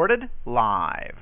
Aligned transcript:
recorded 0.00 0.30
live. 0.46 1.18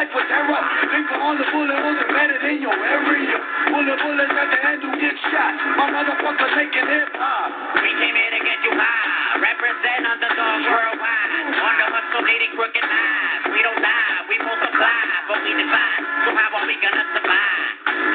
life 0.00 0.16
with 0.16 0.28
terror. 0.32 0.64
Think 0.88 1.12
all 1.20 1.36
the 1.36 1.44
bullet 1.52 1.76
was 1.76 1.98
embedded 2.08 2.40
in 2.48 2.64
your 2.64 2.72
area. 2.72 3.36
Bullet 3.68 4.00
bullets 4.00 4.32
at 4.32 4.48
the 4.48 4.58
end 4.64 4.80
who 4.80 4.90
get 4.96 5.12
shot. 5.28 5.52
My 5.76 5.92
motherfuckers 5.92 6.52
making 6.56 6.88
hip 6.88 7.12
hop. 7.20 7.52
We 7.76 7.92
came 8.00 8.16
here 8.16 8.32
to 8.32 8.40
get 8.40 8.58
you 8.64 8.72
high. 8.80 9.44
Represent 9.44 10.08
underdogs 10.08 10.64
worldwide. 10.72 11.52
On 11.52 11.74
the 11.76 11.86
hustle 11.92 12.24
leading 12.24 12.56
crooked 12.56 12.80
lives. 12.80 13.44
We 13.52 13.60
don't 13.60 13.76
die, 13.76 14.24
we 14.32 14.40
multiply, 14.40 15.00
but 15.28 15.38
we 15.44 15.52
divide. 15.52 16.02
So 16.24 16.28
how 16.32 16.48
are 16.48 16.64
we 16.64 16.80
gonna 16.80 17.04
survive? 17.12 17.60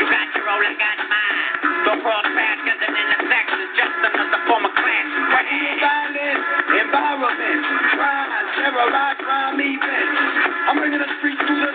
You 0.01 0.05
got 0.09 0.27
your 0.33 0.47
own, 0.49 0.65
I 0.65 0.73
got 0.81 0.97
mine. 1.05 1.85
Don't 1.85 2.01
cross 2.01 2.25
paths, 2.33 2.61
cause 2.65 2.81
an 2.81 2.97
intersection 2.97 3.57
is 3.61 3.71
just 3.77 3.93
another 3.93 4.41
form 4.49 4.65
of 4.65 4.73
class 4.73 5.05
clash. 5.29 5.53
Violence, 5.85 6.45
environment, 6.81 7.61
crime, 7.93 8.29
terror, 8.57 8.89
crime, 9.21 9.61
events. 9.61 10.45
I'm 10.65 10.81
bringing 10.81 10.97
the 10.97 11.11
streets 11.21 11.37
to 11.45 11.53
the 11.53 11.74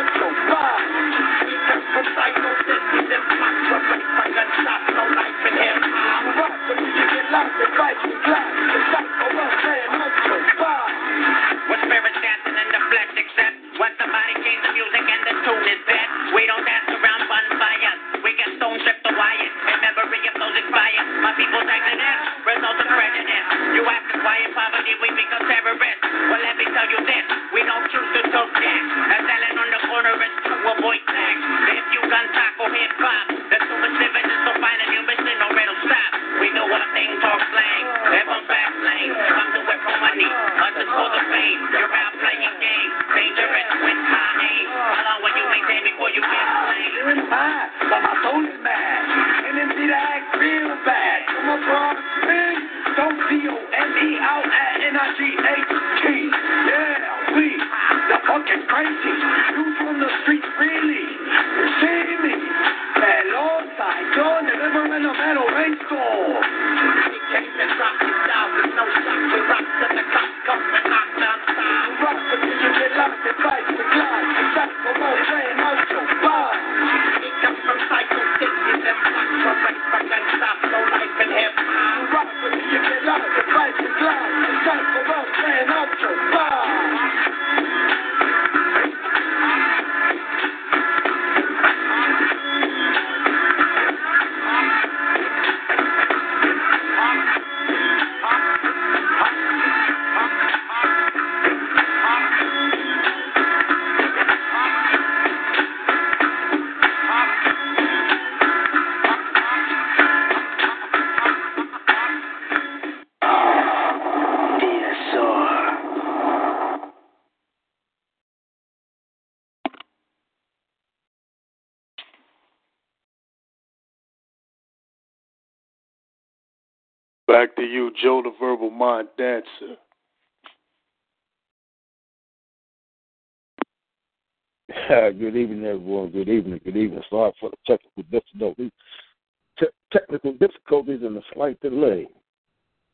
difficulties 140.81 141.07
and 141.07 141.17
a 141.17 141.21
slight 141.33 141.59
delay, 141.61 142.07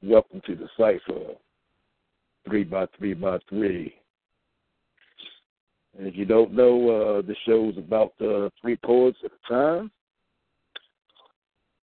welcome 0.03 0.41
to 0.45 0.55
the 0.55 0.67
cypher. 0.77 1.33
Three 2.45 2.63
by 2.63 2.85
three 2.97 3.13
by 3.13 3.39
three. 3.49 3.93
And 5.97 6.07
if 6.07 6.15
you 6.15 6.25
don't 6.25 6.53
know, 6.53 6.89
uh, 6.89 7.21
the 7.21 7.35
show's 7.45 7.77
about 7.77 8.13
uh, 8.21 8.49
three 8.61 8.77
poets 8.77 9.17
at 9.23 9.31
a 9.31 9.53
time. 9.53 9.91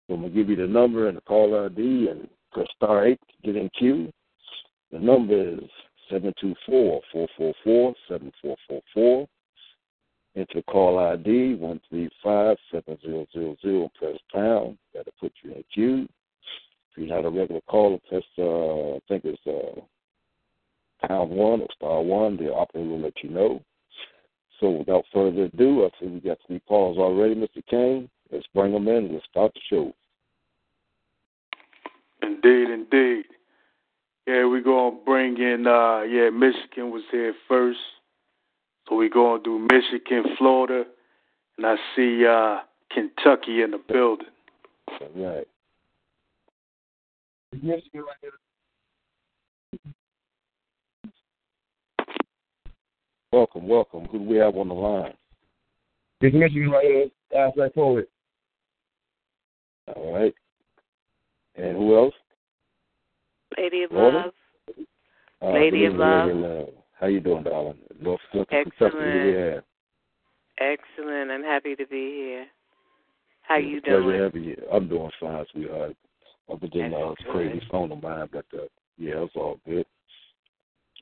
So 0.08 0.14
I'm 0.14 0.22
gonna 0.22 0.34
give 0.34 0.50
you 0.50 0.56
the 0.56 0.68
number 0.68 1.08
and 1.08 1.18
the 1.18 1.22
call 1.22 1.66
ID, 1.66 2.08
and 2.10 2.30
press 2.52 2.68
star 2.76 3.06
eight 3.06 3.20
to 3.20 3.54
get 3.54 3.60
in 3.60 3.70
queue. 3.78 4.12
The 4.92 5.00
number 5.00 5.56
is 5.56 5.70
seven 6.10 6.34
two 6.40 6.56
four 6.66 7.02
four 7.12 7.28
four 7.38 7.54
four 7.64 7.96
seven 8.08 8.32
four 8.42 8.56
four 8.68 8.82
four. 8.94 9.28
Enter 10.36 10.62
call 10.64 11.00
ID 11.00 11.58
135-7000 12.26 13.94
press 13.94 14.18
pound. 14.34 14.78
That'll 14.94 15.14
put 15.20 15.32
you 15.44 15.54
in 15.54 15.64
queue. 15.74 16.08
If 16.92 16.98
you're 16.98 17.08
not 17.08 17.26
a 17.26 17.30
regular 17.30 17.62
caller, 17.70 18.00
press, 18.10 18.24
uh, 18.38 18.96
I 18.96 19.00
think 19.08 19.24
it's 19.26 19.40
uh, 19.48 19.80
pound 21.08 21.32
1 21.32 21.62
or 21.62 21.68
star 21.76 22.02
1. 22.02 22.38
The 22.38 22.54
operator 22.54 22.90
will 22.90 23.00
let 23.02 23.24
you 23.24 23.30
know. 23.30 23.62
So 24.60 24.70
without 24.72 25.06
further 25.14 25.44
ado, 25.46 25.86
I 25.86 25.90
see 26.00 26.08
we 26.08 26.20
got 26.20 26.38
three 26.48 26.62
calls 26.68 26.98
already, 26.98 27.36
Mr. 27.36 27.66
Kane. 27.70 28.10
Let's 28.32 28.48
bring 28.54 28.74
them 28.74 28.88
in. 28.88 29.14
Let's 29.14 29.26
start 29.30 29.54
the 29.54 29.62
show. 29.70 29.94
Indeed, 32.22 32.70
indeed. 32.70 33.26
Yeah, 34.28 34.46
we're 34.46 34.62
gonna 34.62 34.98
bring 35.06 35.38
in 35.38 35.68
uh 35.68 36.02
yeah, 36.02 36.30
Michigan 36.32 36.90
was 36.90 37.04
here 37.12 37.34
first. 37.48 37.78
So 38.88 38.96
we're 38.96 39.10
gonna 39.10 39.42
do 39.44 39.60
Michigan, 39.72 40.36
Florida, 40.38 40.86
and 41.58 41.66
I 41.66 41.76
see 41.96 42.26
uh 42.26 42.60
Kentucky 42.92 43.62
in 43.62 43.72
the 43.72 43.80
building. 43.92 44.28
All 45.02 45.10
right. 45.16 45.48
Michigan 47.54 48.02
right 48.02 48.18
here. 48.22 48.32
Welcome, 53.32 53.68
welcome. 53.68 54.06
Who 54.12 54.20
do 54.20 54.26
we 54.26 54.38
have 54.38 54.56
on 54.56 54.70
the 54.70 54.74
line? 54.74 55.14
This 56.22 56.34
Michigan 56.34 56.70
right 56.70 56.86
here. 56.86 57.08
Ask 57.38 57.56
that 57.58 57.74
forward. 57.74 58.08
All 59.94 60.14
right. 60.14 60.34
And 61.56 61.76
who 61.76 61.98
else? 61.98 62.14
Lady 63.58 63.84
of 63.84 63.90
Florida? 63.90 64.18
Love. 64.18 64.86
Uh, 65.42 65.54
Lady 65.54 65.80
good 65.80 65.88
of 65.88 65.96
Love. 65.96 66.28
Lady 66.28 66.40
of 66.40 66.50
Love. 66.50 66.70
How 67.00 67.08
you 67.08 67.20
doing, 67.20 67.44
darling? 67.44 67.78
North 68.02 68.22
Central 68.32 68.64
Kentucky, 68.64 68.96
who 68.98 69.12
do 69.12 69.26
we 69.26 69.34
have? 69.34 69.64
Excellent. 70.60 71.32
I'm 71.32 71.44
happy 71.44 71.76
to 71.76 71.86
be 71.88 72.14
here. 72.16 72.46
How 73.42 73.58
you 73.58 73.82
Pleasure 73.82 74.02
doing? 74.02 74.20
having 74.22 74.44
you. 74.44 74.58
I'm 74.72 74.88
doing 74.88 75.12
fine, 75.20 75.46
sweetheart. 75.52 75.96
Other 76.52 76.68
than 76.74 76.94
uh, 76.94 77.10
That's 77.10 77.24
this 77.24 77.32
crazy 77.32 77.60
good. 77.60 77.68
phone 77.72 77.92
of 77.92 78.02
mine, 78.02 78.30
but 78.32 78.46
uh, 78.54 78.64
yeah, 78.98 79.24
it's 79.24 79.36
all 79.36 79.60
good. 79.66 79.86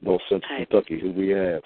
North 0.01 0.21
Central 0.29 0.49
Hi. 0.57 0.65
Kentucky, 0.65 0.99
who 0.99 1.11
we 1.11 1.29
have? 1.29 1.61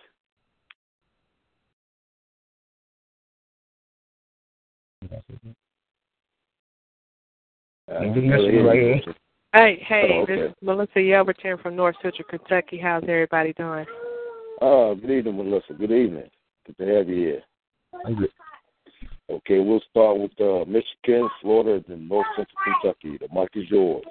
Uh, 7.90 8.00
This 8.14 8.24
Michigan 8.24 8.66
right 8.66 8.80
here. 8.80 9.02
Hey, 9.54 9.84
hey, 9.88 10.10
Oh, 10.14 10.26
this 10.26 10.50
is 10.50 10.56
Melissa 10.62 11.00
Yelverton 11.00 11.62
from 11.62 11.76
North 11.76 11.96
Central 12.02 12.28
Kentucky. 12.30 12.78
How's 12.78 13.04
everybody 13.04 13.54
doing? 13.54 13.86
Oh, 14.62 14.96
good 14.96 15.12
evening, 15.12 15.38
Melissa. 15.38 15.74
Good 15.74 15.92
evening. 15.92 16.30
Good 16.66 16.78
to 16.80 16.96
have 16.96 17.10
you 17.10 17.16
here. 17.16 17.44
I'm 18.06 18.16
good. 18.16 18.30
Okay, 19.30 19.60
we'll 19.60 19.82
start 19.90 20.18
with 20.18 20.32
uh, 20.40 20.66
Michigan, 20.66 21.30
Florida, 21.42 21.84
then 21.88 22.08
North 22.08 22.26
Central 22.36 22.58
Kentucky. 22.82 23.18
The 23.20 23.28
mic 23.34 23.50
is 23.56 23.70
yours. 23.70 24.06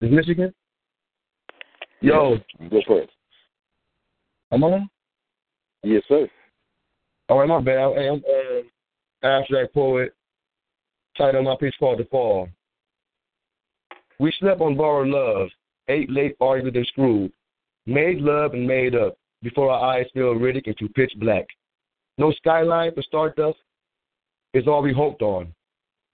Is 0.00 0.10
Michigan? 0.10 0.52
Yo, 2.00 2.38
You 2.58 2.70
go 2.70 2.80
first. 2.88 3.12
I'm 4.50 4.64
on? 4.64 4.90
Yes, 5.84 6.02
sir. 6.08 6.28
All 7.28 7.38
right, 7.38 7.48
my 7.48 7.60
bad. 7.60 7.78
I, 7.78 8.08
I'm 8.08 8.22
uh, 8.24 9.26
abstract 9.26 9.72
poet. 9.74 10.12
Title 11.16 11.40
of 11.40 11.44
my 11.44 11.56
piece 11.60 11.74
called 11.78 12.00
The 12.00 12.04
Fall. 12.06 12.48
We 14.18 14.32
slept 14.40 14.60
on 14.60 14.76
borrowed 14.76 15.08
love, 15.08 15.48
ate 15.88 16.10
late, 16.10 16.36
argued 16.40 16.76
and 16.76 16.86
screwed, 16.86 17.32
made 17.86 18.18
love 18.18 18.54
and 18.54 18.66
made 18.66 18.94
up 18.94 19.16
before 19.42 19.70
our 19.70 19.96
eyes 19.96 20.06
fell 20.14 20.34
Riddick 20.34 20.66
into 20.66 20.88
pitch 20.90 21.12
black. 21.16 21.46
No 22.18 22.32
skyline 22.32 22.94
for 22.94 23.02
stardust 23.02 23.58
is 24.54 24.66
all 24.66 24.82
we 24.82 24.92
hoped 24.92 25.22
on. 25.22 25.52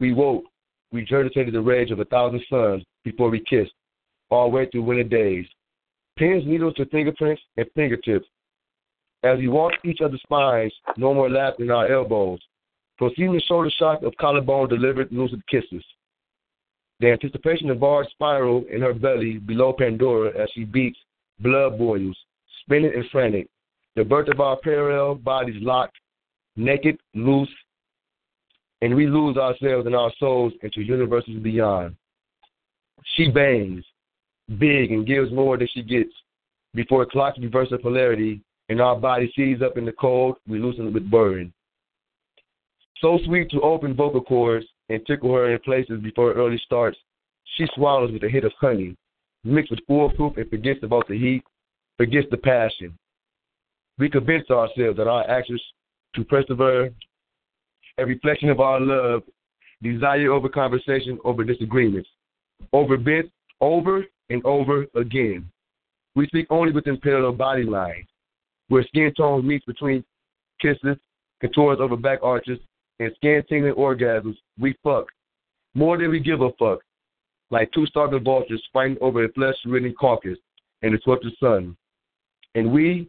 We 0.00 0.12
woke, 0.12 0.44
we 0.92 1.04
regurgitated 1.04 1.52
the 1.52 1.60
rage 1.60 1.90
of 1.90 2.00
a 2.00 2.04
thousand 2.04 2.40
suns 2.48 2.84
before 3.04 3.30
we 3.30 3.40
kissed, 3.40 3.72
all 4.30 4.48
the 4.48 4.56
way 4.56 4.66
through 4.70 4.82
winter 4.82 5.04
days. 5.04 5.46
Pins, 6.16 6.44
needles 6.46 6.74
to 6.74 6.86
fingerprints 6.86 7.42
and 7.56 7.66
fingertips. 7.74 8.26
As 9.24 9.38
we 9.38 9.48
walked 9.48 9.84
each 9.84 10.00
other's 10.00 10.22
spines, 10.22 10.72
no 10.96 11.12
more 11.12 11.28
laughter 11.28 11.64
in 11.64 11.70
our 11.70 11.90
elbows. 11.90 12.38
Proceeding 12.96 13.40
shoulder 13.46 13.70
shock 13.78 14.02
of 14.02 14.16
collarbone 14.20 14.68
delivered 14.68 15.12
lucid 15.12 15.42
kisses. 15.48 15.84
The 17.00 17.12
anticipation 17.12 17.70
of 17.70 17.82
our 17.82 18.04
spiral 18.10 18.64
in 18.72 18.80
her 18.80 18.92
belly 18.92 19.38
below 19.38 19.72
Pandora 19.72 20.36
as 20.36 20.48
she 20.52 20.64
beats, 20.64 20.98
blood 21.40 21.78
boils, 21.78 22.16
spinning 22.62 22.92
and 22.94 23.08
frantic. 23.10 23.46
The 23.94 24.04
birth 24.04 24.28
of 24.28 24.40
our 24.40 24.56
parallel 24.56 25.14
bodies 25.14 25.60
locked, 25.60 25.96
naked, 26.56 26.98
loose, 27.14 27.48
and 28.82 28.94
we 28.94 29.06
lose 29.06 29.36
ourselves 29.36 29.86
and 29.86 29.94
our 29.94 30.12
souls 30.18 30.52
into 30.62 30.82
universes 30.82 31.38
beyond. 31.40 31.94
She 33.16 33.30
bangs, 33.30 33.84
big, 34.58 34.90
and 34.90 35.06
gives 35.06 35.32
more 35.32 35.56
than 35.56 35.68
she 35.72 35.82
gets. 35.82 36.10
Before 36.74 37.06
clocks 37.06 37.38
reverse 37.38 37.70
of 37.72 37.82
polarity, 37.82 38.40
and 38.68 38.80
our 38.80 38.96
body 38.96 39.32
sees 39.34 39.62
up 39.62 39.78
in 39.78 39.84
the 39.84 39.92
cold, 39.92 40.36
we 40.46 40.58
loosen 40.58 40.92
with 40.92 41.10
burden. 41.10 41.52
So 43.00 43.18
sweet 43.24 43.50
to 43.50 43.60
open 43.60 43.94
vocal 43.94 44.20
cords 44.20 44.66
and 44.88 45.04
tickle 45.06 45.34
her 45.34 45.52
in 45.52 45.58
places 45.60 46.00
before 46.02 46.30
it 46.30 46.36
early 46.36 46.60
starts. 46.64 46.98
She 47.56 47.66
swallows 47.74 48.12
with 48.12 48.22
a 48.24 48.28
hit 48.28 48.44
of 48.44 48.52
honey, 48.60 48.96
mixed 49.44 49.70
with 49.70 49.80
foolproof 49.86 50.36
and 50.36 50.48
forgets 50.48 50.80
about 50.82 51.08
the 51.08 51.18
heat, 51.18 51.42
forgets 51.96 52.28
the 52.30 52.36
passion. 52.36 52.96
We 53.98 54.08
convince 54.08 54.48
ourselves 54.50 54.96
that 54.96 55.08
our 55.08 55.28
actions 55.28 55.62
to 56.14 56.24
persevere, 56.24 56.92
a 57.98 58.06
reflection 58.06 58.48
of 58.48 58.60
our 58.60 58.80
love, 58.80 59.22
desire 59.82 60.32
over 60.32 60.48
conversation, 60.48 61.18
over 61.24 61.44
disagreements, 61.44 62.08
over 62.72 62.96
bits, 62.96 63.28
over 63.60 64.04
and 64.30 64.44
over 64.44 64.86
again. 64.94 65.50
We 66.14 66.26
speak 66.26 66.46
only 66.50 66.72
within 66.72 66.98
parallel 66.98 67.32
body 67.32 67.64
lines, 67.64 68.06
where 68.68 68.84
skin 68.84 69.12
tone 69.16 69.46
meets 69.46 69.64
between 69.64 70.04
kisses, 70.60 70.96
contours 71.40 71.78
over 71.80 71.96
back 71.96 72.20
arches, 72.22 72.58
and 73.00 73.12
skin 73.16 73.42
orgasms. 73.76 74.36
We 74.58 74.76
fuck 74.82 75.06
more 75.74 75.96
than 75.96 76.10
we 76.10 76.20
give 76.20 76.40
a 76.40 76.50
fuck, 76.58 76.80
like 77.50 77.70
two 77.72 77.86
starving 77.86 78.24
vultures 78.24 78.62
fighting 78.72 78.98
over 79.00 79.24
a 79.24 79.32
flesh-ridden 79.32 79.94
carcass 79.98 80.38
in 80.82 80.92
the 80.92 81.30
sun. 81.40 81.76
And 82.54 82.72
we, 82.72 83.08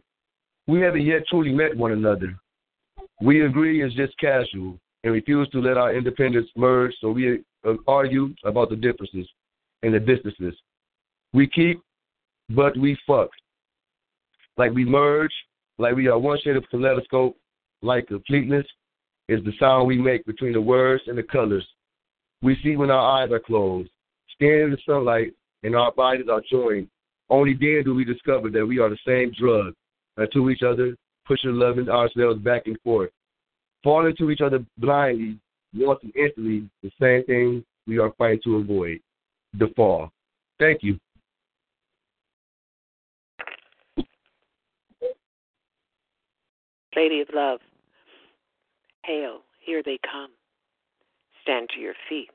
we 0.66 0.80
haven't 0.80 1.04
yet 1.04 1.26
truly 1.28 1.52
met 1.52 1.76
one 1.76 1.92
another. 1.92 2.38
We 3.20 3.44
agree 3.44 3.82
it's 3.82 3.94
just 3.94 4.16
casual 4.18 4.78
and 5.02 5.12
refuse 5.12 5.48
to 5.50 5.60
let 5.60 5.76
our 5.76 5.94
independence 5.94 6.48
merge, 6.56 6.94
so 7.00 7.10
we 7.10 7.40
uh, 7.66 7.74
argue 7.88 8.34
about 8.44 8.70
the 8.70 8.76
differences 8.76 9.28
and 9.82 9.94
the 9.94 10.00
distances. 10.00 10.54
We 11.32 11.46
keep, 11.46 11.80
but 12.50 12.76
we 12.76 12.96
fuck. 13.06 13.30
Like 14.56 14.72
we 14.72 14.84
merge, 14.84 15.32
like 15.78 15.94
we 15.94 16.08
are 16.08 16.18
one 16.18 16.38
shade 16.42 16.56
of 16.56 16.68
kaleidoscope, 16.70 17.36
like 17.82 18.08
completeness 18.08 18.66
is 19.30 19.44
the 19.44 19.52
sound 19.60 19.86
we 19.86 19.96
make 19.96 20.24
between 20.26 20.52
the 20.52 20.60
words 20.60 21.04
and 21.06 21.16
the 21.16 21.22
colors. 21.22 21.66
We 22.42 22.58
see 22.64 22.76
when 22.76 22.90
our 22.90 23.22
eyes 23.22 23.30
are 23.30 23.38
closed, 23.38 23.88
stand 24.34 24.62
in 24.62 24.70
the 24.72 24.78
sunlight, 24.84 25.32
and 25.62 25.76
our 25.76 25.92
bodies 25.92 26.26
are 26.28 26.42
joined. 26.50 26.88
Only 27.28 27.52
then 27.52 27.82
do 27.84 27.94
we 27.94 28.04
discover 28.04 28.50
that 28.50 28.66
we 28.66 28.80
are 28.80 28.90
the 28.90 28.98
same 29.06 29.32
drug, 29.38 29.74
and 30.16 30.28
to 30.32 30.50
each 30.50 30.62
other, 30.62 30.96
pushing 31.26 31.52
loving 31.52 31.88
ourselves 31.88 32.40
back 32.40 32.66
and 32.66 32.76
forth. 32.82 33.10
Falling 33.84 34.16
to 34.16 34.30
each 34.32 34.40
other 34.40 34.64
blindly, 34.78 35.38
wanting 35.74 36.12
instantly 36.16 36.68
the 36.82 36.90
same 37.00 37.24
thing 37.26 37.64
we 37.86 37.98
are 37.98 38.12
fighting 38.18 38.40
to 38.42 38.56
avoid 38.56 38.98
the 39.56 39.68
fall. 39.76 40.10
Thank 40.58 40.82
you. 40.82 40.98
Lady 46.96 47.20
of 47.20 47.28
Love. 47.32 47.60
Hail, 49.02 49.40
here 49.58 49.82
they 49.82 49.98
come. 50.02 50.30
Stand 51.42 51.70
to 51.74 51.80
your 51.80 51.94
feet. 52.08 52.30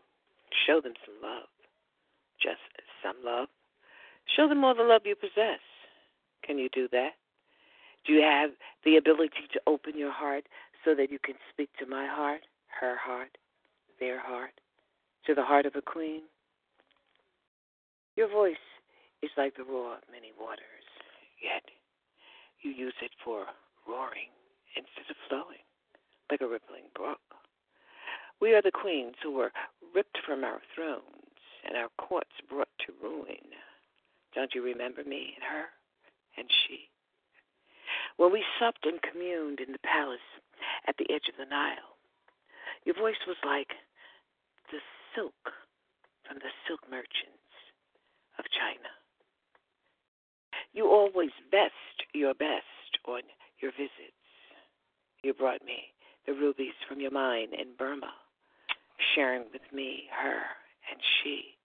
Show 0.65 0.81
them 0.81 0.93
some 1.05 1.15
love. 1.21 1.47
Just 2.41 2.61
some 3.03 3.17
love. 3.23 3.49
Show 4.35 4.49
them 4.49 4.63
all 4.63 4.75
the 4.75 4.83
love 4.83 5.01
you 5.05 5.15
possess. 5.15 5.61
Can 6.43 6.57
you 6.57 6.69
do 6.73 6.87
that? 6.91 7.11
Do 8.05 8.13
you 8.13 8.21
have 8.21 8.51
the 8.83 8.97
ability 8.97 9.49
to 9.53 9.61
open 9.67 9.97
your 9.97 10.11
heart 10.11 10.45
so 10.83 10.93
that 10.95 11.11
you 11.11 11.19
can 11.19 11.35
speak 11.51 11.69
to 11.79 11.85
my 11.85 12.07
heart, 12.07 12.41
her 12.79 12.95
heart, 12.97 13.37
their 13.99 14.19
heart, 14.19 14.53
to 15.25 15.33
the 15.33 15.43
heart 15.43 15.65
of 15.65 15.75
a 15.75 15.81
queen? 15.81 16.21
Your 18.15 18.29
voice 18.29 18.61
is 19.21 19.31
like 19.37 19.55
the 19.57 19.63
roar 19.63 19.95
of 19.95 20.03
many 20.11 20.31
waters, 20.39 20.85
yet 21.41 21.63
you 22.61 22.71
use 22.71 22.93
it 23.01 23.11
for 23.23 23.45
roaring 23.87 24.29
instead 24.75 25.09
of 25.09 25.17
flowing 25.29 25.64
like 26.29 26.41
a 26.41 26.47
rippling 26.47 26.89
brook. 26.95 27.19
We 28.41 28.53
are 28.53 28.61
the 28.61 28.71
queens 28.71 29.15
who 29.23 29.31
were 29.31 29.51
ripped 29.93 30.17
from 30.25 30.43
our 30.43 30.61
thrones 30.73 31.39
and 31.65 31.77
our 31.77 31.89
courts 31.97 32.35
brought 32.49 32.69
to 32.85 32.93
ruin. 33.01 33.55
Don't 34.33 34.53
you 34.53 34.61
remember 34.63 35.03
me 35.03 35.33
and 35.35 35.43
her 35.43 35.65
and 36.37 36.47
she? 36.49 36.89
When 38.17 38.31
we 38.31 38.43
supped 38.59 38.85
and 38.85 39.01
communed 39.01 39.59
in 39.59 39.71
the 39.71 39.79
palace 39.79 40.27
at 40.87 40.95
the 40.97 41.07
edge 41.13 41.27
of 41.29 41.37
the 41.37 41.49
Nile, 41.49 41.95
your 42.85 42.95
voice 42.95 43.19
was 43.27 43.37
like 43.45 43.73
the 44.71 44.79
silk 45.15 45.53
from 46.27 46.37
the 46.39 46.51
silk 46.67 46.81
merchants 46.89 47.55
of 48.37 48.45
China. 48.51 48.91
You 50.73 50.87
always 50.87 51.31
best 51.51 52.03
your 52.13 52.33
best 52.33 52.99
on 53.07 53.21
your 53.59 53.71
visits. 53.71 54.19
You 55.23 55.33
brought 55.33 55.63
me 55.65 55.94
the 56.25 56.33
rubies 56.33 56.73
from 56.87 56.99
your 56.99 57.11
mine 57.11 57.49
in 57.53 57.67
Burma, 57.77 58.13
sharing 59.13 59.43
with 59.53 59.61
me 59.73 60.03
her 60.11 60.41
and 60.91 60.99
she. 61.01 61.55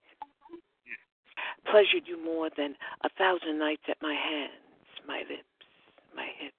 Pleasured 1.71 2.07
you 2.07 2.23
more 2.23 2.50
than 2.57 2.75
a 3.05 3.09
thousand 3.19 3.59
nights 3.59 3.83
at 3.88 4.00
my 4.02 4.14
hands, 4.14 4.88
my 5.07 5.19
lips, 5.21 5.45
my 6.14 6.29
hips. 6.38 6.55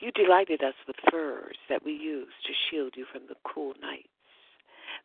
You 0.00 0.10
delighted 0.12 0.62
us 0.62 0.74
with 0.86 0.96
furs 1.10 1.56
that 1.68 1.84
we 1.84 1.92
used 1.92 2.38
to 2.46 2.52
shield 2.70 2.94
you 2.96 3.06
from 3.12 3.22
the 3.28 3.36
cool 3.44 3.74
nights, 3.80 4.08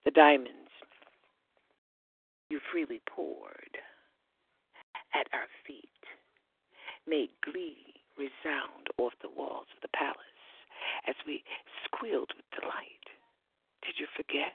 the 0.06 0.12
diamonds 0.12 0.70
you 2.50 2.60
freely 2.72 3.02
poured 3.08 3.78
at 5.14 5.28
our 5.34 5.48
feet 5.66 5.86
made 7.08 7.30
glee 7.44 7.78
resound 8.18 8.90
off 8.98 9.14
the 9.22 9.30
walls 9.36 9.68
of 9.76 9.82
the 9.82 9.98
palace 9.98 10.39
as 11.08 11.16
we 11.26 11.44
squealed 11.86 12.32
with 12.36 12.46
delight. 12.60 13.06
Did 13.86 13.96
you 14.00 14.08
forget? 14.16 14.54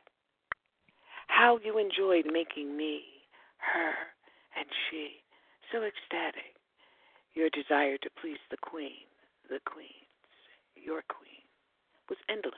How 1.28 1.58
you 1.64 1.78
enjoyed 1.78 2.26
making 2.30 2.76
me, 2.76 3.02
her, 3.58 3.94
and 4.56 4.66
she 4.88 5.24
so 5.72 5.82
ecstatic. 5.82 6.54
Your 7.34 7.50
desire 7.50 7.98
to 7.98 8.10
please 8.20 8.38
the 8.50 8.56
queen, 8.62 9.10
the 9.50 9.58
queens, 9.66 9.90
your 10.76 11.02
queen, 11.08 11.42
was 12.08 12.18
endless. 12.28 12.54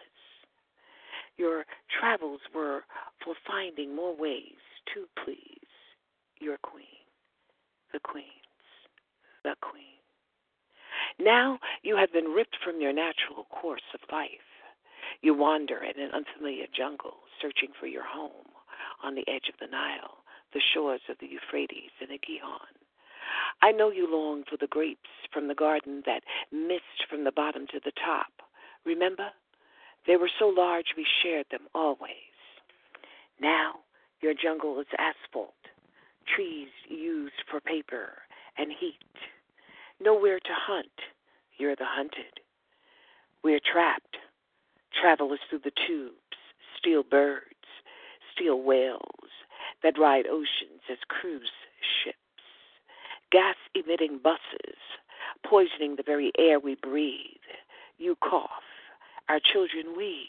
Your 1.39 1.65
travels 1.99 2.41
were 2.55 2.85
for 3.25 3.35
finding 3.47 3.95
more 3.95 4.15
ways 4.15 4.61
to 4.95 5.07
please 5.25 5.71
your 6.41 6.59
queen, 6.63 7.01
the 7.93 8.01
queens, 8.01 8.27
the 9.45 9.55
queen. 9.63 9.96
Now 11.19 11.59
you 11.83 11.97
have 11.97 12.13
been 12.13 12.27
ripped 12.27 12.57
from 12.63 12.81
your 12.81 12.93
natural 12.93 13.45
course 13.51 13.95
of 13.95 14.01
life. 14.13 14.29
You 15.23 15.35
wander 15.35 15.83
in 15.83 16.01
an 16.01 16.11
unfamiliar 16.13 16.67
jungle, 16.77 17.19
searching 17.41 17.71
for 17.79 17.87
your 17.87 18.05
home 18.05 18.53
on 19.03 19.15
the 19.15 19.27
edge 19.29 19.49
of 19.49 19.59
the 19.59 19.67
Nile, 19.67 20.19
the 20.53 20.61
shores 20.75 21.01
of 21.09 21.17
the 21.19 21.27
Euphrates 21.27 21.91
and 22.01 22.11
the 22.11 22.19
Gihon. 22.19 22.75
I 23.63 23.73
know 23.73 23.91
you 23.91 24.11
long 24.11 24.45
for 24.49 24.57
the 24.57 24.67
grapes 24.67 25.11
from 25.33 25.49
the 25.49 25.55
garden 25.55 26.03
that 26.07 26.23
missed 26.53 27.09
from 27.09 27.25
the 27.25 27.33
bottom 27.33 27.67
to 27.69 27.81
the 27.85 27.93
top. 27.93 28.33
Remember? 28.85 29.31
They 30.07 30.17
were 30.17 30.31
so 30.39 30.49
large 30.49 30.95
we 30.97 31.07
shared 31.23 31.47
them 31.51 31.67
always. 31.75 32.37
Now 33.41 33.81
your 34.21 34.35
jungle 34.35 34.79
is 34.81 34.87
asphalt, 34.99 35.55
trees 36.27 36.69
used 36.89 37.43
for 37.51 37.61
paper 37.61 38.23
and 38.57 38.71
heat. 38.71 38.97
Nowhere 39.99 40.39
to 40.39 40.53
hunt, 40.53 41.01
you're 41.57 41.75
the 41.75 41.87
hunted. 41.87 42.41
We're 43.43 43.61
trapped, 43.61 44.19
travelers 44.93 45.41
through 45.49 45.61
the 45.61 45.73
tubes, 45.87 46.37
steel 46.79 47.03
birds, 47.03 47.45
steel 48.35 48.61
whales 48.61 49.31
that 49.83 49.99
ride 49.99 50.27
oceans 50.27 50.83
as 50.91 50.99
cruise 51.09 51.51
ships, 52.05 52.19
gas 53.33 53.57
emitting 53.75 54.19
buses, 54.23 54.77
poisoning 55.47 55.97
the 55.97 56.03
very 56.03 56.31
air 56.39 56.61
we 56.61 56.75
breathe. 56.75 57.49
You 57.97 58.17
cough, 58.17 58.51
our 59.31 59.41
children 59.41 59.97
wheeze, 59.97 60.29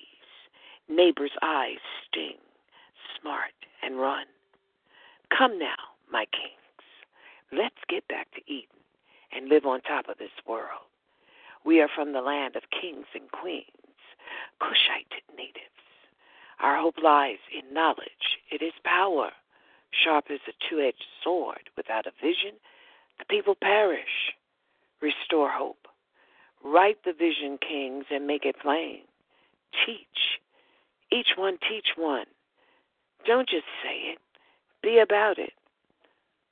neighbors' 0.87 1.31
eyes 1.41 1.83
sting, 2.07 2.39
smart 3.19 3.51
and 3.83 3.99
run. 3.99 4.27
Come 5.37 5.59
now, 5.59 5.75
my 6.09 6.25
kings, 6.31 6.87
let's 7.51 7.75
get 7.89 8.07
back 8.07 8.27
to 8.31 8.41
Eden 8.51 8.76
and 9.31 9.49
live 9.49 9.65
on 9.65 9.81
top 9.81 10.09
of 10.09 10.17
this 10.17 10.31
world. 10.47 10.87
We 11.65 11.81
are 11.81 11.89
from 11.93 12.13
the 12.13 12.21
land 12.21 12.55
of 12.55 12.63
kings 12.69 13.07
and 13.13 13.31
queens, 13.31 13.65
Cushite 14.59 15.21
natives. 15.35 15.65
Our 16.59 16.79
hope 16.79 16.95
lies 17.03 17.37
in 17.51 17.73
knowledge. 17.73 18.39
It 18.51 18.61
is 18.61 18.73
power, 18.83 19.31
sharp 19.91 20.25
as 20.31 20.39
a 20.47 20.53
two 20.69 20.79
edged 20.79 21.05
sword. 21.23 21.69
Without 21.75 22.07
a 22.07 22.11
vision, 22.21 22.53
the 23.19 23.25
people 23.25 23.55
perish. 23.55 24.33
Restore 25.01 25.51
hope. 25.51 25.87
Write 26.63 27.03
the 27.05 27.13
vision, 27.13 27.59
kings, 27.59 28.05
and 28.09 28.25
make 28.25 28.45
it 28.45 28.59
plain. 28.59 29.01
Teach. 29.85 30.39
Each 31.11 31.37
one 31.37 31.57
teach 31.69 31.89
one. 31.95 32.25
Don't 33.25 33.47
just 33.47 33.65
say 33.83 34.13
it, 34.13 34.19
be 34.81 34.99
about 34.99 35.37
it. 35.37 35.53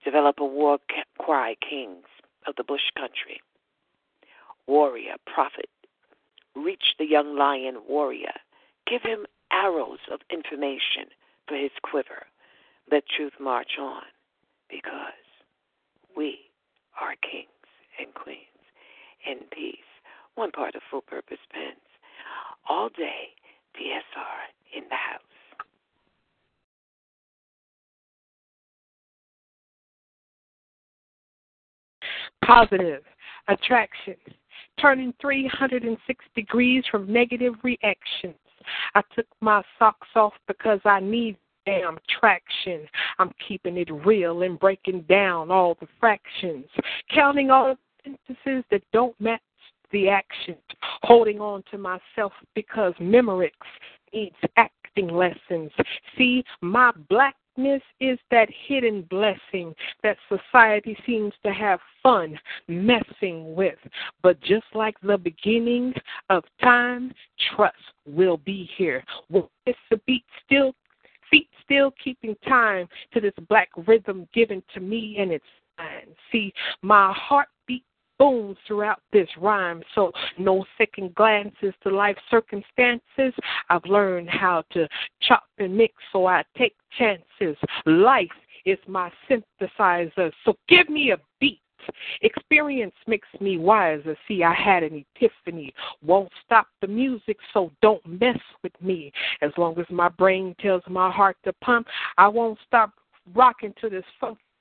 Develop 0.04 0.40
a 0.40 0.46
war 0.46 0.78
cry, 1.18 1.56
kings 1.68 2.06
of 2.48 2.56
the 2.56 2.64
bush 2.64 2.92
country. 2.98 3.42
Warrior, 4.68 5.16
prophet, 5.26 5.70
reach 6.56 6.96
the 6.98 7.06
young 7.06 7.38
lion 7.38 7.78
warrior. 7.88 8.34
Give 8.88 9.02
him 9.02 9.26
arrows 9.52 10.00
of 10.12 10.20
information 10.32 11.10
for 11.48 11.56
his 11.56 11.72
quiver. 11.84 12.26
Let 12.92 13.04
truth 13.08 13.34
march 13.40 13.78
on 13.80 14.04
because 14.70 15.26
we 16.16 16.40
are 17.00 17.16
kings 17.22 17.50
and 18.00 18.14
queens 18.14 18.40
in 19.26 19.40
peace. 19.52 19.78
One 20.36 20.52
part 20.52 20.76
of 20.76 20.82
Full 20.90 21.02
Purpose 21.02 21.44
Pens. 21.52 21.78
All 22.70 22.90
day, 22.90 23.34
DSR 23.76 24.76
in 24.76 24.84
the 24.90 24.96
house. 24.96 25.22
Positive 32.44 33.02
attraction, 33.48 34.16
turning 34.80 35.14
306 35.22 36.26
degrees 36.36 36.84
from 36.90 37.12
negative 37.12 37.54
reactions. 37.64 38.36
I 38.96 39.02
took 39.16 39.28
my 39.42 39.62
socks 39.78 40.08
off 40.16 40.34
because 40.48 40.80
I 40.86 41.00
need 41.00 41.38
damn 41.66 41.98
traction. 42.20 42.88
I'm 43.20 43.32
keeping 43.48 43.78
it 43.78 43.90
real 44.06 44.44
and 44.44 44.60
breaking 44.60 45.02
down 45.04 45.52
all 45.52 45.78
the 45.80 45.88
fractions, 46.00 46.66
counting 47.14 47.50
all 47.50 47.76
the 47.76 48.18
sentences 48.36 48.64
that 48.72 48.82
don't 48.94 49.20
match 49.20 49.42
the 49.92 50.10
actions, 50.10 50.58
holding 51.04 51.40
on 51.40 51.64
to 51.72 51.78
myself 51.78 52.34
because 52.54 52.94
Memorex 53.00 53.52
needs 54.14 54.36
acting 54.58 55.08
lessons. 55.10 55.72
See, 56.18 56.44
my 56.62 56.92
black 57.10 57.36
Darkness 57.56 57.82
is 58.00 58.20
that 58.32 58.50
hidden 58.68 59.04
blessing 59.04 59.74
that 60.04 60.18
society 60.30 60.98
seems 61.06 61.34
to 61.44 61.54
have 61.54 61.80
fun 62.04 62.38
messing 62.68 63.56
with. 63.56 63.78
But 64.22 64.40
just 64.42 64.66
like 64.74 64.96
the 65.02 65.18
beginning 65.18 65.94
of 66.30 66.44
time, 66.62 67.14
trust 67.56 67.76
will 68.06 68.38
be 68.38 68.70
here. 68.78 69.04
Will 69.30 69.50
the 69.66 70.02
beat 70.06 70.26
still 70.46 70.74
feet 71.32 71.50
still 71.64 71.92
keeping 72.04 72.36
time 72.48 72.88
to 73.14 73.20
this 73.20 73.34
black 73.50 73.70
rhythm 73.88 74.28
given 74.34 74.62
to 74.74 74.80
me 74.80 75.18
and 75.20 75.32
it's 75.32 75.44
mine. 75.78 76.16
See, 76.32 76.54
my 76.82 77.14
heartbeat 77.14 77.84
booms 78.18 78.58
throughout 78.68 79.02
this 79.12 79.30
rhyme. 79.40 79.82
So, 79.94 80.12
no 80.38 80.66
second 80.78 81.16
glances 81.16 81.74
to 81.84 81.90
life 81.90 82.18
circumstances. 82.30 83.34
I've 83.70 83.86
learned 83.86 84.30
how 84.30 84.64
to 84.74 84.88
chop 85.22 85.44
and 85.58 85.76
mix, 85.76 85.94
so 86.12 86.26
I 86.28 86.44
take 86.58 86.76
chances. 86.98 87.58
Life 87.86 88.30
is 88.66 88.80
my 88.88 89.12
synthesizer, 89.30 90.32
so 90.44 90.56
give 90.68 90.90
me 90.90 91.12
a 91.12 91.18
beat. 91.40 91.60
Experience 92.22 92.96
makes 93.06 93.28
me 93.40 93.58
wiser. 93.58 94.18
See, 94.28 94.44
I 94.44 94.54
had 94.54 94.82
an 94.82 95.06
epiphany. 95.16 95.72
Won't 96.04 96.32
stop 96.44 96.68
the 96.82 96.88
music, 96.88 97.38
so 97.54 97.72
don't 97.84 98.04
mess 98.08 98.40
with 98.64 98.74
me. 98.82 99.12
As 99.42 99.52
long 99.58 99.80
as 99.80 99.86
my 99.92 100.10
brain 100.10 100.56
tells 100.60 100.82
my 100.90 101.12
heart 101.12 101.38
to 101.44 101.54
pump, 101.62 101.86
I 102.18 102.28
won't 102.28 102.58
stop 102.66 102.92
rocking 103.36 103.74
to 103.82 103.90
this 103.90 104.06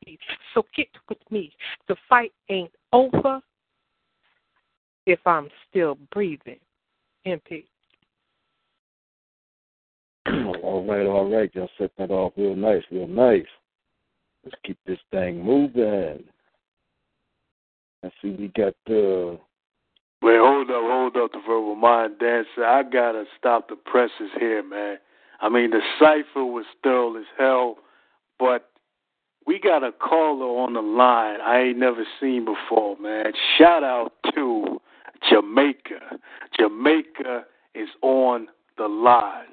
funk 0.05 0.19
so 0.55 0.65
get 0.77 0.89
with 1.09 1.19
me. 1.31 1.53
The 1.89 1.97
fight 2.09 2.33
ain't 2.49 2.73
over 2.93 3.41
if 5.07 5.21
I'm 5.27 5.49
still 5.69 5.99
breathing. 6.13 6.59
MP. 7.27 7.65
All 10.63 10.85
right, 10.87 11.07
all 11.07 11.31
right. 11.31 11.55
Y'all 11.55 11.69
set 11.79 11.91
that 11.99 12.11
off 12.11 12.33
real 12.37 12.57
nice, 12.57 12.83
real 12.91 13.07
nice. 13.07 13.45
Let's 14.43 14.57
keep 14.65 14.79
this 14.87 14.99
thing 15.11 15.45
moving. 15.45 16.25
I 18.03 18.11
see 18.21 18.31
we 18.31 18.49
got 18.49 18.75
uh, 18.91 19.37
Wait, 20.25 20.39
hold 20.39 20.71
up, 20.71 20.81
hold 20.81 21.17
up, 21.19 21.33
the 21.33 21.41
verbal 21.47 21.75
mind 21.75 22.19
dancer. 22.19 22.65
I 22.65 22.83
gotta 22.83 23.25
stop 23.39 23.69
the 23.69 23.77
presses 23.77 24.31
here, 24.39 24.63
man. 24.63 24.97
I 25.43 25.51
mean, 25.51 25.71
the 25.71 25.81
cipher 25.99 26.45
was 26.45 26.65
thorough 26.83 27.17
as 27.17 27.27
hell, 27.39 27.77
but 28.39 28.71
we 29.47 29.59
got 29.59 29.83
a 29.83 29.93
caller 29.93 30.47
on 30.63 30.75
the 30.75 30.81
line 30.81 31.41
I 31.41 31.61
ain't 31.61 31.79
never 31.79 32.05
seen 32.21 32.45
before, 32.45 32.97
man. 32.99 33.33
Shout 33.59 33.85
out 33.85 34.13
to 34.35 34.81
Jamaica. 35.29 36.19
Jamaica 36.59 37.45
is 37.75 37.89
on 38.03 38.49
the 38.79 38.89
line. 38.89 39.47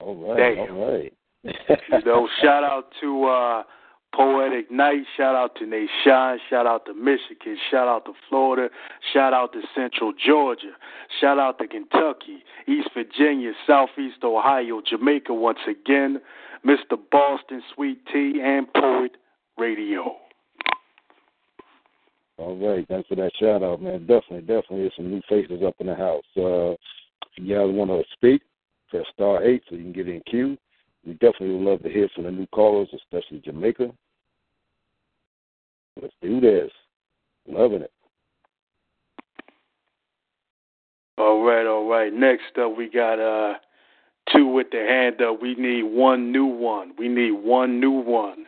All 0.00 0.16
right, 0.16 0.54
Damn. 0.56 0.76
all 0.76 0.92
right. 0.92 1.12
You 1.90 2.04
know, 2.04 2.28
shout 2.42 2.64
out 2.64 2.86
to 3.00 3.24
uh 3.24 3.62
Poetic 4.14 4.70
Night, 4.70 5.02
shout 5.16 5.34
out 5.34 5.56
to 5.56 5.66
Nation, 5.66 5.88
shout 6.48 6.66
out 6.66 6.86
to 6.86 6.94
Michigan, 6.94 7.58
shout 7.70 7.88
out 7.88 8.04
to 8.04 8.12
Florida, 8.28 8.72
shout 9.12 9.32
out 9.34 9.52
to 9.54 9.60
Central 9.74 10.12
Georgia, 10.12 10.70
shout 11.20 11.38
out 11.38 11.58
to 11.58 11.66
Kentucky, 11.66 12.44
East 12.68 12.88
Virginia, 12.94 13.52
Southeast 13.66 14.22
Ohio, 14.22 14.80
Jamaica 14.88 15.34
once 15.34 15.58
again, 15.68 16.20
Mr. 16.64 16.96
Boston 17.10 17.62
Sweet 17.74 18.06
Tea 18.06 18.40
and 18.42 18.72
Poet 18.72 19.16
Radio. 19.56 20.16
All 22.36 22.56
right, 22.56 22.86
thanks 22.88 23.08
for 23.08 23.14
that 23.14 23.30
shout 23.38 23.62
out, 23.62 23.80
man. 23.80 24.00
Definitely, 24.00 24.40
definitely, 24.40 24.80
there's 24.80 24.92
some 24.96 25.10
new 25.10 25.22
faces 25.28 25.62
up 25.64 25.76
in 25.78 25.86
the 25.86 25.94
house. 25.94 26.24
Uh, 26.36 26.72
if 26.72 26.78
you 27.36 27.54
guys 27.54 27.72
want 27.72 27.90
to 27.90 28.02
speak, 28.12 28.42
press 28.90 29.04
star 29.12 29.44
eight 29.44 29.62
so 29.68 29.76
you 29.76 29.82
can 29.82 29.92
get 29.92 30.08
in 30.08 30.20
queue. 30.28 30.58
We 31.06 31.12
definitely 31.14 31.52
would 31.52 31.70
love 31.70 31.82
to 31.82 31.90
hear 31.90 32.08
from 32.14 32.24
the 32.24 32.32
new 32.32 32.46
callers, 32.48 32.88
especially 32.94 33.40
Jamaica. 33.40 33.90
Let's 36.00 36.14
do 36.20 36.40
this. 36.40 36.70
Loving 37.46 37.82
it. 37.82 37.92
All 41.18 41.44
right, 41.44 41.66
all 41.66 41.88
right. 41.88 42.12
Next 42.12 42.58
up, 42.60 42.76
we 42.76 42.90
got 42.90 43.20
uh 43.20 43.58
two 44.32 44.46
with 44.46 44.68
the 44.72 44.78
hand 44.78 45.22
up. 45.22 45.40
We 45.40 45.54
need 45.54 45.84
one 45.84 46.32
new 46.32 46.46
one. 46.46 46.94
We 46.98 47.08
need 47.08 47.32
one 47.32 47.78
new 47.78 47.92
one 47.92 48.46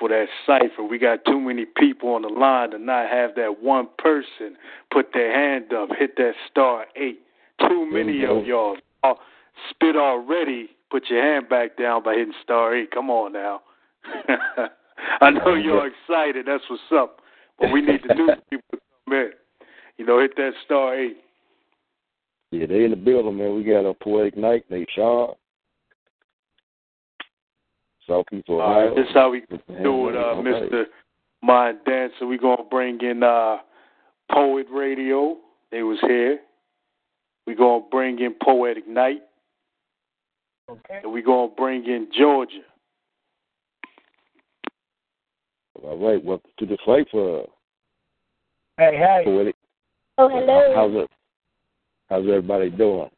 for 0.00 0.08
that 0.08 0.26
cipher. 0.46 0.82
We 0.82 0.98
got 0.98 1.24
too 1.26 1.38
many 1.38 1.66
people 1.76 2.14
on 2.14 2.22
the 2.22 2.28
line 2.28 2.70
to 2.70 2.78
not 2.78 3.08
have 3.10 3.34
that 3.36 3.62
one 3.62 3.88
person 3.98 4.56
put 4.90 5.12
their 5.12 5.32
hand 5.32 5.72
up, 5.72 5.90
hit 5.96 6.16
that 6.16 6.32
star 6.50 6.86
eight. 6.96 7.20
Too 7.60 7.86
many 7.92 8.24
of 8.24 8.46
y'all 8.46 8.78
uh, 9.04 9.14
spit 9.68 9.94
already. 9.94 10.70
Put 10.90 11.04
your 11.10 11.22
hand 11.22 11.48
back 11.48 11.76
down 11.76 12.02
by 12.02 12.14
hitting 12.14 12.32
star 12.42 12.74
eight. 12.74 12.90
Come 12.90 13.10
on 13.10 13.34
now. 13.34 13.60
I 15.20 15.30
know 15.30 15.54
you're 15.54 15.86
excited. 15.86 16.46
That's 16.46 16.64
what's 16.68 16.82
up. 16.92 17.20
But 17.58 17.70
we 17.70 17.82
need 17.82 18.00
the 18.08 18.14
new 18.16 18.28
people 18.48 18.64
to 18.72 18.78
come 19.04 19.14
in. 19.14 19.30
You 19.98 20.06
know, 20.06 20.20
hit 20.20 20.34
that 20.36 20.52
star 20.64 20.98
eight. 20.98 21.18
Yeah, 22.50 22.66
they 22.66 22.84
in 22.84 22.90
the 22.90 22.96
building, 22.96 23.36
man. 23.36 23.54
We 23.54 23.62
got 23.62 23.88
a 23.88 23.94
poetic 23.94 24.36
night. 24.36 24.64
They 24.70 24.86
Shaw. 24.94 25.34
Southeast 28.10 28.48
Ohio. 28.48 28.88
right, 28.88 28.96
this 28.96 29.06
is 29.06 29.14
how 29.14 29.30
we 29.30 29.40
Put 29.42 29.64
the 29.68 29.72
hand 29.72 29.84
do 29.84 30.08
it, 30.08 30.16
uh, 30.16 30.18
All 30.18 30.42
right. 30.42 30.70
Mr. 30.70 30.84
Mind 31.42 31.78
Dancer. 31.86 32.26
We're 32.26 32.38
going 32.38 32.56
to 32.56 32.64
bring 32.64 33.00
in 33.00 33.22
uh, 33.22 33.58
Poet 34.32 34.66
Radio. 34.70 35.36
They 35.70 35.82
was 35.82 35.98
here. 36.02 36.40
We're 37.46 37.56
going 37.56 37.82
to 37.82 37.88
bring 37.88 38.18
in 38.18 38.34
Poetic 38.42 38.88
Night. 38.88 39.22
Okay. 40.68 41.00
And 41.04 41.12
we're 41.12 41.22
going 41.22 41.50
to 41.50 41.56
bring 41.56 41.84
in 41.86 42.08
Georgia. 42.16 42.62
All 45.82 45.96
right, 45.96 46.22
welcome 46.22 46.50
to 46.58 46.66
the 46.66 46.76
cypher. 46.84 47.44
Hey, 48.76 48.96
hey. 48.96 49.22
Poetic. 49.24 49.56
Oh, 50.18 50.28
hello. 50.28 50.72
How's 50.74 51.04
it? 51.04 51.10
How's 52.08 52.26
everybody 52.26 52.70
doing? 52.70 53.08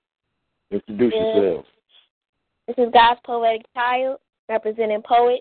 Introduce 0.70 1.12
Good. 1.12 1.18
yourselves. 1.18 1.68
This 2.68 2.76
is 2.78 2.92
God's 2.92 3.20
poetic 3.24 3.62
child, 3.74 4.18
representing 4.52 5.02
poet. 5.02 5.40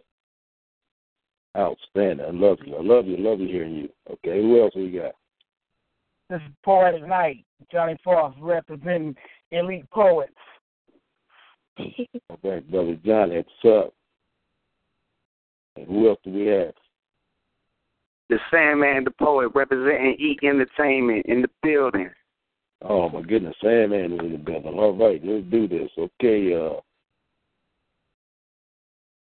Outstanding. 1.57 2.25
I 2.25 2.31
love 2.31 2.59
you. 2.65 2.75
I 2.75 2.81
love 2.81 3.07
you. 3.07 3.17
I 3.17 3.19
love 3.19 3.39
you 3.41 3.47
hearing 3.47 3.75
you. 3.75 3.89
Okay, 4.09 4.41
who 4.41 4.61
else 4.61 4.73
we 4.73 4.89
got? 4.89 5.11
This 6.29 6.39
is 6.47 6.53
Poetic 6.63 7.05
Night. 7.05 7.45
Johnny 7.71 7.97
Frost 8.03 8.37
representing 8.39 9.15
Elite 9.51 9.89
Poets. 9.91 10.33
Okay, 12.31 12.59
brother 12.71 12.97
Johnny, 13.05 13.35
what's 13.37 13.85
up? 13.85 13.93
And 15.75 15.85
who 15.85 16.09
else 16.09 16.19
do 16.23 16.31
we 16.31 16.47
have? 16.47 16.73
The 18.29 18.39
Sandman, 18.49 19.03
the 19.03 19.11
poet, 19.11 19.51
representing 19.53 20.15
Eek 20.17 20.43
Entertainment 20.43 21.25
in 21.27 21.41
the 21.41 21.49
building. 21.61 22.09
Oh 22.81 23.09
my 23.09 23.21
goodness, 23.21 23.55
Sandman 23.61 24.13
is 24.13 24.19
in 24.19 24.31
the 24.31 24.37
building. 24.37 24.73
All 24.73 24.95
right, 24.95 25.21
let's 25.23 25.45
do 25.51 25.67
this. 25.67 25.89
Okay, 25.97 26.53
uh 26.53 26.79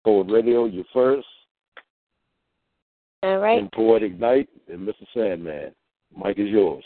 Poet 0.05 0.31
Radio, 0.31 0.65
you 0.65 0.85
first. 0.93 1.27
All 3.23 3.38
right. 3.38 3.59
And 3.59 3.71
Poetic 3.73 4.19
Night 4.19 4.49
and 4.69 4.87
Mr. 4.87 5.07
Sandman. 5.15 5.73
Mike 6.17 6.38
is 6.38 6.49
yours. 6.49 6.85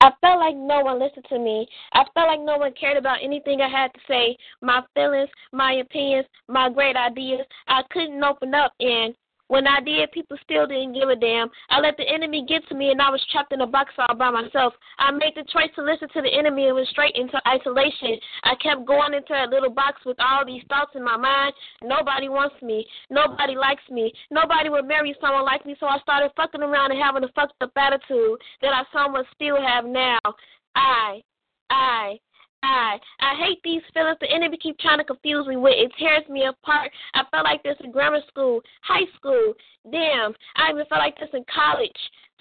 I 0.00 0.10
felt 0.20 0.38
like 0.38 0.54
no 0.54 0.80
one 0.80 1.00
listened 1.00 1.24
to 1.30 1.38
me. 1.38 1.66
I 1.94 2.04
felt 2.12 2.28
like 2.28 2.40
no 2.40 2.58
one 2.58 2.74
cared 2.78 2.98
about 2.98 3.22
anything 3.22 3.62
I 3.62 3.70
had 3.70 3.90
to 3.94 4.00
say. 4.06 4.36
My 4.60 4.82
feelings, 4.94 5.30
my 5.52 5.74
opinions, 5.74 6.26
my 6.46 6.68
great 6.68 6.94
ideas. 6.94 7.46
I 7.68 7.80
couldn't 7.90 8.22
open 8.22 8.54
up 8.54 8.74
and 8.80 9.14
when 9.54 9.68
I 9.68 9.78
did, 9.80 10.10
people 10.10 10.36
still 10.42 10.66
didn't 10.66 10.94
give 10.94 11.08
a 11.08 11.14
damn. 11.14 11.48
I 11.70 11.78
let 11.78 11.96
the 11.96 12.02
enemy 12.02 12.44
get 12.44 12.66
to 12.68 12.74
me 12.74 12.90
and 12.90 13.00
I 13.00 13.08
was 13.08 13.24
trapped 13.30 13.52
in 13.52 13.60
a 13.60 13.66
box 13.68 13.92
all 13.96 14.16
by 14.16 14.28
myself. 14.28 14.74
I 14.98 15.12
made 15.12 15.34
the 15.36 15.44
choice 15.44 15.70
to 15.76 15.82
listen 15.84 16.08
to 16.08 16.22
the 16.22 16.34
enemy 16.36 16.66
and 16.66 16.74
went 16.74 16.88
straight 16.88 17.14
into 17.14 17.38
isolation. 17.46 18.18
I 18.42 18.56
kept 18.56 18.84
going 18.84 19.14
into 19.14 19.30
that 19.30 19.50
little 19.50 19.70
box 19.70 20.02
with 20.04 20.16
all 20.18 20.44
these 20.44 20.64
thoughts 20.68 20.90
in 20.96 21.04
my 21.04 21.16
mind. 21.16 21.54
Nobody 21.84 22.28
wants 22.28 22.56
me. 22.62 22.84
Nobody 23.10 23.54
likes 23.54 23.86
me. 23.88 24.12
Nobody 24.28 24.70
would 24.70 24.88
marry 24.88 25.14
someone 25.20 25.44
like 25.44 25.64
me, 25.64 25.76
so 25.78 25.86
I 25.86 26.00
started 26.00 26.32
fucking 26.36 26.60
around 26.60 26.90
and 26.90 27.00
having 27.00 27.22
a 27.22 27.28
fucked 27.28 27.54
up 27.60 27.70
attitude 27.76 28.40
that 28.60 28.74
I 28.74 28.82
somewhat 28.92 29.24
still 29.36 29.62
have 29.62 29.84
now. 29.84 30.18
I, 30.74 31.22
I, 31.70 32.18
I, 32.64 32.98
I 33.20 33.34
hate 33.36 33.60
these 33.62 33.82
feelings 33.92 34.16
the 34.20 34.30
enemy 34.30 34.56
keep 34.56 34.78
trying 34.78 34.98
to 34.98 35.04
confuse 35.04 35.46
me 35.46 35.56
with. 35.56 35.74
It 35.76 35.92
tears 35.98 36.24
me 36.28 36.46
apart. 36.46 36.90
I 37.14 37.22
felt 37.30 37.44
like 37.44 37.62
this 37.62 37.76
in 37.84 37.92
grammar 37.92 38.20
school, 38.28 38.60
high 38.82 39.06
school. 39.16 39.54
Damn, 39.90 40.34
I 40.56 40.70
even 40.70 40.86
felt 40.86 41.00
like 41.00 41.18
this 41.18 41.28
in 41.34 41.44
college. 41.52 41.96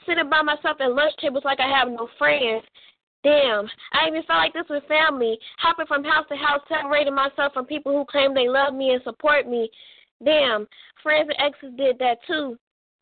Sitting 0.07 0.29
by 0.29 0.41
myself 0.41 0.77
at 0.79 0.93
lunch 0.93 1.13
tables 1.19 1.43
like 1.45 1.59
I 1.59 1.67
have 1.67 1.89
no 1.89 2.07
friends. 2.17 2.63
Damn, 3.23 3.69
I 3.93 4.07
even 4.07 4.23
felt 4.23 4.39
like 4.39 4.53
this 4.53 4.65
with 4.69 4.83
family, 4.88 5.38
hopping 5.57 5.86
from 5.88 6.03
house 6.03 6.25
to 6.29 6.36
house, 6.36 6.62
separating 6.67 7.15
myself 7.15 7.53
from 7.53 7.65
people 7.65 7.91
who 7.93 8.05
claim 8.05 8.33
they 8.33 8.49
love 8.49 8.73
me 8.73 8.91
and 8.91 9.03
support 9.03 9.47
me. 9.47 9.69
Damn, 10.23 10.67
friends 11.01 11.29
and 11.29 11.53
exes 11.53 11.77
did 11.77 11.99
that 11.99 12.17
too. 12.27 12.57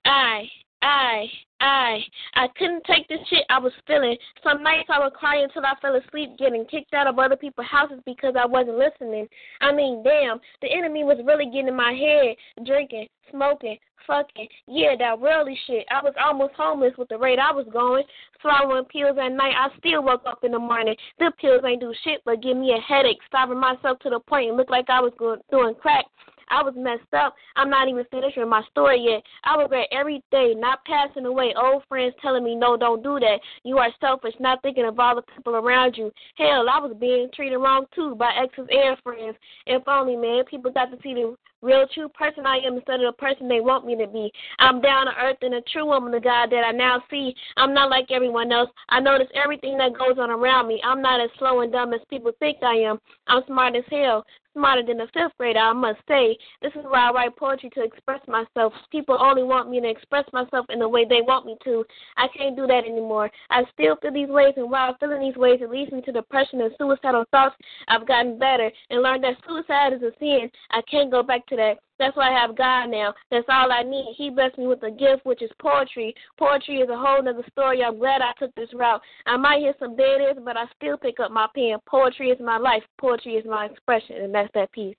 I, 0.05 0.43
I, 0.81 1.25
I, 1.59 1.99
I 2.33 2.47
couldn't 2.57 2.83
take 2.85 3.07
this 3.07 3.19
shit 3.29 3.45
I 3.49 3.59
was 3.59 3.71
feeling. 3.85 4.17
Some 4.43 4.63
nights 4.63 4.89
I 4.89 5.03
would 5.03 5.13
cry 5.13 5.43
until 5.43 5.65
I 5.65 5.73
fell 5.81 5.95
asleep, 5.95 6.37
getting 6.37 6.65
kicked 6.65 6.93
out 6.93 7.07
of 7.07 7.19
other 7.19 7.35
people's 7.35 7.67
houses 7.67 7.99
because 8.05 8.33
I 8.37 8.45
wasn't 8.45 8.77
listening. 8.77 9.27
I 9.61 9.71
mean, 9.71 10.03
damn, 10.03 10.39
the 10.61 10.71
enemy 10.71 11.03
was 11.03 11.17
really 11.25 11.45
getting 11.45 11.67
in 11.67 11.75
my 11.75 11.93
head, 11.93 12.65
drinking, 12.65 13.07
smoking, 13.29 13.77
fucking, 14.07 14.47
yeah, 14.67 14.95
that 14.97 15.19
worldly 15.19 15.57
shit. 15.67 15.85
I 15.91 16.01
was 16.01 16.13
almost 16.19 16.55
homeless 16.55 16.93
with 16.97 17.09
the 17.09 17.17
rate 17.17 17.39
I 17.39 17.51
was 17.51 17.67
going. 17.71 18.03
Swallowing 18.41 18.85
pills 18.85 19.17
at 19.21 19.31
night, 19.31 19.53
I 19.55 19.69
still 19.77 20.03
woke 20.03 20.23
up 20.25 20.43
in 20.43 20.51
the 20.51 20.59
morning. 20.59 20.95
The 21.19 21.31
pills 21.39 21.61
ain't 21.65 21.81
do 21.81 21.93
shit 22.03 22.21
but 22.25 22.41
give 22.41 22.57
me 22.57 22.73
a 22.75 22.81
headache, 22.81 23.19
starving 23.27 23.59
myself 23.59 23.99
to 23.99 24.09
the 24.09 24.19
point 24.19 24.49
it 24.49 24.53
looked 24.53 24.71
like 24.71 24.89
I 24.89 24.99
was 24.99 25.13
going, 25.17 25.39
doing 25.51 25.75
crack. 25.75 26.05
I 26.51 26.61
was 26.61 26.73
messed 26.75 27.13
up. 27.13 27.33
I'm 27.55 27.69
not 27.69 27.87
even 27.87 28.05
finished 28.11 28.37
with 28.37 28.47
my 28.47 28.61
story 28.69 28.99
yet. 29.01 29.23
I 29.43 29.55
regret 29.61 29.87
every 29.91 30.21
day 30.31 30.53
not 30.55 30.83
passing 30.85 31.25
away. 31.25 31.53
Old 31.59 31.83
friends 31.87 32.13
telling 32.21 32.43
me, 32.43 32.55
no, 32.55 32.77
don't 32.77 33.01
do 33.01 33.19
that. 33.19 33.39
You 33.63 33.77
are 33.77 33.89
selfish, 33.99 34.33
not 34.39 34.61
thinking 34.61 34.85
of 34.85 34.99
all 34.99 35.15
the 35.15 35.23
people 35.35 35.55
around 35.55 35.95
you. 35.97 36.11
Hell, 36.37 36.67
I 36.69 36.79
was 36.79 36.95
being 36.99 37.29
treated 37.33 37.57
wrong 37.57 37.85
too 37.95 38.15
by 38.15 38.31
exes 38.35 38.67
and 38.69 38.97
friends. 39.01 39.37
If 39.65 39.87
only, 39.87 40.15
man, 40.15 40.43
people 40.45 40.71
got 40.71 40.91
to 40.91 40.97
see 41.01 41.13
the 41.13 41.35
real 41.61 41.85
true 41.93 42.09
person 42.09 42.45
I 42.45 42.57
am 42.57 42.75
instead 42.75 43.01
of 43.01 43.13
the 43.13 43.17
person 43.17 43.47
they 43.47 43.61
want 43.61 43.85
me 43.85 43.95
to 43.97 44.07
be. 44.07 44.31
I'm 44.59 44.81
down 44.81 45.05
to 45.05 45.13
earth 45.21 45.37
and 45.41 45.53
a 45.53 45.61
true 45.61 45.85
woman 45.85 46.13
of 46.13 46.23
God 46.23 46.49
that 46.51 46.65
I 46.65 46.71
now 46.71 47.01
see. 47.09 47.33
I'm 47.57 47.73
not 47.73 47.89
like 47.89 48.11
everyone 48.11 48.51
else. 48.51 48.69
I 48.89 48.99
notice 48.99 49.27
everything 49.35 49.77
that 49.77 49.97
goes 49.97 50.17
on 50.17 50.31
around 50.31 50.67
me. 50.67 50.81
I'm 50.83 51.01
not 51.01 51.21
as 51.21 51.29
slow 51.37 51.61
and 51.61 51.71
dumb 51.71 51.93
as 51.93 52.01
people 52.09 52.31
think 52.39 52.57
I 52.63 52.75
am. 52.75 52.99
I'm 53.27 53.43
smart 53.47 53.75
as 53.75 53.83
hell. 53.89 54.25
Smarter 54.53 54.83
than 54.83 54.99
a 54.99 55.07
fifth 55.07 55.37
grader, 55.37 55.59
I 55.59 55.71
must 55.71 55.99
say. 56.07 56.37
This 56.61 56.73
is 56.73 56.83
why 56.83 57.09
I 57.09 57.11
write 57.11 57.37
poetry 57.37 57.69
to 57.71 57.83
express 57.83 58.19
myself. 58.27 58.73
People 58.91 59.17
only 59.19 59.43
want 59.43 59.69
me 59.69 59.79
to 59.79 59.89
express 59.89 60.25
myself 60.33 60.65
in 60.69 60.79
the 60.79 60.89
way 60.89 61.05
they 61.05 61.21
want 61.21 61.45
me 61.45 61.55
to. 61.63 61.85
I 62.17 62.27
can't 62.35 62.57
do 62.57 62.67
that 62.67 62.83
anymore. 62.83 63.31
I 63.49 63.63
still 63.73 63.95
feel 64.01 64.11
these 64.11 64.27
ways, 64.27 64.53
and 64.57 64.69
while 64.69 64.97
feeling 64.99 65.21
these 65.21 65.37
ways, 65.37 65.59
it 65.61 65.69
leads 65.69 65.91
me 65.91 66.01
to 66.01 66.11
depression 66.11 66.59
and 66.61 66.73
suicidal 66.77 67.23
thoughts. 67.31 67.55
I've 67.87 68.07
gotten 68.07 68.37
better 68.37 68.69
and 68.89 69.01
learned 69.01 69.23
that 69.23 69.37
suicide 69.47 69.93
is 69.93 70.01
a 70.01 70.11
sin. 70.19 70.51
I 70.71 70.81
can't 70.89 71.11
go 71.11 71.23
back 71.23 71.45
to 71.47 71.55
that. 71.55 71.77
That's 72.01 72.17
why 72.17 72.35
I 72.35 72.41
have 72.41 72.57
God 72.57 72.87
now. 72.87 73.13
That's 73.29 73.45
all 73.47 73.71
I 73.71 73.83
need. 73.83 74.15
He 74.17 74.31
blessed 74.31 74.57
me 74.57 74.65
with 74.65 74.81
a 74.81 74.89
gift, 74.89 75.23
which 75.23 75.43
is 75.43 75.51
poetry. 75.61 76.15
Poetry 76.39 76.77
is 76.77 76.89
a 76.89 76.97
whole 76.97 77.19
other 77.19 77.45
story. 77.51 77.83
I'm 77.83 77.99
glad 77.99 78.23
I 78.23 78.31
took 78.39 78.53
this 78.55 78.73
route. 78.73 78.99
I 79.27 79.37
might 79.37 79.59
hear 79.59 79.75
some 79.77 79.95
dead 79.95 80.19
but 80.43 80.57
I 80.57 80.63
still 80.75 80.97
pick 80.97 81.19
up 81.19 81.29
my 81.29 81.45
pen. 81.53 81.77
Poetry 81.87 82.31
is 82.31 82.39
my 82.43 82.57
life. 82.57 82.81
Poetry 82.99 83.35
is 83.35 83.45
my 83.45 83.67
expression, 83.67 84.15
and 84.15 84.33
that's 84.33 84.49
that 84.55 84.71
piece. 84.71 84.95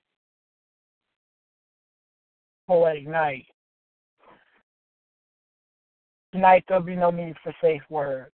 Poetic 2.69 3.09
night. 3.09 3.47
Tonight 6.33 6.63
there'll 6.69 6.85
be 6.85 6.95
no 6.95 7.11
need 7.11 7.35
for 7.43 7.53
safe 7.61 7.83
words. 7.91 8.31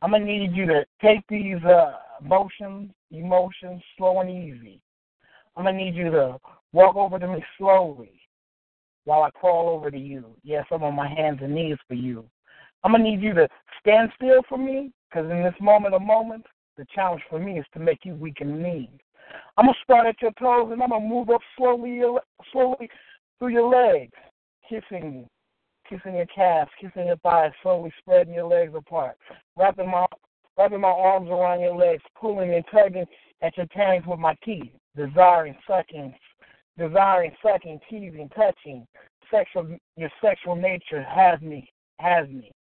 I'm 0.00 0.12
gonna 0.12 0.24
need 0.24 0.52
you 0.54 0.64
to 0.64 0.86
take 1.02 1.20
these 1.28 1.62
uh, 1.62 1.98
emotions, 2.24 2.90
emotions, 3.10 3.82
slow 3.98 4.20
and 4.20 4.30
easy. 4.30 4.80
I'm 5.58 5.64
gonna 5.64 5.76
need 5.76 5.94
you 5.94 6.10
to 6.10 6.40
walk 6.74 6.96
over 6.96 7.18
to 7.18 7.28
me 7.28 7.42
slowly 7.56 8.20
while 9.04 9.22
I 9.22 9.30
crawl 9.30 9.68
over 9.68 9.90
to 9.90 9.98
you. 9.98 10.36
Yes, 10.42 10.66
I'm 10.70 10.82
on 10.82 10.94
my 10.94 11.08
hands 11.08 11.38
and 11.40 11.54
knees 11.54 11.78
for 11.86 11.94
you. 11.94 12.24
I'm 12.82 12.92
gonna 12.92 13.04
need 13.04 13.22
you 13.22 13.32
to 13.34 13.48
stand 13.80 14.10
still 14.16 14.42
for 14.48 14.58
me, 14.58 14.92
because 15.08 15.30
in 15.30 15.42
this 15.42 15.54
moment 15.60 15.94
of 15.94 16.02
moments, 16.02 16.48
the 16.76 16.84
challenge 16.94 17.22
for 17.30 17.38
me 17.38 17.58
is 17.58 17.66
to 17.72 17.80
make 17.80 18.04
you 18.04 18.14
weak 18.14 18.40
in 18.40 18.60
knees. 18.60 18.88
I'm 19.56 19.66
gonna 19.66 19.78
start 19.82 20.06
at 20.06 20.20
your 20.20 20.32
toes 20.32 20.70
and 20.72 20.82
I'm 20.82 20.90
gonna 20.90 21.06
move 21.06 21.30
up 21.30 21.40
slowly, 21.56 22.02
slowly 22.52 22.90
through 23.38 23.48
your 23.48 23.70
legs, 23.70 24.12
kissing 24.68 25.12
you, 25.12 25.28
kissing 25.88 26.16
your 26.16 26.26
calves, 26.26 26.70
kissing 26.80 27.06
your 27.06 27.16
thighs, 27.18 27.52
slowly 27.62 27.92
spreading 28.00 28.34
your 28.34 28.48
legs 28.48 28.74
apart, 28.74 29.16
wrapping 29.56 29.90
my 29.90 30.06
wrapping 30.58 30.80
my 30.80 30.88
arms 30.88 31.28
around 31.30 31.60
your 31.60 31.76
legs, 31.76 32.02
pulling 32.20 32.52
and 32.54 32.64
tugging 32.72 33.06
at 33.42 33.56
your 33.56 33.66
panties 33.68 34.06
with 34.06 34.18
my 34.18 34.36
teeth, 34.44 34.70
desiring, 34.96 35.56
sucking, 35.66 36.14
desiring, 36.78 37.32
sucking, 37.42 37.80
teasing, 37.88 38.30
touching. 38.34 38.86
Sexual, 39.30 39.76
your 39.96 40.10
sexual 40.22 40.56
nature 40.56 41.02
has 41.02 41.40
me, 41.40 41.70
has 41.98 42.28
me. 42.28 42.52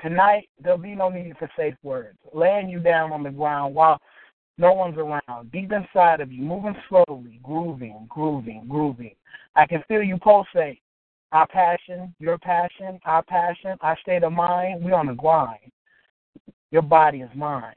Tonight 0.00 0.48
there'll 0.62 0.78
be 0.78 0.94
no 0.94 1.10
need 1.10 1.36
for 1.38 1.50
safe 1.56 1.74
words. 1.82 2.16
Laying 2.32 2.68
you 2.68 2.80
down 2.80 3.12
on 3.12 3.22
the 3.22 3.30
ground 3.30 3.74
while 3.74 3.98
no 4.56 4.72
one's 4.72 4.96
around, 4.96 5.50
deep 5.52 5.72
inside 5.72 6.20
of 6.20 6.30
you, 6.30 6.42
moving 6.42 6.76
slowly, 6.88 7.40
grooving, 7.42 8.06
grooving, 8.08 8.64
grooving. 8.68 9.14
I 9.56 9.66
can 9.66 9.82
feel 9.88 10.02
you 10.02 10.18
pulsate. 10.18 10.80
Our 11.32 11.46
passion, 11.46 12.14
your 12.18 12.38
passion, 12.38 12.98
our 13.04 13.22
passion, 13.22 13.76
our 13.82 13.96
state 14.02 14.24
of 14.24 14.32
mind, 14.32 14.84
we 14.84 14.92
on 14.92 15.06
the 15.06 15.14
grind. 15.14 15.70
Your 16.72 16.82
body 16.82 17.20
is 17.20 17.30
mine. 17.36 17.74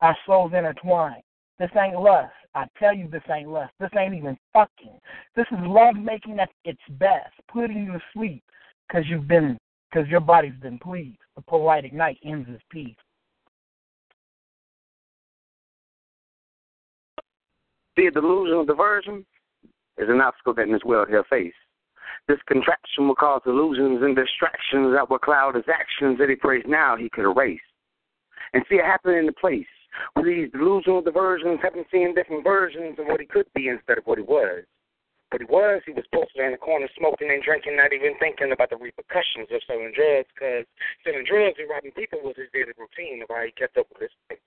Our 0.00 0.16
souls 0.24 0.52
intertwined. 0.56 1.22
This 1.58 1.70
ain't 1.76 1.98
lust. 1.98 2.32
I 2.54 2.66
tell 2.78 2.94
you 2.94 3.08
this 3.08 3.22
ain't 3.30 3.48
lust. 3.48 3.72
This 3.80 3.90
ain't 3.98 4.14
even 4.14 4.36
fucking. 4.52 4.98
This 5.34 5.46
is 5.50 5.58
love 5.62 5.96
making 5.96 6.38
at 6.38 6.50
its 6.64 6.80
best, 6.90 7.32
putting 7.52 7.84
you 7.84 7.92
to 7.92 8.00
sleep 8.12 8.42
because 8.88 9.04
you've 9.08 9.28
been, 9.28 9.58
because 9.90 10.08
your 10.08 10.20
body's 10.20 10.58
been 10.60 10.78
pleased. 10.78 11.18
The 11.36 11.42
poetic 11.42 11.92
night 11.92 12.18
ends 12.24 12.48
this 12.48 12.62
piece. 12.70 12.96
See, 17.98 18.10
delusional 18.10 18.66
diversion 18.66 19.24
is 19.96 20.08
an 20.10 20.20
obstacle 20.20 20.54
that 20.54 20.66
this 20.70 20.84
world 20.84 21.08
he'll 21.08 21.24
face. 21.24 21.54
This 22.28 22.38
contraction 22.46 23.08
will 23.08 23.14
cause 23.14 23.40
illusions 23.46 24.02
and 24.02 24.14
distractions 24.14 24.94
that 24.94 25.08
will 25.08 25.18
cloud 25.18 25.54
his 25.54 25.64
actions 25.72 26.18
that 26.18 26.28
he 26.28 26.36
prays 26.36 26.64
now 26.66 26.96
he 26.96 27.08
could 27.08 27.24
erase. 27.24 27.60
And 28.52 28.62
see 28.68 28.76
it 28.76 28.84
happen 28.84 29.14
in 29.14 29.26
the 29.26 29.32
place 29.32 29.66
where 30.14 30.24
these 30.24 30.52
delusional 30.52 31.02
diversions 31.02 31.60
have 31.62 31.74
been 31.74 31.88
seeing 31.90 32.14
different 32.14 32.44
versions 32.44 32.98
of 32.98 33.06
what 33.06 33.20
he 33.20 33.26
could 33.26 33.46
be 33.54 33.68
instead 33.68 33.98
of 33.98 34.06
what 34.06 34.18
he 34.18 34.24
was. 34.24 34.64
What 35.30 35.42
he 35.42 35.48
was, 35.50 35.82
he 35.84 35.92
was 35.92 36.06
posted 36.14 36.38
in 36.38 36.52
the 36.54 36.62
corner 36.62 36.86
smoking 36.96 37.30
and 37.30 37.42
drinking, 37.42 37.76
not 37.76 37.92
even 37.92 38.14
thinking 38.22 38.52
about 38.52 38.70
the 38.70 38.78
repercussions 38.78 39.50
of 39.50 39.58
selling 39.66 39.90
drugs, 39.90 40.30
because 40.30 40.62
selling 41.02 41.26
drugs 41.26 41.58
and 41.58 41.68
robbing 41.68 41.90
people 41.98 42.22
was 42.22 42.38
his 42.38 42.46
daily 42.54 42.70
routine 42.78 43.22
of 43.22 43.28
how 43.28 43.42
he 43.42 43.50
kept 43.58 43.76
up 43.76 43.90
with 43.90 44.06
his 44.06 44.14
things. 44.30 44.40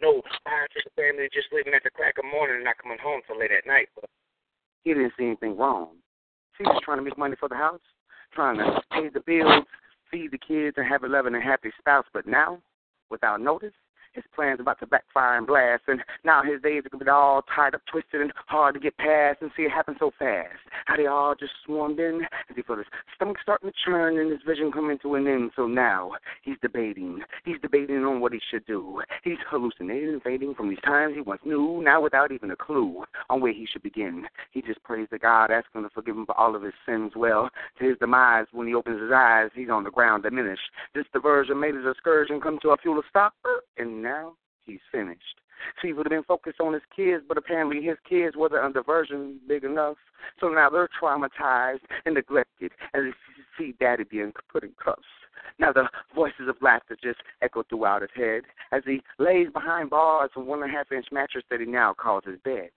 No, 0.00 0.22
prior 0.44 0.68
to 0.72 0.80
the 0.84 0.92
family 0.96 1.28
just 1.32 1.52
living 1.52 1.74
at 1.74 1.84
the 1.84 1.92
crack 1.92 2.16
of 2.16 2.24
morning 2.24 2.56
and 2.56 2.64
not 2.64 2.78
coming 2.80 2.98
home 3.02 3.20
till 3.26 3.38
late 3.38 3.52
at 3.52 3.66
night. 3.66 3.88
But 3.94 4.08
he 4.84 4.94
didn't 4.94 5.12
see 5.18 5.26
anything 5.26 5.56
wrong. 5.56 6.00
He 6.56 6.64
was 6.64 6.80
trying 6.84 6.98
to 6.98 7.04
make 7.04 7.18
money 7.18 7.36
for 7.38 7.48
the 7.48 7.56
house, 7.56 7.84
trying 8.32 8.56
to 8.58 8.80
pay 8.90 9.08
the 9.12 9.20
bills, 9.20 9.64
feed 10.10 10.30
the 10.30 10.38
kids, 10.38 10.76
and 10.78 10.86
have 10.86 11.04
a 11.04 11.08
loving 11.08 11.34
and 11.34 11.42
happy 11.42 11.70
spouse. 11.78 12.06
But 12.12 12.26
now, 12.26 12.60
without 13.10 13.40
notice, 13.40 13.74
his 14.12 14.24
plans 14.34 14.60
about 14.60 14.78
to 14.80 14.86
backfire 14.86 15.38
and 15.38 15.46
blast, 15.46 15.82
and 15.88 16.00
now 16.24 16.42
his 16.42 16.60
days 16.62 16.84
are 16.84 16.88
gonna 16.88 17.04
be 17.04 17.10
all 17.10 17.42
tied 17.54 17.74
up, 17.74 17.82
twisted, 17.90 18.20
and 18.20 18.32
hard 18.46 18.74
to 18.74 18.80
get 18.80 18.96
past. 18.96 19.40
And 19.42 19.50
see 19.56 19.64
it 19.64 19.70
happen 19.70 19.96
so 19.98 20.12
fast. 20.18 20.58
How 20.86 20.96
they 20.96 21.06
all 21.06 21.34
just 21.34 21.52
swarmed 21.64 21.98
in, 21.98 22.26
and 22.48 22.56
he 22.56 22.62
felt 22.62 22.78
his 22.78 22.88
stomach 23.14 23.38
starting 23.42 23.70
to 23.70 23.76
churn, 23.84 24.18
and 24.18 24.30
his 24.30 24.40
vision 24.46 24.72
coming 24.72 24.98
to 25.02 25.14
an 25.14 25.26
end. 25.26 25.52
So 25.56 25.66
now 25.66 26.12
he's 26.42 26.56
debating. 26.62 27.22
He's 27.44 27.60
debating 27.60 28.04
on 28.04 28.20
what 28.20 28.32
he 28.32 28.40
should 28.50 28.66
do. 28.66 29.02
He's 29.22 29.38
hallucinating 29.48 30.20
fading 30.20 30.54
from 30.54 30.68
these 30.68 30.80
times 30.84 31.14
he 31.14 31.20
once 31.20 31.42
knew, 31.44 31.80
now 31.82 32.00
without 32.00 32.32
even 32.32 32.50
a 32.50 32.56
clue 32.56 33.04
on 33.30 33.40
where 33.40 33.52
he 33.52 33.66
should 33.66 33.82
begin. 33.82 34.26
He 34.50 34.62
just 34.62 34.82
prays 34.82 35.08
to 35.10 35.18
God, 35.18 35.50
asking 35.50 35.82
to 35.82 35.90
forgive 35.90 36.16
him 36.16 36.26
for 36.26 36.38
all 36.38 36.54
of 36.54 36.62
his 36.62 36.74
sins. 36.86 37.12
Well, 37.16 37.50
to 37.78 37.88
his 37.88 37.98
demise, 37.98 38.46
when 38.52 38.66
he 38.66 38.74
opens 38.74 39.00
his 39.00 39.10
eyes, 39.14 39.50
he's 39.54 39.70
on 39.70 39.84
the 39.84 39.90
ground 39.90 40.22
diminished. 40.22 40.62
This 40.94 41.06
diversion 41.12 41.58
made 41.58 41.74
his 41.74 41.86
excursion 41.86 42.40
come 42.40 42.58
to 42.62 42.70
a 42.70 42.76
fuel 42.76 43.02
stop, 43.08 43.34
and 43.78 44.01
now 44.02 44.34
he's 44.64 44.80
finished. 44.90 45.40
See, 45.80 45.88
he 45.88 45.92
would 45.92 46.06
have 46.06 46.10
been 46.10 46.24
focused 46.24 46.60
on 46.60 46.72
his 46.72 46.82
kids, 46.94 47.22
but 47.26 47.38
apparently 47.38 47.82
his 47.82 47.96
kids 48.08 48.36
wasn't 48.36 48.64
a 48.64 48.72
diversion 48.72 49.38
big 49.46 49.64
enough. 49.64 49.96
So 50.40 50.48
now 50.48 50.70
they're 50.70 50.88
traumatized 51.00 51.80
and 52.04 52.14
neglected 52.14 52.72
as 52.94 53.02
they 53.02 53.12
see 53.56 53.74
daddy 53.78 54.04
being 54.04 54.32
put 54.50 54.64
in 54.64 54.72
cuffs. 54.82 55.02
Now 55.58 55.72
the 55.72 55.88
voices 56.14 56.48
of 56.48 56.56
laughter 56.60 56.96
just 57.02 57.20
echo 57.42 57.62
throughout 57.62 58.02
his 58.02 58.10
head 58.14 58.42
as 58.72 58.82
he 58.86 59.02
lays 59.18 59.48
behind 59.52 59.90
bars 59.90 60.30
of 60.36 60.46
one 60.46 60.62
and 60.62 60.72
a 60.72 60.74
half 60.74 60.90
inch 60.90 61.06
mattress 61.12 61.44
that 61.50 61.60
he 61.60 61.66
now 61.66 61.94
calls 61.94 62.24
his 62.26 62.38
bed. 62.44 62.70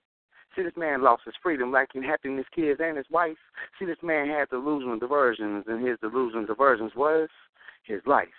See, 0.56 0.64
this 0.64 0.78
man 0.78 1.02
lost 1.02 1.24
his 1.26 1.36
freedom, 1.44 1.72
lacking 1.72 2.04
happiness, 2.04 2.46
kids, 2.56 2.80
and 2.82 2.98
his 2.98 3.10
wife. 3.10 3.38
See, 3.78 3.86
this 3.86 4.02
man 4.02 4.28
had 4.28 4.50
delusional 4.50 4.98
diversions, 4.98 5.66
and 5.68 5.86
his 5.86 5.98
delusional 6.00 6.46
diversions 6.46 6.94
was 6.96 7.30
his 7.84 8.02
life. 8.06 8.30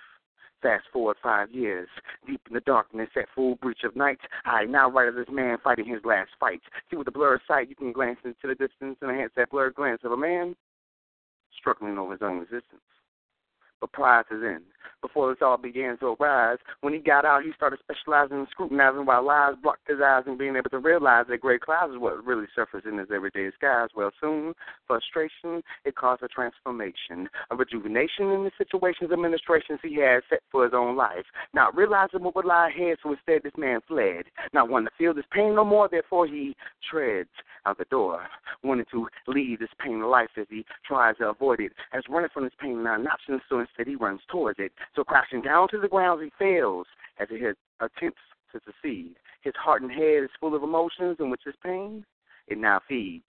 Fast 0.67 0.87
forward 0.93 1.17
five 1.23 1.53
years, 1.53 1.89
deep 2.27 2.41
in 2.49 2.55
the 2.55 2.61
darkness, 2.61 3.09
at 3.15 3.29
full 3.37 3.55
breach 3.55 3.85
of 3.85 3.95
night, 3.95 4.19
I 4.45 4.65
now 4.65 4.91
write 4.91 5.07
of 5.07 5.15
this 5.15 5.29
man 5.31 5.59
fighting 5.63 5.87
his 5.87 6.05
last 6.05 6.31
fight. 6.41 6.61
See, 6.91 6.97
with 6.97 7.07
a 7.07 7.13
blurred 7.13 7.43
sight, 7.47 7.69
you 7.69 7.77
can 7.77 7.93
glance 7.93 8.19
into 8.25 8.49
the 8.49 8.57
distance 8.57 8.99
and 9.01 9.09
enhance 9.09 9.31
that 9.37 9.51
blurred 9.51 9.77
glance 9.77 10.01
of 10.03 10.11
a 10.11 10.17
man 10.17 10.57
struggling 11.57 11.99
over 11.99 12.15
his 12.15 12.23
own 12.23 12.43
existence. 12.43 12.83
But 13.81 13.93
prior 13.93 14.25
to 14.25 14.41
then, 14.41 14.63
before 15.03 15.33
this 15.33 15.43
all 15.43 15.57
began 15.57 15.99
to 15.99 16.17
arise, 16.21 16.59
when 16.81 16.93
he 16.93 16.99
got 16.99 17.25
out, 17.25 17.45
he 17.45 17.53
started 17.55 17.79
specializing 17.81 18.41
in 18.41 18.47
scrutinizing 18.51 19.07
while 19.07 19.25
lies 19.25 19.55
blocked 19.63 19.89
his 19.89 19.99
eyes 20.05 20.25
and 20.27 20.39
being 20.39 20.57
able 20.57 20.71
to 20.71 20.79
realize 20.79 21.27
that 21.29 21.41
gray 21.41 21.59
clouds 21.59 21.93
is 21.93 21.99
what 21.99 22.25
really 22.25 22.47
surface 22.55 22.83
in 22.85 22.99
his 22.99 23.09
everyday 23.15 23.51
skies. 23.57 23.89
Well, 23.95 24.11
soon, 24.21 24.55
frustration, 24.87 25.63
it 25.85 25.97
caused 25.97 26.23
a 26.23 26.29
transformation, 26.29 27.29
a 27.51 27.57
rejuvenation 27.57 28.31
in 28.31 28.45
the 28.45 28.51
situations 28.59 29.11
administrations 29.13 29.81
he 29.83 29.97
had 29.97 30.23
set 30.29 30.41
for 30.51 30.65
his 30.65 30.73
own 30.75 30.97
life. 30.97 31.25
Not 31.55 31.77
realizing 31.77 32.23
what 32.23 32.35
would 32.37 32.45
lie 32.45 32.69
ahead, 32.69 32.97
so 33.03 33.13
instead 33.13 33.43
this 33.43 33.57
man 33.57 33.81
fled. 33.87 34.25
Not 34.53 34.69
wanting 34.69 34.89
to 34.89 34.97
feel 34.97 35.15
this 35.15 35.25
pain 35.31 35.55
no 35.55 35.65
more, 35.65 35.89
therefore 35.89 36.27
he 36.27 36.57
treads 36.89 37.31
out 37.67 37.79
the 37.79 37.85
door, 37.87 38.23
wanting 38.63 38.87
to 38.93 39.09
leave 39.27 39.59
this 39.59 39.69
pain 39.83 40.01
of 40.03 40.09
life 40.09 40.31
as 40.39 40.47
he 40.49 40.65
tries 40.87 41.17
to 41.19 41.29
avoid 41.29 41.61
it, 41.61 41.73
as 41.93 42.03
running 42.09 42.31
from 42.33 42.45
this 42.45 42.53
pain 42.61 42.83
not 42.85 43.01
an 43.01 43.07
option, 43.09 43.41
so 43.49 43.59
instead 43.59 43.87
he 43.87 43.97
runs 43.97 44.21
towards 44.31 44.59
it. 44.59 44.73
So 44.95 45.05
crashing 45.05 45.43
down 45.43 45.69
to 45.69 45.79
the 45.79 45.89
ground, 45.89 46.23
he 46.23 46.31
fails 46.39 46.87
as 47.19 47.29
he 47.29 47.37
attempts 47.37 48.21
to 48.53 48.61
succeed. 48.65 49.17
His 49.43 49.55
heart 49.57 49.83
and 49.83 49.91
head 49.91 50.25
is 50.25 50.31
full 50.41 50.55
of 50.55 50.63
emotions 50.63 51.17
in 51.21 51.31
which 51.31 51.43
his 51.45 51.55
pain 51.63 52.05
it 52.49 52.59
now 52.59 52.81
feeds. 52.89 53.25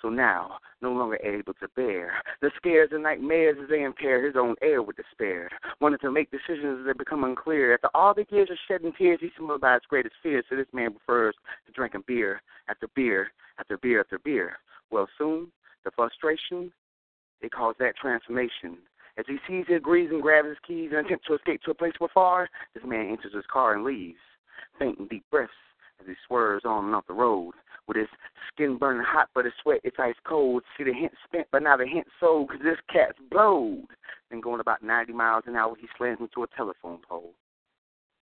So 0.00 0.08
now, 0.08 0.58
no 0.80 0.90
longer 0.92 1.16
able 1.22 1.54
to 1.54 1.68
bear 1.76 2.14
the 2.40 2.50
scares 2.56 2.88
and 2.92 3.04
nightmares 3.04 3.56
as 3.62 3.68
they 3.68 3.84
impair 3.84 4.26
his 4.26 4.34
own 4.36 4.56
air 4.60 4.82
with 4.82 4.96
despair. 4.96 5.48
Wanting 5.80 6.00
to 6.00 6.10
make 6.10 6.32
decisions 6.32 6.84
they 6.84 6.92
become 6.92 7.22
unclear. 7.22 7.74
After 7.74 7.88
all 7.94 8.12
the 8.12 8.26
years 8.30 8.50
of 8.50 8.58
shedding 8.66 8.92
tears, 8.98 9.20
he 9.20 9.30
by 9.60 9.74
his 9.74 9.82
greatest 9.88 10.16
fears. 10.20 10.44
So 10.50 10.56
this 10.56 10.66
man 10.72 10.90
prefers 10.90 11.36
to 11.66 11.72
drinking 11.72 12.02
beer 12.08 12.42
after 12.68 12.88
beer 12.96 13.30
after 13.60 13.78
beer 13.78 14.00
after 14.00 14.18
beer. 14.18 14.56
Well, 14.90 15.08
soon, 15.16 15.52
the 15.84 15.92
frustration, 15.92 16.72
it 17.40 17.52
caused 17.52 17.78
that 17.78 17.96
transformation. 17.96 18.78
As 19.18 19.26
he 19.28 19.36
sees 19.46 19.66
it, 19.68 19.74
agrees, 19.74 20.10
and 20.10 20.22
grabs 20.22 20.48
his 20.48 20.58
keys 20.66 20.90
and 20.94 21.04
attempts 21.04 21.26
to 21.26 21.34
escape 21.34 21.62
to 21.62 21.70
a 21.70 21.74
place 21.74 21.92
far, 22.14 22.48
this 22.74 22.84
man 22.84 23.10
enters 23.10 23.34
his 23.34 23.44
car 23.52 23.74
and 23.74 23.84
leaves, 23.84 24.18
fainting 24.78 25.06
deep 25.08 25.24
breaths 25.30 25.52
as 26.00 26.06
he 26.06 26.14
swerves 26.26 26.64
on 26.64 26.86
and 26.86 26.94
off 26.94 27.06
the 27.06 27.12
road. 27.12 27.52
With 27.88 27.96
his 27.96 28.08
skin 28.52 28.78
burning 28.78 29.04
hot, 29.04 29.28
but 29.34 29.44
his 29.44 29.54
sweat 29.62 29.80
it's 29.82 29.98
ice 29.98 30.14
cold. 30.24 30.62
See 30.78 30.84
the 30.84 30.92
hint 30.92 31.12
spent, 31.24 31.48
but 31.50 31.62
now 31.62 31.76
the 31.76 31.86
hint 31.86 32.06
sold, 32.20 32.50
cause 32.50 32.60
this 32.62 32.78
cat's 32.90 33.18
blowed. 33.30 33.86
Then 34.30 34.40
going 34.40 34.60
about 34.60 34.82
90 34.82 35.12
miles 35.12 35.44
an 35.46 35.56
hour, 35.56 35.74
he 35.78 35.88
slams 35.98 36.20
into 36.20 36.44
a 36.44 36.46
telephone 36.56 37.00
pole. 37.06 37.34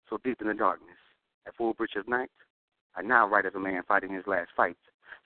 So 0.08 0.18
deep 0.22 0.40
in 0.40 0.46
the 0.46 0.54
darkness, 0.54 0.98
at 1.46 1.56
full 1.56 1.74
breach 1.74 1.96
of 1.96 2.06
night, 2.06 2.30
I 2.94 3.02
now 3.02 3.26
write 3.28 3.46
as 3.46 3.54
a 3.54 3.60
man 3.60 3.82
fighting 3.88 4.12
his 4.12 4.26
last 4.26 4.50
fight. 4.56 4.76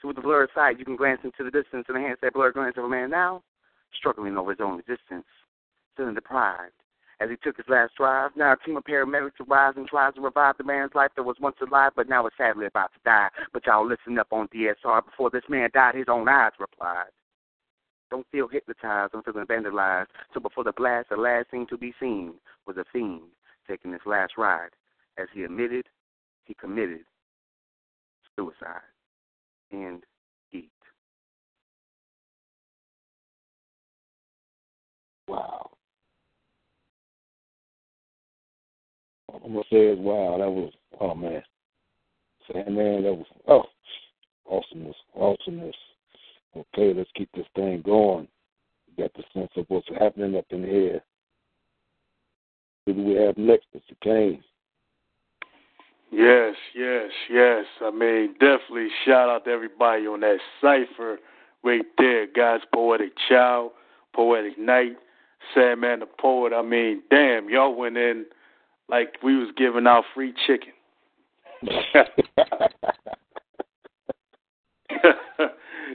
So 0.01 0.09
with 0.09 0.17
the 0.17 0.23
blurred 0.23 0.51
sight, 0.55 0.79
you 0.79 0.85
can 0.85 0.97
glance 0.97 1.21
into 1.25 1.45
the 1.45 1.51
distance, 1.51 1.87
and 1.89 1.99
hands 1.99 2.19
that 2.23 2.33
blurred 2.33 2.55
glance 2.55 2.77
of 2.79 2.85
a 2.85 2.89
man 2.89 3.11
now, 3.11 3.43
struggling 3.93 4.39
over 4.39 4.53
his 4.53 4.61
own 4.61 4.81
existence, 4.81 5.27
feeling 5.97 6.15
deprived. 6.15 6.73
As 7.21 7.29
he 7.29 7.37
took 7.37 7.59
his 7.59 7.69
last 7.69 7.95
drive, 7.97 8.31
now 8.35 8.53
a 8.53 8.57
team 8.65 8.79
of 8.79 8.85
paramedics 8.85 9.41
arrives 9.47 9.77
and 9.77 9.87
tries 9.87 10.15
to 10.15 10.23
revive 10.23 10.57
the 10.57 10.65
man's 10.65 10.95
life 10.95 11.11
that 11.17 11.23
was 11.23 11.37
once 11.39 11.57
alive, 11.61 11.93
but 11.95 12.09
now 12.09 12.27
is 12.27 12.33
sadly 12.39 12.65
about 12.65 12.93
to 12.95 13.01
die. 13.05 13.29
But 13.53 13.67
y'all 13.67 13.87
listen 13.87 14.19
up 14.19 14.29
on 14.33 14.49
DSR. 14.49 15.05
Before 15.05 15.29
this 15.29 15.45
man 15.49 15.69
died, 15.75 15.97
his 15.97 16.07
own 16.09 16.29
eyes 16.31 16.53
replied. 16.59 17.11
Don't 18.11 18.27
feel 18.33 18.49
hypnotized, 18.49 19.13
don't 19.13 19.25
feel 19.25 19.35
vandalized. 19.35 20.07
So 20.33 20.41
before 20.41 20.65
the 20.65 20.73
blast, 20.73 21.11
the 21.11 21.17
last 21.17 21.51
thing 21.51 21.67
to 21.69 21.77
be 21.77 21.93
seen 22.01 22.35
was 22.67 22.79
a 22.79 22.85
fiend 22.91 23.21
taking 23.69 23.93
his 23.93 24.01
last 24.07 24.33
ride. 24.39 24.71
As 25.19 25.29
he 25.35 25.45
admitted, 25.45 25.87
he 26.45 26.55
committed 26.55 27.01
suicide. 28.35 28.81
And 29.71 30.03
eat. 30.53 30.71
Wow. 35.29 35.71
I'm 39.35 39.53
gonna 39.53 39.65
say 39.71 39.87
is 39.87 39.99
wow, 39.99 40.37
that 40.39 40.51
was 40.51 40.73
oh 41.01 41.15
man. 41.15 41.43
Saying 42.53 42.75
man, 42.75 43.03
that 43.05 43.15
was 43.15 43.27
oh 43.49 43.65
awesomeness, 44.51 44.97
awesomeness. 45.15 45.77
Okay, 46.57 46.93
let's 46.93 47.11
keep 47.15 47.31
this 47.33 47.47
thing 47.55 47.83
going. 47.85 48.27
We 48.89 49.03
got 49.03 49.13
the 49.15 49.23
sense 49.33 49.53
of 49.57 49.67
what's 49.69 49.89
happening 49.99 50.37
up 50.37 50.47
in 50.51 50.65
here. 50.65 51.01
Who 52.87 52.95
do 52.95 53.03
we 53.03 53.15
have 53.15 53.39
next, 53.39 53.67
Mr. 53.75 53.95
Kane? 54.03 54.43
Yes, 56.11 56.57
yes, 56.75 57.11
yes. 57.31 57.65
I 57.81 57.91
mean, 57.93 58.33
definitely 58.41 58.89
shout 59.05 59.29
out 59.29 59.45
to 59.45 59.51
everybody 59.51 60.07
on 60.07 60.21
that 60.21 60.39
cipher 60.61 61.19
right 61.63 61.85
there. 61.99 62.27
God's 62.27 62.65
poetic 62.75 63.13
child, 63.29 63.73
poetic 64.13 64.59
night, 64.59 64.97
Sandman 65.55 66.01
the 66.01 66.07
poet. 66.07 66.53
I 66.53 66.63
mean, 66.63 67.03
damn, 67.11 67.49
y'all 67.49 67.77
went 67.77 67.97
in 67.97 68.27
like 68.91 69.17
we 69.23 69.37
was 69.37 69.51
giving 69.57 69.87
out 69.87 70.05
free 70.15 70.35
chicken. 70.47 70.73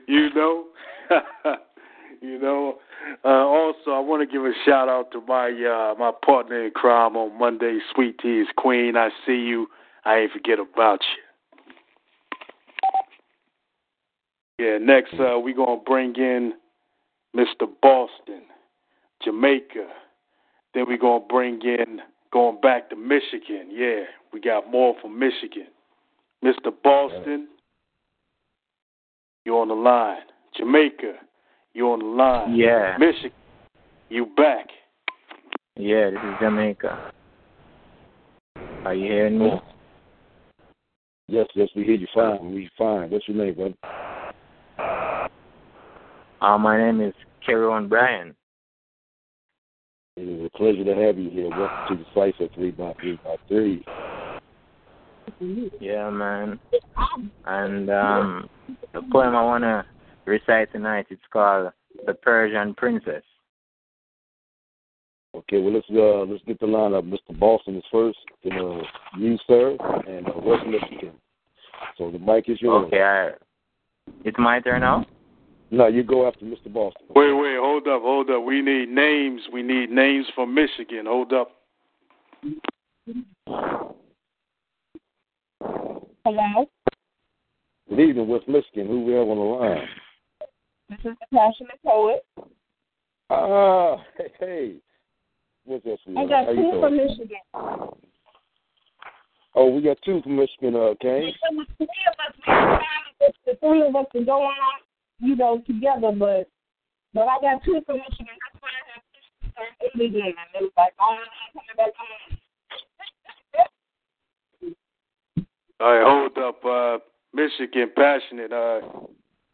you 0.07 0.29
know, 0.33 0.65
you 2.21 2.39
know. 2.39 2.77
Uh, 3.23 3.27
also, 3.27 3.91
I 3.91 3.99
want 3.99 4.27
to 4.27 4.33
give 4.33 4.45
a 4.45 4.51
shout 4.65 4.89
out 4.89 5.11
to 5.11 5.21
my 5.21 5.49
uh, 5.49 5.93
my 5.99 6.11
partner 6.25 6.65
in 6.65 6.71
crime 6.71 7.15
on 7.15 7.37
Monday, 7.37 7.79
Sweet 7.93 8.17
Tea's 8.19 8.47
Queen. 8.55 8.95
I 8.95 9.09
see 9.25 9.33
you. 9.33 9.67
I 10.05 10.19
ain't 10.19 10.31
forget 10.31 10.59
about 10.59 11.01
you. 14.57 14.65
Yeah. 14.65 14.77
Next, 14.79 15.13
uh, 15.19 15.37
we 15.39 15.53
gonna 15.53 15.81
bring 15.85 16.15
in 16.15 16.53
Mr. 17.35 17.67
Boston, 17.81 18.43
Jamaica. 19.23 19.87
Then 20.73 20.85
we 20.87 20.97
gonna 20.97 21.25
bring 21.27 21.61
in 21.61 22.01
going 22.35 22.59
back 22.59 22.89
to 22.89 22.97
Michigan. 22.97 23.69
Yeah, 23.71 24.01
we 24.33 24.41
got 24.41 24.69
more 24.69 24.93
from 25.01 25.17
Michigan. 25.17 25.67
Mr. 26.43 26.69
Boston, 26.83 27.47
you 29.45 29.53
on 29.53 29.69
the 29.69 29.73
line. 29.73 30.19
Jamaica, 30.57 31.13
you 31.73 31.85
on 31.85 31.99
the 31.99 32.05
line. 32.05 32.53
Yeah. 32.53 32.97
Michigan, 32.99 33.31
you 34.09 34.25
back. 34.35 34.67
Yeah, 35.77 36.09
this 36.09 36.19
is 36.19 36.35
Jamaica. 36.41 37.13
Are 38.83 38.93
you 38.93 39.05
hearing 39.05 39.39
me? 39.39 39.51
Yes, 41.29 41.47
yes, 41.55 41.69
we 41.73 41.85
hear 41.85 41.95
you 41.95 42.07
fine. 42.13 42.53
We 42.53 42.69
fine. 42.77 43.11
What's 43.11 43.29
your 43.29 43.37
name, 43.37 43.55
brother? 43.55 45.29
Uh, 46.41 46.57
my 46.57 46.77
name 46.77 46.99
is 46.99 47.13
Keron 47.47 47.87
Bryan. 47.87 48.35
It 50.17 50.29
is 50.29 50.45
a 50.45 50.57
pleasure 50.57 50.85
to 50.85 50.95
have 50.95 51.17
you 51.17 51.29
here. 51.29 51.49
Welcome 51.49 51.97
to 51.97 52.03
the 52.03 52.05
Cypher 52.15 52.47
3 52.55 52.71
by 52.71 52.93
3 53.01 53.19
by 53.21 53.35
3 53.49 53.85
Yeah, 55.81 56.09
man. 56.09 56.57
And 57.45 57.89
um, 57.89 58.49
the 58.93 59.01
poem 59.11 59.35
I 59.35 59.43
want 59.43 59.65
to 59.65 59.85
recite 60.23 60.71
tonight, 60.71 61.07
it's 61.09 61.21
called 61.33 61.73
The 62.05 62.13
Persian 62.13 62.73
Princess. 62.75 63.23
Okay, 65.35 65.59
well 65.59 65.73
let's 65.73 65.85
uh 65.91 66.31
let's 66.31 66.41
get 66.45 66.61
the 66.61 66.65
line 66.65 66.93
up. 66.93 67.03
Mr. 67.03 67.37
Boston 67.37 67.75
is 67.75 67.83
first, 67.91 68.17
then 68.41 68.53
uh, 68.53 68.83
you 69.19 69.37
sir, 69.45 69.75
and 70.07 70.29
uh, 70.29 70.39
West 70.41 70.65
Michigan. 70.65 71.11
So 71.97 72.09
the 72.09 72.19
mic 72.19 72.47
is 72.47 72.61
yours. 72.61 72.85
Okay, 72.87 73.01
I, 73.01 73.31
it's 74.23 74.37
my 74.39 74.61
turn 74.61 74.79
now. 74.79 75.05
No, 75.71 75.87
you 75.87 76.03
go 76.03 76.27
after 76.27 76.45
Mr. 76.45 76.71
Boston. 76.71 77.05
Wait, 77.09 77.33
wait, 77.33 77.57
hold 77.57 77.87
up, 77.87 78.01
hold 78.01 78.29
up. 78.29 78.43
We 78.43 78.61
need 78.61 78.89
names. 78.89 79.41
We 79.51 79.63
need 79.63 79.89
names 79.89 80.25
from 80.35 80.53
Michigan. 80.53 81.05
Hold 81.07 81.33
up. 81.33 81.51
Hello. 86.23 86.65
Good 87.89 87.99
evening, 87.99 88.27
West 88.27 88.47
Michigan. 88.47 88.87
Who 88.87 89.03
we 89.05 89.13
have 89.13 89.27
on 89.27 89.37
the 89.37 89.43
line? 89.43 89.87
This 90.89 90.99
is 90.99 91.17
the 91.19 91.37
passionate 91.37 91.79
poet. 91.85 92.25
Ah, 93.29 93.97
hey, 94.17 94.31
hey. 94.39 94.75
What's 95.65 95.85
up, 95.87 95.97
I 96.15 96.25
got 96.25 96.45
How 96.45 96.51
you 96.51 96.57
two 96.57 96.61
doing? 96.61 96.81
from 96.81 96.97
Michigan. 96.97 97.37
Oh, 99.55 99.69
we 99.69 99.81
got 99.81 99.97
two 100.05 100.21
from 100.21 100.35
Michigan, 100.35 100.75
okay? 100.75 101.21
Kane. 101.21 101.57
Was 101.57 101.67
three 101.77 101.87
of 102.07 102.13
us. 102.19 102.35
We 102.45 102.53
were 102.53 102.59
trying 102.59 102.81
to- 103.19 103.33
The 103.45 103.55
three 103.55 103.81
of 103.81 103.95
us 103.95 104.05
were 104.13 104.25
going 104.25 104.45
on, 104.45 104.79
you 105.19 105.35
know, 105.35 105.59
together, 105.65 106.11
but 106.17 106.49
but 107.13 107.27
I 107.27 107.39
got 107.41 107.63
two 107.63 107.81
from 107.85 107.97
Michigan. 107.97 108.35
That's 108.51 108.61
why 108.61 108.69
I 108.69 108.81
have 108.93 109.03
two 109.13 109.49
from 109.55 109.65
Michigan. 109.99 110.27
And 110.27 110.49
it 110.55 110.61
was 110.63 110.71
like, 110.77 110.93
oh, 110.99 111.17
I'm 111.17 111.27
coming 111.53 111.77
back 111.77 111.93
home. 111.97 112.37
All 115.79 115.93
right, 115.93 116.05
hold 116.05 116.37
up. 116.37 116.65
Uh, 116.65 116.99
Michigan, 117.33 117.89
passionate. 117.95 118.51
Uh, 118.51 118.81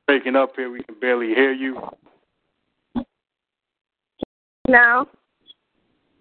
breaking 0.07 0.35
up 0.35 0.55
here. 0.55 0.69
We 0.71 0.83
can 0.83 0.99
barely 0.99 1.27
hear 1.29 1.53
you. 1.53 1.79
Now, 4.67 5.07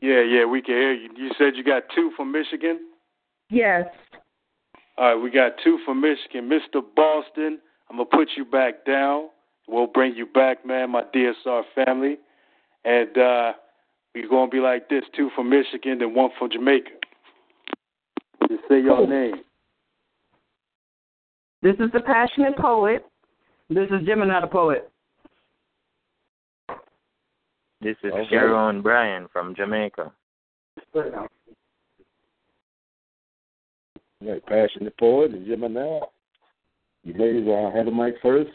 Yeah, 0.00 0.22
yeah, 0.22 0.44
we 0.44 0.62
can 0.62 0.74
hear 0.74 0.92
you. 0.94 1.10
You 1.16 1.30
said 1.38 1.56
you 1.56 1.62
got 1.64 1.82
two 1.94 2.10
from 2.16 2.32
Michigan. 2.32 2.80
yes. 3.50 3.86
All 4.98 5.14
right, 5.14 5.22
we 5.22 5.30
got 5.30 5.52
two 5.64 5.78
from 5.84 6.00
Michigan. 6.00 6.48
Mr. 6.50 6.82
Boston, 6.94 7.58
I'm 7.90 7.96
gonna 7.96 8.06
put 8.06 8.28
you 8.36 8.44
back 8.44 8.84
down. 8.86 9.30
We'll 9.66 9.88
bring 9.88 10.14
you 10.14 10.26
back, 10.26 10.64
man, 10.64 10.90
my 10.90 11.02
DSR 11.14 11.62
family, 11.74 12.18
and 12.84 13.18
uh, 13.18 13.52
we're 14.14 14.28
gonna 14.28 14.50
be 14.50 14.60
like 14.60 14.88
this: 14.88 15.02
two 15.16 15.30
from 15.34 15.50
Michigan, 15.50 15.98
then 15.98 16.14
one 16.14 16.30
from 16.38 16.50
Jamaica. 16.50 16.90
Just 18.48 18.62
say 18.68 18.80
your 18.80 19.06
name. 19.06 19.42
This 21.62 21.74
is 21.74 21.90
the 21.92 22.00
passionate 22.00 22.56
poet. 22.56 23.04
This 23.68 23.88
is 23.90 24.06
Gemini 24.06 24.40
the 24.40 24.46
poet. 24.46 24.90
This 27.80 27.96
is 28.04 28.12
Okay. 28.12 28.36
Keron 28.36 28.82
Bryan 28.82 29.26
from 29.32 29.54
Jamaica. 29.54 30.12
Right, 30.94 31.28
passionate 34.46 34.96
poet 34.98 35.32
and 35.32 35.46
Gemini. 35.46 36.00
You 37.04 37.14
ladies 37.14 37.48
uh, 37.48 37.70
have 37.74 37.86
the 37.86 37.92
mic 37.92 38.14
first. 38.22 38.50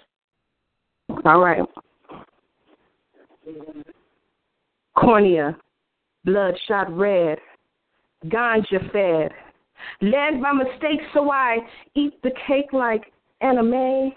All 1.26 1.40
right. 1.40 1.62
Cornea, 4.96 5.58
bloodshot 6.24 6.96
red, 6.96 7.38
ganja 8.28 8.92
fed, 8.92 9.32
led 10.02 10.42
by 10.42 10.52
mistake, 10.54 11.00
so 11.14 11.32
I 11.32 11.58
eat 11.96 12.22
the 12.24 12.32
cake 12.48 12.72
like 12.72 13.12
anime, 13.42 14.14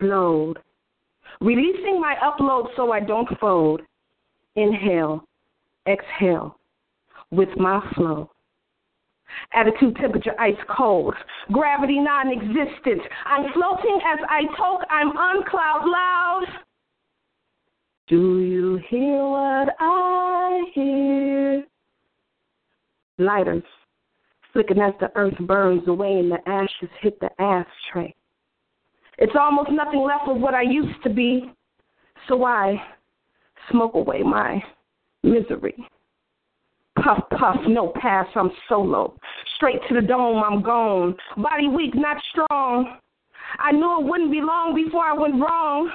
blowed, 0.00 0.58
releasing 1.40 2.00
my 2.00 2.14
upload 2.22 2.68
so 2.76 2.92
I 2.92 3.00
don't 3.00 3.28
fold. 3.38 3.82
Inhale, 4.56 5.26
exhale, 5.88 6.56
with 7.30 7.48
my 7.56 7.80
flow. 7.94 8.30
Attitude 9.52 9.96
temperature 9.96 10.38
ice 10.38 10.54
cold. 10.76 11.14
Gravity 11.52 12.00
non 12.00 12.30
existent. 12.30 13.02
I'm 13.26 13.52
floating 13.52 14.00
as 14.06 14.18
I 14.28 14.42
talk. 14.56 14.82
I'm 14.90 15.08
on 15.08 15.44
cloud 15.48 15.84
loud. 15.86 16.44
Do 18.08 18.40
you 18.40 18.80
hear 18.88 19.24
what 19.26 19.74
I 19.78 20.62
hear? 20.74 21.64
Lighters 23.18 23.62
flicking 24.54 24.78
as 24.80 24.94
the 25.00 25.10
earth 25.16 25.36
burns 25.40 25.86
away 25.88 26.18
and 26.20 26.30
the 26.30 26.48
ashes 26.48 26.88
hit 27.02 27.18
the 27.20 27.28
ashtray. 27.38 28.14
It's 29.18 29.34
almost 29.38 29.70
nothing 29.70 30.00
left 30.00 30.28
of 30.28 30.40
what 30.40 30.54
I 30.54 30.62
used 30.62 31.02
to 31.02 31.10
be, 31.10 31.52
so 32.28 32.44
I 32.44 32.76
smoke 33.70 33.94
away 33.94 34.22
my 34.22 34.62
misery. 35.22 35.74
Puff, 37.04 37.22
puff, 37.38 37.56
no 37.68 37.92
pass, 38.00 38.26
I'm 38.34 38.50
solo. 38.66 39.14
Straight 39.56 39.80
to 39.88 39.94
the 39.94 40.00
dome, 40.00 40.42
I'm 40.42 40.62
gone. 40.62 41.14
Body 41.36 41.68
weak, 41.68 41.94
not 41.94 42.16
strong. 42.30 42.96
I 43.58 43.72
knew 43.72 44.00
it 44.00 44.06
wouldn't 44.06 44.32
be 44.32 44.40
long 44.40 44.74
before 44.74 45.04
I 45.04 45.12
went 45.12 45.38
wrong. 45.38 45.90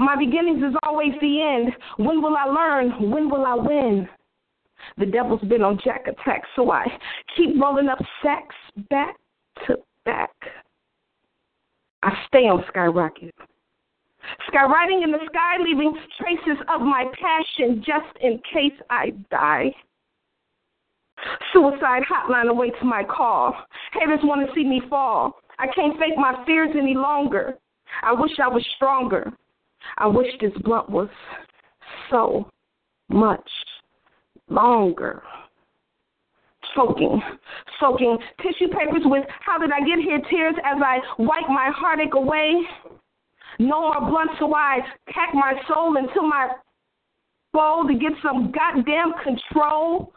My 0.00 0.16
beginnings 0.16 0.58
is 0.58 0.76
always 0.82 1.12
the 1.20 1.40
end. 1.40 1.72
When 1.98 2.20
will 2.20 2.36
I 2.36 2.46
learn? 2.46 3.10
When 3.12 3.30
will 3.30 3.46
I 3.46 3.54
win? 3.54 4.08
The 4.96 5.06
devil's 5.06 5.42
been 5.42 5.62
on 5.62 5.78
jack 5.84 6.08
attack, 6.08 6.42
so 6.56 6.72
I 6.72 6.86
keep 7.36 7.60
rolling 7.60 7.88
up 7.88 7.98
sacks 8.20 8.56
back 8.90 9.16
to 9.66 9.76
back. 10.04 10.34
I 12.02 12.12
stay 12.26 12.48
on 12.48 12.64
skyrocket. 12.68 13.34
Skywriting 14.52 15.04
in 15.04 15.12
the 15.12 15.20
sky, 15.26 15.58
leaving 15.62 15.96
traces 16.20 16.62
of 16.74 16.80
my 16.80 17.04
passion 17.20 17.84
just 17.86 18.16
in 18.20 18.40
case 18.52 18.78
I 18.90 19.10
die. 19.30 19.72
Suicide 21.52 22.02
hotline 22.10 22.48
awaits 22.48 22.76
my 22.82 23.02
call. 23.04 23.54
Haters 23.92 24.20
want 24.22 24.46
to 24.46 24.54
see 24.54 24.64
me 24.64 24.82
fall. 24.88 25.36
I 25.58 25.66
can't 25.66 25.98
fake 25.98 26.16
my 26.16 26.42
fears 26.46 26.70
any 26.78 26.94
longer. 26.94 27.58
I 28.02 28.12
wish 28.12 28.32
I 28.42 28.48
was 28.48 28.64
stronger. 28.76 29.32
I 29.96 30.06
wish 30.06 30.28
this 30.40 30.52
blunt 30.62 30.88
was 30.90 31.08
so 32.10 32.48
much 33.08 33.48
longer. 34.48 35.22
Choking, 36.74 37.20
soaking 37.80 38.18
tissue 38.42 38.68
papers 38.68 39.02
with 39.04 39.24
how 39.40 39.58
did 39.58 39.72
I 39.72 39.80
get 39.80 39.98
here 39.98 40.20
tears 40.30 40.54
as 40.64 40.76
I 40.84 40.98
wipe 41.18 41.48
my 41.48 41.70
heartache 41.74 42.14
away. 42.14 42.52
No 43.58 43.80
more 43.80 44.00
blunt, 44.08 44.30
so 44.38 44.54
I 44.54 44.80
pack 45.08 45.34
my 45.34 45.54
soul 45.66 45.96
into 45.96 46.22
my 46.22 46.50
bowl 47.52 47.88
to 47.88 47.94
get 47.94 48.12
some 48.22 48.52
goddamn 48.52 49.14
control. 49.24 50.12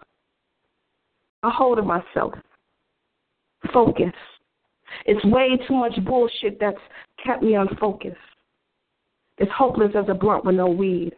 A 1.44 1.50
hold 1.50 1.80
of 1.80 1.86
myself. 1.86 2.34
Focus. 3.74 4.14
It's 5.06 5.24
way 5.26 5.58
too 5.68 5.74
much 5.74 5.94
bullshit 6.06 6.60
that's 6.60 6.78
kept 7.26 7.42
me 7.42 7.56
unfocused. 7.56 8.18
It's 9.38 9.52
hopeless 9.52 9.92
as 9.96 10.06
a 10.08 10.14
blunt 10.14 10.46
with 10.46 10.56
no 10.56 10.68
weed, 10.68 11.14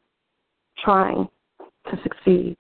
trying 0.83 1.27
to 1.89 1.99
succeed. 2.03 2.55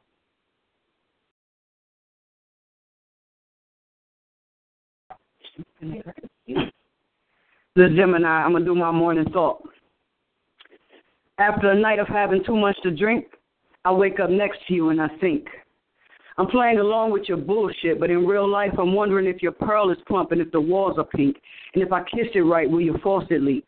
The 7.75 7.89
Gemini, 7.95 8.27
I'm 8.27 8.51
going 8.51 8.63
to 8.63 8.69
do 8.69 8.75
my 8.75 8.91
morning 8.91 9.25
thought. 9.31 9.61
After 11.39 11.71
a 11.71 11.79
night 11.79 11.99
of 11.99 12.07
having 12.07 12.43
too 12.43 12.55
much 12.55 12.77
to 12.83 12.91
drink, 12.91 13.25
I 13.85 13.91
wake 13.91 14.19
up 14.19 14.29
next 14.29 14.59
to 14.67 14.73
you 14.73 14.89
and 14.89 15.01
I 15.01 15.07
think. 15.19 15.47
I'm 16.37 16.47
playing 16.47 16.79
along 16.79 17.11
with 17.11 17.29
your 17.29 17.37
bullshit, 17.37 17.99
but 17.99 18.09
in 18.09 18.25
real 18.25 18.49
life, 18.49 18.73
I'm 18.79 18.93
wondering 18.93 19.27
if 19.27 19.43
your 19.43 19.51
pearl 19.51 19.91
is 19.91 19.97
plump 20.07 20.31
and 20.31 20.41
if 20.41 20.51
the 20.51 20.59
walls 20.59 20.97
are 20.97 21.03
pink. 21.03 21.37
And 21.73 21.83
if 21.83 21.91
I 21.91 22.01
kiss 22.03 22.27
it 22.33 22.39
right, 22.39 22.69
will 22.69 22.81
your 22.81 22.97
faucet 22.99 23.41
leak? 23.41 23.67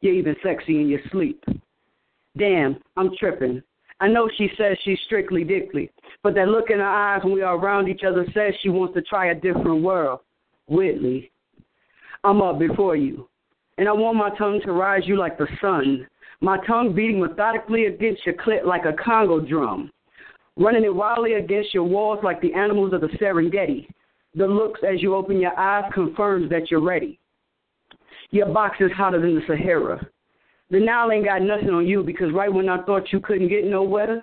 You're 0.00 0.14
even 0.14 0.36
sexy 0.42 0.80
in 0.80 0.88
your 0.88 1.00
sleep. 1.10 1.42
Damn, 2.36 2.76
I'm 2.96 3.10
tripping. 3.16 3.62
I 4.00 4.08
know 4.08 4.28
she 4.36 4.50
says 4.58 4.76
she's 4.84 4.98
strictly 5.06 5.44
dickly, 5.44 5.90
but 6.22 6.34
that 6.34 6.48
look 6.48 6.70
in 6.70 6.78
her 6.78 6.84
eyes 6.84 7.22
when 7.22 7.32
we 7.32 7.42
are 7.42 7.56
around 7.56 7.88
each 7.88 8.02
other 8.02 8.26
says 8.34 8.54
she 8.60 8.68
wants 8.68 8.94
to 8.94 9.02
try 9.02 9.26
a 9.26 9.34
different 9.34 9.82
world. 9.82 10.20
Whitley, 10.66 11.30
I'm 12.24 12.42
up 12.42 12.58
before 12.58 12.96
you, 12.96 13.28
and 13.78 13.88
I 13.88 13.92
want 13.92 14.16
my 14.16 14.30
tongue 14.36 14.60
to 14.64 14.72
rise 14.72 15.02
you 15.06 15.16
like 15.16 15.38
the 15.38 15.46
sun, 15.60 16.06
my 16.40 16.58
tongue 16.66 16.94
beating 16.94 17.20
methodically 17.20 17.86
against 17.86 18.26
your 18.26 18.34
clit 18.34 18.64
like 18.64 18.84
a 18.84 18.92
Congo 18.92 19.40
drum, 19.40 19.90
running 20.56 20.84
it 20.84 20.94
wildly 20.94 21.34
against 21.34 21.74
your 21.74 21.84
walls 21.84 22.20
like 22.22 22.40
the 22.40 22.54
animals 22.54 22.92
of 22.92 23.00
the 23.00 23.08
Serengeti. 23.08 23.88
The 24.34 24.46
looks 24.46 24.80
as 24.88 25.02
you 25.02 25.14
open 25.14 25.40
your 25.40 25.58
eyes 25.58 25.90
confirms 25.94 26.50
that 26.50 26.70
you're 26.70 26.80
ready. 26.80 27.18
Your 28.30 28.46
box 28.52 28.76
is 28.80 28.90
hotter 28.92 29.20
than 29.20 29.36
the 29.36 29.42
Sahara. 29.46 30.06
The 30.70 30.80
Nile 30.80 31.12
ain't 31.12 31.24
got 31.24 31.42
nothing 31.42 31.70
on 31.70 31.86
you 31.86 32.02
because 32.02 32.32
right 32.32 32.52
when 32.52 32.68
I 32.68 32.82
thought 32.82 33.12
you 33.12 33.20
couldn't 33.20 33.48
get 33.48 33.64
no 33.64 33.82
wetter, 33.82 34.22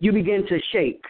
you 0.00 0.12
begin 0.12 0.46
to 0.48 0.58
shake. 0.72 1.04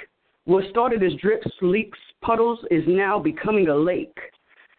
What 0.47 0.65
started 0.71 1.03
as 1.03 1.13
drips, 1.21 1.47
leaks, 1.63 1.99
puddles 2.23 2.59
is 2.71 2.83
now 2.87 3.19
becoming 3.19 3.69
a 3.69 3.77
lake 3.77 4.19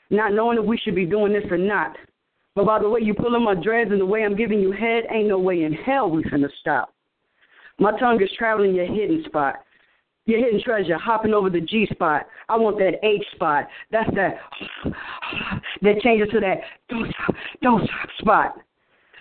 not 0.09 0.33
knowing 0.33 0.57
if 0.57 0.65
we 0.65 0.77
should 0.77 0.95
be 0.95 1.05
doing 1.05 1.33
this 1.33 1.49
or 1.49 1.57
not. 1.57 1.95
But 2.55 2.65
by 2.65 2.79
the 2.79 2.89
way 2.89 3.01
you 3.01 3.13
pulling 3.13 3.43
my 3.43 3.55
dreads 3.55 3.91
and 3.91 3.99
the 3.99 4.05
way 4.05 4.23
I'm 4.23 4.35
giving 4.35 4.59
you 4.59 4.71
head, 4.71 5.03
ain't 5.11 5.27
no 5.27 5.39
way 5.39 5.63
in 5.63 5.73
hell 5.73 6.09
we 6.09 6.23
finna 6.23 6.49
stop. 6.61 6.93
My 7.79 7.97
tongue 7.99 8.21
is 8.21 8.29
traveling 8.37 8.75
your 8.75 8.85
hidden 8.85 9.23
spot. 9.25 9.55
Your 10.25 10.39
hidden 10.39 10.61
treasure, 10.63 10.97
hopping 10.97 11.33
over 11.33 11.51
the 11.51 11.61
G 11.61 11.87
spot. 11.91 12.25
I 12.49 12.57
want 12.57 12.79
that 12.79 13.05
H 13.05 13.23
spot. 13.35 13.67
That's 13.91 14.09
that 14.15 14.37
that 15.81 16.01
changes 16.01 16.29
to 16.31 16.39
that 16.39 16.57
don't 16.89 17.13
stop, 17.13 17.35
don't 17.61 17.83
stop 17.85 18.09
spot. 18.19 18.55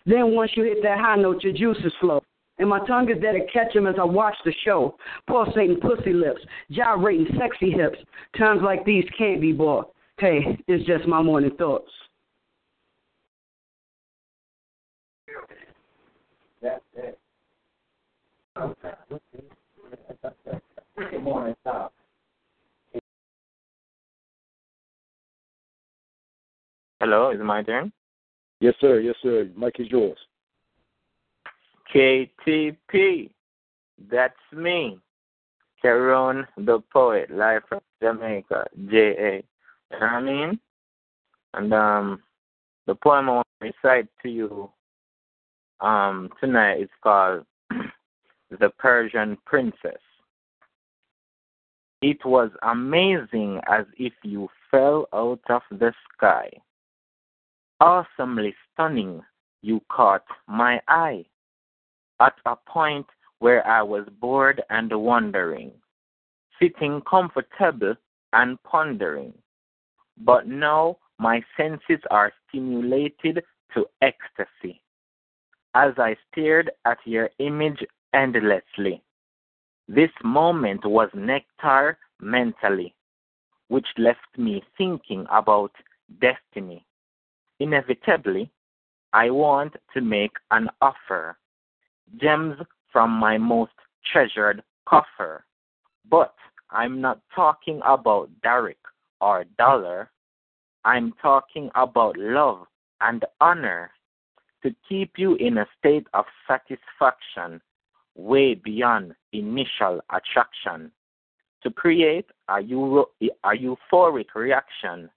Then 0.07 0.35
once 0.35 0.53
you 0.55 0.64
hit 0.64 0.83
that 0.83 0.99
high 0.99 1.17
note, 1.17 1.43
your 1.43 1.53
juices 1.53 1.93
flow. 2.01 2.23
And 2.59 2.69
my 2.69 2.87
tongue 2.87 3.11
is 3.11 3.21
there 3.21 3.33
to 3.33 3.45
catch 3.53 3.75
him 3.75 3.87
as 3.87 3.97
I 3.99 4.05
watch 4.05 4.37
the 4.45 4.55
show. 4.64 4.97
Pulsating 5.27 5.81
pussy 5.81 6.12
lips, 6.12 6.40
gyrating 6.71 7.27
sexy 7.38 7.71
hips. 7.71 7.99
Times 8.38 8.61
like 8.62 8.85
these 8.85 9.05
can't 9.19 9.40
be 9.40 9.53
bought. 9.53 9.93
Hey, 10.19 10.59
it's 10.69 10.87
just 10.87 11.07
my 11.07 11.21
morning 11.21 11.57
thoughts. 11.59 11.90
That's 16.62 16.83
it. 16.97 17.19
Good 20.96 21.24
morning, 21.24 21.57
stop. 21.62 21.92
Hello, 27.00 27.30
is 27.30 27.40
it 27.40 27.44
my 27.44 27.64
turn? 27.64 27.92
Yes, 28.61 28.74
sir. 28.80 29.00
Yes, 29.00 29.16
sir. 29.20 29.50
Mike 29.57 29.80
is 29.80 29.88
yours. 29.90 30.16
KTP. 31.92 33.30
That's 34.09 34.35
me. 34.52 34.98
Caron 35.83 36.46
the 36.57 36.80
poet, 36.92 37.28
live 37.30 37.62
from 37.68 37.80
Jamaica. 38.00 38.64
J.A. 38.88 39.44
You 39.90 40.00
know 40.00 40.00
what 40.00 40.02
I 40.02 40.20
mean? 40.22 40.61
And 41.54 41.74
um, 41.74 42.22
the 42.87 42.94
poem 42.94 43.28
I 43.28 43.33
want 43.33 43.46
to 43.61 43.66
recite 43.66 44.09
to 44.22 44.28
you 44.28 44.70
um, 45.80 46.30
tonight 46.40 46.83
is 46.83 46.88
called 47.02 47.44
The 48.61 48.70
Persian 48.78 49.37
Princess. 49.44 50.00
It 52.02 52.24
was 52.24 52.50
amazing 52.62 53.61
as 53.68 53.87
if 53.98 54.12
you 54.22 54.48
fell 54.70 55.07
out 55.12 55.40
of 55.48 55.62
the 55.70 55.92
sky. 56.12 56.50
Awesomely 57.80 58.54
stunning, 58.72 59.22
you 59.62 59.80
caught 59.90 60.24
my 60.46 60.80
eye 60.88 61.24
at 62.20 62.35
a 62.46 62.57
point 62.57 63.07
where 63.38 63.66
I 63.66 63.83
was 63.83 64.07
bored 64.20 64.62
and 64.70 64.92
wondering, 64.92 65.72
sitting 66.61 67.00
comfortable 67.09 67.94
and 68.33 68.62
pondering 68.62 69.35
but 70.18 70.46
now 70.46 70.96
my 71.18 71.42
senses 71.57 72.02
are 72.11 72.33
stimulated 72.48 73.42
to 73.74 73.87
ecstasy 74.02 74.83
as 75.74 75.92
I 75.98 76.16
stared 76.30 76.70
at 76.85 76.98
your 77.04 77.30
image 77.38 77.85
endlessly. 78.12 79.02
This 79.88 80.11
moment 80.23 80.85
was 80.85 81.11
nectar 81.14 81.99
mentally, 82.20 82.94
which 83.68 83.87
left 83.99 84.38
me 84.38 84.62
thinking 84.79 85.27
about 85.31 85.73
destiny. 86.20 86.87
Inevitably, 87.61 88.51
I 89.12 89.31
want 89.31 89.75
to 89.92 90.01
make 90.01 90.33
an 90.51 90.70
offer, 90.81 91.37
gems 92.16 92.57
from 92.90 93.11
my 93.11 93.37
most 93.37 93.73
treasured 94.11 94.62
coffer. 94.87 95.44
But 96.09 96.35
I'm 96.70 97.01
not 97.01 97.20
talking 97.35 97.81
about 97.85 98.31
Derek 98.42 98.79
or 99.20 99.44
dollar. 99.59 100.11
I'm 100.85 101.12
talking 101.20 101.70
about 101.75 102.16
love 102.16 102.66
and 103.01 103.25
honor 103.40 103.90
to 104.62 104.75
keep 104.88 105.12
you 105.18 105.35
in 105.37 105.59
a 105.59 105.66
state 105.79 106.07
of 106.14 106.25
satisfaction 106.49 107.61
way 108.16 108.55
beyond 108.55 109.15
initial 109.33 110.00
attraction, 110.10 110.90
to 111.62 111.71
create 111.71 112.27
a, 112.48 112.60
euro, 112.60 113.06
a 113.23 113.50
euphoric 113.56 114.35
reaction, 114.35 115.10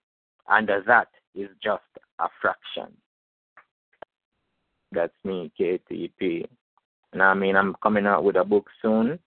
and 0.50 0.70
that 0.88 1.10
is 1.36 1.50
just 1.62 1.84
a 2.20 2.28
fraction. 2.42 2.96
That's 4.92 5.14
me, 5.24 5.52
KTP. 5.60 6.48
And 7.14 7.22
I 7.22 7.34
mean, 7.34 7.56
I'm 7.56 7.76
coming 7.84 8.06
out 8.06 8.24
with 8.24 8.38
a 8.38 8.44
book 8.44 8.68
soon. 8.82 9.20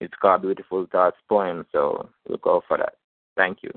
It's 0.00 0.14
called 0.20 0.42
Beautiful 0.42 0.86
Thoughts 0.90 1.18
Poem, 1.28 1.66
so 1.72 2.08
look 2.28 2.42
out 2.46 2.64
for 2.66 2.78
that. 2.78 2.94
Thank 3.36 3.58
you. 3.62 3.70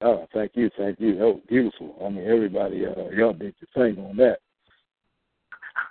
Oh, 0.00 0.26
thank 0.32 0.52
you, 0.54 0.70
thank 0.76 0.98
you. 1.00 1.16
That 1.16 1.26
was 1.26 1.40
beautiful. 1.48 1.94
I 2.04 2.08
mean, 2.08 2.26
everybody, 2.26 2.86
uh, 2.86 3.10
y'all 3.10 3.32
did 3.32 3.54
your 3.60 3.92
thing 3.92 4.02
on 4.04 4.16
that. 4.16 4.38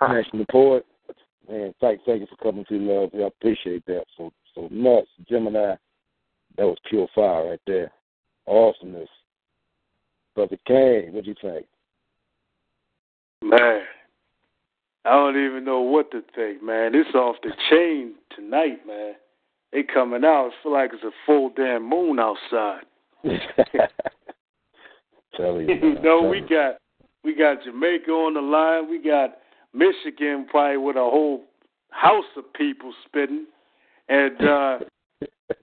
National 0.00 0.44
Poet, 0.50 0.84
man, 1.48 1.74
thank, 1.80 2.00
thank 2.04 2.20
you 2.20 2.26
for 2.26 2.36
coming 2.36 2.64
to 2.68 2.78
love. 2.78 3.10
I 3.14 3.26
appreciate 3.26 3.84
that 3.86 4.04
so 4.16 4.32
so 4.54 4.68
much. 4.70 5.06
Gemini, 5.28 5.74
that 6.56 6.66
was 6.66 6.78
pure 6.88 7.08
fire 7.14 7.50
right 7.50 7.60
there. 7.66 7.90
Awesomeness. 8.46 9.08
Brother 10.34 10.58
Kane, 10.66 11.12
what 11.12 11.24
do 11.24 11.30
you 11.30 11.36
think? 11.40 11.66
Man, 13.42 13.82
I 15.04 15.10
don't 15.10 15.44
even 15.44 15.64
know 15.64 15.80
what 15.80 16.10
to 16.12 16.22
think, 16.34 16.62
man. 16.62 16.94
It's 16.94 17.14
off 17.14 17.36
the 17.42 17.52
chain 17.70 18.14
tonight, 18.34 18.86
man. 18.86 19.14
They 19.72 19.82
coming 19.82 20.24
out. 20.24 20.48
It 20.48 20.52
feel 20.62 20.72
like 20.72 20.92
it's 20.92 21.02
a 21.02 21.10
full 21.26 21.50
damn 21.54 21.88
moon 21.88 22.18
outside. 22.18 22.82
Tell 25.36 25.60
you, 25.60 25.74
you 25.82 25.98
know, 26.02 26.22
we 26.22 26.40
you. 26.40 26.48
got 26.48 26.76
we 27.24 27.34
got 27.34 27.64
Jamaica 27.64 28.10
on 28.10 28.34
the 28.34 28.40
line. 28.40 28.88
We 28.90 28.98
got 29.02 29.38
Michigan 29.74 30.46
probably 30.50 30.76
with 30.76 30.96
a 30.96 31.00
whole 31.00 31.44
house 31.90 32.24
of 32.36 32.52
people 32.54 32.92
spitting, 33.06 33.46
and 34.08 34.40
uh 34.42 34.78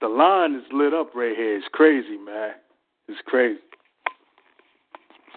the 0.02 0.08
line 0.08 0.56
is 0.56 0.64
lit 0.72 0.94
up 0.94 1.16
right 1.16 1.36
here. 1.36 1.58
It's 1.58 1.68
crazy, 1.72 2.18
man. 2.18 2.54
It's 3.08 3.20
crazy. 3.26 3.60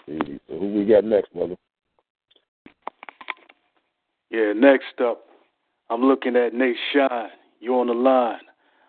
So 0.06 0.58
who 0.58 0.72
we 0.74 0.84
got 0.84 1.04
next, 1.04 1.32
brother? 1.32 1.56
Yeah, 4.30 4.52
next 4.54 5.00
up, 5.00 5.24
I'm 5.90 6.02
looking 6.02 6.36
at 6.36 6.54
Nate 6.54 6.76
Shine. 6.92 7.28
You 7.60 7.78
on 7.78 7.86
the 7.86 7.92
line. 7.92 8.40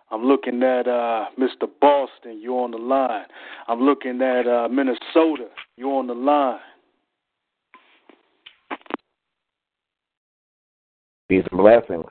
I'm 0.09 0.23
looking 0.23 0.61
at 0.63 0.87
uh, 0.87 1.25
Mr. 1.39 1.67
Boston. 1.81 2.39
You 2.39 2.57
on 2.59 2.71
the 2.71 2.77
line. 2.77 3.25
I'm 3.67 3.81
looking 3.81 4.21
at 4.21 4.47
uh, 4.47 4.67
Minnesota. 4.69 5.47
You 5.75 5.89
on 5.91 6.07
the 6.07 6.13
line. 6.13 6.59
Peace 11.29 11.45
and 11.51 11.59
blessings. 11.59 12.05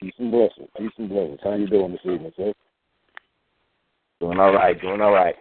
Peace 0.00 0.14
and 0.18 0.30
blessings. 0.30 0.68
Peace 0.78 0.90
and 0.98 1.08
blessings. 1.08 1.40
How 1.42 1.54
you 1.54 1.66
doing 1.66 1.92
this 1.92 2.00
evening, 2.04 2.32
sir? 2.36 2.52
Doing 4.20 4.38
all 4.38 4.52
right. 4.52 4.80
Doing 4.80 5.00
all 5.00 5.12
right. 5.12 5.34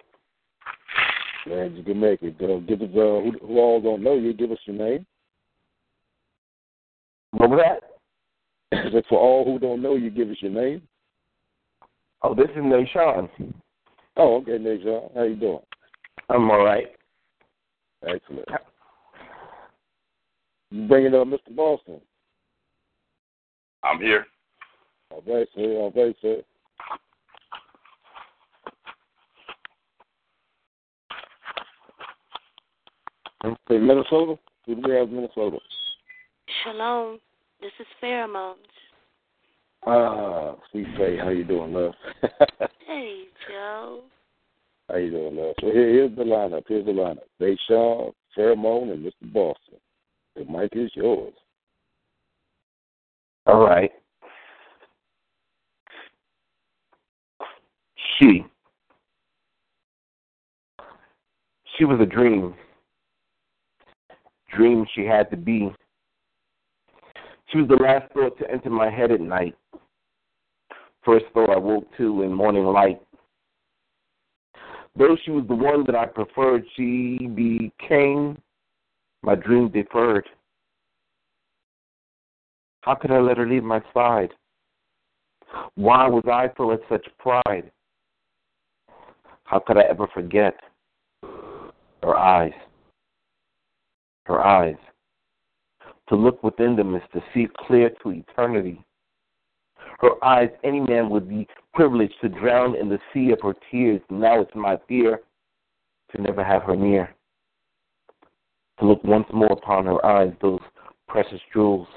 Glad 1.45 1.75
you 1.75 1.83
can 1.83 1.99
make 1.99 2.23
it. 2.23 2.35
Uh, 2.41 2.59
give 2.67 2.81
us, 2.81 2.89
uh, 2.93 3.21
who, 3.21 3.31
who 3.41 3.59
all 3.59 3.79
don't 3.79 4.03
know 4.03 4.15
you, 4.15 4.33
give 4.33 4.51
us 4.51 4.57
your 4.65 4.75
name. 4.75 5.05
What 7.31 7.49
was 7.49 7.59
that? 7.63 8.85
Is 8.87 8.93
it 8.95 9.05
for 9.07 9.19
all 9.19 9.45
who 9.45 9.59
don't 9.59 9.81
know 9.81 9.95
you, 9.95 10.09
give 10.09 10.29
us 10.29 10.37
your 10.39 10.51
name? 10.51 10.81
Oh, 12.23 12.33
this 12.33 12.49
is 12.49 12.63
Nashawn. 12.63 13.29
Oh, 14.17 14.37
okay, 14.37 14.53
Najon. 14.53 15.13
How 15.13 15.23
you 15.23 15.35
doing? 15.35 15.59
I'm 16.29 16.49
all 16.49 16.63
right. 16.63 16.87
Excellent. 18.07 18.47
You 20.71 20.87
bringing 20.87 21.13
up 21.13 21.27
Mr. 21.27 21.55
Boston? 21.55 22.01
I'm 23.83 23.99
here. 23.99 24.25
All 25.11 25.23
right, 25.27 25.47
sir. 25.55 25.61
All 25.61 25.93
right, 25.95 26.15
sir. 26.21 26.41
Okay, 33.43 33.77
Minnesota. 33.77 34.35
Who 34.65 34.75
do 34.75 34.81
we 34.87 34.95
have 34.95 35.09
in 35.09 35.15
Minnesota? 35.17 35.57
Shalom. 36.63 37.19
This 37.61 37.71
is 37.79 37.85
Pheromones. 38.01 38.55
Ah, 39.85 40.55
Sweet 40.71 40.87
Faye, 40.97 41.17
how 41.17 41.29
you 41.29 41.43
doing, 41.43 41.73
love? 41.73 41.93
Hey, 42.87 43.23
Joe. 43.49 44.03
how 44.87 44.97
you 44.97 45.09
doing, 45.09 45.35
love? 45.35 45.55
So 45.59 45.71
here, 45.71 45.89
here's 45.89 46.15
the 46.15 46.23
lineup. 46.23 46.63
Here's 46.67 46.85
the 46.85 46.91
lineup. 46.91 47.17
Deshaun, 47.41 48.13
Pheromone, 48.37 48.93
and 48.93 49.03
Mr. 49.03 49.33
Boston. 49.33 49.79
The 50.35 50.45
mic 50.45 50.71
is 50.73 50.91
yours. 50.95 51.33
All 53.45 53.65
right. 53.65 53.91
She. 58.17 58.45
She 61.77 61.85
was 61.85 61.99
a 62.01 62.05
dream. 62.05 62.55
Dream 64.55 64.85
she 64.93 65.05
had 65.05 65.29
to 65.31 65.37
be. 65.37 65.71
She 67.47 67.59
was 67.59 67.67
the 67.67 67.75
last 67.75 68.11
thought 68.13 68.37
to 68.39 68.49
enter 68.49 68.69
my 68.69 68.89
head 68.89 69.11
at 69.11 69.21
night. 69.21 69.55
First 71.03 71.25
thought 71.33 71.49
I 71.49 71.57
woke 71.57 71.85
to 71.97 72.23
in 72.23 72.33
morning 72.33 72.65
light. 72.65 73.01
Though 74.97 75.17
she 75.23 75.31
was 75.31 75.45
the 75.47 75.55
one 75.55 75.85
that 75.85 75.95
I 75.95 76.05
preferred, 76.05 76.63
she 76.75 77.27
became 77.35 78.37
my 79.25 79.33
dream 79.33 79.69
deferred. 79.69 80.29
How 82.81 82.93
could 82.93 83.09
I 83.09 83.19
let 83.19 83.37
her 83.37 83.47
leave 83.47 83.63
my 83.63 83.81
side? 83.91 84.29
Why 85.73 86.07
was 86.07 86.23
I 86.31 86.49
full 86.55 86.71
of 86.71 86.79
such 86.87 87.07
pride? 87.17 87.71
How 89.45 89.59
could 89.59 89.77
I 89.77 89.83
ever 89.89 90.07
forget 90.13 90.53
her 92.03 92.15
eyes? 92.15 92.53
Her 94.27 94.45
eyes. 94.45 94.77
To 96.09 96.15
look 96.15 96.43
within 96.43 96.75
them 96.75 96.93
is 96.93 97.01
to 97.13 97.23
see 97.33 97.47
clear 97.65 97.89
to 98.03 98.11
eternity. 98.11 98.85
Her 100.01 100.23
eyes, 100.23 100.49
any 100.63 100.81
man 100.81 101.09
would 101.09 101.27
be 101.27 101.47
privileged 101.73 102.15
to 102.21 102.29
drown 102.29 102.75
in 102.75 102.89
the 102.89 102.99
sea 103.11 103.31
of 103.31 103.39
her 103.41 103.55
tears. 103.71 104.01
Now 104.11 104.41
it's 104.41 104.53
my 104.53 104.77
fear 104.87 105.21
to 106.11 106.21
never 106.21 106.43
have 106.43 106.61
her 106.63 106.75
near. 106.75 107.14
To 108.79 108.85
look 108.85 109.03
once 109.03 109.27
more 109.33 109.51
upon 109.51 109.85
her 109.85 110.05
eyes, 110.05 110.33
those 110.41 110.59
precious 111.07 111.39
jewels 111.53 111.87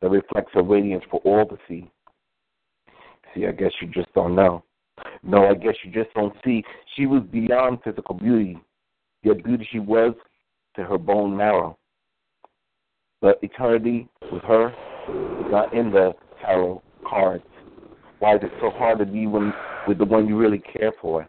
that 0.00 0.10
reflects 0.10 0.52
her 0.54 0.62
radiance 0.62 1.04
for 1.10 1.20
all 1.24 1.46
to 1.46 1.56
see. 1.68 1.90
See, 3.34 3.46
I 3.46 3.52
guess 3.52 3.70
you 3.80 3.88
just 3.88 4.12
don't 4.14 4.34
know. 4.34 4.62
No, 5.22 5.46
I 5.46 5.54
guess 5.54 5.74
you 5.84 5.90
just 5.90 6.14
don't 6.14 6.34
see. 6.44 6.62
She 6.96 7.06
was 7.06 7.22
beyond 7.30 7.78
physical 7.82 8.14
beauty. 8.14 8.58
Yet 9.22 9.44
beauty 9.44 9.66
she 9.70 9.78
was 9.78 10.14
to 10.76 10.84
her 10.84 10.98
bone 10.98 11.36
marrow. 11.36 11.78
But 13.20 13.38
eternity 13.42 14.08
with 14.30 14.42
her 14.42 14.68
is 14.68 15.50
not 15.50 15.72
in 15.72 15.90
the 15.92 16.12
tarot 16.40 16.82
cards. 17.08 17.44
Why 18.18 18.34
is 18.34 18.40
it 18.42 18.52
so 18.60 18.70
hard 18.70 18.98
to 18.98 19.06
be 19.06 19.26
when, 19.26 19.52
with 19.86 19.98
the 19.98 20.04
one 20.04 20.28
you 20.28 20.36
really 20.36 20.58
care 20.58 20.92
for, 21.00 21.26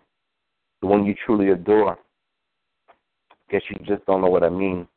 the 0.81 0.87
one 0.87 1.05
you 1.05 1.15
truly 1.25 1.49
adore? 1.49 1.97
Guess 3.49 3.61
you 3.69 3.77
just 3.85 4.05
don't 4.05 4.21
know 4.21 4.29
what 4.29 4.43
I 4.43 4.49
mean. 4.49 4.87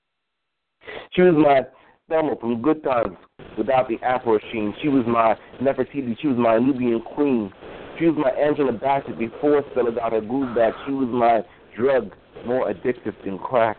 She 1.12 1.22
was 1.22 1.34
my 1.34 1.62
Thelma 2.08 2.36
from 2.40 2.62
Good 2.62 2.82
Times 2.84 3.16
without 3.58 3.88
the 3.88 3.98
afro 4.04 4.38
sheen. 4.52 4.74
She 4.82 4.88
was 4.88 5.04
my 5.06 5.36
Nefertiti. 5.60 6.16
She 6.20 6.28
was 6.28 6.36
my 6.36 6.58
Nubian 6.58 7.02
queen. 7.02 7.52
She 7.98 8.06
was 8.06 8.16
my 8.16 8.30
Angela 8.30 8.72
Bassett 8.72 9.18
before 9.18 9.62
Stella 9.72 9.92
got 9.92 10.12
her 10.12 10.20
groove 10.20 10.54
back. 10.54 10.74
She 10.86 10.92
was 10.92 11.08
my 11.08 11.42
drug, 11.76 12.12
more 12.46 12.72
addictive 12.72 13.14
than 13.24 13.38
crack. 13.38 13.76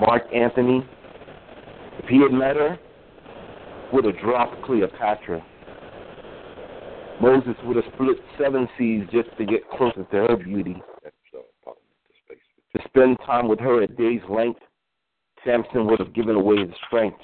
Mark 0.00 0.22
Antony, 0.34 0.84
if 1.98 2.08
he 2.08 2.20
had 2.20 2.32
met 2.32 2.56
her, 2.56 2.78
would 3.92 4.04
have 4.04 4.18
dropped 4.18 4.60
Cleopatra. 4.64 5.44
Moses 7.20 7.54
would 7.64 7.76
have 7.76 7.84
split 7.94 8.16
seven 8.38 8.68
seas 8.76 9.04
just 9.12 9.28
to 9.38 9.44
get 9.44 9.68
closer 9.70 10.04
to 10.04 10.16
her 10.16 10.36
beauty. 10.36 10.82
Spend 12.96 13.18
time 13.26 13.48
with 13.48 13.58
her 13.58 13.82
at 13.82 13.96
day's 13.96 14.20
length, 14.28 14.60
Samson 15.44 15.86
would 15.86 15.98
have 15.98 16.14
given 16.14 16.36
away 16.36 16.58
his 16.58 16.74
strength. 16.86 17.18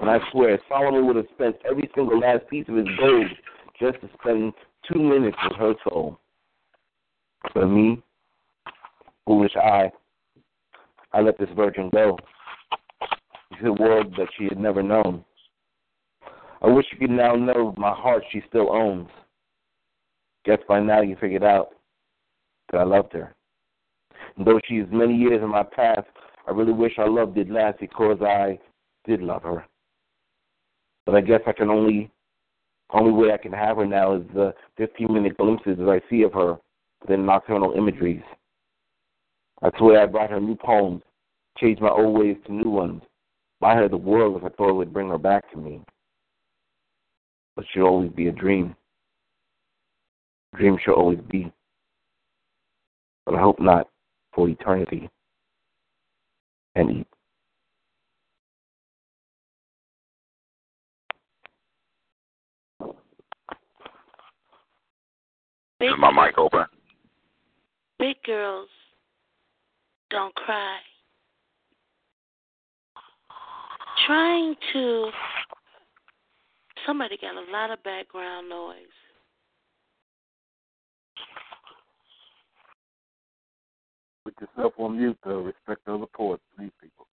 And 0.00 0.08
I 0.08 0.18
swear, 0.32 0.58
Solomon 0.68 1.06
would 1.06 1.16
have 1.16 1.26
spent 1.34 1.56
every 1.68 1.90
single 1.94 2.18
last 2.18 2.48
piece 2.48 2.66
of 2.68 2.76
his 2.76 2.86
gold 2.98 3.26
just 3.78 4.00
to 4.00 4.08
spend 4.20 4.54
two 4.90 4.98
minutes 4.98 5.36
with 5.44 5.56
her 5.58 5.74
soul. 5.84 6.18
But 7.54 7.66
me, 7.66 8.02
foolish 9.26 9.52
I, 9.56 9.90
I 11.12 11.20
let 11.20 11.38
this 11.38 11.48
virgin 11.54 11.90
go 11.92 12.18
to 13.60 13.66
a 13.68 13.72
world 13.72 14.14
that 14.16 14.28
she 14.38 14.44
had 14.44 14.58
never 14.58 14.82
known. 14.82 15.24
I 16.62 16.68
wish 16.68 16.86
you 16.92 16.98
could 16.98 17.10
now 17.10 17.34
know 17.34 17.74
my 17.76 17.92
heart 17.92 18.22
she 18.30 18.42
still 18.48 18.70
owns. 18.70 19.08
Guess 20.44 20.58
by 20.68 20.80
now 20.80 21.02
you 21.02 21.16
figured 21.20 21.44
out 21.44 21.70
that 22.70 22.78
I 22.78 22.84
loved 22.84 23.12
her. 23.12 23.34
Though 24.44 24.60
she 24.66 24.76
is 24.76 24.88
many 24.90 25.14
years 25.14 25.42
in 25.42 25.50
my 25.50 25.62
past, 25.62 26.06
I 26.48 26.52
really 26.52 26.72
wish 26.72 26.98
our 26.98 27.10
love 27.10 27.34
did 27.34 27.50
last 27.50 27.78
because 27.78 28.18
I 28.22 28.58
did 29.04 29.20
love 29.20 29.42
her. 29.42 29.66
But 31.04 31.14
I 31.14 31.20
guess 31.20 31.40
I 31.46 31.52
can 31.52 31.68
only 31.68 32.10
only 32.92 33.12
way 33.12 33.32
I 33.32 33.36
can 33.36 33.52
have 33.52 33.76
her 33.76 33.86
now 33.86 34.16
is 34.16 34.22
the 34.34 34.52
15 34.78 35.12
minute 35.12 35.36
glimpses 35.36 35.76
that 35.78 35.88
I 35.88 36.00
see 36.08 36.22
of 36.22 36.32
her 36.32 36.56
within 37.02 37.26
nocturnal 37.26 37.74
imageries. 37.76 38.22
I 39.62 39.70
swear 39.78 40.02
I 40.02 40.06
brought 40.06 40.30
her 40.30 40.40
new 40.40 40.56
poems, 40.56 41.02
changed 41.58 41.82
my 41.82 41.90
old 41.90 42.18
ways 42.18 42.36
to 42.46 42.52
new 42.52 42.70
ones, 42.70 43.02
buy 43.60 43.76
her 43.76 43.88
the 43.88 43.96
world 43.96 44.36
if 44.38 44.44
I 44.44 44.48
thought 44.56 44.70
it 44.70 44.74
would 44.74 44.92
bring 44.92 45.10
her 45.10 45.18
back 45.18 45.50
to 45.52 45.58
me. 45.58 45.82
But 47.54 47.66
she'll 47.72 47.84
always 47.84 48.10
be 48.10 48.28
a 48.28 48.32
dream. 48.32 48.74
Dream 50.56 50.78
she'll 50.82 50.94
always 50.94 51.20
be. 51.30 51.52
But 53.26 53.34
I 53.36 53.40
hope 53.40 53.60
not 53.60 53.89
for 54.34 54.48
eternity. 54.48 55.08
And 56.74 56.90
eat. 56.90 57.06
Big, 65.78 65.88
Is 65.90 65.94
my 65.98 66.12
mic 66.12 66.38
open? 66.38 66.64
big 67.98 68.16
girls 68.24 68.68
don't 70.10 70.34
cry. 70.34 70.78
Trying 74.06 74.56
to. 74.72 75.10
Somebody 76.86 77.18
got 77.20 77.34
a 77.36 77.50
lot 77.52 77.70
of 77.70 77.82
background 77.82 78.48
noise. 78.48 78.76
Put 84.38 84.48
yourself 84.48 84.74
on 84.78 84.96
mute, 84.98 85.18
though. 85.24 85.40
Respect 85.40 85.88
other 85.88 86.06
poets, 86.14 86.42
please, 86.56 86.70
people. 86.80 87.06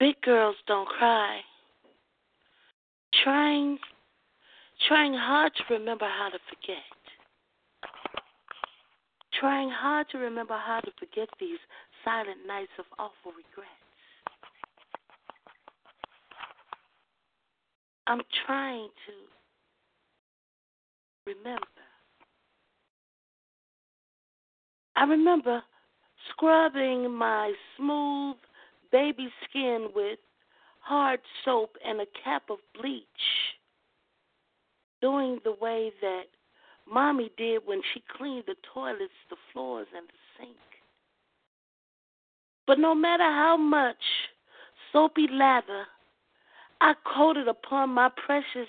Big 0.00 0.20
girls 0.22 0.56
don't 0.66 0.88
cry. 0.88 1.40
Trying, 3.22 3.78
trying 4.88 5.14
hard 5.14 5.52
to 5.54 5.74
remember 5.74 6.06
how 6.06 6.28
to 6.30 6.38
forget. 6.48 6.82
Trying 9.38 9.70
hard 9.70 10.08
to 10.10 10.18
remember 10.18 10.56
how 10.56 10.80
to 10.80 10.90
forget 10.98 11.28
these 11.38 11.58
silent 12.04 12.46
nights 12.46 12.72
of 12.78 12.84
awful 12.98 13.30
regrets. 13.30 13.70
I'm 18.06 18.22
trying 18.46 18.88
to 19.06 19.12
remember. 21.26 21.71
I 24.96 25.04
remember 25.04 25.62
scrubbing 26.30 27.10
my 27.10 27.52
smooth 27.76 28.36
baby 28.90 29.28
skin 29.48 29.88
with 29.94 30.18
hard 30.80 31.20
soap 31.44 31.76
and 31.84 32.00
a 32.00 32.06
cap 32.24 32.44
of 32.50 32.58
bleach, 32.80 33.04
doing 35.00 35.38
the 35.44 35.54
way 35.60 35.92
that 36.00 36.24
mommy 36.90 37.30
did 37.36 37.62
when 37.64 37.80
she 37.92 38.02
cleaned 38.16 38.44
the 38.46 38.56
toilets, 38.74 39.12
the 39.30 39.36
floors, 39.52 39.86
and 39.96 40.06
the 40.06 40.12
sink. 40.38 40.56
But 42.66 42.78
no 42.78 42.94
matter 42.94 43.24
how 43.24 43.56
much 43.56 43.96
soapy 44.92 45.26
lather 45.30 45.86
I 46.80 46.94
coated 47.16 47.48
upon 47.48 47.90
my 47.90 48.10
precious 48.26 48.68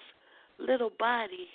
little 0.59 0.91
body, 0.99 1.47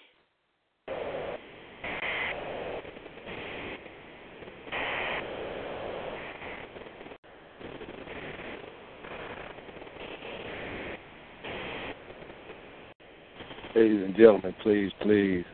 Ladies 13.78 14.02
and 14.06 14.16
gentlemen, 14.16 14.52
please, 14.60 14.90
please 15.02 15.44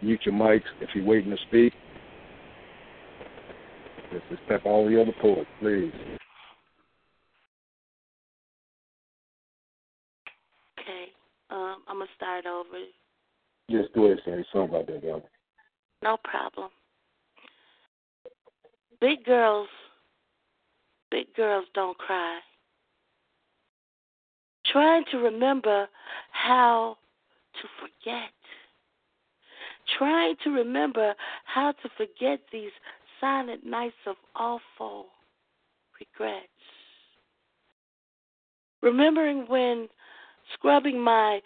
mute 0.00 0.20
your 0.24 0.34
mics 0.34 0.62
if 0.80 0.88
you're 0.94 1.04
waiting 1.04 1.30
to 1.32 1.36
speak. 1.48 1.74
Just 4.10 4.24
respect 4.30 4.64
all 4.64 4.88
the 4.88 4.98
other 4.98 5.12
poets, 5.20 5.50
please. 5.60 5.92
okay, 10.80 11.12
um, 11.50 11.82
I'm 11.86 11.96
going 11.96 12.06
to 12.06 12.14
start 12.16 12.46
over. 12.46 12.78
Just 13.70 13.92
do 13.92 14.06
it, 14.06 14.20
Sandy. 14.24 14.46
Sorry 14.50 14.64
about 14.64 14.86
that, 14.86 15.04
y'all. 15.04 15.28
No 16.02 16.16
problem. 16.24 16.70
Big 18.98 19.26
girls, 19.26 19.68
big 21.10 21.26
girls 21.34 21.66
don't 21.74 21.98
cry. 21.98 22.38
Trying 24.72 25.04
to 25.10 25.18
remember 25.18 25.86
how 26.32 26.96
to 27.62 27.68
forget. 27.80 28.32
Trying 29.98 30.36
to 30.44 30.50
remember 30.50 31.14
how 31.44 31.72
to 31.72 31.88
forget 31.96 32.40
these 32.52 32.70
silent 33.20 33.64
nights 33.64 33.96
of 34.06 34.16
awful 34.36 35.06
regrets. 35.98 36.46
Remembering 38.82 39.46
when 39.48 39.88
scrubbing 40.54 41.00
my 41.00 41.40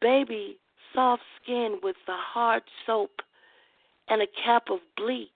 baby 0.00 0.58
soft 0.94 1.22
skin 1.42 1.78
with 1.82 1.96
the 2.06 2.16
hard 2.16 2.62
soap 2.86 3.10
and 4.08 4.22
a 4.22 4.26
cap 4.44 4.64
of 4.70 4.78
bleach. 4.96 5.30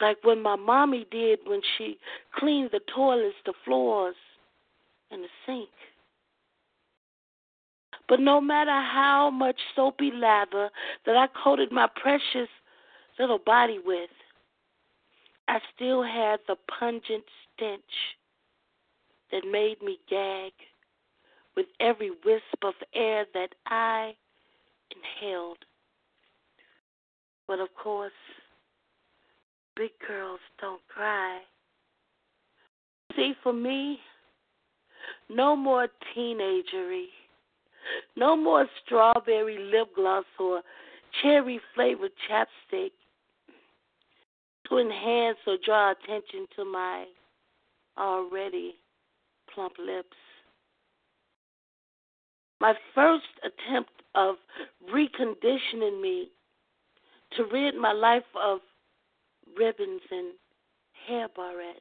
Like 0.00 0.18
when 0.22 0.42
my 0.42 0.56
mommy 0.56 1.06
did 1.10 1.40
when 1.46 1.60
she 1.76 1.98
cleaned 2.34 2.70
the 2.72 2.80
toilets, 2.94 3.34
the 3.46 3.54
floors, 3.64 4.14
and 5.10 5.24
the 5.24 5.28
sink. 5.46 5.68
But 8.08 8.20
no 8.20 8.40
matter 8.40 8.70
how 8.70 9.30
much 9.30 9.56
soapy 9.76 10.10
lather 10.14 10.70
that 11.04 11.16
I 11.16 11.26
coated 11.44 11.70
my 11.70 11.88
precious 11.94 12.48
little 13.18 13.38
body 13.38 13.78
with, 13.84 14.10
I 15.46 15.58
still 15.74 16.02
had 16.02 16.40
the 16.46 16.56
pungent 16.78 17.24
stench 17.54 17.82
that 19.30 19.42
made 19.50 19.82
me 19.82 19.98
gag 20.08 20.52
with 21.54 21.66
every 21.80 22.10
wisp 22.24 22.64
of 22.64 22.74
air 22.94 23.26
that 23.34 23.50
I 23.66 24.14
inhaled. 24.90 25.58
But 27.46 27.60
of 27.60 27.68
course, 27.74 28.12
big 29.76 29.90
girls 30.06 30.40
don't 30.60 30.80
cry. 30.88 31.40
See, 33.16 33.32
for 33.42 33.52
me, 33.52 33.98
no 35.28 35.56
more 35.56 35.88
teenagery, 36.14 37.06
no 38.18 38.36
more 38.36 38.66
strawberry 38.84 39.58
lip 39.58 39.94
gloss 39.94 40.24
or 40.40 40.62
cherry 41.22 41.60
flavored 41.74 42.10
chapstick 42.28 42.90
to 44.68 44.78
enhance 44.78 45.38
or 45.46 45.56
draw 45.64 45.92
attention 45.92 46.46
to 46.56 46.64
my 46.64 47.06
already 47.96 48.74
plump 49.54 49.72
lips. 49.78 50.16
My 52.60 52.74
first 52.94 53.24
attempt 53.44 53.90
of 54.14 54.36
reconditioning 54.92 56.00
me 56.00 56.28
to 57.36 57.44
rid 57.44 57.76
my 57.76 57.92
life 57.92 58.24
of 58.40 58.58
ribbons 59.56 60.02
and 60.10 60.32
hair 61.06 61.28
barrettes, 61.28 61.80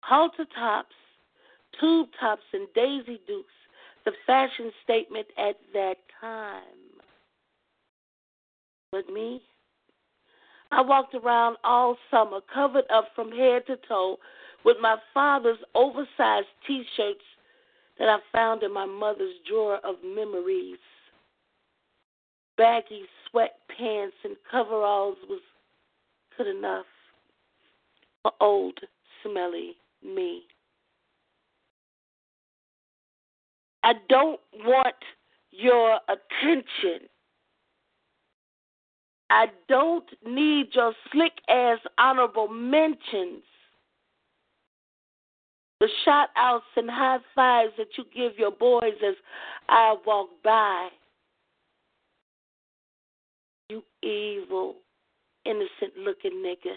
halter 0.00 0.44
tops, 0.54 0.94
tube 1.80 2.08
tops, 2.20 2.42
and 2.52 2.68
daisy 2.74 3.20
dukes, 3.26 3.52
the 4.04 4.12
fashion 4.26 4.70
statement 4.82 5.26
at 5.38 5.56
that 5.72 5.96
time. 6.20 6.62
But 8.92 9.08
me, 9.12 9.42
I 10.70 10.80
walked 10.80 11.14
around 11.14 11.56
all 11.64 11.96
summer 12.10 12.40
covered 12.52 12.84
up 12.92 13.08
from 13.14 13.30
head 13.30 13.66
to 13.66 13.76
toe 13.88 14.18
with 14.64 14.76
my 14.80 14.96
father's 15.12 15.58
oversized 15.74 16.46
t 16.66 16.84
shirts 16.96 17.20
that 17.98 18.08
I 18.08 18.18
found 18.32 18.62
in 18.62 18.72
my 18.72 18.86
mother's 18.86 19.34
drawer 19.48 19.78
of 19.84 19.96
memories. 20.04 20.78
Baggy 22.56 23.04
sweatpants 23.28 24.12
and 24.24 24.36
coveralls 24.50 25.16
was 25.28 25.40
good 26.36 26.46
enough 26.46 26.86
for 28.22 28.32
old, 28.40 28.78
smelly 29.22 29.76
me. 30.02 30.42
I 33.84 33.92
don't 34.08 34.40
want 34.64 34.96
your 35.50 36.00
attention. 36.08 37.06
I 39.28 39.46
don't 39.68 40.06
need 40.26 40.68
your 40.72 40.94
slick 41.12 41.32
ass 41.50 41.78
honorable 41.98 42.48
mentions. 42.48 43.42
The 45.80 45.88
shout 46.04 46.28
outs 46.34 46.64
and 46.76 46.88
high 46.88 47.18
fives 47.34 47.72
that 47.76 47.88
you 47.98 48.04
give 48.14 48.38
your 48.38 48.52
boys 48.52 48.94
as 49.06 49.16
I 49.68 49.96
walk 50.06 50.30
by. 50.42 50.88
You 53.68 53.82
evil, 54.02 54.76
innocent 55.44 55.98
looking 56.02 56.42
nigga. 56.42 56.76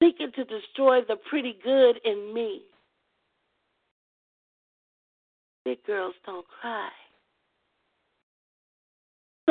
Seeking 0.00 0.30
to 0.36 0.44
destroy 0.44 1.00
the 1.00 1.16
pretty 1.28 1.58
good 1.64 1.98
in 2.04 2.32
me. 2.32 2.62
Big 5.66 5.82
girls 5.82 6.14
don't 6.24 6.46
cry. 6.60 6.88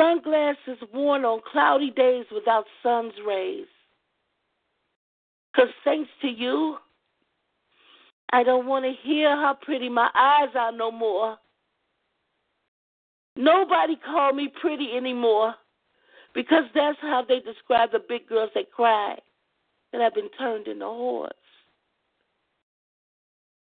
Sunglasses 0.00 0.82
worn 0.94 1.26
on 1.26 1.42
cloudy 1.52 1.90
days 1.90 2.24
without 2.34 2.64
sun's 2.82 3.12
rays. 3.26 3.66
Because 5.52 5.68
thanks 5.84 6.08
to 6.22 6.28
you, 6.28 6.78
I 8.32 8.44
don't 8.44 8.64
want 8.64 8.86
to 8.86 8.92
hear 9.06 9.28
how 9.36 9.58
pretty 9.60 9.90
my 9.90 10.08
eyes 10.14 10.48
are 10.54 10.72
no 10.72 10.90
more. 10.90 11.36
Nobody 13.36 13.96
call 13.96 14.32
me 14.32 14.50
pretty 14.58 14.92
anymore 14.96 15.54
because 16.34 16.64
that's 16.74 16.98
how 17.02 17.26
they 17.28 17.40
describe 17.40 17.92
the 17.92 18.00
big 18.08 18.26
girls 18.26 18.50
that 18.54 18.72
cry 18.72 19.18
that 19.92 20.00
have 20.00 20.14
been 20.14 20.30
turned 20.38 20.66
into 20.66 20.86
whores. 20.86 21.28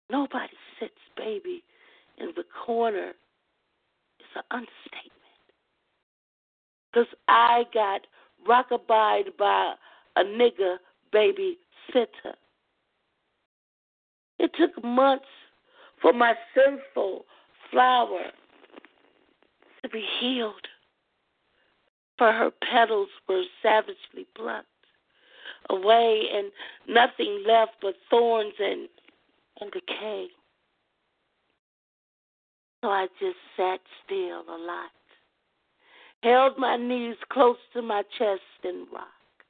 Nobody 0.09 0.53
sits 0.79 0.93
baby 1.17 1.61
in 2.17 2.33
the 2.35 2.43
corner. 2.65 3.13
is 4.19 4.25
an 4.35 4.43
understatement. 4.51 5.13
Because 6.91 7.07
I 7.27 7.65
got 7.73 8.01
rockabied 8.47 9.37
by 9.37 9.73
a 10.15 10.23
nigga 10.23 10.77
baby 11.11 11.57
sitter. 11.91 12.35
It 14.39 14.51
took 14.57 14.83
months 14.83 15.25
for 16.01 16.13
my 16.13 16.35
sinful 16.53 17.25
flower 17.71 18.31
to 19.83 19.89
be 19.89 20.05
healed, 20.19 20.67
for 22.17 22.31
her 22.31 22.51
petals 22.71 23.09
were 23.27 23.43
savagely 23.61 24.27
plucked 24.35 24.67
away 25.69 26.23
and 26.33 26.51
nothing 26.87 27.43
left 27.47 27.73
but 27.81 27.95
thorns 28.09 28.53
and, 28.59 28.87
and 29.61 29.71
decay. 29.71 30.27
So 32.87 32.91
I 32.91 33.07
just 33.19 33.35
sat 33.57 33.81
still 34.05 34.43
a 34.47 34.57
lot, 34.65 34.91
held 36.23 36.57
my 36.57 36.77
knees 36.77 37.17
close 37.27 37.57
to 37.73 37.81
my 37.81 38.01
chest 38.17 38.39
and 38.63 38.87
rocked. 38.93 39.43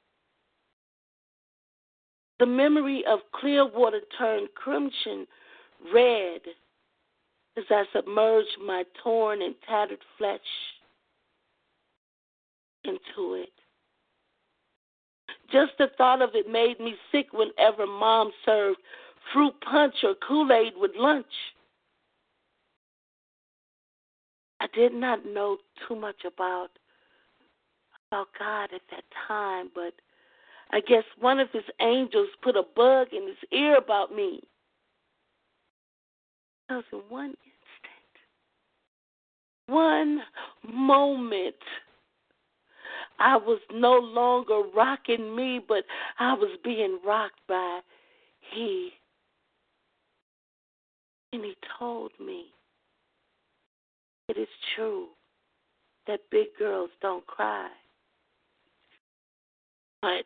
The 2.40 2.46
memory 2.46 3.04
of 3.08 3.20
clear 3.32 3.64
water 3.64 4.00
turned 4.18 4.48
crimson 4.56 5.24
red 5.94 6.40
as 7.56 7.62
I 7.70 7.84
submerged 7.92 8.58
my 8.66 8.82
torn 9.04 9.40
and 9.42 9.54
tattered 9.68 10.02
flesh 10.18 10.40
into 12.82 13.34
it. 13.34 13.52
Just 15.52 15.78
the 15.78 15.90
thought 15.96 16.22
of 16.22 16.30
it 16.34 16.50
made 16.50 16.80
me 16.80 16.96
sick 17.12 17.28
whenever 17.32 17.86
mom 17.86 18.32
served 18.44 18.80
fruit 19.32 19.54
punch 19.60 19.94
or 20.02 20.16
Kool 20.26 20.50
Aid 20.50 20.72
with 20.76 20.90
lunch. 20.96 21.24
I 24.60 24.66
did 24.74 24.92
not 24.92 25.24
know 25.24 25.58
too 25.86 25.94
much 25.94 26.24
about 26.24 26.70
about 28.10 28.28
God 28.38 28.70
at 28.74 28.80
that 28.90 29.04
time, 29.26 29.70
but 29.74 29.92
I 30.70 30.80
guess 30.80 31.04
one 31.20 31.38
of 31.40 31.48
his 31.52 31.64
angels 31.80 32.28
put 32.42 32.56
a 32.56 32.62
bug 32.74 33.08
in 33.12 33.26
his 33.26 33.36
ear 33.52 33.76
about 33.76 34.14
me. 34.14 34.40
Because 36.66 36.84
in 36.92 36.98
one 37.08 37.30
instant, 37.30 38.14
one 39.66 40.22
moment, 40.66 41.56
I 43.18 43.36
was 43.36 43.60
no 43.72 43.94
longer 43.98 44.62
rocking 44.74 45.34
me, 45.34 45.60
but 45.66 45.84
I 46.18 46.34
was 46.34 46.58
being 46.64 46.98
rocked 47.04 47.40
by 47.48 47.80
he. 48.40 48.90
And 51.32 51.44
he 51.44 51.56
told 51.78 52.12
me 52.18 52.46
it 54.28 54.36
is 54.36 54.48
true 54.74 55.06
that 56.06 56.20
big 56.30 56.48
girls 56.58 56.90
don't 57.00 57.26
cry, 57.26 57.68
but 60.02 60.24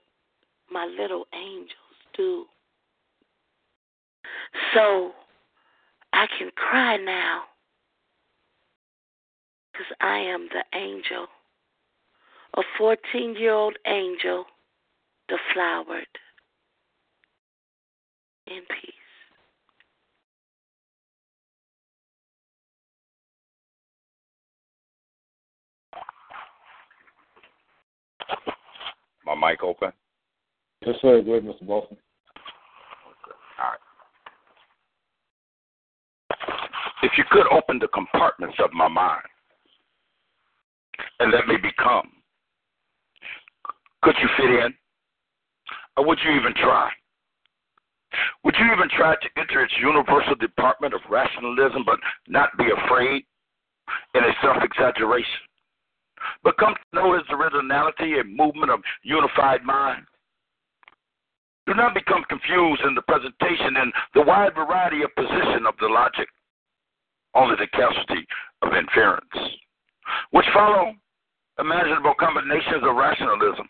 my 0.71 0.87
little 0.87 1.27
angels 1.35 1.97
do. 2.17 2.47
So 4.75 5.13
I 6.13 6.27
can 6.39 6.51
cry 6.55 6.97
now 6.97 7.43
because 9.73 9.93
I 10.01 10.19
am 10.19 10.49
the 10.53 10.65
angel, 10.79 11.27
a 12.57 12.63
14 12.79 13.35
year 13.37 13.53
old 13.53 13.77
angel, 13.87 14.45
deflowered 15.29 16.07
in 18.47 18.61
peace. 18.81 19.02
My 29.25 29.35
mic 29.35 29.63
open? 29.63 29.93
Yes, 30.85 30.97
sir. 31.01 31.23
Go 31.23 31.33
ahead, 31.33 31.45
Mr. 31.45 31.67
Boston. 31.67 31.97
All 33.59 33.71
right. 33.71 33.79
If 37.03 37.13
you 37.17 37.25
could 37.31 37.47
open 37.53 37.79
the 37.79 37.89
compartments 37.89 38.57
of 38.63 38.73
my 38.73 38.89
mind 38.89 39.23
and 41.21 41.33
let 41.33 41.47
me 41.47 41.57
become, 41.57 42.11
could 44.03 44.15
you 44.21 44.29
fit 44.37 44.65
in? 44.65 44.75
Or 45.97 46.07
would 46.07 46.19
you 46.25 46.33
even 46.33 46.55
try? 46.55 46.91
Would 48.45 48.55
you 48.59 48.67
even 48.73 48.89
try 48.97 49.15
to 49.15 49.41
enter 49.41 49.63
its 49.63 49.73
universal 49.81 50.35
department 50.35 50.95
of 50.95 51.01
rationalism 51.09 51.85
but 51.85 51.99
not 52.29 52.51
be 52.59 52.65
afraid 52.85 53.25
in 54.15 54.25
a 54.25 54.33
self 54.43 54.63
exaggeration? 54.63 55.41
But 56.43 56.59
come 56.59 56.75
to 56.75 56.97
know 56.99 57.15
its 57.15 57.29
originality 57.31 58.19
and 58.19 58.37
movement 58.37 58.71
of 58.71 58.81
unified 59.03 59.63
mind. 59.65 60.05
Do 61.67 61.75
not 61.75 61.95
become 61.95 62.25
confused 62.29 62.83
in 62.87 62.95
the 62.95 63.03
presentation 63.03 63.77
and 63.77 63.93
the 64.15 64.23
wide 64.23 64.55
variety 64.55 65.03
of 65.03 65.15
position 65.15 65.65
of 65.67 65.75
the 65.81 65.87
logic, 65.87 66.29
only 67.35 67.55
the 67.57 67.69
casualty 67.69 68.27
of 68.63 68.75
inference, 68.75 69.59
which 70.33 70.47
follow 70.53 70.93
imaginable 71.61 72.15
combinations 72.19 72.83
of 72.83 72.97
rationalism. 72.97 73.69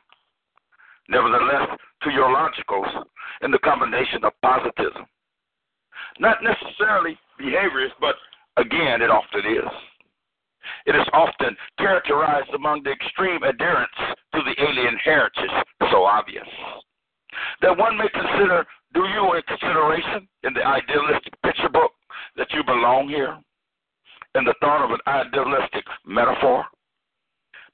Nevertheless, 1.08 1.76
to 2.02 2.10
your 2.10 2.28
logicals 2.28 3.04
in 3.42 3.50
the 3.50 3.58
combination 3.58 4.24
of 4.24 4.32
positivism. 4.42 5.04
Not 6.18 6.38
necessarily 6.42 7.18
behaviorist, 7.40 7.92
but 8.00 8.14
again, 8.56 9.02
it 9.02 9.10
often 9.10 9.40
is. 9.40 9.70
It 10.86 10.94
is 10.94 11.06
often 11.12 11.56
characterized 11.78 12.50
among 12.54 12.82
the 12.82 12.92
extreme 12.92 13.42
adherents 13.44 13.94
to 14.34 14.40
the 14.42 14.54
alien 14.62 14.96
heritage, 15.04 15.50
so 15.90 16.04
obvious 16.04 16.48
that 17.60 17.76
one 17.76 17.96
may 17.96 18.08
consider 18.08 18.66
do 18.94 19.00
you 19.00 19.34
in 19.34 19.42
consideration 19.48 20.28
in 20.44 20.52
the 20.52 20.64
idealistic 20.64 21.32
picture 21.42 21.68
book 21.68 21.92
that 22.36 22.52
you 22.52 22.62
belong 22.64 23.08
here? 23.08 23.38
In 24.34 24.44
the 24.44 24.54
thought 24.60 24.84
of 24.84 24.90
an 24.90 25.00
idealistic 25.06 25.84
metaphor? 26.06 26.64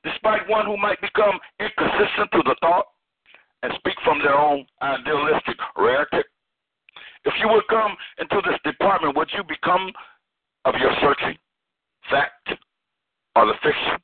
Despite 0.04 0.48
one 0.48 0.66
who 0.66 0.76
might 0.76 1.00
become 1.00 1.38
inconsistent 1.60 2.30
to 2.32 2.42
the 2.44 2.56
thought 2.60 2.86
and 3.62 3.72
speak 3.78 3.94
from 4.04 4.18
their 4.18 4.36
own 4.38 4.66
idealistic 4.82 5.56
rhetoric, 5.76 6.26
if 7.24 7.34
you 7.40 7.48
would 7.48 7.66
come 7.68 7.96
into 8.18 8.40
this 8.46 8.58
department, 8.64 9.16
would 9.16 9.28
you 9.36 9.42
become 9.42 9.92
of 10.64 10.74
your 10.80 10.92
searching 11.00 11.36
fact 12.10 12.52
or 13.36 13.46
the 13.46 13.54
fiction? 13.62 13.98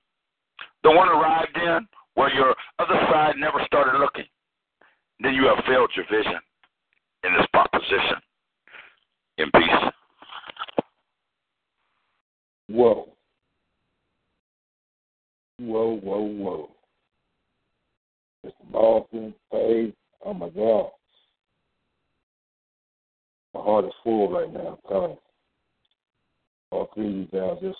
The 0.83 0.91
one 0.91 1.09
arrived 1.09 1.57
in 1.57 1.87
where 2.15 2.33
your 2.33 2.55
other 2.79 2.99
side 3.11 3.35
never 3.39 3.61
started 3.67 3.99
looking 3.99 4.27
then 5.21 5.35
you 5.35 5.45
have 5.45 5.65
failed 5.65 5.91
your 5.97 6.05
vision 6.11 6.39
in 7.25 7.33
this 7.35 7.47
proposition. 7.53 8.19
In 9.39 9.51
peace. 9.53 9.93
Whoa. 12.69 13.09
Whoa, 15.59 15.99
whoa, 16.03 16.21
whoa. 16.21 16.71
Mr. 18.45 18.71
Boston, 18.71 19.35
Faye, 19.51 19.93
oh 20.25 20.35
my 20.35 20.49
God. 20.51 20.91
My 23.55 23.61
heart 23.61 23.87
is 23.87 23.93
full 24.03 24.31
right 24.31 24.53
now, 24.53 24.79
I'm 24.85 24.89
telling 24.89 25.11
you. 25.13 25.19
All 26.71 26.91
three 26.95 27.07
of 27.07 27.13
you 27.13 27.29
guys 27.33 27.59
just 27.63 27.79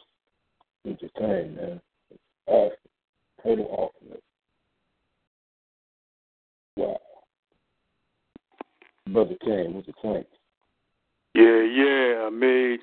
entertained, 0.87 1.57
man. 1.57 1.81
It's 2.11 2.21
awesome. 2.47 2.77
Total 3.43 3.91
awesomeness. 4.01 4.23
Wow. 6.77 6.99
Brother 9.09 9.35
Kane, 9.45 9.75
what 9.75 9.87
you 9.87 9.95
think? 10.03 10.27
Yeah, 11.35 11.63
yeah. 11.63 12.27
I 12.27 12.31
made 12.31 12.81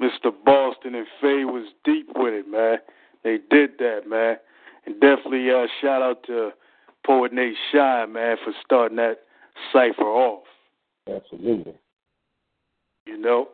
Mr. 0.00 0.32
Boston 0.44 0.94
and 0.94 1.06
Faye 1.20 1.44
was 1.44 1.68
deep 1.84 2.08
with 2.14 2.34
it, 2.34 2.48
man. 2.48 2.78
They 3.22 3.38
did 3.50 3.70
that, 3.78 4.02
man. 4.06 4.36
And 4.86 5.00
definitely 5.00 5.50
uh, 5.50 5.66
shout 5.80 6.02
out 6.02 6.24
to 6.26 6.50
Poet 7.06 7.32
Nate 7.32 7.56
Shy, 7.72 8.06
man, 8.06 8.36
for 8.44 8.52
starting 8.64 8.96
that 8.98 9.18
cypher 9.72 10.02
off. 10.02 10.44
Absolutely. 11.08 11.74
You 13.06 13.18
know? 13.18 13.48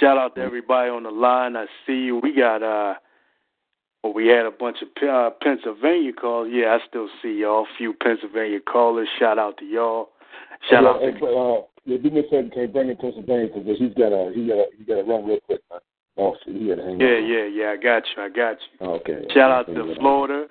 Shout 0.00 0.18
out 0.18 0.34
to 0.36 0.40
everybody 0.40 0.90
on 0.90 1.04
the 1.04 1.10
line. 1.10 1.56
I 1.56 1.66
see 1.86 2.00
you. 2.04 2.20
We 2.22 2.34
got 2.34 2.62
uh 2.62 2.94
well, 4.02 4.12
we 4.12 4.26
had 4.26 4.44
a 4.44 4.50
bunch 4.50 4.78
of 4.82 5.08
uh, 5.08 5.30
Pennsylvania 5.42 6.12
calls. 6.12 6.48
Yeah, 6.52 6.76
I 6.76 6.86
still 6.86 7.08
see 7.22 7.40
y'all. 7.40 7.62
A 7.62 7.76
few 7.78 7.94
Pennsylvania 7.94 8.60
callers. 8.60 9.08
Shout 9.18 9.38
out 9.38 9.56
to 9.58 9.64
y'all. 9.64 10.10
Shout 10.68 10.84
out 10.84 11.00
hey, 11.00 11.12
to 11.18 11.26
uh, 11.26 11.62
yeah, 11.86 11.96
do 11.98 12.10
me 12.10 12.20
a 12.20 12.22
favor, 12.24 12.48
can 12.50 12.62
you 12.62 12.68
bring 12.68 12.88
him 12.88 12.96
Pennsylvania 12.96 13.48
because 13.54 13.78
he's 13.78 13.94
got 13.94 14.12
a 14.12 14.32
he 14.34 14.46
got 14.46 14.54
a 14.58 14.66
he 14.76 14.84
got 14.84 14.96
to 14.96 15.02
run 15.04 15.26
real 15.26 15.38
quick. 15.46 15.60
Man. 15.70 15.80
Oh, 16.16 16.36
he 16.44 16.68
got 16.68 16.76
to 16.76 16.82
hang 16.82 17.00
Yeah, 17.00 17.16
on. 17.16 17.26
yeah, 17.26 17.44
yeah. 17.44 17.70
I 17.70 17.76
got 17.76 18.02
you. 18.14 18.22
I 18.22 18.28
got 18.28 18.56
you. 18.60 18.86
Okay. 18.86 19.26
Shout 19.32 19.50
out 19.50 19.66
to. 19.66 19.94
Florida. 19.98 20.46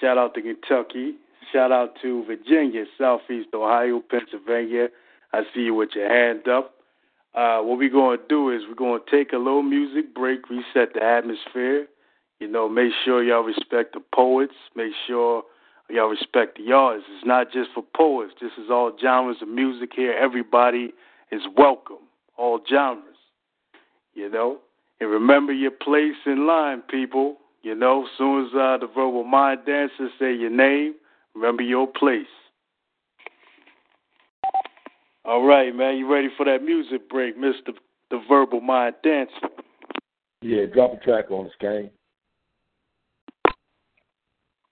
Shout 0.00 0.18
out 0.18 0.34
to 0.34 0.42
Kentucky. 0.42 1.14
Shout 1.52 1.72
out 1.72 1.94
to 2.02 2.24
Virginia, 2.26 2.84
Southeast 2.98 3.48
Ohio, 3.54 4.02
Pennsylvania. 4.10 4.88
I 5.32 5.42
see 5.54 5.62
you 5.62 5.74
with 5.74 5.90
your 5.94 6.08
hand 6.08 6.46
up. 6.46 6.74
Uh, 7.38 7.60
what 7.60 7.78
we're 7.78 7.88
going 7.88 8.18
to 8.18 8.24
do 8.28 8.50
is 8.50 8.62
we're 8.68 8.74
going 8.74 9.00
to 9.00 9.16
take 9.16 9.32
a 9.32 9.36
little 9.36 9.62
music 9.62 10.12
break, 10.12 10.50
reset 10.50 10.92
the 10.92 11.00
atmosphere, 11.00 11.86
You 12.40 12.48
know, 12.48 12.68
make 12.68 12.90
sure 13.04 13.22
y'all 13.22 13.44
respect 13.44 13.94
the 13.94 14.00
poets. 14.12 14.54
Make 14.74 14.90
sure 15.06 15.44
y'all 15.88 16.08
respect 16.08 16.58
the 16.58 16.72
artists. 16.72 17.08
It's 17.14 17.24
not 17.24 17.52
just 17.52 17.70
for 17.76 17.84
poets. 17.94 18.32
This 18.40 18.50
is 18.58 18.70
all 18.70 18.90
genres 19.00 19.36
of 19.40 19.46
music 19.46 19.90
here. 19.94 20.14
Everybody 20.14 20.92
is 21.30 21.42
welcome. 21.56 22.02
All 22.36 22.58
genres. 22.68 23.04
You 24.14 24.28
know, 24.28 24.58
and 24.98 25.08
remember 25.08 25.52
your 25.52 25.70
place 25.70 26.18
in 26.26 26.44
line, 26.44 26.82
people. 26.90 27.36
You 27.62 27.76
know, 27.76 28.06
as 28.06 28.10
soon 28.18 28.46
as 28.46 28.50
uh, 28.52 28.78
the 28.78 28.88
verbal 28.92 29.22
mind 29.22 29.60
dancers 29.64 30.10
say 30.18 30.34
your 30.34 30.50
name, 30.50 30.94
remember 31.36 31.62
your 31.62 31.86
place. 31.86 32.26
All 35.28 35.44
right, 35.44 35.76
man. 35.76 35.98
You 35.98 36.10
ready 36.10 36.28
for 36.38 36.46
that 36.46 36.62
music 36.62 37.06
break, 37.10 37.36
Mister 37.36 37.72
the 38.10 38.18
Verbal 38.26 38.62
Mind 38.62 38.94
Dancer? 39.04 39.48
Yeah, 40.40 40.64
drop 40.72 40.94
a 40.94 40.96
track 41.04 41.30
on 41.30 41.44
us, 41.44 41.52
Kane. 41.60 41.90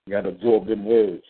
You 0.06 0.12
got 0.12 0.22
to 0.22 0.30
absorb 0.30 0.66
them 0.66 0.86
words. 0.86 1.24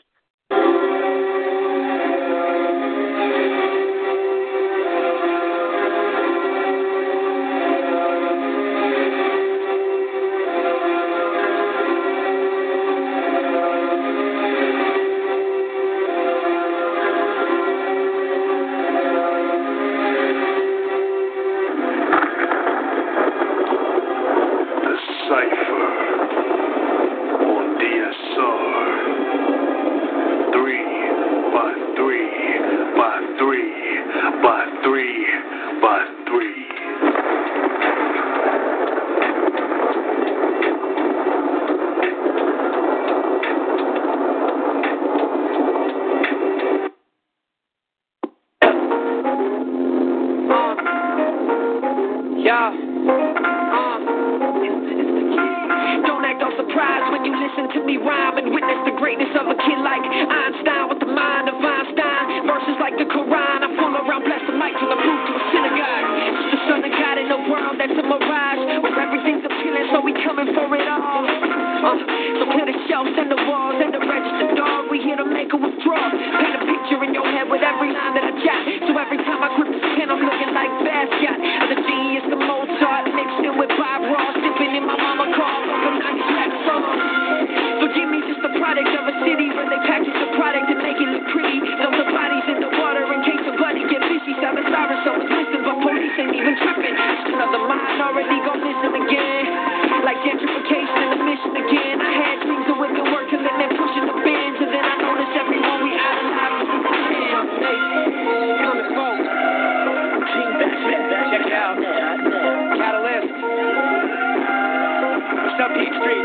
Up, 115.66 115.74
Peach 115.74 115.94
Street? 115.98 116.24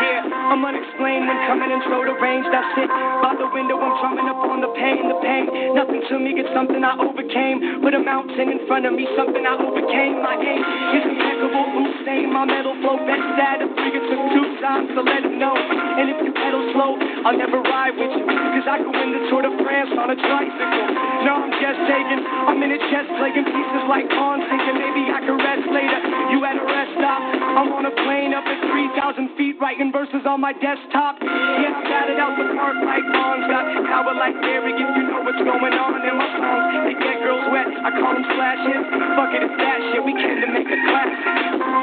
Here. 0.00 0.24
I'm 0.24 0.64
unexplained 0.64 1.28
when 1.28 1.38
coming 1.46 1.70
and 1.70 1.82
throw 1.84 2.02
the 2.02 2.16
range. 2.18 2.46
That's 2.50 2.74
it. 2.80 2.90
By 3.22 3.36
the 3.36 3.46
window, 3.52 3.76
I'm 3.78 3.94
drumming 4.00 4.26
up 4.26 4.40
on 4.40 4.64
the 4.64 4.72
pain, 4.74 5.04
the 5.06 5.18
pain. 5.20 5.46
Nothing 5.76 6.02
to 6.08 6.14
me, 6.18 6.40
it's 6.40 6.50
something 6.56 6.82
I 6.82 6.96
overcame. 6.96 7.84
Put 7.84 7.94
a 7.94 8.02
mountain 8.02 8.48
in 8.50 8.66
front 8.66 8.88
of 8.88 8.92
me, 8.96 9.06
something 9.14 9.44
I 9.44 9.54
overcame. 9.54 10.24
My 10.24 10.34
aim 10.34 10.60
is 10.96 11.04
impeccable, 11.06 11.64
Usain. 11.76 12.32
My 12.32 12.44
metal 12.48 12.74
flow, 12.82 12.98
best 13.04 13.26
that 13.38 13.60
figure 13.60 14.04
took 14.08 14.22
two 14.34 14.48
times 14.64 14.90
to 14.96 15.00
let 15.04 15.22
him 15.22 15.38
know. 15.38 15.54
And 15.54 16.10
if 16.10 16.18
you 16.24 16.29
I'll 16.78 17.36
never 17.36 17.58
ride 17.66 17.98
with 17.98 18.14
you. 18.14 18.24
Cause 18.26 18.66
I 18.70 18.78
could 18.78 18.94
win 18.94 19.10
the 19.10 19.22
Tour 19.26 19.42
de 19.42 19.52
France 19.62 19.90
on 19.98 20.08
a 20.14 20.18
tricycle. 20.18 20.86
No, 21.26 21.32
I'm 21.42 21.52
just 21.58 21.80
taking, 21.90 22.20
I'm 22.22 22.62
in 22.62 22.70
a 22.70 22.80
chest 22.90 23.10
playing 23.18 23.44
pieces 23.44 23.82
like 23.90 24.06
on 24.14 24.38
thinking 24.46 24.76
maybe 24.78 25.02
I 25.10 25.20
could 25.26 25.38
rest 25.38 25.66
later. 25.68 25.98
You 26.30 26.38
at 26.46 26.56
a 26.56 26.64
rest 26.64 26.94
stop, 26.94 27.22
I'm 27.58 27.74
on 27.74 27.90
a 27.90 27.94
plane 28.06 28.32
up 28.32 28.46
at 28.46 28.58
3,000 28.70 29.34
feet 29.36 29.58
writing 29.58 29.90
verses 29.90 30.22
on 30.24 30.40
my 30.40 30.54
desktop. 30.54 31.18
Yeah, 31.22 31.74
I 31.74 31.82
got 31.90 32.06
it 32.06 32.18
out 32.22 32.38
the 32.38 32.46
park 32.54 32.78
like 32.86 33.04
Bonds, 33.10 33.44
got 33.50 33.66
power 33.90 34.14
like 34.14 34.38
Derrick 34.40 34.78
if 34.78 34.90
you 34.94 35.04
know 35.10 35.26
what's 35.26 35.42
going 35.42 35.74
on 35.74 35.92
in 36.06 36.14
my 36.14 36.28
songs. 36.38 36.70
They 36.86 36.94
get 36.94 37.18
girls 37.26 37.46
wet, 37.50 37.66
I 37.66 37.90
call 37.98 38.14
them 38.14 38.26
slash 38.30 38.60
hits. 38.70 38.88
Fuck 39.18 39.34
it, 39.34 39.42
it's 39.44 39.56
that 39.58 39.78
shit, 39.90 40.02
we 40.06 40.14
came 40.14 40.38
to 40.38 40.48
make 40.54 40.70
a 40.70 40.78
class. 40.86 41.10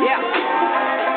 Yeah. 0.07 1.16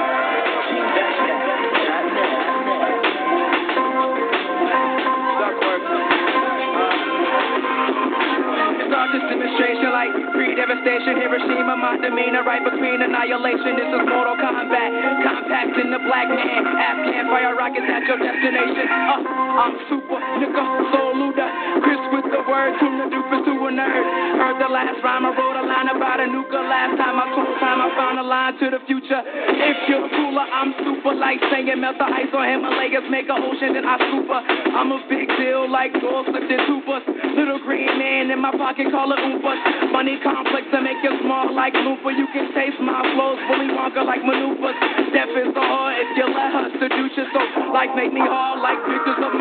Just 9.09 9.33
demonstration 9.33 9.89
like 9.97 10.13
pre-devastation. 10.37 11.17
Hiroshima, 11.25 11.73
my 11.73 11.97
demeanor 11.97 12.45
right 12.45 12.61
between 12.61 13.01
annihilation. 13.01 13.81
This 13.81 13.89
is 13.89 14.03
Mortal 14.05 14.37
Kombat. 14.37 14.91
Compact 15.25 15.75
in 15.81 15.89
the 15.89 15.99
black 16.05 16.29
man. 16.29 16.63
Afghan 16.69 17.27
fire 17.33 17.57
rockets 17.57 17.89
at 17.89 18.05
your 18.05 18.21
destination. 18.21 18.87
Uh, 18.93 19.50
I'm 19.51 19.75
super 19.91 20.19
nigga, 20.39 20.63
soul 20.95 21.13
luda. 21.19 21.47
Chris 21.83 22.03
with 22.15 22.29
the 22.31 22.43
word, 22.47 22.79
from 22.79 22.99
the 22.99 23.07
doofus 23.11 23.43
to 23.47 23.53
a 23.67 23.71
nerd. 23.71 24.05
Heard 24.39 24.59
the 24.63 24.71
last 24.71 25.03
rhyme, 25.03 25.27
I 25.27 25.31
wrote 25.35 25.59
a 25.59 25.65
line 25.67 25.89
about 25.91 26.21
a 26.21 26.27
nuka. 26.27 26.61
Last 26.61 26.95
time 26.97 27.19
I 27.19 27.27
told 27.35 27.59
time, 27.59 27.81
I 27.83 27.89
found 27.99 28.19
a 28.19 28.27
line 28.27 28.55
to 28.63 28.67
the 28.71 28.81
future. 28.87 29.21
If 29.21 29.79
you're 29.89 30.07
cooler, 30.11 30.47
I'm 30.47 30.75
super 30.87 31.15
like 31.15 31.43
saying 31.51 31.69
melt 31.81 31.99
the 31.99 32.07
ice 32.07 32.31
on 32.31 32.47
Himalayas, 32.47 33.07
make 33.11 33.29
an 33.29 33.43
ocean, 33.43 33.75
then 33.75 33.85
I 33.85 33.99
super. 34.11 34.41
I'm 34.41 34.93
a 34.93 34.99
big 35.09 35.29
deal 35.39 35.71
like 35.71 35.93
doors 35.99 36.27
slipped 36.31 36.51
in. 36.51 36.61
Little 37.41 37.63
green 37.65 37.89
man 37.97 38.29
in 38.31 38.43
my 38.43 38.51
pocket, 38.53 38.91
call 38.91 39.09
it 39.15 39.21
oompas. 39.23 39.57
Money 39.95 40.19
complex 40.21 40.67
to 40.75 40.83
make 40.83 41.01
you 41.01 41.15
small 41.25 41.49
like 41.55 41.73
Loompa. 41.73 42.13
You 42.13 42.27
can 42.37 42.53
taste 42.53 42.77
my 42.85 43.01
flows, 43.15 43.41
fully 43.49 43.73
Wonka 43.73 44.05
like 44.05 44.21
maneuvers. 44.21 44.77
Death 45.15 45.33
is 45.33 45.55
hard 45.57 45.95
if 45.97 46.11
you 46.21 46.27
let 46.29 46.53
her 46.53 46.69
seduce 46.77 47.17
you. 47.17 47.25
So 47.33 47.41
life 47.73 47.97
make 47.97 48.13
me 48.13 48.21
hard 48.21 48.61
like 48.61 48.77
pictures 48.83 49.25
of 49.25 49.40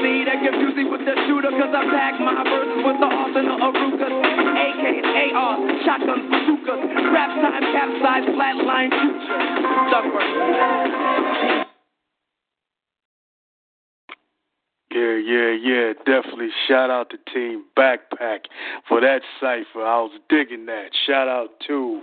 Me 0.00 0.84
with 0.84 1.04
the 1.04 1.14
shooter. 1.26 1.50
Cause 1.50 1.74
I 1.74 1.84
pack 1.90 2.20
my 2.20 2.42
verses 2.42 2.82
with 2.84 2.98
the 2.98 3.06
arsenal 3.06 3.62
of 3.62 3.74
Rukas. 3.74 4.10
AKs, 4.10 5.84
shotguns, 5.84 6.24
bazookas. 6.30 6.80
Rap 7.12 7.30
time, 7.42 7.64
capsize, 7.72 8.26
flatline, 8.34 8.90
future. 8.90 9.40
Yeah, 14.92 15.16
yeah, 15.18 15.50
yeah. 15.62 15.92
Definitely 16.04 16.50
shout 16.66 16.90
out 16.90 17.10
to 17.10 17.18
Team 17.32 17.64
Backpack 17.76 18.46
for 18.88 19.00
that 19.00 19.22
cypher. 19.40 19.84
I 19.84 20.00
was 20.00 20.18
digging 20.28 20.66
that. 20.66 20.90
Shout 21.06 21.28
out 21.28 21.50
to 21.68 22.02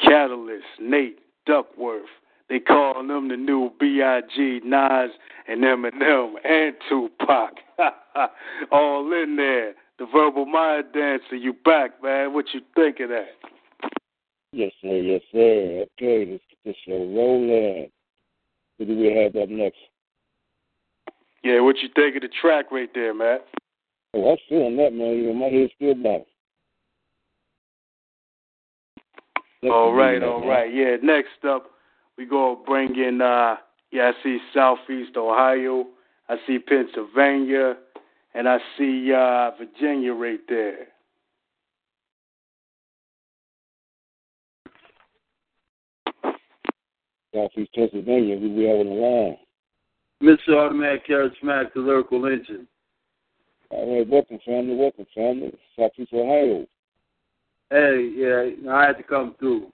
Catalyst, 0.00 0.64
Nate 0.80 1.18
Duckworth. 1.46 2.06
They 2.48 2.60
call 2.60 3.06
them 3.06 3.28
the 3.28 3.36
new 3.36 3.70
B.I.G. 3.78 4.60
Nas 4.64 5.10
and 5.48 5.62
Eminem 5.62 6.34
and 6.44 6.74
Tupac. 6.88 7.52
All 8.72 9.12
in 9.12 9.36
there. 9.36 9.74
The 9.98 10.06
verbal 10.12 10.46
mind 10.46 10.86
dancer, 10.94 11.36
you 11.36 11.52
back, 11.64 12.02
man. 12.02 12.32
What 12.32 12.46
you 12.54 12.60
think 12.74 13.00
of 13.00 13.10
that? 13.10 13.28
Yes, 14.52 14.72
sir. 14.80 14.96
Yes, 14.96 15.20
sir. 15.32 15.84
Okay, 16.00 16.30
let's 16.30 16.42
this 16.64 16.74
this 16.74 16.76
show 16.86 16.98
rolling. 16.98 17.90
Who 18.78 18.84
do 18.86 18.96
we 18.96 19.12
have 19.14 19.36
up 19.36 19.48
next? 19.48 19.78
Yeah, 21.42 21.60
what 21.60 21.76
you 21.78 21.88
think 21.94 22.16
of 22.16 22.22
the 22.22 22.28
track 22.40 22.70
right 22.70 22.88
there, 22.94 23.12
man? 23.12 23.38
Oh, 24.14 24.30
I'm 24.30 24.38
feeling 24.48 24.76
that, 24.76 24.92
man. 24.92 25.16
You 25.16 25.26
know, 25.26 25.34
my 25.34 25.46
head's 25.46 25.72
still 25.76 25.94
back. 25.94 26.22
All 29.64 29.92
right, 29.92 30.22
all 30.22 30.46
right. 30.46 30.72
Yeah, 30.72 30.96
next 31.02 31.44
up, 31.46 31.70
we 32.18 32.26
go 32.26 32.60
bring 32.66 32.96
in. 32.96 33.22
uh 33.22 33.56
Yeah, 33.92 34.10
I 34.10 34.22
see 34.22 34.38
Southeast 34.52 35.16
Ohio. 35.16 35.86
I 36.28 36.36
see 36.46 36.58
Pennsylvania, 36.58 37.76
and 38.34 38.48
I 38.48 38.58
see 38.76 39.12
uh 39.14 39.52
Virginia 39.56 40.12
right 40.12 40.40
there. 40.48 40.88
Southeast 47.34 47.72
Pennsylvania, 47.74 48.38
who 48.38 48.54
we 48.54 48.64
have 48.64 48.80
on 48.80 48.86
the 48.86 48.92
line. 48.92 49.36
Mr. 50.22 50.56
Automatic 50.56 51.06
Charismatic, 51.06 51.72
the 51.74 51.80
lyrical 51.80 52.26
engine. 52.26 52.66
All 53.70 53.96
right, 53.96 54.08
welcome, 54.08 54.38
family. 54.44 54.74
Welcome, 54.74 55.06
family. 55.14 55.56
Southeast 55.78 56.12
Ohio. 56.12 56.66
Hey, 57.70 58.10
yeah, 58.16 58.72
I 58.72 58.86
had 58.86 58.96
to 58.96 59.02
come 59.02 59.36
through. 59.38 59.70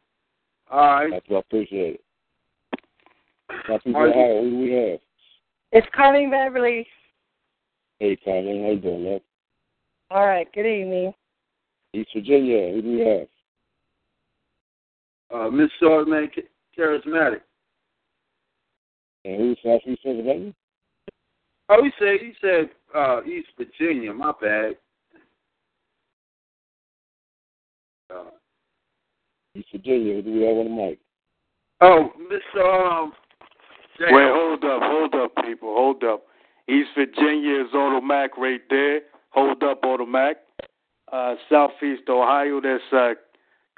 All 0.70 0.80
right. 0.80 1.10
That's 1.12 1.24
what 1.28 1.36
I 1.36 1.40
appreciate 1.40 1.94
it. 1.94 2.03
Southeast 3.50 3.96
Are 3.96 4.08
you- 4.08 4.12
who 4.12 4.50
do 4.50 4.58
we 4.58 4.72
have? 4.72 5.00
It's 5.72 5.88
Colleen 5.90 6.30
Beverly. 6.30 6.88
Hey, 7.98 8.16
Colleen, 8.16 8.62
how 8.64 8.70
you 8.70 8.78
doing, 8.78 9.04
love? 9.04 9.22
All 10.10 10.26
right, 10.26 10.50
good 10.52 10.66
evening. 10.66 11.14
East 11.92 12.12
Virginia, 12.12 12.72
who 12.72 12.82
do 12.82 12.92
we 12.92 13.00
have? 13.00 13.28
Uh, 15.30 15.50
Mr. 15.50 15.90
Automatic 15.90 16.48
Charismatic. 16.76 17.42
And 19.24 19.36
who's 19.36 19.58
Southeast 19.62 20.02
Pennsylvania? 20.02 20.54
Oh, 21.70 21.82
he 21.82 21.90
said 21.98 22.20
he 22.20 22.34
said 22.40 22.70
uh, 22.94 23.22
East 23.24 23.48
Virginia. 23.56 24.12
My 24.12 24.32
bad. 24.40 24.76
Uh, 28.10 28.30
East 29.54 29.68
Virginia, 29.72 30.14
who 30.14 30.22
do 30.22 30.32
we 30.32 30.42
have 30.42 30.56
on 30.56 30.64
the 30.64 30.70
mic? 30.70 30.98
oh, 31.80 32.12
Mr. 32.30 33.02
Um, 33.02 33.12
J- 33.98 34.06
Wait, 34.10 34.28
hold 34.28 34.64
up, 34.64 34.82
hold 34.82 35.14
up, 35.14 35.32
people, 35.44 35.74
hold 35.74 36.02
up. 36.04 36.24
East 36.68 36.90
Virginia 36.96 37.60
is 37.60 37.68
Automac 37.74 38.36
right 38.36 38.60
there. 38.70 39.02
Hold 39.30 39.62
up, 39.62 39.82
Automac. 39.82 40.36
Uh, 41.12 41.34
Southeast 41.48 42.02
Ohio, 42.08 42.60
that's 42.60 42.82
uh, 42.92 43.14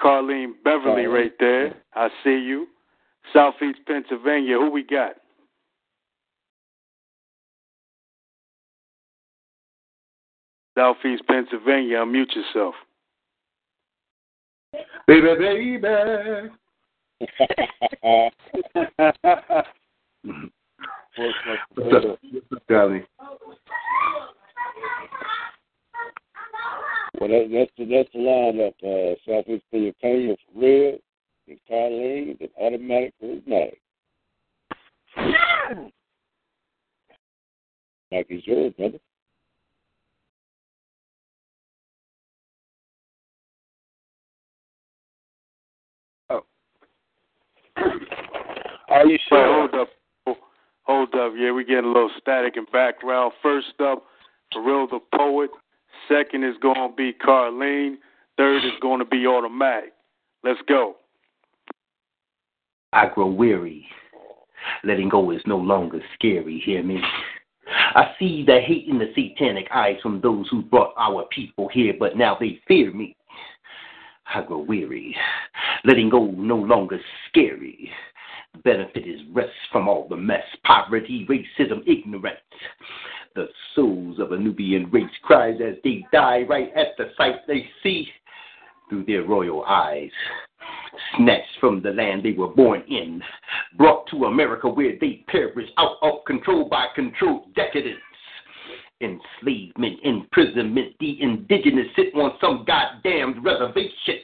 Carlene 0.00 0.52
Beverly 0.64 1.02
Carlene. 1.02 1.12
right 1.12 1.32
there. 1.38 1.74
I 1.94 2.08
see 2.24 2.38
you. 2.38 2.68
Southeast 3.32 3.80
Pennsylvania, 3.86 4.56
who 4.56 4.70
we 4.70 4.84
got? 4.84 5.16
Southeast 10.78 11.26
Pennsylvania, 11.26 11.98
unmute 11.98 12.34
yourself. 12.36 12.74
baby, 15.06 15.78
baby. 15.78 16.50
What's 20.26 21.36
up, 22.04 22.62
Golly. 22.68 23.04
Well, 27.18 27.30
that, 27.30 27.48
that's 27.52 27.70
the 27.78 27.84
that's 27.86 28.08
the 28.12 28.18
lineup. 28.18 28.74
Uh, 28.82 29.14
Southeast 29.26 29.64
Pennsylvania 29.70 30.36
for 30.52 30.60
real, 30.60 30.98
and 31.48 31.58
Carlene, 31.70 32.40
and 32.40 32.50
automatic 32.60 33.14
automatic. 33.22 33.80
Mike 38.12 38.26
is 38.28 38.42
yours, 38.46 38.72
brother. 38.76 38.98
Oh. 46.30 46.44
Are 48.88 49.06
you 49.06 49.18
Wait, 49.30 49.46
hold 49.46 49.74
up. 49.74 49.88
Hold 50.86 51.14
up. 51.14 51.32
Yeah, 51.36 51.50
we're 51.50 51.64
getting 51.64 51.84
a 51.84 51.88
little 51.88 52.10
static 52.20 52.56
in 52.56 52.64
background. 52.72 53.32
First 53.42 53.80
up, 53.80 54.04
Pharrell 54.54 54.88
the 54.88 55.00
Poet. 55.16 55.50
Second 56.08 56.44
is 56.44 56.56
going 56.62 56.90
to 56.90 56.94
be 56.96 57.12
Carlene. 57.12 57.96
Third 58.36 58.64
is 58.64 58.72
going 58.80 59.00
to 59.00 59.04
be 59.04 59.26
Automatic. 59.26 59.92
Let's 60.44 60.60
go. 60.68 60.96
I 62.92 63.08
grow 63.12 63.26
weary. 63.26 63.86
Letting 64.84 65.08
go 65.08 65.30
is 65.32 65.42
no 65.46 65.58
longer 65.58 66.00
scary, 66.14 66.62
hear 66.64 66.82
me? 66.82 67.00
I 67.68 68.14
see 68.18 68.44
the 68.46 68.60
hate 68.60 68.86
in 68.86 68.98
the 68.98 69.12
satanic 69.14 69.66
eyes 69.74 69.96
from 70.02 70.20
those 70.20 70.46
who 70.50 70.62
brought 70.62 70.94
our 70.96 71.24
people 71.32 71.68
here, 71.68 71.94
but 71.98 72.16
now 72.16 72.36
they 72.38 72.60
fear 72.68 72.92
me. 72.92 73.16
I 74.32 74.42
grow 74.42 74.58
weary. 74.58 75.16
Letting 75.84 76.10
go 76.10 76.26
no 76.26 76.56
longer 76.56 77.00
scary. 77.28 77.90
Benefit 78.64 79.06
is 79.06 79.20
rest 79.32 79.50
from 79.70 79.88
all 79.88 80.08
the 80.08 80.16
mess, 80.16 80.44
poverty, 80.64 81.26
racism, 81.28 81.82
ignorance. 81.86 82.38
The 83.34 83.48
souls 83.74 84.18
of 84.18 84.32
a 84.32 84.38
Nubian 84.38 84.90
race 84.90 85.04
cries 85.22 85.60
as 85.60 85.76
they 85.84 86.04
die 86.12 86.42
right 86.48 86.70
at 86.74 86.96
the 86.96 87.10
sight 87.16 87.46
they 87.46 87.68
see 87.82 88.08
through 88.88 89.04
their 89.04 89.24
royal 89.24 89.64
eyes. 89.64 90.10
Snatched 91.16 91.60
from 91.60 91.82
the 91.82 91.90
land 91.90 92.22
they 92.24 92.32
were 92.32 92.48
born 92.48 92.82
in, 92.88 93.22
brought 93.76 94.06
to 94.10 94.24
America 94.24 94.68
where 94.68 94.94
they 95.00 95.24
perish 95.28 95.68
out 95.76 95.96
of 96.02 96.24
control 96.26 96.68
by 96.68 96.86
controlled 96.94 97.54
decadence. 97.54 98.00
Enslavement, 99.02 99.98
imprisonment, 100.02 100.94
the 101.00 101.20
indigenous 101.20 101.88
sit 101.94 102.14
on 102.14 102.32
some 102.40 102.64
goddamn 102.66 103.44
reservation. 103.44 104.20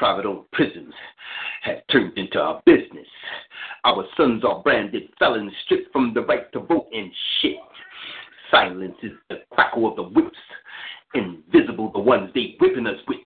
Private 0.00 0.24
owned 0.24 0.50
prisons 0.52 0.94
have 1.60 1.86
turned 1.92 2.16
into 2.16 2.40
a 2.40 2.62
business. 2.64 3.06
Our 3.84 4.06
sons 4.16 4.42
are 4.46 4.62
branded 4.62 5.10
felons, 5.18 5.52
stripped 5.66 5.92
from 5.92 6.14
the 6.14 6.22
right 6.22 6.50
to 6.54 6.60
vote 6.60 6.86
and 6.90 7.12
shit. 7.42 7.58
Silence 8.50 8.96
is 9.02 9.12
the 9.28 9.42
crackle 9.50 9.90
of 9.90 9.96
the 9.96 10.04
whips, 10.04 10.38
invisible 11.12 11.92
the 11.92 11.98
ones 11.98 12.30
they 12.34 12.56
whipping 12.58 12.86
us 12.86 12.96
with. 13.06 13.18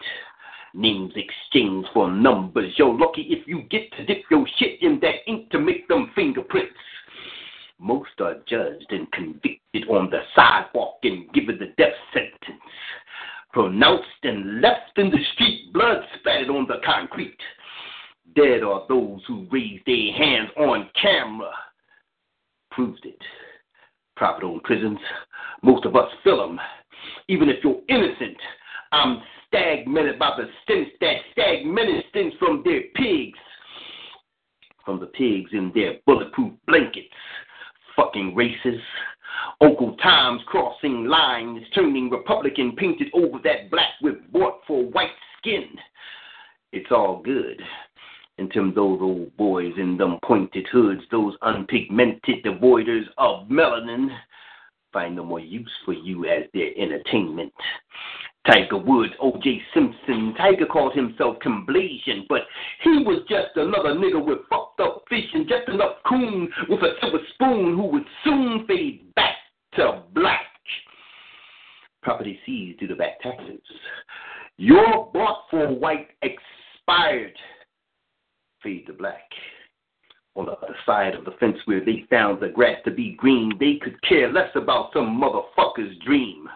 Names 0.75 1.13
exchanged 1.15 1.91
for 1.95 2.11
numbers. 2.11 2.75
You're 2.77 2.99
lucky 2.99 3.23
if 3.31 3.47
you 3.47 3.63
get 3.71 3.93
to 3.93 4.05
dip 4.05 4.25
your 4.29 4.45
shit 4.59 4.83
in 4.83 4.99
that 4.99 5.29
ink 5.29 5.51
to 5.51 5.61
make 5.61 5.87
them 5.87 6.11
fingerprints. 6.17 6.75
Most 7.79 8.21
are 8.21 8.39
judged 8.49 8.91
and 8.91 9.11
convicted 9.13 9.89
on 9.89 10.11
the 10.11 10.23
sidewalk 10.35 10.97
and 11.05 11.33
given 11.33 11.57
the 11.57 11.73
death 11.79 11.95
sentence. 12.13 12.61
Pronounced 13.55 14.09
and 14.25 14.61
left 14.61 14.99
in 14.99 15.11
the 15.11 15.25
street, 15.33 15.73
blood 15.73 15.99
spattered 16.19 16.51
on 16.51 16.67
the 16.67 16.81
concrete. 16.85 17.39
Dead 18.35 18.65
are 18.65 18.85
those 18.89 19.21
who 19.29 19.47
raised 19.53 19.87
their 19.87 20.13
hands 20.13 20.51
on 20.57 20.91
camera. 21.01 21.53
Proved 22.73 23.07
it. 23.07 23.21
Private 24.17 24.45
owned 24.45 24.65
prisons, 24.65 24.99
most 25.63 25.85
of 25.85 25.95
us 25.95 26.11
fill 26.25 26.39
them. 26.39 26.59
Even 27.29 27.49
if 27.49 27.63
you're 27.63 27.81
innocent, 27.89 28.37
I'm 28.91 29.23
stagnated 29.47 30.19
by 30.19 30.37
the 30.37 30.49
stench 30.65 30.89
that 31.01 31.19
stagnated 31.31 32.07
stems 32.11 32.35
from 32.41 32.63
their 32.65 32.83
pigs. 32.97 33.39
From 34.85 34.99
the 34.99 35.07
pigs 35.07 35.51
in 35.53 35.71
their 35.77 35.95
bulletproof 36.07 36.55
blankets. 36.67 37.07
Fucking 37.95 38.35
races. 38.35 38.81
Uncle 39.61 39.97
Tom's 40.03 40.43
crossing 40.47 41.07
lines, 41.07 41.65
turning 41.75 42.11
Republican 42.11 42.75
painted 42.77 43.09
over 43.15 43.39
that 43.45 43.71
black 43.71 43.91
with 44.03 44.17
bought 44.33 44.61
for 44.67 44.85
white 44.85 45.11
skin. 45.39 45.69
It's 46.73 46.91
all 46.91 47.23
good. 47.23 47.61
Until 48.39 48.73
those 48.73 49.01
old 49.01 49.37
boys 49.37 49.73
in 49.77 49.97
them 49.97 50.19
pointed 50.25 50.67
hoods, 50.73 51.03
those 51.11 51.37
unpigmented 51.43 52.45
avoiders 52.45 53.05
of 53.17 53.49
melanin, 53.49 54.09
find 54.93 55.17
no 55.17 55.25
more 55.25 55.41
use 55.41 55.71
for 55.85 55.93
you 55.93 56.25
as 56.25 56.45
their 56.53 56.71
entertainment. 56.77 57.53
Tiger 58.47 58.77
Woods, 58.77 59.13
O.J. 59.21 59.63
Simpson, 59.73 60.35
Tiger 60.37 60.67
called 60.67 60.93
himself 60.95 61.37
Cablinasian, 61.39 62.27
but 62.29 62.43
he 62.83 62.91
was 62.99 63.23
just 63.29 63.57
another 63.57 63.95
nigga 63.95 64.23
with 64.23 64.41
fucked 64.51 64.81
up 64.81 65.03
fish 65.09 65.25
and 65.33 65.49
just 65.49 65.69
enough 65.69 65.97
coon 66.07 66.49
with 66.69 66.81
a 66.83 66.93
silver 67.01 67.19
spoon 67.35 67.75
who 67.75 67.87
would 67.87 68.05
soon 68.23 68.67
fade 68.67 69.15
back 69.15 69.37
to 69.77 70.03
black. 70.15 70.43
Property 72.03 72.39
seized 72.45 72.81
due 72.81 72.87
to 72.89 72.97
back 72.97 73.19
taxes. 73.23 73.61
Your 74.59 75.11
bought 75.13 75.45
for 75.51 75.69
white 75.69 76.09
expired. 76.21 77.37
Fade 78.63 78.87
to 78.87 78.93
black. 78.93 79.23
On 80.37 80.47
the 80.47 80.53
other 80.53 80.77
side 80.85 81.15
of 81.15 81.25
the 81.25 81.31
fence 81.41 81.57
where 81.65 81.83
they 81.83 82.05
found 82.11 82.41
the 82.41 82.49
grass 82.49 82.77
to 82.85 82.91
be 82.91 83.15
green, 83.17 83.53
they 83.59 83.79
could 83.83 84.01
care 84.03 84.31
less 84.31 84.51
about 84.55 84.91
some 84.93 85.19
motherfucker's 85.19 85.97
dream. 86.05 86.49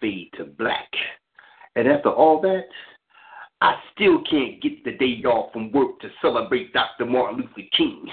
Fade 0.00 0.30
to 0.36 0.44
black. 0.44 0.88
And 1.76 1.86
after 1.88 2.10
all 2.10 2.40
that, 2.42 2.64
I 3.60 3.74
still 3.92 4.22
can't 4.28 4.60
get 4.62 4.84
the 4.84 4.92
day 4.92 5.22
off 5.24 5.52
from 5.52 5.70
work 5.72 6.00
to 6.00 6.08
celebrate 6.22 6.72
Dr. 6.72 7.04
Martin 7.04 7.40
Luther 7.40 7.68
King. 7.76 8.06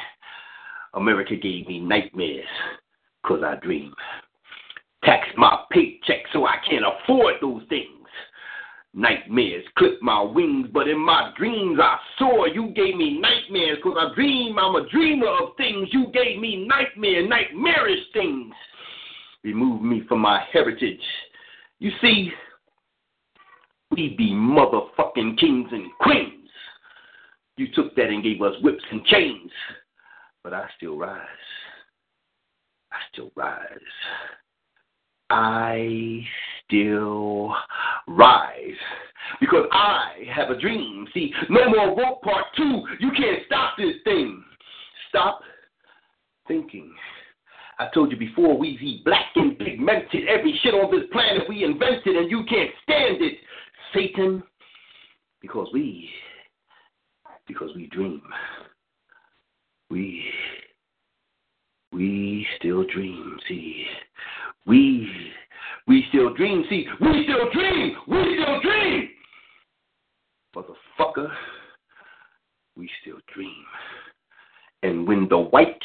America 0.93 1.35
gave 1.35 1.67
me 1.67 1.79
nightmares 1.79 2.45
because 3.23 3.43
I 3.43 3.55
dream. 3.55 3.93
Tax 5.03 5.27
my 5.37 5.63
paycheck 5.71 6.25
so 6.33 6.45
I 6.45 6.57
can't 6.69 6.83
afford 6.83 7.35
those 7.41 7.63
things. 7.69 7.93
Nightmares 8.93 9.63
clip 9.77 10.01
my 10.01 10.21
wings, 10.21 10.67
but 10.73 10.87
in 10.87 10.99
my 10.99 11.31
dreams 11.37 11.79
I 11.81 11.97
soar. 12.17 12.47
You 12.47 12.69
gave 12.69 12.95
me 12.95 13.19
nightmares 13.19 13.77
because 13.77 13.97
I 13.99 14.13
dream 14.15 14.57
I'm 14.57 14.75
a 14.75 14.89
dreamer 14.89 15.27
of 15.27 15.55
things. 15.55 15.87
You 15.91 16.07
gave 16.13 16.39
me 16.39 16.65
nightmare, 16.67 17.27
nightmarish 17.27 18.11
things. 18.13 18.53
Remove 19.43 19.81
me 19.81 20.01
from 20.07 20.19
my 20.19 20.43
heritage. 20.51 20.99
You 21.79 21.91
see, 22.01 22.31
we 23.91 24.15
be 24.17 24.31
motherfucking 24.31 25.37
kings 25.37 25.69
and 25.71 25.91
queens. 25.99 26.49
You 27.57 27.67
took 27.73 27.95
that 27.95 28.07
and 28.07 28.23
gave 28.23 28.41
us 28.41 28.53
whips 28.61 28.83
and 28.91 29.03
chains. 29.05 29.51
But 30.43 30.53
I 30.53 30.67
still 30.77 30.97
rise. 30.97 31.19
I 32.91 32.97
still 33.11 33.31
rise. 33.35 33.67
I 35.29 36.21
still 36.65 37.53
rise 38.07 38.77
because 39.39 39.65
I 39.71 40.23
have 40.33 40.49
a 40.49 40.59
dream. 40.59 41.05
See, 41.13 41.33
no 41.49 41.69
more 41.69 41.97
rope 41.97 42.21
part 42.21 42.45
two. 42.55 42.83
You 42.99 43.11
can't 43.11 43.41
stop 43.45 43.77
this 43.77 43.95
thing. 44.03 44.43
Stop 45.09 45.41
thinking. 46.47 46.93
I 47.79 47.87
told 47.93 48.11
you 48.11 48.17
before, 48.17 48.57
we 48.57 48.77
see 48.79 49.01
black 49.05 49.27
and 49.35 49.57
pigmented. 49.57 50.27
Every 50.27 50.59
shit 50.63 50.73
on 50.73 50.89
this 50.91 51.07
planet 51.11 51.43
we 51.47 51.63
invented, 51.63 52.15
and 52.15 52.29
you 52.29 52.43
can't 52.49 52.71
stand 52.83 53.21
it, 53.21 53.37
Satan, 53.93 54.43
because 55.41 55.67
we, 55.71 56.09
because 57.47 57.69
we 57.75 57.87
dream. 57.87 58.21
We, 59.91 60.23
we 61.91 62.47
still 62.57 62.83
dream. 62.91 63.37
See, 63.47 63.85
we, 64.65 65.07
we 65.87 66.03
still 66.09 66.33
dream. 66.33 66.65
See, 66.69 66.87
we 66.99 67.25
still 67.25 67.51
dream. 67.53 67.95
We 68.07 68.41
still 68.41 68.61
dream. 68.61 69.09
Motherfucker, 70.55 71.31
we 72.75 72.89
still 73.01 73.19
dream. 73.33 73.63
And 74.81 75.07
when 75.07 75.27
the 75.29 75.37
white 75.37 75.81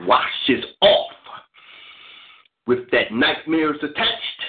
washes 0.00 0.64
off 0.80 1.12
with 2.72 2.90
that 2.90 3.12
nightmares 3.12 3.76
attached, 3.82 4.40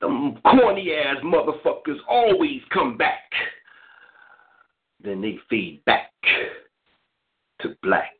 them 0.00 0.38
corny 0.42 0.92
ass 0.92 1.18
motherfuckers 1.22 1.98
always 2.08 2.60
come 2.72 2.96
back. 2.96 3.30
Then 5.00 5.20
they 5.20 5.38
fade 5.48 5.84
back 5.84 6.10
to 7.60 7.76
black. 7.82 8.14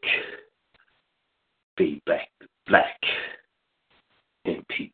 Fade 1.76 2.00
back 2.06 2.28
to 2.40 2.48
black 2.68 3.00
in 4.44 4.62
peace. 4.68 4.92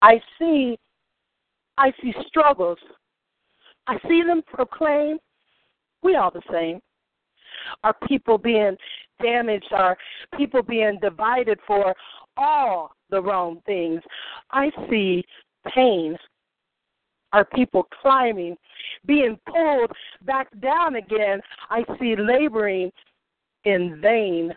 I 0.00 0.18
see 0.38 0.78
I 1.76 1.92
see 2.02 2.14
struggles. 2.26 2.78
I 3.86 3.98
see 4.08 4.22
them 4.22 4.40
proclaim 4.46 5.18
we 6.02 6.16
all 6.16 6.30
the 6.30 6.40
same. 6.50 6.80
Are 7.84 7.94
people 8.06 8.38
being 8.38 8.76
damaged? 9.22 9.72
Are 9.72 9.96
people 10.36 10.62
being 10.62 10.98
divided 11.00 11.58
for 11.66 11.94
all 12.36 12.92
the 13.10 13.22
wrong 13.22 13.60
things? 13.66 14.00
I 14.50 14.70
see 14.88 15.24
pain. 15.74 16.16
Are 17.32 17.44
people 17.44 17.86
climbing, 18.02 18.56
being 19.06 19.38
pulled 19.46 19.92
back 20.22 20.48
down 20.60 20.96
again? 20.96 21.40
I 21.68 21.84
see 22.00 22.16
laboring 22.16 22.90
in 23.64 24.00
vain. 24.00 24.52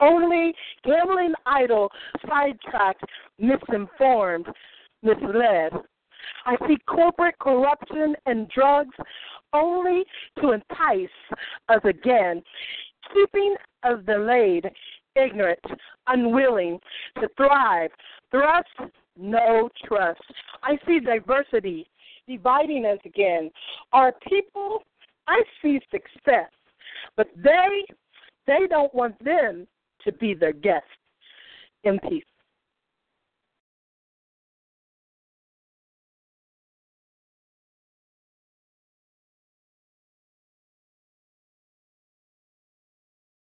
Only 0.00 0.52
gambling 0.84 1.34
idle, 1.44 1.90
sidetracked, 2.28 3.04
misinformed, 3.38 4.46
misled. 5.02 5.72
I 6.46 6.56
see 6.68 6.76
corporate 6.86 7.38
corruption 7.40 8.14
and 8.26 8.48
drugs 8.48 8.94
only 9.52 10.04
to 10.40 10.52
entice 10.52 11.08
us 11.68 11.80
again, 11.84 12.42
keeping 13.12 13.56
us 13.82 13.98
delayed, 14.06 14.70
ignorant, 15.16 15.58
unwilling 16.06 16.78
to 17.20 17.28
thrive. 17.36 17.90
Thrust, 18.30 18.92
no 19.18 19.68
trust. 19.84 20.20
I 20.62 20.78
see 20.86 21.00
diversity 21.00 21.88
dividing 22.28 22.86
us 22.86 22.98
again. 23.04 23.50
Our 23.92 24.12
people, 24.28 24.82
I 25.26 25.42
see 25.60 25.80
success, 25.90 26.50
but 27.16 27.26
they, 27.36 27.84
they 28.46 28.66
don't 28.68 28.94
want 28.94 29.22
them 29.24 29.66
to 30.04 30.12
be 30.12 30.34
their 30.34 30.52
guests. 30.52 30.88
In 31.84 32.00
peace. 32.00 32.24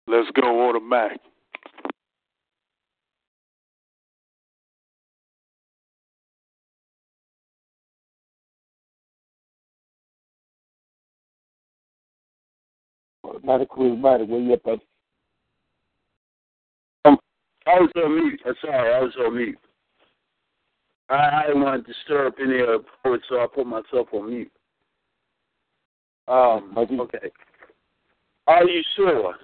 Let's 0.08 0.30
go 0.40 0.70
automatic. 0.70 1.20
Automatic, 13.22 13.68
automatic. 13.76 14.28
Where 14.28 14.40
you 14.40 14.54
up? 14.54 14.60
At? 14.66 14.78
Um, 17.04 17.18
I 17.66 17.80
was 17.80 17.90
on 17.96 18.14
mute. 18.16 18.40
I'm 18.46 18.54
sorry, 18.62 18.94
I 18.94 19.00
was 19.00 19.12
on 19.20 19.36
mute. 19.36 19.58
I, 21.10 21.14
I 21.14 21.46
didn't 21.48 21.62
want 21.62 21.86
to 21.86 21.92
disturb 21.92 22.34
any 22.40 22.60
of 22.60 22.66
the 22.66 22.84
poets, 23.04 23.24
so 23.28 23.40
I 23.40 23.46
put 23.54 23.66
myself 23.66 24.08
on 24.12 24.30
mute. 24.30 24.52
Um, 26.28 26.72
okay. 26.76 27.30
Are 28.46 28.64
you 28.64 28.82
sure? 28.96 29.34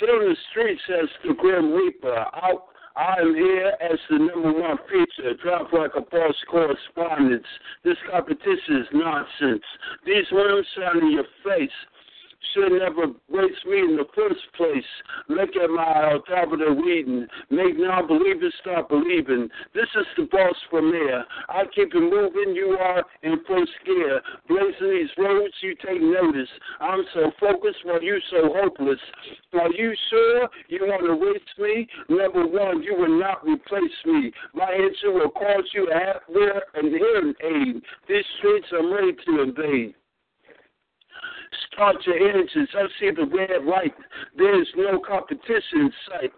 The 0.00 0.36
streets 0.50 0.82
as 0.88 1.08
the 1.24 1.34
Grim 1.34 1.72
Reaper. 1.72 2.26
I, 2.32 2.54
I 2.96 3.20
am 3.20 3.34
here 3.34 3.74
as 3.80 3.98
the 4.10 4.18
number 4.18 4.52
one 4.52 4.78
feature, 4.90 5.34
drop 5.40 5.72
like 5.72 5.92
a 5.94 6.04
false 6.10 6.36
correspondence. 6.50 7.46
This 7.84 7.96
competition 8.10 8.78
is 8.78 8.86
nonsense. 8.92 9.62
These 10.04 10.30
words 10.32 10.66
sound 10.76 11.02
in 11.02 11.12
your 11.12 11.26
face 11.44 11.70
should 12.52 12.72
never 12.72 13.06
waste 13.28 13.64
me 13.66 13.78
in 13.78 13.96
the 13.96 14.06
first 14.14 14.40
place. 14.56 14.84
Look 15.28 15.50
at 15.56 15.70
my 15.70 16.12
alphabet 16.12 16.66
reading. 16.84 17.26
Make 17.50 17.78
non-believers 17.78 18.54
start 18.60 18.88
believing. 18.88 19.48
This 19.74 19.88
is 19.98 20.06
the 20.16 20.24
boss 20.30 20.56
from 20.70 20.90
there. 20.90 21.24
I 21.48 21.64
keep 21.74 21.94
it 21.94 22.00
moving. 22.00 22.54
You 22.54 22.76
are 22.80 23.02
in 23.22 23.38
first 23.46 23.72
gear. 23.86 24.20
Blazing 24.48 24.90
these 24.90 25.10
roads, 25.18 25.54
you 25.62 25.74
take 25.76 26.00
notice. 26.00 26.48
I'm 26.80 27.04
so 27.14 27.30
focused 27.40 27.84
while 27.84 28.02
you 28.02 28.18
so 28.30 28.50
hopeless. 28.54 29.00
Are 29.54 29.72
you 29.72 29.94
sure 30.10 30.48
you 30.68 30.80
want 30.82 31.06
to 31.06 31.16
waste 31.16 31.58
me? 31.58 31.88
Number 32.08 32.46
one, 32.46 32.82
you 32.82 32.94
will 32.96 33.18
not 33.18 33.44
replace 33.46 33.98
me. 34.06 34.32
My 34.54 34.70
answer 34.70 35.12
will 35.12 35.30
cause 35.30 35.64
you 35.72 35.88
a 35.90 35.94
half 35.94 36.22
ear 36.34 36.62
and 36.74 36.88
hearing 36.88 37.34
aid. 37.42 37.82
These 38.08 38.24
streets 38.38 38.66
I'm 38.72 38.92
ready 38.92 39.12
to 39.26 39.42
invade. 39.42 39.94
Start 41.72 41.96
your 42.06 42.16
engines. 42.16 42.68
I 42.74 42.86
see 43.00 43.10
the 43.10 43.26
red 43.26 43.64
light. 43.64 43.94
There 44.36 44.60
is 44.60 44.68
no 44.76 45.00
competition 45.00 45.62
in 45.74 45.92
sight. 46.08 46.32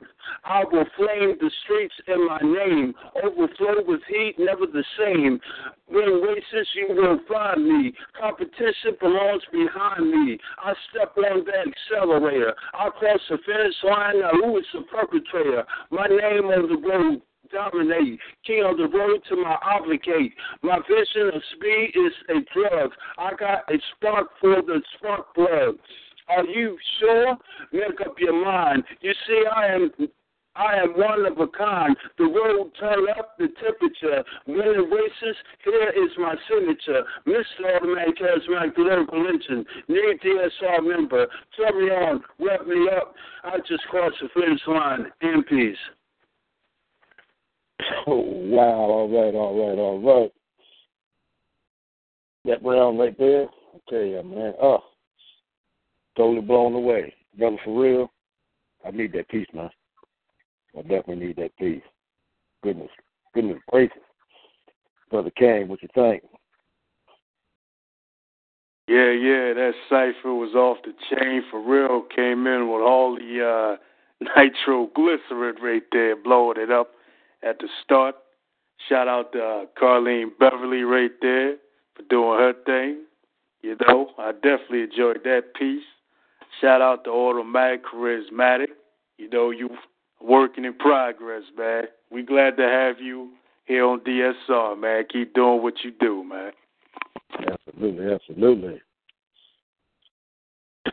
I 0.44 0.64
will 0.64 0.86
flame 0.96 1.36
the 1.40 1.50
streets 1.64 1.94
in 2.08 2.26
my 2.26 2.40
name. 2.40 2.94
Overflow 3.22 3.84
with 3.86 4.00
heat, 4.08 4.34
never 4.38 4.66
the 4.66 4.84
same. 4.98 5.40
When 5.88 6.22
racist, 6.22 6.74
you 6.74 6.88
will 6.90 7.20
find 7.28 7.66
me. 7.66 7.92
Competition 8.18 8.96
belongs 9.00 9.42
behind 9.52 10.10
me. 10.10 10.38
I 10.58 10.74
step 10.90 11.16
on 11.16 11.44
the 11.44 11.70
accelerator. 11.70 12.54
I 12.74 12.90
cross 12.90 13.20
the 13.28 13.38
finish 13.46 13.74
line. 13.84 14.20
Now, 14.20 14.30
who 14.32 14.58
is 14.58 14.66
the 14.72 14.82
perpetrator? 14.82 15.64
My 15.90 16.06
name 16.06 16.46
on 16.46 16.68
the 16.68 16.88
road 16.88 17.22
dominate. 17.52 18.18
King 18.46 18.64
of 18.64 18.76
the 18.78 18.88
road 18.88 19.20
to 19.28 19.36
my 19.36 19.56
obligate. 19.62 20.32
My 20.62 20.78
vision 20.88 21.28
of 21.34 21.42
speed 21.54 21.92
is 21.94 22.12
a 22.28 22.40
drug. 22.54 22.90
I 23.18 23.30
got 23.38 23.70
a 23.70 23.78
spark 23.96 24.28
for 24.40 24.62
the 24.62 24.80
spark 24.96 25.34
plug. 25.34 25.76
Are 26.28 26.44
you 26.44 26.76
sure? 26.98 27.36
Make 27.72 28.00
up 28.04 28.16
your 28.18 28.44
mind. 28.44 28.82
You 29.00 29.12
see, 29.26 29.44
I 29.54 29.66
am 29.66 29.90
I 30.56 30.76
am 30.76 30.94
one 30.96 31.26
of 31.26 31.38
a 31.38 31.48
kind. 31.48 31.94
The 32.16 32.24
road 32.24 32.72
turn 32.80 33.06
up 33.10 33.36
the 33.38 33.48
temperature. 33.60 34.24
Winning 34.46 34.90
races, 34.90 35.36
here 35.62 35.90
is 35.90 36.10
my 36.18 36.34
signature. 36.48 37.02
Mr. 37.26 37.76
Automatic 37.76 38.16
Charismatic 38.16 38.74
Political 38.74 39.22
Lynching. 39.22 39.64
Need 39.88 40.20
DSR 40.24 40.82
member. 40.82 41.26
Turn 41.56 41.78
me 41.78 41.90
on, 41.90 42.22
wrap 42.40 42.66
me 42.66 42.88
up. 42.96 43.14
I 43.44 43.58
just 43.68 43.84
crossed 43.90 44.16
the 44.22 44.28
finish 44.32 44.60
line. 44.66 45.12
In 45.20 45.42
peace. 45.44 45.76
Oh 48.06 48.20
wow! 48.20 48.62
All 48.62 49.08
right, 49.08 49.34
all 49.34 49.58
right, 49.58 49.78
all 49.78 50.00
right. 50.00 50.32
That 52.44 52.64
round 52.64 52.98
right 52.98 53.16
there, 53.18 53.44
I 53.44 53.78
tell 53.88 54.02
you, 54.02 54.22
man, 54.22 54.54
oh, 54.62 54.78
totally 56.16 56.40
blown 56.40 56.74
away, 56.74 57.12
brother. 57.36 57.56
For 57.64 57.80
real, 57.80 58.12
I 58.86 58.92
need 58.92 59.12
that 59.14 59.28
piece, 59.28 59.48
man. 59.52 59.70
I 60.76 60.82
definitely 60.82 61.26
need 61.26 61.36
that 61.36 61.56
piece. 61.56 61.82
Goodness, 62.62 62.90
goodness 63.34 63.58
gracious. 63.70 63.98
Brother 65.10 65.30
Kane, 65.36 65.68
what 65.68 65.82
you 65.82 65.88
think? 65.94 66.22
Yeah, 68.88 69.10
yeah, 69.10 69.52
that 69.54 69.72
cypher 69.88 70.32
was 70.32 70.54
off 70.54 70.78
the 70.84 70.92
chain 71.10 71.42
for 71.50 71.60
real. 71.60 72.02
Came 72.14 72.46
in 72.46 72.70
with 72.70 72.82
all 72.82 73.16
the 73.16 73.78
uh, 74.20 74.24
nitroglycerin 74.36 75.56
right 75.60 75.82
there, 75.90 76.14
blowing 76.14 76.60
it 76.60 76.70
up 76.70 76.90
at 77.48 77.58
the 77.58 77.68
start. 77.84 78.16
Shout 78.88 79.08
out 79.08 79.32
to 79.32 79.42
uh, 79.42 79.64
Carlene 79.80 80.30
Beverly 80.38 80.82
right 80.82 81.10
there 81.22 81.56
for 81.94 82.02
doing 82.10 82.38
her 82.38 82.52
thing. 82.64 83.04
You 83.62 83.76
know, 83.86 84.10
I 84.18 84.32
definitely 84.32 84.82
enjoyed 84.82 85.20
that 85.24 85.54
piece. 85.58 85.82
Shout 86.60 86.80
out 86.80 87.04
to 87.04 87.10
Automatic 87.10 87.82
Charismatic. 87.84 88.68
You 89.18 89.30
know, 89.30 89.50
you 89.50 89.70
working 90.20 90.64
in 90.64 90.74
progress, 90.74 91.42
man. 91.56 91.84
We 92.10 92.22
glad 92.22 92.56
to 92.58 92.62
have 92.62 93.00
you 93.00 93.30
here 93.64 93.84
on 93.84 94.00
DSR, 94.00 94.78
man. 94.78 95.04
Keep 95.10 95.34
doing 95.34 95.62
what 95.62 95.74
you 95.82 95.92
do, 95.98 96.22
man. 96.22 96.52
Absolutely, 97.50 98.12
absolutely. 98.12 98.82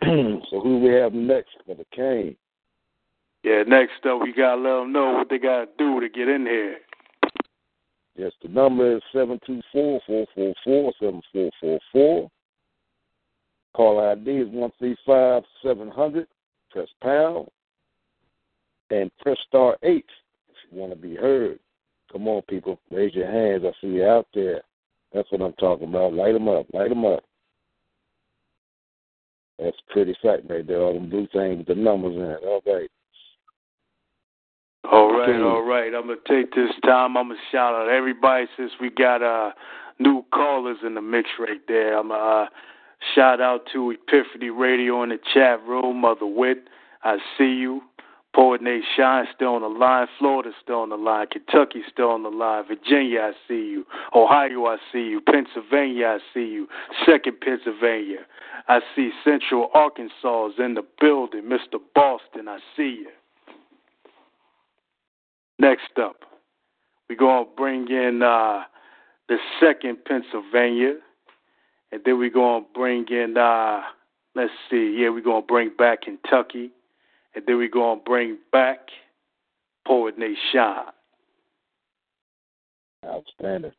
so 0.49 0.59
who 0.59 0.79
we 0.79 0.89
have 0.93 1.13
next 1.13 1.51
for 1.65 1.75
the 1.75 1.85
Kane? 1.95 2.35
Yeah, 3.43 3.63
next 3.67 4.05
up 4.05 4.21
we 4.21 4.33
gotta 4.33 4.61
let 4.61 4.79
them 4.79 4.93
know 4.93 5.11
what 5.11 5.29
they 5.29 5.37
gotta 5.37 5.67
do 5.77 5.99
to 5.99 6.09
get 6.09 6.29
in 6.29 6.45
here. 6.45 6.77
Yes, 8.15 8.31
the 8.41 8.47
number 8.47 8.95
is 8.95 9.03
seven 9.11 9.39
two 9.45 9.61
four 9.71 9.99
four 10.07 10.25
four 10.33 10.53
four 10.63 10.93
seven 10.99 11.21
four 11.31 11.49
four 11.59 11.79
four. 11.91 12.31
Call 13.75 13.99
ID 13.99 14.29
is 14.29 14.49
one 14.49 14.71
three 14.79 14.95
five 15.05 15.43
seven 15.63 15.89
hundred. 15.89 16.27
Press 16.71 16.87
pound 17.01 17.47
and 18.91 19.11
press 19.19 19.37
star 19.47 19.77
eight 19.83 20.05
if 20.49 20.55
you 20.71 20.79
want 20.79 20.93
to 20.93 20.97
be 20.97 21.15
heard. 21.15 21.59
Come 22.11 22.27
on, 22.27 22.43
people, 22.43 22.79
raise 22.91 23.13
your 23.15 23.29
hands. 23.29 23.63
I 23.65 23.71
see 23.81 23.93
you 23.93 24.05
out 24.05 24.27
there. 24.33 24.61
That's 25.11 25.31
what 25.31 25.41
I'm 25.41 25.53
talking 25.53 25.89
about. 25.89 26.13
Light 26.13 26.33
them 26.33 26.47
up, 26.47 26.67
light 26.73 26.89
them 26.89 27.05
up. 27.05 27.23
That's 29.59 29.77
pretty 29.89 30.15
sight 30.21 30.47
right 30.49 30.65
there. 30.65 30.81
All 30.81 30.93
them 30.93 31.09
blue 31.09 31.27
things 31.33 31.57
with 31.57 31.67
the 31.67 31.75
numbers 31.75 32.15
in 32.15 32.21
it. 32.21 32.39
All 32.43 32.61
right. 32.65 32.89
All 34.91 35.17
right, 35.17 35.41
all 35.41 35.63
right. 35.63 35.93
I'm 35.93 36.07
gonna 36.07 36.15
take 36.27 36.53
this 36.53 36.71
time. 36.83 37.15
I'm 37.15 37.29
gonna 37.29 37.39
shout 37.51 37.73
out 37.73 37.89
everybody 37.89 38.47
since 38.57 38.71
we 38.81 38.89
got 38.89 39.21
uh 39.23 39.51
new 39.99 40.25
callers 40.33 40.77
in 40.85 40.95
the 40.95 41.01
mix 41.01 41.29
right 41.39 41.61
there. 41.67 41.97
I'm 41.97 42.11
uh 42.11 42.47
shout 43.15 43.39
out 43.39 43.61
to 43.71 43.91
Epiphany 43.91 44.49
Radio 44.49 45.01
in 45.03 45.09
the 45.09 45.19
chat 45.33 45.65
room, 45.65 46.01
Mother 46.01 46.25
Wit. 46.25 46.67
I 47.03 47.17
see 47.37 47.53
you. 47.53 47.81
Poet 48.35 48.63
Nate 48.63 48.83
Shine 48.97 49.25
still 49.33 49.55
on 49.55 49.61
the 49.61 49.67
line. 49.67 50.07
Florida 50.17 50.51
still 50.61 50.79
on 50.79 50.89
the 50.89 50.97
line. 50.97 51.27
Kentucky 51.27 51.81
still 51.91 52.09
on 52.09 52.23
the 52.23 52.29
line. 52.29 52.63
Virginia, 52.67 53.19
I 53.19 53.31
see 53.47 53.69
you. 53.69 53.85
Ohio, 54.15 54.65
I 54.65 54.77
see 54.91 55.03
you. 55.03 55.21
Pennsylvania, 55.21 56.07
I 56.07 56.19
see 56.33 56.47
you. 56.47 56.67
Second 57.05 57.39
Pennsylvania. 57.41 58.25
I 58.67 58.79
see 58.95 59.11
Central 59.23 59.69
Arkansas 59.75 60.47
is 60.47 60.53
in 60.57 60.73
the 60.73 60.83
building. 60.99 61.43
Mr. 61.43 61.79
Boston, 61.93 62.47
I 62.47 62.57
see 62.75 63.03
you. 63.05 63.09
Next 65.59 65.97
up, 66.01 66.17
we're 67.09 67.15
going 67.15 67.45
to 67.45 67.51
bring 67.55 67.87
in 67.89 68.21
uh, 68.23 68.63
the 69.29 69.37
second 69.59 70.03
Pennsylvania. 70.05 70.95
And 71.91 72.01
then 72.05 72.17
we're 72.17 72.31
going 72.31 72.63
to 72.63 72.69
bring 72.73 73.05
in, 73.09 73.37
uh, 73.37 73.81
let's 74.35 74.51
see, 74.69 74.97
yeah, 74.99 75.09
we're 75.09 75.21
going 75.21 75.43
to 75.43 75.47
bring 75.47 75.71
back 75.77 76.01
Kentucky. 76.01 76.71
And 77.35 77.43
then 77.45 77.57
we're 77.57 77.69
going 77.69 77.99
to 77.99 78.03
bring 78.03 78.37
back 78.51 78.79
Poet 79.85 80.17
Nation. 80.17 80.85
Outstanding. 83.05 83.71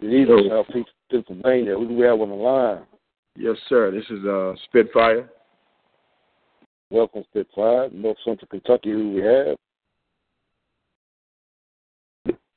Good 0.00 0.12
evening, 0.12 0.48
Southeast 0.50 0.90
Pennsylvania. 1.10 1.74
Who 1.74 1.88
do 1.88 1.94
we 1.94 2.04
have 2.04 2.20
on 2.20 2.28
the 2.28 2.34
line? 2.34 2.82
Yes, 3.36 3.56
sir. 3.68 3.90
This 3.90 4.04
is 4.10 4.24
uh, 4.24 4.54
Spitfire. 4.64 5.28
Welcome, 6.90 7.24
Spitfire. 7.30 7.90
North 7.92 8.16
Central 8.24 8.48
Kentucky, 8.48 8.90
who 8.90 9.12
we 9.12 9.20
have? 9.20 9.56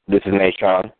This 0.07 0.21
is 0.25 0.33
Nation. 0.33 0.91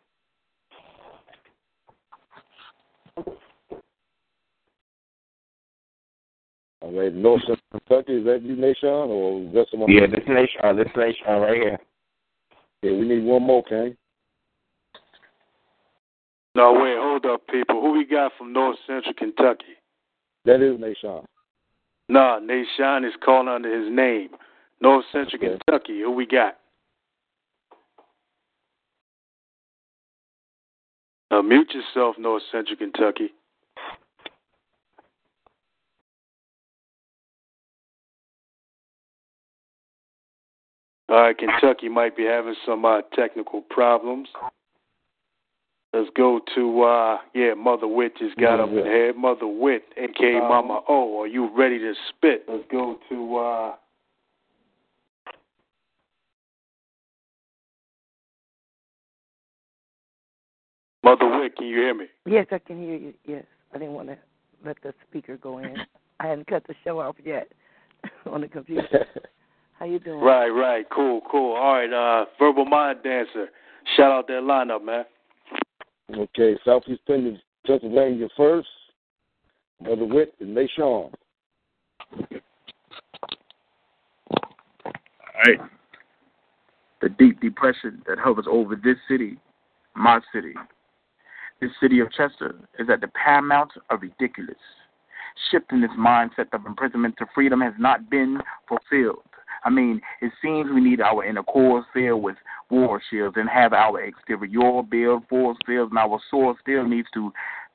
All 6.80 6.92
right, 6.92 7.14
North 7.14 7.40
Central 7.42 7.58
Kentucky, 7.72 8.12
is 8.14 8.24
that 8.24 8.42
you, 8.42 8.56
Nation, 8.56 8.88
or 8.88 9.42
is 9.42 9.52
that 9.54 9.66
someone? 9.70 9.90
Yeah, 9.90 10.06
this 10.06 10.20
is 10.20 10.28
Nation. 10.28 10.76
This 10.76 10.86
is 10.86 10.96
Nation 10.96 11.26
right 11.26 11.56
here. 11.56 11.78
Yeah, 12.82 12.92
we 12.92 13.08
need 13.08 13.24
one 13.24 13.42
more, 13.42 13.62
Kane. 13.64 13.96
No, 16.54 16.74
wait, 16.74 16.96
hold 16.98 17.24
up, 17.26 17.46
people. 17.48 17.80
Who 17.80 17.92
we 17.92 18.04
got 18.04 18.32
from 18.36 18.52
North 18.52 18.76
Central 18.86 19.14
Kentucky? 19.14 19.76
That 20.44 20.60
is 20.60 20.78
Nation. 20.78 21.24
Nah, 22.08 22.40
Nashawn 22.40 23.06
is 23.06 23.14
calling 23.24 23.48
under 23.48 23.82
his 23.82 23.90
name. 23.90 24.30
North 24.80 25.04
Central 25.12 25.42
Okay. 25.42 25.58
Kentucky. 25.66 26.00
Who 26.00 26.10
we 26.10 26.26
got? 26.26 26.58
Now 31.30 31.40
mute 31.40 31.72
yourself, 31.72 32.16
North 32.18 32.42
Central 32.52 32.76
Kentucky. 32.76 33.32
All 41.08 41.20
right, 41.20 41.36
Kentucky 41.36 41.88
might 41.88 42.16
be 42.16 42.24
having 42.24 42.54
some 42.66 42.84
uh, 42.84 43.02
technical 43.14 43.62
problems. 43.62 44.28
Let's 45.92 46.08
go 46.16 46.40
to 46.54 46.82
uh 46.82 47.18
yeah, 47.34 47.52
Mother 47.54 47.86
Wit 47.86 48.14
has 48.20 48.30
got 48.40 48.60
up 48.60 48.70
in 48.70 48.76
here. 48.76 49.12
Mother 49.14 49.46
Wit, 49.46 49.82
aka 49.98 50.40
Mama 50.40 50.80
O, 50.88 51.20
are 51.20 51.26
you 51.26 51.54
ready 51.54 51.78
to 51.78 51.92
spit? 52.08 52.46
Let's 52.48 52.64
go 52.70 52.98
to 53.10 53.36
uh 53.36 53.74
Mother 61.04 61.38
Wit, 61.38 61.56
can 61.56 61.66
you 61.66 61.76
hear 61.76 61.94
me? 61.94 62.06
Yes, 62.24 62.46
I 62.52 62.58
can 62.58 62.82
hear 62.82 62.96
you. 62.96 63.12
Yes, 63.26 63.44
I 63.74 63.78
didn't 63.78 63.92
want 63.92 64.08
to 64.08 64.16
let 64.64 64.76
the 64.82 64.94
speaker 65.08 65.36
go 65.36 65.58
in. 65.58 65.76
I 66.20 66.28
hadn't 66.28 66.46
cut 66.46 66.66
the 66.68 66.74
show 66.84 67.00
off 67.00 67.16
yet 67.22 67.48
on 68.30 68.40
the 68.40 68.48
computer. 68.48 69.06
How 69.78 69.84
you 69.84 69.98
doing? 69.98 70.20
Right, 70.20 70.48
right, 70.48 70.86
cool, 70.90 71.20
cool. 71.30 71.54
All 71.54 71.74
right, 71.74 71.92
uh 71.92 72.24
Verbal 72.38 72.64
Mind 72.64 73.00
Dancer. 73.04 73.48
Shout 73.94 74.10
out 74.10 74.26
that 74.28 74.42
lineup, 74.42 74.82
man. 74.82 75.04
Okay, 76.16 76.56
Southeast 76.64 77.00
Pen- 77.06 77.40
Pennsylvania 77.66 78.28
first. 78.36 78.68
Mother 79.80 80.04
Wit 80.04 80.34
and 80.40 80.54
Nation. 80.54 80.82
All 80.82 81.12
right. 85.46 85.58
The 87.00 87.08
deep 87.08 87.40
depression 87.40 88.02
that 88.06 88.18
hovers 88.18 88.46
over 88.48 88.76
this 88.76 88.96
city, 89.08 89.38
my 89.96 90.20
city, 90.32 90.54
this 91.60 91.70
city 91.80 91.98
of 92.00 92.12
Chester, 92.12 92.54
is 92.78 92.88
at 92.90 93.00
the 93.00 93.08
paramount 93.08 93.72
of 93.90 94.02
ridiculous. 94.02 94.54
Shifting 95.50 95.80
this 95.80 95.90
mindset 95.98 96.52
of 96.52 96.66
imprisonment 96.66 97.16
to 97.18 97.26
freedom 97.34 97.60
has 97.60 97.72
not 97.78 98.08
been 98.10 98.38
fulfilled. 98.68 99.22
I 99.64 99.70
mean, 99.70 100.00
it 100.20 100.32
seems 100.42 100.70
we 100.72 100.80
need 100.80 101.00
our 101.00 101.24
inner 101.24 101.42
core 101.42 101.86
filled 101.92 102.22
with 102.22 102.36
war 102.70 103.00
shields 103.10 103.36
and 103.38 103.48
have 103.48 103.72
our 103.72 104.00
exterior 104.00 104.82
build 104.82 105.28
force 105.28 105.58
fields, 105.66 105.90
and 105.90 105.98
our 105.98 106.20
sword 106.30 106.56
still 106.60 106.86
needs 106.86 107.08
to 107.14 107.32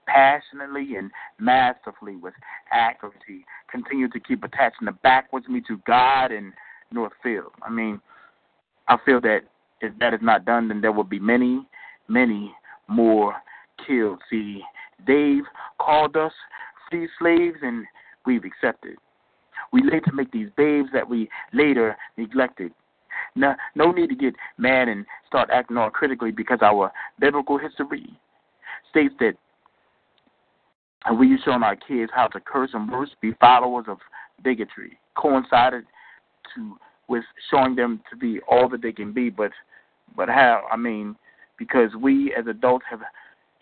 passionately 0.08 0.96
and 0.96 1.12
masterfully 1.40 2.16
with 2.16 2.34
accuracy 2.72 3.46
continue 3.70 4.10
to 4.10 4.20
keep 4.20 4.44
attaching 4.44 4.86
the 4.86 4.92
backwards 5.04 5.48
me 5.48 5.62
to 5.68 5.78
God 5.86 6.32
and 6.32 6.54
Northfield. 6.92 7.52
I 7.62 7.70
mean, 7.70 8.02
I 8.88 8.98
feel 9.06 9.22
that 9.22 9.42
if 9.82 9.94
that 10.00 10.14
is 10.14 10.22
not 10.22 10.46
done, 10.46 10.70
then 10.70 10.82
there 10.82 10.92
will 10.92 11.04
be 11.04 11.20
many, 11.20 11.68
many 12.08 12.54
more 12.88 13.36
killed. 13.86 14.20
See, 14.30 14.62
Dave 15.06 15.44
called 15.80 16.16
us 16.16 16.32
free 16.90 17.08
slaves, 17.20 17.58
and 17.62 17.86
we've 18.26 18.46
accepted. 18.46 18.96
We 19.72 19.84
later 19.84 20.12
make 20.14 20.32
these 20.32 20.50
babes 20.58 20.90
that 20.94 21.08
we 21.08 21.30
later 21.54 21.98
neglected. 22.18 22.72
No, 23.36 23.56
no 23.76 23.92
need 23.92 24.10
to 24.10 24.16
get 24.16 24.36
mad 24.58 24.88
and 24.88 25.06
start 25.28 25.50
acting 25.52 25.78
all 25.78 25.90
critically 25.90 26.32
because 26.32 26.60
our 26.62 26.92
biblical 27.20 27.58
history 27.58 28.10
states 28.90 29.14
that 29.20 29.34
we 31.18 31.34
are 31.34 31.40
showing 31.44 31.64
our 31.64 31.76
kids 31.76 32.12
how 32.14 32.28
to 32.28 32.40
curse 32.40 32.72
and 32.74 32.92
worse, 32.92 33.10
be 33.22 33.34
followers 33.40 33.86
of 33.88 33.98
bigotry, 34.44 34.98
coincided 35.16 35.86
to 36.56 36.78
with 37.08 37.24
showing 37.50 37.76
them 37.76 38.02
to 38.10 38.18
be 38.18 38.40
all 38.50 38.68
that 38.68 38.82
they 38.82 38.92
can 38.92 39.14
be, 39.14 39.30
but 39.30 39.52
but 40.16 40.30
how? 40.30 40.66
I 40.72 40.78
mean, 40.78 41.16
because 41.58 41.92
we 41.96 42.34
as 42.38 42.48
adults 42.48 42.86
have 42.90 43.02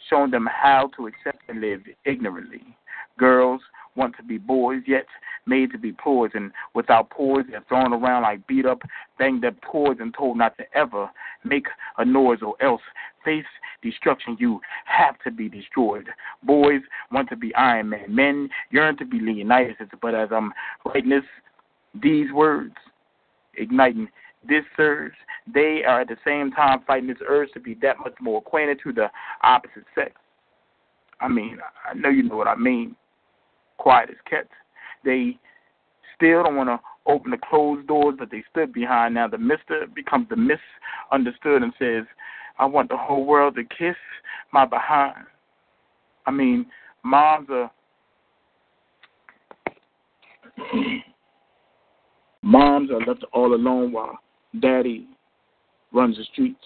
shown 0.09 0.31
them 0.31 0.47
how 0.51 0.89
to 0.97 1.07
accept 1.07 1.43
and 1.47 1.61
live 1.61 1.81
ignorantly. 2.05 2.75
Girls 3.17 3.61
want 3.95 4.15
to 4.17 4.23
be 4.23 4.37
boys, 4.37 4.81
yet 4.87 5.05
made 5.45 5.71
to 5.71 5.77
be 5.77 5.91
poors, 5.91 6.31
and 6.33 6.51
without 6.73 7.09
poise, 7.09 7.45
they're 7.49 7.63
thrown 7.67 7.93
around 7.93 8.23
like 8.23 8.45
beat 8.47 8.65
up, 8.65 8.81
banged 9.17 9.45
up 9.45 9.55
toys, 9.69 9.97
and 9.99 10.13
told 10.13 10.37
not 10.37 10.57
to 10.57 10.63
ever 10.75 11.09
make 11.43 11.67
a 11.97 12.05
noise 12.05 12.39
or 12.41 12.55
else 12.61 12.81
face 13.23 13.45
destruction. 13.81 14.37
You 14.39 14.59
have 14.85 15.17
to 15.23 15.31
be 15.31 15.49
destroyed. 15.49 16.07
Boys 16.43 16.81
want 17.11 17.29
to 17.29 17.35
be 17.35 17.53
Iron 17.55 17.89
Man. 17.89 18.13
Men 18.13 18.49
yearn 18.71 18.97
to 18.97 19.05
be 19.05 19.19
Leonidas, 19.19 19.87
but 20.01 20.15
as 20.15 20.29
I'm 20.31 20.51
writing 20.85 21.09
this, 21.09 21.23
these 22.01 22.31
words, 22.33 22.75
igniting 23.55 24.09
this 24.47 24.63
surge, 24.75 25.13
they 25.51 25.83
are 25.87 26.01
at 26.01 26.07
the 26.07 26.17
same 26.25 26.51
time 26.51 26.81
fighting 26.85 27.07
this 27.07 27.17
urge 27.27 27.51
to 27.53 27.59
be 27.59 27.75
that 27.81 27.99
much 27.99 28.13
more 28.21 28.39
acquainted 28.39 28.79
to 28.83 28.93
the 28.93 29.09
opposite 29.43 29.85
sex. 29.93 30.11
I 31.21 31.27
mean, 31.27 31.57
I 31.89 31.93
know 31.93 32.09
you 32.09 32.23
know 32.23 32.35
what 32.35 32.47
I 32.47 32.55
mean. 32.55 32.95
Quiet 33.77 34.09
as 34.09 34.15
kept. 34.29 34.51
They 35.03 35.37
still 36.15 36.43
don't 36.43 36.55
want 36.55 36.69
to 36.69 36.79
open 37.07 37.31
the 37.31 37.37
closed 37.37 37.87
doors 37.87 38.15
that 38.19 38.31
they 38.31 38.43
stood 38.51 38.73
behind. 38.73 39.13
Now 39.13 39.27
the 39.27 39.37
mister 39.37 39.85
becomes 39.93 40.27
the 40.29 40.35
misunderstood 40.35 41.61
and 41.61 41.73
says, 41.77 42.03
I 42.57 42.65
want 42.65 42.89
the 42.89 42.97
whole 42.97 43.25
world 43.25 43.55
to 43.55 43.63
kiss 43.63 43.95
my 44.51 44.65
behind. 44.65 45.25
I 46.25 46.31
mean, 46.31 46.65
moms 47.03 47.49
are 47.49 47.71
moms 52.41 52.89
are 52.91 53.05
left 53.05 53.25
all 53.33 53.53
alone 53.53 53.91
while 53.91 54.17
daddy 54.59 55.07
runs 55.91 56.17
the 56.17 56.23
streets. 56.31 56.63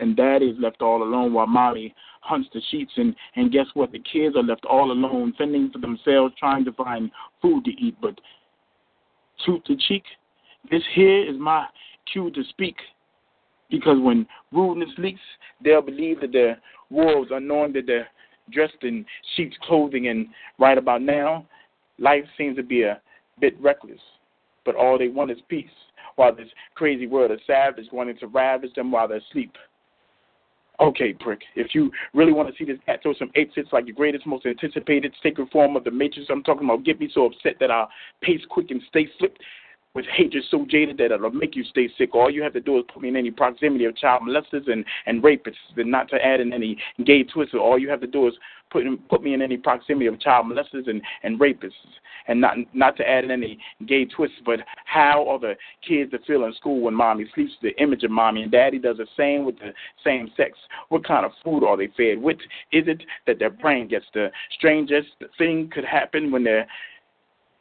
And 0.00 0.16
daddy 0.16 0.46
is 0.46 0.56
left 0.58 0.82
all 0.82 1.02
alone 1.02 1.32
while 1.32 1.46
mommy 1.46 1.94
hunts 2.22 2.48
the 2.52 2.60
sheets. 2.70 2.92
And, 2.96 3.14
and 3.36 3.52
guess 3.52 3.66
what? 3.74 3.92
The 3.92 3.98
kids 4.00 4.36
are 4.36 4.42
left 4.42 4.64
all 4.64 4.92
alone, 4.92 5.34
fending 5.36 5.70
for 5.70 5.78
themselves, 5.78 6.34
trying 6.38 6.64
to 6.64 6.72
find 6.72 7.10
food 7.42 7.64
to 7.64 7.70
eat. 7.70 7.96
But 8.00 8.18
truth 9.44 9.64
to 9.64 9.76
cheek, 9.76 10.04
this 10.70 10.82
here 10.94 11.28
is 11.28 11.38
my 11.38 11.66
cue 12.12 12.30
to 12.30 12.42
speak. 12.44 12.76
Because 13.70 13.98
when 14.00 14.26
rudeness 14.52 14.90
leaks, 14.98 15.20
they'll 15.62 15.82
believe 15.82 16.20
that 16.22 16.32
the 16.32 16.56
wolves 16.90 17.30
are 17.30 17.36
unknowing 17.36 17.72
that 17.74 17.86
they're 17.86 18.08
dressed 18.50 18.82
in 18.82 19.06
sheep's 19.36 19.56
clothing. 19.62 20.08
And 20.08 20.26
right 20.58 20.76
about 20.76 21.02
now, 21.02 21.46
life 21.98 22.24
seems 22.36 22.56
to 22.56 22.62
be 22.62 22.82
a 22.82 23.00
bit 23.40 23.54
reckless. 23.60 24.00
But 24.64 24.74
all 24.74 24.98
they 24.98 25.08
want 25.08 25.30
is 25.30 25.38
peace, 25.48 25.70
while 26.16 26.34
this 26.34 26.48
crazy 26.74 27.06
world 27.06 27.30
of 27.30 27.40
savage 27.46 27.86
wanting 27.92 28.18
to 28.18 28.26
ravage 28.26 28.74
them 28.74 28.90
while 28.90 29.08
they're 29.08 29.18
asleep. 29.18 29.52
Okay, 30.80 31.12
prick. 31.12 31.42
If 31.56 31.74
you 31.74 31.90
really 32.14 32.32
want 32.32 32.48
to 32.48 32.54
see 32.56 32.64
this 32.64 32.80
cat 32.86 33.00
throw 33.02 33.12
some 33.12 33.30
eight 33.34 33.50
sits 33.54 33.68
like 33.70 33.84
the 33.84 33.92
greatest, 33.92 34.26
most 34.26 34.46
anticipated 34.46 35.14
sacred 35.22 35.50
form 35.50 35.76
of 35.76 35.84
the 35.84 35.90
Matrix, 35.90 36.28
I'm 36.30 36.42
talking 36.42 36.64
about 36.64 36.84
get 36.84 36.98
me 36.98 37.10
so 37.12 37.26
upset 37.26 37.56
that 37.60 37.70
I'll 37.70 37.90
pace 38.22 38.40
quick 38.48 38.70
and 38.70 38.80
stay 38.88 39.06
flipped 39.18 39.42
with 39.94 40.04
hatred 40.16 40.44
so 40.50 40.64
jaded 40.68 40.98
that 40.98 41.10
it'll 41.10 41.30
make 41.30 41.56
you 41.56 41.64
stay 41.64 41.88
sick. 41.98 42.14
All 42.14 42.30
you 42.30 42.42
have 42.42 42.52
to 42.52 42.60
do 42.60 42.78
is 42.78 42.84
put 42.92 43.02
me 43.02 43.08
in 43.08 43.16
any 43.16 43.30
proximity 43.30 43.84
of 43.86 43.96
child 43.96 44.22
molesters 44.22 44.70
and, 44.70 44.84
and 45.06 45.22
rapists, 45.22 45.54
and 45.76 45.90
not 45.90 46.08
to 46.10 46.24
add 46.24 46.40
in 46.40 46.52
any 46.52 46.78
gay 47.04 47.24
twists. 47.24 47.54
All 47.54 47.78
you 47.78 47.88
have 47.88 48.00
to 48.00 48.06
do 48.06 48.28
is 48.28 48.34
put 48.70 48.84
put 49.08 49.22
me 49.22 49.34
in 49.34 49.42
any 49.42 49.56
proximity 49.56 50.06
of 50.06 50.20
child 50.20 50.46
molesters 50.46 50.88
and, 50.88 51.02
and 51.24 51.40
rapists, 51.40 51.72
and 52.28 52.40
not 52.40 52.56
not 52.72 52.96
to 52.98 53.08
add 53.08 53.24
in 53.24 53.32
any 53.32 53.58
gay 53.86 54.04
twists. 54.04 54.36
But 54.46 54.60
how 54.84 55.28
are 55.28 55.40
the 55.40 55.54
kids 55.86 56.12
that 56.12 56.24
feel 56.24 56.44
in 56.44 56.54
school 56.54 56.82
when 56.82 56.94
mommy 56.94 57.26
sleeps 57.34 57.52
the 57.60 57.76
image 57.82 58.04
of 58.04 58.12
mommy 58.12 58.42
and 58.42 58.52
daddy 58.52 58.78
does 58.78 58.98
the 58.98 59.06
same 59.16 59.44
with 59.44 59.58
the 59.58 59.72
same 60.04 60.30
sex? 60.36 60.56
What 60.88 61.04
kind 61.04 61.26
of 61.26 61.32
food 61.42 61.64
are 61.64 61.76
they 61.76 61.88
fed? 61.96 62.22
What 62.22 62.36
is 62.72 62.84
it 62.86 63.02
that 63.26 63.40
their 63.40 63.50
brain 63.50 63.88
gets? 63.88 64.06
The 64.14 64.30
strangest 64.56 65.08
thing 65.36 65.68
could 65.72 65.84
happen 65.84 66.30
when 66.30 66.44
they're 66.44 66.68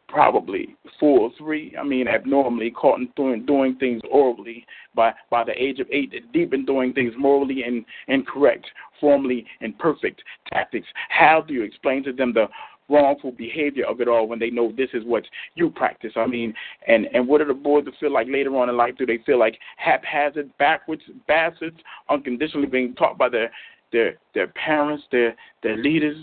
probably 0.10 0.76
four 0.99 1.22
or 1.22 1.31
three. 1.38 1.73
I 1.80 1.84
mean, 1.84 2.07
abnormally 2.07 2.72
caught 2.72 2.99
in 2.99 3.10
doing 3.15 3.45
doing 3.45 3.76
things 3.77 4.02
orally 4.10 4.65
by 4.95 5.14
by 5.30 5.44
the 5.44 5.53
age 5.61 5.80
of 5.80 5.88
eight, 5.91 6.14
deep 6.34 6.53
in 6.53 6.65
doing 6.65 6.94
things 6.94 7.14
morally 7.18 7.64
and 7.64 7.86
incorrect, 8.07 8.65
formally 8.99 9.45
imperfect 9.61 10.22
tactics. 10.52 10.88
How 11.10 11.41
do 11.41 11.53
you 11.53 11.64
explain 11.64 12.03
to 12.03 12.14
them 12.14 12.34
the 12.34 12.48
wrongful 12.90 13.31
behavior 13.31 13.86
of 13.86 14.02
it 14.02 14.07
all 14.07 14.27
when 14.27 14.40
they 14.40 14.49
know 14.49 14.73
this 14.76 14.90
is 14.94 15.03
what 15.06 15.23
you 15.56 15.69
practice. 15.69 16.14
I 16.15 16.26
mean, 16.26 16.53
and 16.88 17.06
and 17.14 17.27
what 17.27 17.38
do 17.38 17.45
the 17.45 17.53
boys 17.53 17.86
feel 17.99 18.11
like 18.11 18.27
later 18.27 18.56
on 18.57 18.69
in 18.69 18.76
life? 18.76 18.95
Do 18.98 19.06
they 19.06 19.19
feel 19.26 19.40
like 19.40 19.57
haphazard, 19.77 20.49
backwards 20.57 21.03
bastards, 21.27 21.77
unconditionally 22.10 22.68
being 22.68 22.95
taught 22.95 23.18
by 23.18 23.30
their 23.30 23.52
their 23.91 24.18
their 24.34 24.48
parents, 24.48 25.03
their 25.11 25.36
their 25.64 25.77
leaders, 25.77 26.18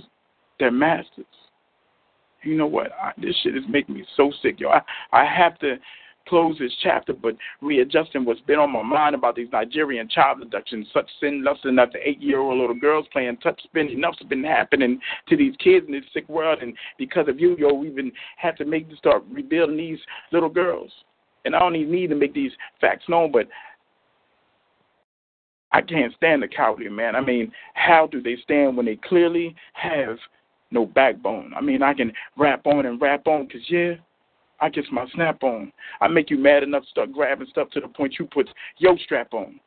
their 0.59 0.73
masters? 0.73 1.25
You 2.47 2.57
know 2.57 2.67
what? 2.67 2.93
I, 2.93 3.13
this 3.19 3.37
shit 3.43 3.57
is 3.57 3.65
making 3.69 3.95
me 3.95 4.05
so 4.17 4.33
sick, 4.43 4.61
yo. 4.61 4.71
I, 4.71 4.81
I 5.13 5.25
have 5.25 5.59
to 5.61 5.77
close 6.29 6.57
this 6.59 6.73
chapter, 6.83 7.13
but 7.13 7.37
readjusting 7.61 8.25
what's 8.25 8.41
been 8.41 8.59
on 8.59 8.73
my 8.73 8.83
mind 8.83 9.15
about 9.15 9.37
these 9.37 9.49
Nigerian 9.53 10.09
child 10.09 10.43
abductions, 10.43 10.87
such 10.93 11.09
sin, 11.21 11.45
lusting 11.45 11.79
after 11.79 11.99
eight 11.99 12.21
year 12.21 12.41
old 12.41 12.59
little 12.59 12.79
girls 12.79 13.07
playing 13.13 13.37
touch 13.39 13.61
spin. 13.63 13.89
Enough's 13.89 14.19
been 14.29 14.45
happening 14.45 15.01
to 15.29 15.37
these 15.37 15.55
kids 15.63 15.87
in 15.87 15.93
this 15.93 16.05
sick 16.13 16.29
world, 16.29 16.59
and 16.63 16.75
because 16.99 17.29
of 17.29 17.41
you, 17.41 17.57
yo, 17.59 17.73
we've 17.73 17.95
been 17.95 18.13
had 18.37 18.57
to 18.57 18.65
make 18.65 18.89
to 18.91 18.97
start 18.97 19.25
rebuilding 19.31 19.77
these 19.77 19.99
little 20.33 20.49
girls. 20.49 20.91
And 21.45 21.55
I 21.55 21.61
don't 21.61 21.77
even 21.77 21.93
need 21.93 22.09
to 22.09 22.17
make 22.17 22.35
these 22.35 22.51
facts 22.81 23.05
known, 23.09 23.31
but 23.31 23.47
I 25.73 25.81
can't 25.81 26.15
stand 26.15 26.43
the 26.43 26.49
cowardly 26.49 26.89
man. 26.89 27.15
I 27.15 27.21
mean, 27.21 27.53
how 27.75 28.09
do 28.11 28.21
they 28.21 28.37
stand 28.43 28.77
when 28.77 28.87
they 28.87 28.97
clearly 28.97 29.55
have 29.75 30.17
no 30.71 30.87
backbone. 30.87 31.53
I 31.57 31.61
mean, 31.61 31.83
I 31.83 31.95
can 31.95 32.13
rap 32.37 32.67
on 32.67 32.87
and 32.87 33.01
rap 33.01 33.27
on 33.27 33.47
because, 33.47 33.63
yeah, 33.69 33.95
I 34.61 34.69
get 34.69 34.85
my 34.91 35.07
snap 35.15 35.43
on. 35.43 35.73
I 36.01 36.09
make 36.09 36.31
you 36.31 36.39
mad 36.39 36.63
enough 36.63 36.83
to 36.85 36.91
start 36.91 37.13
grabbing 37.13 37.47
stuff 37.51 37.71
to 37.71 37.81
the 37.81 37.89
point 37.89 38.17
you 38.19 38.27
put 38.27 38.49
your 38.79 38.97
strap 38.99 39.33
on. 39.33 39.61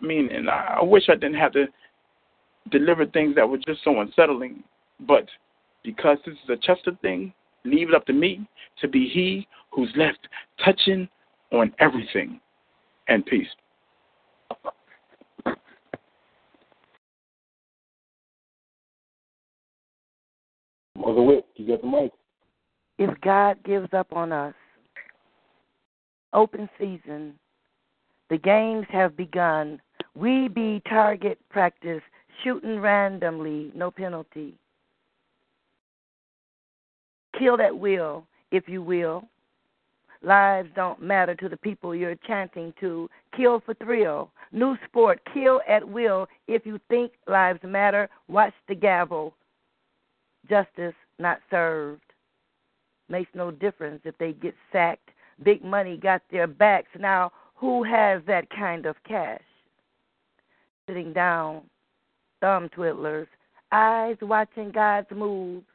I 0.00 0.04
mean, 0.04 0.30
and 0.30 0.50
I, 0.50 0.78
I 0.80 0.84
wish 0.84 1.04
I 1.08 1.14
didn't 1.14 1.34
have 1.34 1.52
to 1.52 1.66
deliver 2.70 3.06
things 3.06 3.34
that 3.36 3.48
were 3.48 3.58
just 3.58 3.84
so 3.84 4.00
unsettling. 4.00 4.62
But 5.00 5.26
because 5.84 6.18
this 6.24 6.34
is 6.44 6.50
a 6.50 6.56
Chester 6.56 6.92
thing, 7.02 7.32
leave 7.64 7.88
it 7.88 7.94
up 7.94 8.06
to 8.06 8.12
me 8.12 8.46
to 8.80 8.88
be 8.88 9.08
he 9.08 9.46
who's 9.70 9.92
left 9.96 10.28
touching 10.64 11.08
on 11.52 11.72
everything. 11.78 12.40
And 13.08 13.24
peace. 13.24 13.46
Mother 20.98 21.42
you 21.56 21.66
got 21.66 21.80
the 21.82 21.86
mic. 21.86 22.12
If 22.98 23.20
God 23.20 23.62
gives 23.64 23.92
up 23.92 24.12
on 24.12 24.32
us, 24.32 24.54
open 26.32 26.68
season, 26.78 27.34
the 28.30 28.38
games 28.38 28.86
have 28.90 29.16
begun. 29.16 29.80
We 30.14 30.48
be 30.48 30.82
target 30.88 31.38
practice, 31.50 32.02
shooting 32.42 32.80
randomly, 32.80 33.70
no 33.74 33.90
penalty. 33.90 34.54
Kill 37.38 37.60
at 37.60 37.76
will, 37.76 38.26
if 38.50 38.66
you 38.66 38.82
will. 38.82 39.24
Lives 40.22 40.70
don't 40.74 41.02
matter 41.02 41.34
to 41.34 41.48
the 41.48 41.58
people 41.58 41.94
you're 41.94 42.16
chanting 42.26 42.72
to. 42.80 43.10
Kill 43.36 43.60
for 43.60 43.74
thrill. 43.74 44.30
New 44.50 44.76
sport, 44.86 45.20
kill 45.34 45.60
at 45.68 45.86
will. 45.86 46.26
If 46.48 46.64
you 46.64 46.80
think 46.88 47.12
lives 47.28 47.60
matter, 47.62 48.08
watch 48.28 48.54
the 48.68 48.74
gavel 48.74 49.34
justice 50.48 50.94
not 51.18 51.40
served. 51.50 52.02
Makes 53.08 53.30
no 53.34 53.50
difference 53.50 54.00
if 54.04 54.16
they 54.18 54.32
get 54.32 54.54
sacked. 54.72 55.10
Big 55.42 55.64
money 55.64 55.96
got 55.96 56.22
their 56.30 56.46
backs. 56.46 56.88
Now, 56.98 57.30
who 57.54 57.82
has 57.84 58.22
that 58.26 58.48
kind 58.50 58.86
of 58.86 58.96
cash? 59.06 59.42
Sitting 60.88 61.12
down, 61.12 61.62
thumb 62.40 62.68
twiddlers, 62.70 63.26
eyes 63.72 64.16
watching 64.22 64.70
God's 64.70 65.10
moves. 65.14 65.66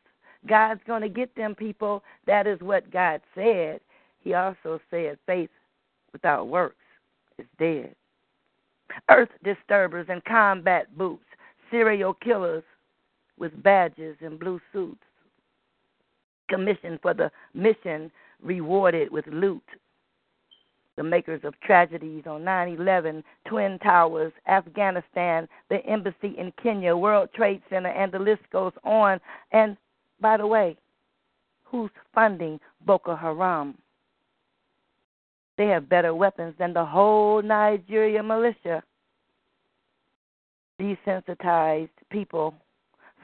God's 0.47 0.81
going 0.87 1.01
to 1.01 1.09
get 1.09 1.35
them 1.35 1.55
people. 1.55 2.03
That 2.25 2.47
is 2.47 2.59
what 2.61 2.91
God 2.91 3.21
said. 3.35 3.79
He 4.19 4.33
also 4.33 4.79
said 4.89 5.17
faith 5.25 5.49
without 6.13 6.47
works 6.47 6.75
is 7.37 7.45
dead. 7.59 7.95
Earth 9.09 9.29
disturbers 9.43 10.07
and 10.09 10.23
combat 10.25 10.97
boots, 10.97 11.25
serial 11.69 12.13
killers 12.13 12.63
with 13.37 13.61
badges 13.63 14.15
and 14.21 14.39
blue 14.39 14.59
suits. 14.73 15.01
Commissioned 16.49 16.99
for 17.01 17.13
the 17.13 17.31
mission, 17.53 18.11
rewarded 18.41 19.11
with 19.11 19.25
loot. 19.27 19.63
The 20.97 21.03
makers 21.03 21.41
of 21.43 21.59
tragedies 21.61 22.23
on 22.27 22.43
9 22.43 22.75
11, 22.79 23.23
Twin 23.47 23.79
Towers, 23.79 24.33
Afghanistan, 24.47 25.47
the 25.69 25.83
embassy 25.85 26.35
in 26.37 26.51
Kenya, 26.61 26.95
World 26.95 27.29
Trade 27.33 27.61
Center, 27.69 27.89
and 27.89 28.11
the 28.11 28.19
list 28.19 28.41
goes 28.51 28.73
on. 28.83 29.19
And 29.51 29.77
by 30.19 30.37
the 30.37 30.45
way, 30.45 30.77
who's 31.63 31.91
funding 32.13 32.59
Boko 32.85 33.15
Haram? 33.15 33.77
They 35.57 35.67
have 35.67 35.87
better 35.89 36.13
weapons 36.13 36.55
than 36.59 36.73
the 36.73 36.85
whole 36.85 37.41
Nigeria 37.41 38.21
militia. 38.21 38.83
Desensitized 40.79 41.89
people 42.09 42.55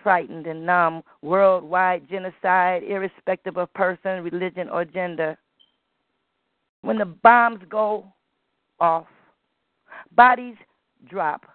frightened 0.03 0.47
and 0.47 0.65
numb, 0.65 1.03
worldwide 1.21 2.07
genocide, 2.09 2.83
irrespective 2.83 3.57
of 3.57 3.73
person, 3.73 4.23
religion, 4.23 4.69
or 4.69 4.85
gender. 4.85 5.37
When 6.81 6.97
the 6.97 7.05
bombs 7.05 7.61
go 7.69 8.05
off, 8.79 9.07
bodies 10.15 10.55
drop, 11.09 11.45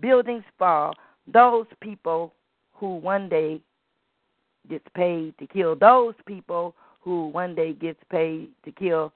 buildings 0.00 0.44
fall, 0.58 0.94
those 1.32 1.66
people 1.80 2.34
who 2.72 2.96
one 2.96 3.28
day 3.28 3.60
gets 4.68 4.86
paid 4.94 5.36
to 5.38 5.46
kill 5.46 5.76
those 5.76 6.14
people 6.26 6.74
who 7.00 7.28
one 7.28 7.54
day 7.54 7.72
gets 7.72 7.98
paid 8.10 8.48
to 8.64 8.72
kill 8.72 9.12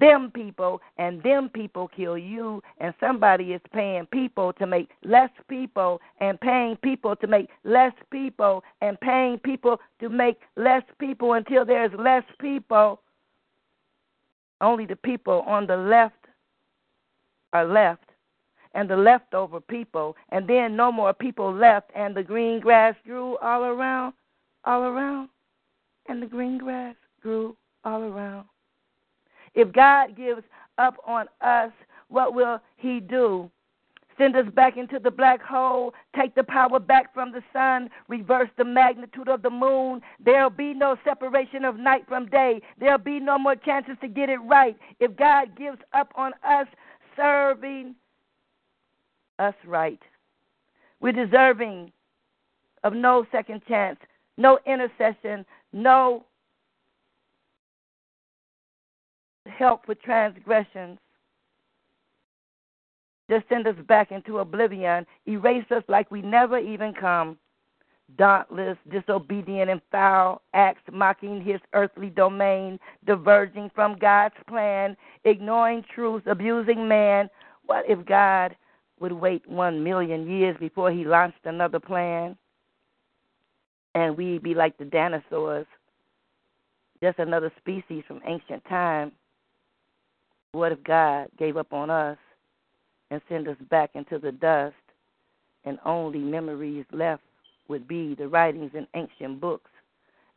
them 0.00 0.30
people 0.34 0.80
and 0.96 1.22
them 1.22 1.48
people 1.48 1.88
kill 1.88 2.16
you 2.16 2.62
and 2.78 2.94
somebody 2.98 3.52
is 3.52 3.60
paying 3.72 4.06
people 4.06 4.52
to 4.54 4.66
make 4.66 4.88
less 5.04 5.30
people 5.48 6.00
and 6.20 6.40
paying 6.40 6.76
people 6.76 7.14
to 7.16 7.26
make 7.26 7.48
less 7.64 7.92
people 8.10 8.64
and 8.80 8.98
paying 9.00 9.38
people 9.38 9.78
to 10.00 10.08
make 10.08 10.40
less 10.56 10.82
people 10.98 11.34
until 11.34 11.64
there's 11.64 11.92
less 11.98 12.24
people. 12.40 13.00
Only 14.60 14.86
the 14.86 14.96
people 14.96 15.42
on 15.46 15.66
the 15.66 15.76
left 15.76 16.14
are 17.52 17.66
left 17.66 18.04
and 18.74 18.88
the 18.88 18.96
leftover 18.96 19.60
people 19.60 20.16
and 20.30 20.48
then 20.48 20.74
no 20.74 20.90
more 20.90 21.12
people 21.12 21.52
left 21.52 21.90
and 21.94 22.16
the 22.16 22.22
green 22.22 22.60
grass 22.60 22.94
grew 23.04 23.36
all 23.38 23.64
around 23.64 24.14
all 24.64 24.82
around 24.82 25.28
and 26.08 26.22
the 26.22 26.26
green 26.26 26.56
grass 26.56 26.94
grew 27.20 27.54
all 27.84 28.02
around 28.02 28.46
if 29.54 29.72
God 29.72 30.16
gives 30.16 30.42
up 30.78 30.96
on 31.06 31.26
us, 31.40 31.70
what 32.08 32.34
will 32.34 32.60
He 32.76 33.00
do? 33.00 33.50
Send 34.18 34.36
us 34.36 34.46
back 34.54 34.76
into 34.76 34.98
the 34.98 35.10
black 35.10 35.42
hole, 35.42 35.94
take 36.14 36.34
the 36.34 36.44
power 36.44 36.78
back 36.78 37.14
from 37.14 37.32
the 37.32 37.42
sun, 37.52 37.88
reverse 38.08 38.50
the 38.58 38.64
magnitude 38.64 39.28
of 39.28 39.42
the 39.42 39.50
moon. 39.50 40.02
There'll 40.22 40.50
be 40.50 40.74
no 40.74 40.96
separation 41.04 41.64
of 41.64 41.78
night 41.78 42.04
from 42.06 42.26
day. 42.26 42.60
There'll 42.78 42.98
be 42.98 43.20
no 43.20 43.38
more 43.38 43.56
chances 43.56 43.96
to 44.02 44.08
get 44.08 44.28
it 44.28 44.38
right. 44.38 44.76
If 45.00 45.16
God 45.16 45.56
gives 45.56 45.78
up 45.94 46.12
on 46.14 46.32
us 46.46 46.66
serving 47.16 47.94
us 49.38 49.54
right, 49.66 50.00
we're 51.00 51.12
deserving 51.12 51.90
of 52.84 52.92
no 52.92 53.26
second 53.32 53.62
chance, 53.66 53.98
no 54.36 54.58
intercession, 54.66 55.44
no 55.72 56.24
help 59.62 59.86
with 59.86 60.02
transgressions. 60.02 60.98
Just 63.30 63.48
send 63.48 63.66
us 63.68 63.76
back 63.86 64.10
into 64.10 64.40
oblivion, 64.40 65.06
erase 65.28 65.64
us 65.70 65.84
like 65.88 66.10
we 66.10 66.20
never 66.20 66.58
even 66.58 66.92
come. 66.92 67.38
Dauntless, 68.18 68.76
disobedient, 68.90 69.70
and 69.70 69.80
foul 69.92 70.42
acts 70.52 70.82
mocking 70.92 71.40
his 71.40 71.60
earthly 71.74 72.10
domain, 72.10 72.78
diverging 73.06 73.70
from 73.72 73.96
God's 73.98 74.34
plan, 74.48 74.96
ignoring 75.24 75.84
truth, 75.94 76.24
abusing 76.26 76.88
man. 76.88 77.30
What 77.66 77.88
if 77.88 78.04
God 78.04 78.56
would 78.98 79.12
wait 79.12 79.48
one 79.48 79.84
million 79.84 80.28
years 80.28 80.56
before 80.58 80.90
he 80.90 81.04
launched 81.04 81.44
another 81.44 81.78
plan? 81.78 82.36
And 83.94 84.16
we'd 84.16 84.42
be 84.42 84.54
like 84.54 84.76
the 84.76 84.86
dinosaurs, 84.86 85.66
just 87.00 87.20
another 87.20 87.52
species 87.60 88.02
from 88.08 88.20
ancient 88.26 88.64
time 88.64 89.12
what 90.52 90.72
if 90.72 90.84
God 90.84 91.28
gave 91.38 91.56
up 91.56 91.72
on 91.72 91.88
us 91.88 92.18
and 93.10 93.20
sent 93.28 93.48
us 93.48 93.56
back 93.70 93.90
into 93.94 94.18
the 94.18 94.32
dust, 94.32 94.74
and 95.64 95.78
only 95.84 96.18
memories 96.18 96.84
left 96.92 97.22
would 97.68 97.88
be 97.88 98.14
the 98.14 98.28
writings 98.28 98.70
in 98.74 98.86
ancient 98.94 99.40
books, 99.40 99.70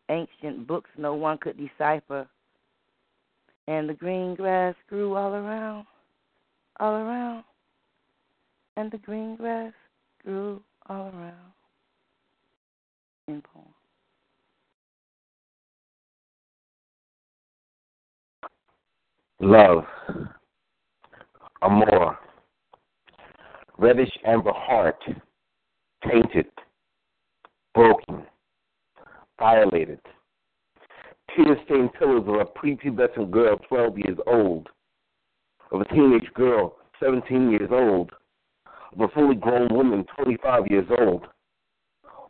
ancient 0.10 0.68
books 0.68 0.90
no 0.98 1.14
one 1.14 1.38
could 1.38 1.58
decipher. 1.58 2.28
And 3.68 3.90
the 3.90 3.94
green 3.94 4.36
grass 4.36 4.76
grew 4.88 5.16
all 5.16 5.34
around, 5.34 5.86
all 6.80 6.94
around, 6.94 7.44
and 8.78 8.92
the 8.92 9.00
green 9.00 9.36
grass 9.36 9.74
grew 10.24 10.62
all 10.88 11.08
around. 11.08 11.52
In 13.28 13.42
poem. 13.42 13.75
Love, 19.40 19.84
amor, 21.62 22.18
reddish 23.78 24.12
amber 24.26 24.54
heart, 24.54 25.02
tainted, 26.10 26.48
broken, 27.74 28.24
violated, 29.40 30.00
tear 31.36 31.58
stained 31.66 31.94
pillows 31.94 32.26
of 32.28 32.36
a 32.36 32.46
prepubescent 32.46 33.32
girl 33.32 33.58
12 33.68 33.98
years 33.98 34.18
old, 34.28 34.70
of 35.72 35.82
a 35.82 35.86
teenage 35.86 36.32
girl 36.34 36.76
17 37.00 37.52
years 37.52 37.70
old, 37.72 38.12
of 38.94 39.02
a 39.02 39.08
fully 39.10 39.36
grown 39.36 39.68
woman 39.74 40.06
25 40.16 40.68
years 40.70 40.88
old. 41.00 41.26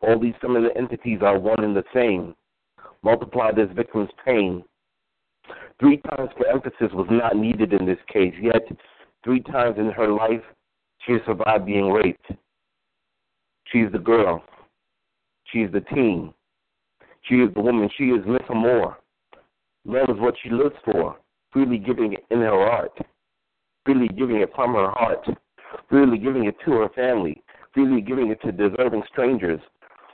All 0.02 0.20
these 0.20 0.34
similar 0.42 0.72
entities 0.78 1.20
are 1.22 1.40
one 1.40 1.64
and 1.64 1.76
the 1.76 1.84
same, 1.94 2.36
Multiply 3.06 3.52
this 3.52 3.70
victim's 3.76 4.10
pain 4.26 4.64
Three 5.80 5.98
times 5.98 6.30
for 6.38 6.48
emphasis 6.48 6.92
was 6.94 7.08
not 7.10 7.36
needed 7.36 7.74
in 7.74 7.86
this 7.86 8.00
case, 8.12 8.34
yet, 8.42 8.64
three 9.24 9.42
times 9.42 9.78
in 9.78 9.92
her 9.92 10.08
life, 10.08 10.42
she 11.06 11.14
has 11.14 11.22
survived 11.26 11.66
being 11.66 11.92
raped. 11.92 12.26
She 13.66 13.80
is 13.80 13.92
the 13.92 14.00
girl. 14.00 14.44
She 15.46 15.60
is 15.60 15.72
the 15.72 15.82
teen. 15.82 16.34
She 17.24 17.36
is 17.36 17.54
the 17.54 17.62
woman. 17.62 17.90
She 17.98 18.06
is 18.06 18.26
Miss 18.26 18.42
Amore. 18.50 18.98
Love 19.86 20.10
is 20.10 20.20
what 20.20 20.36
she 20.42 20.50
lives 20.50 20.76
for, 20.84 21.18
freely 21.52 21.78
giving 21.78 22.14
it 22.14 22.26
in 22.32 22.40
her 22.40 22.70
heart, 22.70 22.98
freely 23.86 24.08
giving 24.08 24.38
it 24.38 24.50
from 24.56 24.74
her 24.74 24.90
heart, 24.92 25.28
freely 25.90 26.18
giving 26.18 26.46
it 26.46 26.56
to 26.66 26.72
her 26.72 26.90
family, 26.90 27.44
freely 27.74 28.02
giving 28.02 28.30
it 28.30 28.42
to 28.42 28.52
deserving 28.52 29.04
strangers. 29.12 29.60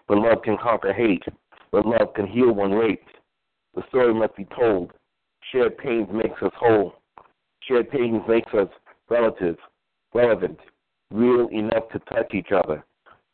But 0.08 0.18
love 0.18 0.42
can 0.44 0.58
conquer 0.58 0.92
hate. 0.92 1.24
But 1.72 1.86
love 1.86 2.14
can 2.16 2.28
heal 2.28 2.52
one 2.52 2.72
raped. 2.72 3.08
The 3.76 3.84
story 3.88 4.14
must 4.14 4.36
be 4.36 4.46
told. 4.46 4.92
Shared 5.52 5.78
pains 5.78 6.08
makes 6.14 6.42
us 6.42 6.52
whole. 6.58 6.94
Shared 7.68 7.90
pains 7.92 8.22
makes 8.28 8.54
us 8.54 8.70
relative, 9.10 9.58
relevant, 10.14 10.58
real 11.12 11.48
enough 11.50 11.90
to 11.92 12.00
touch 12.00 12.34
each 12.34 12.52
other, 12.52 12.84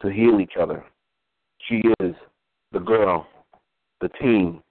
to 0.02 0.10
heal 0.10 0.39
each 0.39 0.53
other. 0.60 0.84
She 1.68 1.81
is 1.99 2.15
the 2.72 2.80
girl, 2.80 3.27
the 4.02 4.10
teen, 4.19 4.61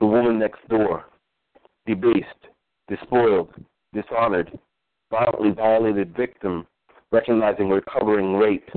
the 0.00 0.06
woman 0.06 0.38
next 0.38 0.66
door, 0.68 1.06
debased, 1.86 2.26
despoiled, 2.88 3.50
dishonored, 3.92 4.56
violently 5.10 5.50
violated 5.50 6.16
victim, 6.16 6.66
recognizing 7.10 7.68
recovering 7.68 8.34
rape 8.34 8.68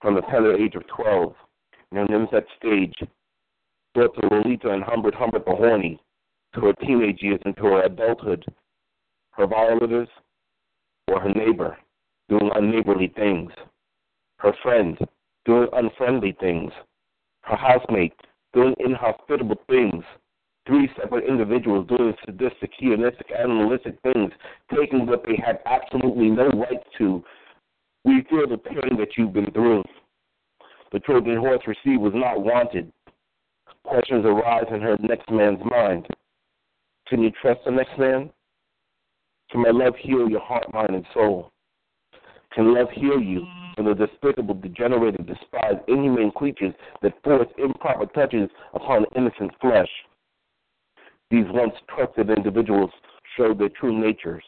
from 0.00 0.14
the 0.14 0.22
tender 0.22 0.56
age 0.56 0.74
of 0.74 0.82
12, 0.88 1.34
in 1.92 1.98
her 1.98 2.06
nymphet 2.06 2.46
stage, 2.58 2.94
brought 3.94 4.14
to 4.14 4.26
Lolita 4.26 4.70
and 4.70 4.82
Humbert 4.82 5.14
Humbert 5.14 5.44
the 5.44 5.54
Horny, 5.54 6.00
to 6.54 6.60
her 6.60 6.72
teenage 6.84 7.22
years 7.22 7.40
into 7.46 7.62
her 7.62 7.82
adulthood, 7.82 8.44
her 9.32 9.46
violators 9.46 10.08
or 11.08 11.20
her 11.20 11.30
neighbor 11.30 11.76
doing 12.28 12.50
unneighborly 12.54 13.12
things, 13.14 13.50
her 14.38 14.52
friend 14.62 14.98
doing 15.44 15.68
unfriendly 15.72 16.36
things, 16.40 16.72
her 17.42 17.56
housemate 17.56 18.14
doing 18.52 18.74
inhospitable 18.78 19.56
things, 19.68 20.04
three 20.66 20.88
separate 21.00 21.28
individuals 21.28 21.86
doing 21.88 22.14
sadistic, 22.24 22.70
hedonistic, 22.78 23.32
animalistic 23.36 23.96
things, 24.02 24.30
taking 24.74 25.06
what 25.06 25.24
they 25.24 25.36
had 25.44 25.58
absolutely 25.66 26.30
no 26.30 26.48
right 26.50 26.82
to. 26.98 27.24
We 28.04 28.24
feel 28.28 28.48
the 28.48 28.58
pain 28.58 28.96
that 28.98 29.16
you've 29.16 29.32
been 29.32 29.50
through. 29.52 29.82
The 30.92 31.00
Trojan 31.00 31.36
horse 31.36 31.62
received 31.66 32.02
was 32.02 32.12
not 32.14 32.42
wanted. 32.42 32.92
Questions 33.84 34.24
arise 34.24 34.66
in 34.70 34.80
her 34.80 34.96
next 35.00 35.30
man's 35.30 35.64
mind. 35.64 36.06
Can 37.08 37.22
you 37.22 37.30
trust 37.40 37.60
the 37.64 37.70
next 37.70 37.98
man? 37.98 38.30
Can 39.50 39.62
my 39.62 39.70
love 39.70 39.94
heal 40.00 40.28
your 40.28 40.40
heart, 40.40 40.72
mind, 40.72 40.94
and 40.94 41.04
soul? 41.12 41.52
Can 42.54 42.74
love 42.74 42.88
heal 42.90 43.20
you 43.20 43.46
from 43.76 43.86
the 43.86 43.94
despicable, 43.94 44.54
degenerated, 44.54 45.26
despised, 45.26 45.78
inhumane 45.88 46.30
creatures 46.32 46.74
that 47.02 47.22
force 47.22 47.48
improper 47.58 48.06
touches 48.06 48.48
upon 48.74 49.06
innocent 49.16 49.52
flesh? 49.60 49.88
These 51.30 51.46
once 51.48 51.74
trusted 51.94 52.30
individuals 52.30 52.90
showed 53.36 53.58
their 53.58 53.70
true 53.70 53.98
natures 53.98 54.44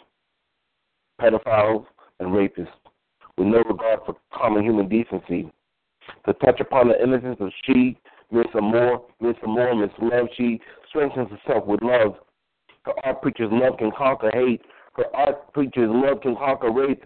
pedophiles 1.20 1.86
and 2.18 2.30
rapists, 2.30 2.68
with 3.38 3.46
no 3.46 3.58
regard 3.58 4.00
for 4.04 4.16
common 4.32 4.64
human 4.64 4.88
decency. 4.88 5.50
To 6.26 6.32
touch 6.34 6.60
upon 6.60 6.88
the 6.88 7.02
innocence 7.02 7.36
of 7.40 7.52
she, 7.64 7.98
Miss 8.30 8.46
Amore, 8.54 9.04
Miss 9.20 9.36
Amore, 9.42 9.74
Miss 9.74 9.90
Love, 10.00 10.26
she 10.36 10.60
strengthens 10.88 11.28
herself 11.30 11.66
with 11.66 11.82
love 11.82 12.16
her 12.84 12.92
art 13.04 13.22
preaches 13.22 13.48
love 13.50 13.78
can 13.78 13.90
conquer 13.96 14.30
hate. 14.32 14.62
Her 14.94 15.04
art 15.14 15.52
preaches 15.52 15.88
love 15.88 16.20
can 16.20 16.36
conquer 16.36 16.70
rape, 16.70 17.04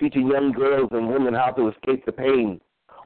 teaching 0.00 0.28
young 0.28 0.52
girls 0.52 0.88
and 0.92 1.08
women 1.08 1.34
how 1.34 1.50
to 1.52 1.68
escape 1.68 2.04
the 2.06 2.12
pain. 2.12 2.60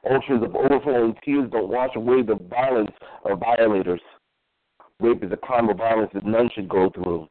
Oceans 0.09 0.43
of 0.43 0.55
overflowing 0.55 1.15
tears 1.23 1.49
don't 1.51 1.69
wash 1.69 1.95
away 1.95 2.21
the 2.21 2.35
violence 2.49 2.91
of 3.25 3.39
violators. 3.39 4.01
Rape 4.99 5.23
is 5.23 5.31
a 5.31 5.37
crime 5.37 5.69
of 5.69 5.77
violence 5.77 6.11
that 6.13 6.25
none 6.25 6.49
should 6.53 6.67
go 6.69 6.89
through. 6.89 7.27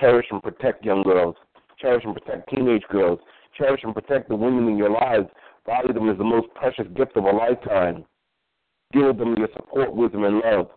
Cherish 0.00 0.26
and 0.30 0.42
protect 0.42 0.84
young 0.84 1.02
girls. 1.02 1.36
Cherish 1.78 2.04
and 2.04 2.14
protect 2.14 2.48
teenage 2.50 2.82
girls. 2.90 3.18
Cherish 3.56 3.82
and 3.84 3.94
protect 3.94 4.28
the 4.28 4.36
women 4.36 4.68
in 4.68 4.76
your 4.76 4.90
lives. 4.90 5.28
Value 5.64 5.92
them 5.92 6.08
as 6.08 6.18
the 6.18 6.24
most 6.24 6.48
precious 6.54 6.86
gift 6.96 7.16
of 7.16 7.24
a 7.24 7.30
lifetime. 7.30 8.04
Give 8.92 9.16
them 9.16 9.34
your 9.36 9.48
support, 9.54 9.94
wisdom, 9.94 10.24
and 10.24 10.40
love. 10.40 10.68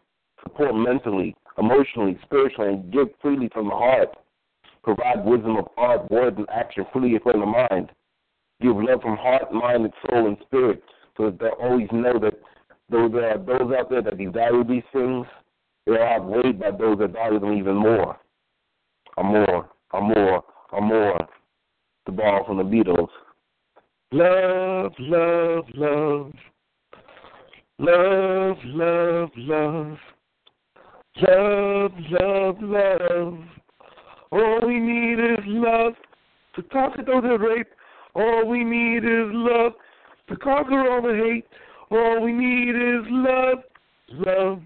Support 0.44 0.76
mentally, 0.76 1.36
emotionally, 1.60 2.18
spiritually, 2.24 2.74
and 2.74 2.92
give 2.92 3.08
freely 3.22 3.50
from 3.54 3.66
the 3.66 3.76
heart. 3.76 4.10
Provide 4.84 5.26
wisdom 5.26 5.58
of 5.58 5.68
art, 5.78 6.10
words, 6.10 6.38
and 6.38 6.50
action 6.50 6.86
freely 6.94 7.20
from 7.20 7.42
the 7.42 7.46
mind. 7.46 7.90
Give 8.62 8.76
love 8.76 9.02
from 9.02 9.18
heart, 9.18 9.54
mind, 9.54 9.86
and 9.86 9.94
soul 10.10 10.28
and 10.28 10.38
spirit, 10.46 10.82
so 11.18 11.26
that 11.26 11.40
they 11.40 11.50
always 11.62 11.88
know 11.92 12.18
that 12.20 12.34
those 12.90 13.14
are 13.14 13.38
those 13.38 13.74
out 13.78 13.90
there 13.90 14.02
that 14.02 14.18
desire 14.18 14.64
these 14.64 14.84
things, 14.92 15.26
they 15.86 15.94
are 15.94 16.16
outweighed 16.16 16.60
by 16.60 16.72
those 16.72 16.98
that 17.00 17.14
value 17.14 17.40
them 17.40 17.54
even 17.54 17.76
more. 17.76 18.18
Or 19.18 19.24
more, 19.24 19.70
or 19.92 20.02
more, 20.02 20.44
or 20.72 20.82
more. 20.82 21.20
The 22.06 22.12
ball 22.12 22.44
from 22.46 22.58
the 22.58 22.64
Beatles. 22.64 23.10
Love, 24.12 24.94
love, 25.00 25.66
love. 25.76 26.34
Love, 27.78 28.58
love, 28.66 29.30
love. 29.36 29.98
Love, 31.22 31.92
love, 32.12 32.56
love. 32.62 33.40
All 34.32 34.60
we 34.66 34.80
need 34.80 35.20
is 35.20 35.40
love 35.46 35.94
to 36.56 36.64
conquer 36.64 37.04
those 37.04 37.24
that 37.24 37.40
rape. 37.40 37.68
All 38.16 38.48
we 38.48 38.64
need 38.64 39.04
is 39.04 39.30
love 39.34 39.74
to 40.30 40.36
conquer 40.38 40.90
all 40.90 41.02
the 41.02 41.16
hate. 41.16 41.46
All 41.92 42.22
we 42.22 42.32
need 42.32 42.70
is 42.70 43.06
love. 43.10 43.58
Love. 44.12 44.62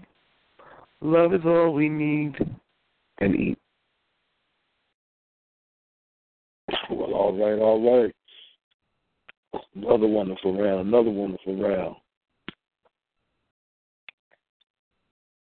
Love 1.00 1.34
is 1.34 1.40
all 1.44 1.72
we 1.72 1.88
need. 1.88 2.34
And 3.18 3.34
eat. 3.34 3.58
Well, 6.90 7.14
all 7.14 7.32
right, 7.32 7.60
all 7.60 8.02
right. 8.02 8.14
Another 9.74 10.06
wonderful 10.06 10.56
round, 10.60 10.88
another 10.88 11.10
wonderful 11.10 11.56
round. 11.56 11.96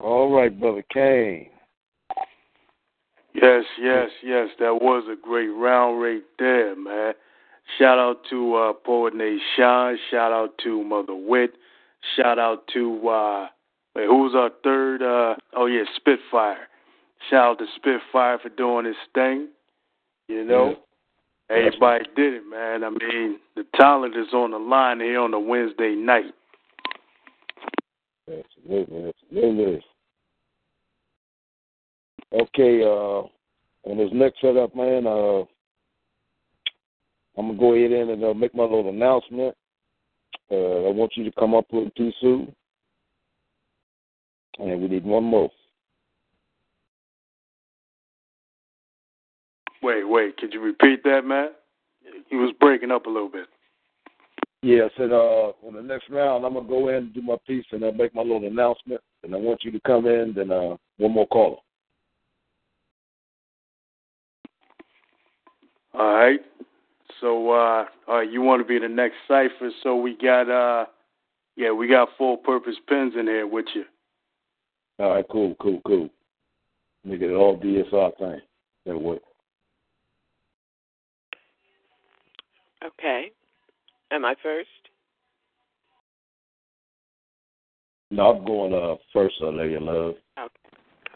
All 0.03 0.33
right, 0.35 0.59
Brother 0.59 0.85
Kane. 0.93 1.49
Yes, 3.35 3.65
yes, 3.81 4.11
yes. 4.23 4.49
That 4.59 4.75
was 4.83 5.05
a 5.11 5.15
great 5.21 5.47
round 5.49 6.03
right 6.03 6.23
there, 6.39 6.75
man. 6.77 7.15
Shout 7.79 7.99
out 7.99 8.19
to 8.31 8.55
uh, 8.57 8.73
Poet 8.73 9.15
Nate 9.15 9.41
Sean. 9.57 9.97
Shout 10.11 10.33
out 10.33 10.51
to 10.65 10.83
Mother 10.83 11.15
Wit. 11.15 11.53
Shout 12.17 12.39
out 12.39 12.65
to 12.75 13.09
uh, 13.09 13.47
wait, 13.95 14.07
who 14.07 14.23
was 14.25 14.35
our 14.35 14.51
third? 14.65 15.03
Uh, 15.03 15.37
oh 15.55 15.67
yeah, 15.67 15.85
Spitfire. 15.97 16.69
Shout 17.31 17.53
out 17.53 17.59
to 17.61 17.67
Spitfire 17.77 18.39
for 18.41 18.49
doing 18.49 18.85
his 18.87 18.97
thing. 19.15 19.49
You 20.29 20.45
know, 20.45 20.75
Yeah. 21.49 21.57
everybody 21.57 22.05
did 22.17 22.35
it, 22.35 22.43
man. 22.51 22.83
I 22.83 22.91
mean, 22.91 23.39
the 23.55 23.65
talent 23.77 24.17
is 24.17 24.33
on 24.35 24.51
the 24.51 24.59
line 24.59 24.99
here 24.99 25.21
on 25.21 25.33
a 25.33 25.41
Wednesday 25.41 25.95
night. 25.95 26.35
Absolutely, 28.29 29.13
absolutely. 29.31 29.85
Okay, 32.33 32.83
uh, 32.83 33.23
on 33.85 33.99
this 33.99 34.11
next 34.13 34.41
setup, 34.41 34.75
man, 34.75 35.07
uh, 35.07 35.41
I'm 37.37 37.49
gonna 37.49 37.59
go 37.59 37.75
ahead 37.75 37.93
in 37.93 38.11
and 38.11 38.25
uh, 38.25 38.33
make 38.33 38.55
my 38.55 38.63
little 38.63 38.89
announcement. 38.89 39.55
Uh, 40.51 40.87
I 40.87 40.91
want 40.91 41.13
you 41.15 41.25
to 41.25 41.33
come 41.33 41.55
up 41.55 41.67
with 41.73 41.95
too 41.95 42.11
soon, 42.21 42.55
and 44.59 44.81
we 44.81 44.89
need 44.89 45.05
one 45.05 45.25
more. 45.25 45.51
Wait, 49.83 50.05
wait. 50.09 50.37
Could 50.39 50.55
you 50.55 50.61
repeat 50.61 51.03
that, 51.05 51.25
man? 51.27 51.51
He 52.29 52.37
was 52.37 52.55
breaking 52.61 52.91
up 52.91 53.07
a 53.07 53.11
little 53.11 53.29
bit. 53.29 53.47
Yeah, 54.63 54.85
I 54.85 54.91
said 54.97 55.13
uh, 55.13 55.53
on 55.67 55.75
the 55.75 55.83
next 55.83 56.09
round, 56.09 56.47
I'm 56.47 56.55
gonna 56.55 56.69
go 56.69 56.89
in 56.89 56.95
and 56.95 57.15
do 57.15 57.21
my 57.21 57.37
piece, 57.47 57.65
and 57.73 57.85
I'll 57.85 57.93
make 57.93 58.15
my 58.15 58.23
little 58.23 58.47
announcement, 58.47 59.03
and 59.23 59.35
I 59.35 59.39
want 59.39 59.65
you 59.65 59.71
to 59.73 59.81
come 59.81 60.07
in. 60.07 60.33
Then 60.35 60.51
uh, 60.51 60.77
one 60.97 61.13
more 61.13 61.27
caller. 61.27 61.57
All 65.95 66.15
right. 66.15 66.41
So, 67.21 67.51
uh, 67.51 67.85
all 68.09 68.17
right, 68.17 68.31
you 68.31 68.41
want 68.43 68.63
to 68.63 68.67
be 68.67 68.79
the 68.79 68.89
next 68.89 69.17
cypher? 69.29 69.71
So 69.83 69.97
we 69.97 70.17
got, 70.17 70.49
uh, 70.51 70.87
yeah, 71.57 71.71
we 71.71 71.87
got 71.89 72.09
full 72.17 72.37
purpose 72.37 72.77
pens 72.89 73.15
in 73.19 73.27
here 73.27 73.47
with 73.47 73.67
you. 73.75 73.85
All 74.99 75.11
right, 75.11 75.25
cool, 75.31 75.55
cool, 75.61 75.81
cool. 75.87 76.09
Make 77.05 77.21
it 77.21 77.33
all 77.33 77.59
DSR 77.59 78.17
thing. 78.19 78.41
That 78.87 78.99
work. 78.99 79.21
Okay. 82.85 83.31
Am 84.11 84.25
I 84.25 84.35
first? 84.43 84.69
No, 88.11 88.33
I'm 88.33 88.45
going 88.45 88.75
uh 88.75 88.97
first, 89.13 89.37
uh, 89.41 89.49
Lady 89.49 89.79
Love. 89.79 90.15
Okay. 90.39 90.49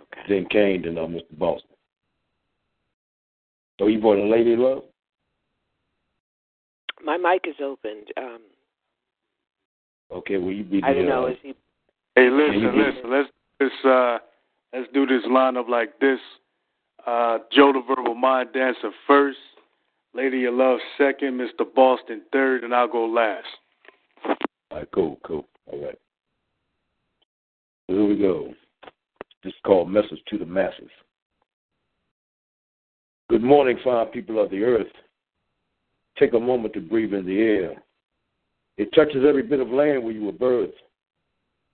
Okay. 0.00 0.20
Then 0.28 0.46
Kane, 0.50 0.82
then 0.82 0.96
uh, 0.96 1.02
Mr. 1.02 1.38
Boston. 1.38 1.75
So 3.78 3.86
you 3.88 4.00
for 4.00 4.16
the 4.16 4.22
Lady 4.22 4.56
Love? 4.56 4.84
My 7.04 7.16
mic 7.16 7.42
is 7.46 7.56
opened. 7.62 8.06
Um, 8.16 8.38
Okay, 10.12 10.36
well 10.38 10.52
you 10.52 10.62
be 10.62 10.80
the 10.80 10.86
I 10.86 10.92
don't 10.94 11.06
know. 11.06 11.24
uh, 11.26 11.30
Is 11.30 11.36
he? 11.42 11.54
Hey, 12.14 12.30
listen, 12.30 12.60
you 12.60 12.70
listen. 12.70 13.10
Let's 13.10 13.28
let's 13.60 13.84
uh 13.84 14.18
let's 14.72 14.86
do 14.94 15.04
this 15.04 15.24
lineup 15.28 15.68
like 15.68 15.98
this. 15.98 16.20
Uh, 17.04 17.38
Joe 17.52 17.72
the 17.72 17.82
Verbal 17.86 18.14
Mind 18.14 18.50
Dancer 18.54 18.92
first, 19.06 19.38
Lady 20.14 20.44
of 20.44 20.54
Love 20.54 20.78
second, 20.96 21.38
Mr. 21.40 21.64
Boston 21.74 22.22
third, 22.32 22.62
and 22.62 22.72
I'll 22.72 22.86
go 22.86 23.04
last. 23.04 23.46
All 24.24 24.36
right, 24.78 24.88
cool, 24.94 25.18
cool. 25.24 25.46
All 25.72 25.84
right. 25.84 25.98
Here 27.88 28.04
we 28.04 28.16
go. 28.16 28.54
This 29.42 29.52
is 29.52 29.58
called 29.64 29.90
Message 29.90 30.20
to 30.30 30.38
the 30.38 30.46
Masses. 30.46 30.88
Good 33.28 33.42
morning, 33.42 33.76
fine 33.82 34.06
people 34.06 34.40
of 34.40 34.50
the 34.50 34.62
earth. 34.62 34.86
Take 36.16 36.32
a 36.34 36.40
moment 36.40 36.74
to 36.74 36.80
breathe 36.80 37.12
in 37.12 37.26
the 37.26 37.40
air. 37.40 37.82
It 38.76 38.92
touches 38.94 39.24
every 39.28 39.42
bit 39.42 39.58
of 39.58 39.68
land 39.68 40.04
where 40.04 40.12
you 40.12 40.24
were 40.24 40.32
birthed. 40.32 40.72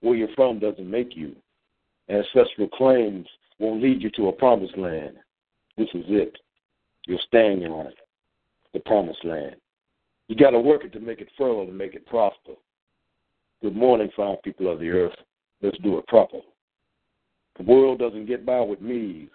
Where 0.01 0.15
you're 0.15 0.33
from 0.35 0.57
doesn't 0.57 0.89
make 0.89 1.15
you. 1.15 1.35
Ancestral 2.09 2.69
claims 2.69 3.27
won't 3.59 3.83
lead 3.83 4.01
you 4.01 4.09
to 4.15 4.29
a 4.29 4.33
promised 4.33 4.77
land. 4.77 5.15
This 5.77 5.89
is 5.93 6.05
it. 6.07 6.35
You're 7.05 7.19
standing 7.27 7.71
on 7.71 7.85
it. 7.85 7.97
The 8.73 8.79
promised 8.79 9.23
land. 9.23 9.55
You 10.29 10.35
got 10.35 10.51
to 10.51 10.59
work 10.59 10.83
it 10.83 10.93
to 10.93 10.99
make 10.99 11.21
it 11.21 11.29
fertile 11.37 11.61
and 11.61 11.77
make 11.77 11.93
it 11.93 12.07
prosper. 12.07 12.53
Good 13.61 13.75
morning, 13.75 14.09
fine 14.15 14.37
people 14.43 14.71
of 14.71 14.79
the 14.79 14.89
earth. 14.89 15.15
Let's 15.61 15.77
do 15.83 15.99
it 15.99 16.07
proper. 16.07 16.39
The 17.57 17.63
world 17.63 17.99
doesn't 17.99 18.25
get 18.25 18.43
by 18.43 18.59
with 18.61 18.81
me. 18.81 19.29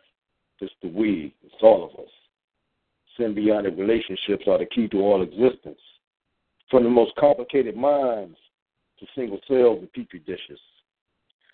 It's 0.61 0.73
the 0.83 0.89
we. 0.89 1.35
It's 1.45 1.55
all 1.63 1.85
of 1.85 1.99
us. 2.01 2.11
Symbiotic 3.19 3.79
relationships 3.79 4.45
are 4.47 4.59
the 4.59 4.67
key 4.67 4.89
to 4.89 4.99
all 4.99 5.23
existence. 5.23 5.81
From 6.71 6.85
the 6.85 6.91
most 6.91 7.13
complicated 7.17 7.77
minds 7.77 8.37
to 9.01 9.07
single 9.15 9.41
cells 9.49 9.79
and 9.81 9.93
petri 9.93 10.21
dishes. 10.21 10.61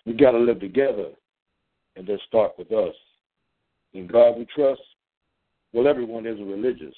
We 0.05 0.13
got 0.13 0.31
to 0.31 0.39
live 0.39 0.59
together 0.59 1.09
and 1.95 2.05
then 2.05 2.19
start 2.27 2.53
with 2.57 2.71
us. 2.71 2.95
In 3.93 4.07
God 4.07 4.37
we 4.37 4.45
trust. 4.53 4.81
Well, 5.73 5.87
everyone 5.87 6.25
is 6.25 6.39
religious. 6.39 6.95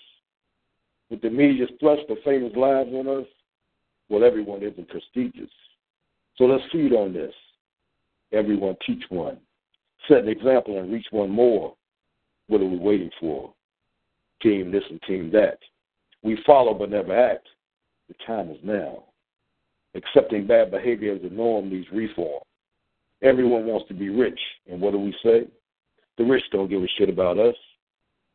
With 1.10 1.22
the 1.22 1.30
media's 1.30 1.70
thrust 1.80 2.04
of 2.10 2.18
famous 2.26 2.54
lives 2.56 2.90
on 2.94 3.08
us, 3.08 3.28
well, 4.10 4.24
everyone 4.24 4.62
isn't 4.62 4.90
prestigious. 4.90 5.50
So 6.38 6.46
let's 6.46 6.64
feed 6.72 6.94
on 6.94 7.14
this. 7.14 7.34
Everyone 8.32 8.76
teach 8.86 9.04
one. 9.10 9.38
Set 10.08 10.20
an 10.20 10.30
example 10.30 10.80
and 10.80 10.92
reach 10.92 11.08
one 11.12 11.30
more. 11.30 11.76
What 12.48 12.62
are 12.62 12.66
we 12.66 12.78
waiting 12.78 13.12
for? 13.20 13.54
Team 14.42 14.72
this 14.72 14.84
and 14.90 15.02
team 15.04 15.32
that. 15.32 15.60
We 16.24 16.38
follow 16.46 16.74
but 16.74 16.90
never 16.90 17.18
act. 17.18 17.48
The 18.08 18.16
time 18.26 18.50
is 18.50 18.58
now. 18.64 19.04
Accepting 19.96 20.48
bad 20.48 20.72
behavior 20.72 21.16
as 21.16 21.22
a 21.24 21.34
norm 21.34 21.70
needs 21.70 21.88
reform. 21.92 22.42
Everyone 23.24 23.66
wants 23.66 23.88
to 23.88 23.94
be 23.94 24.10
rich, 24.10 24.40
and 24.70 24.80
what 24.80 24.92
do 24.92 25.00
we 25.00 25.14
say? 25.24 25.48
The 26.18 26.24
rich 26.24 26.44
don't 26.52 26.70
give 26.70 26.84
a 26.84 26.88
shit 26.98 27.10
about 27.10 27.40
us. 27.40 27.56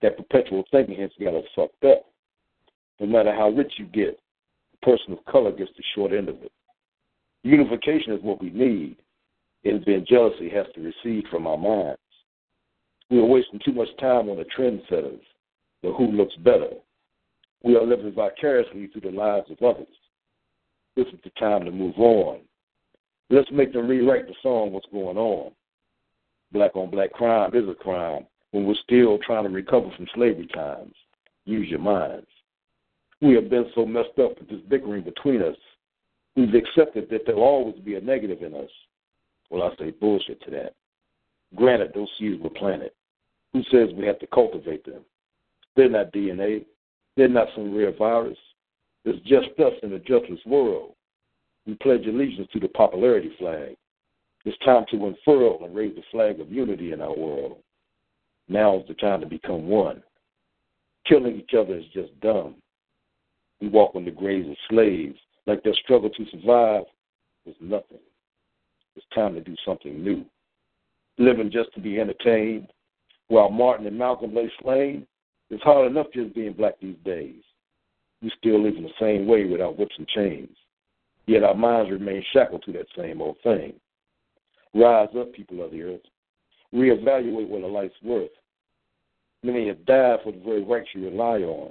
That 0.02 0.16
perpetual 0.16 0.64
thinking 0.70 1.00
has 1.00 1.10
got 1.20 1.34
us 1.34 1.44
fucked 1.54 1.84
up. 1.84 2.04
No 2.98 3.06
matter 3.06 3.34
how 3.34 3.50
rich 3.50 3.72
you 3.78 3.86
get, 3.86 4.18
the 4.72 4.86
person 4.86 5.12
of 5.12 5.24
color 5.26 5.52
gets 5.52 5.70
the 5.76 5.84
short 5.94 6.12
end 6.12 6.28
of 6.28 6.42
it. 6.42 6.52
Unification 7.44 8.12
is 8.12 8.22
what 8.22 8.42
we 8.42 8.50
need. 8.50 8.96
Envy 9.64 9.94
and 9.94 10.06
jealousy 10.06 10.48
has 10.48 10.66
to 10.74 10.80
recede 10.80 11.26
from 11.30 11.46
our 11.46 11.56
minds. 11.56 11.98
We 13.12 13.18
are 13.18 13.26
wasting 13.26 13.60
too 13.62 13.74
much 13.74 13.94
time 14.00 14.30
on 14.30 14.38
the 14.38 14.46
trendsetters, 14.56 15.20
the 15.82 15.92
who 15.92 16.12
looks 16.12 16.34
better. 16.36 16.70
We 17.62 17.76
are 17.76 17.84
living 17.84 18.14
vicariously 18.14 18.86
through 18.86 19.02
the 19.02 19.14
lives 19.14 19.50
of 19.50 19.62
others. 19.62 19.94
This 20.96 21.06
is 21.08 21.20
the 21.22 21.28
time 21.38 21.66
to 21.66 21.70
move 21.70 21.98
on. 21.98 22.38
Let's 23.28 23.50
make 23.52 23.74
them 23.74 23.86
rewrite 23.86 24.28
the 24.28 24.34
song, 24.42 24.72
What's 24.72 24.86
Going 24.90 25.18
On. 25.18 25.52
Black 26.52 26.74
on 26.74 26.88
black 26.88 27.12
crime 27.12 27.54
is 27.54 27.68
a 27.68 27.74
crime 27.74 28.24
when 28.52 28.64
we're 28.64 28.74
still 28.82 29.18
trying 29.18 29.44
to 29.44 29.50
recover 29.50 29.90
from 29.94 30.06
slavery 30.14 30.46
times. 30.46 30.94
Use 31.44 31.68
your 31.68 31.80
minds. 31.80 32.26
We 33.20 33.34
have 33.34 33.50
been 33.50 33.66
so 33.74 33.84
messed 33.84 34.18
up 34.18 34.38
with 34.38 34.48
this 34.48 34.62
bickering 34.70 35.04
between 35.04 35.42
us. 35.42 35.56
We've 36.34 36.54
accepted 36.54 37.10
that 37.10 37.26
there'll 37.26 37.42
always 37.42 37.78
be 37.80 37.96
a 37.96 38.00
negative 38.00 38.40
in 38.40 38.54
us. 38.54 38.70
Well, 39.50 39.64
I 39.64 39.76
say 39.76 39.90
bullshit 39.90 40.42
to 40.44 40.50
that. 40.52 40.74
Granted, 41.54 41.92
those 41.94 42.08
seeds 42.18 42.42
were 42.42 42.48
planted. 42.48 42.92
Who 43.52 43.62
says 43.70 43.94
we 43.94 44.06
have 44.06 44.18
to 44.20 44.26
cultivate 44.28 44.84
them? 44.84 45.02
They're 45.76 45.90
not 45.90 46.12
DNA. 46.12 46.64
They're 47.16 47.28
not 47.28 47.48
some 47.54 47.74
rare 47.74 47.92
virus. 47.92 48.38
It's 49.04 49.20
just 49.26 49.58
us 49.60 49.72
in 49.82 49.92
a 49.92 49.98
justless 49.98 50.40
world. 50.46 50.94
We 51.66 51.74
pledge 51.74 52.06
allegiance 52.06 52.48
to 52.52 52.60
the 52.60 52.68
popularity 52.68 53.32
flag. 53.38 53.76
It's 54.44 54.58
time 54.64 54.84
to 54.90 55.06
unfurl 55.06 55.64
and 55.64 55.74
raise 55.74 55.94
the 55.94 56.02
flag 56.10 56.40
of 56.40 56.50
unity 56.50 56.92
in 56.92 57.00
our 57.00 57.16
world. 57.16 57.58
Now 58.48 58.78
is 58.78 58.88
the 58.88 58.94
time 58.94 59.20
to 59.20 59.26
become 59.26 59.68
one. 59.68 60.02
Killing 61.06 61.36
each 61.36 61.54
other 61.54 61.76
is 61.76 61.84
just 61.92 62.18
dumb. 62.20 62.56
We 63.60 63.68
walk 63.68 63.94
on 63.94 64.04
the 64.04 64.10
graves 64.10 64.48
of 64.48 64.56
slaves 64.68 65.18
like 65.46 65.62
their 65.62 65.74
struggle 65.74 66.10
to 66.10 66.26
survive 66.30 66.84
was 67.44 67.54
nothing. 67.60 67.98
It's 68.96 69.06
time 69.14 69.34
to 69.34 69.40
do 69.40 69.54
something 69.64 70.02
new. 70.02 70.24
Living 71.18 71.50
just 71.50 71.72
to 71.74 71.80
be 71.80 72.00
entertained 72.00 72.68
while 73.32 73.48
Martin 73.48 73.86
and 73.86 73.96
Malcolm 73.98 74.34
lay 74.34 74.52
slain, 74.60 75.06
it's 75.48 75.62
hard 75.62 75.90
enough 75.90 76.08
just 76.12 76.34
being 76.34 76.52
black 76.52 76.74
these 76.82 76.98
days. 77.02 77.40
We 78.20 78.30
still 78.36 78.62
live 78.62 78.76
in 78.76 78.82
the 78.82 78.90
same 79.00 79.26
way 79.26 79.46
without 79.46 79.78
whips 79.78 79.94
and 79.96 80.06
chains. 80.06 80.54
Yet 81.26 81.42
our 81.42 81.54
minds 81.54 81.90
remain 81.90 82.22
shackled 82.34 82.62
to 82.64 82.72
that 82.72 82.88
same 82.94 83.22
old 83.22 83.38
thing. 83.42 83.72
Rise 84.74 85.08
up, 85.18 85.32
people 85.32 85.64
of 85.64 85.70
the 85.70 85.82
earth. 85.82 86.00
Reevaluate 86.74 87.48
what 87.48 87.62
a 87.62 87.66
life's 87.66 87.94
worth. 88.02 88.28
Many 89.42 89.66
have 89.68 89.86
died 89.86 90.18
for 90.22 90.32
the 90.32 90.40
very 90.44 90.62
rights 90.62 90.90
you 90.94 91.06
rely 91.06 91.38
on. 91.38 91.70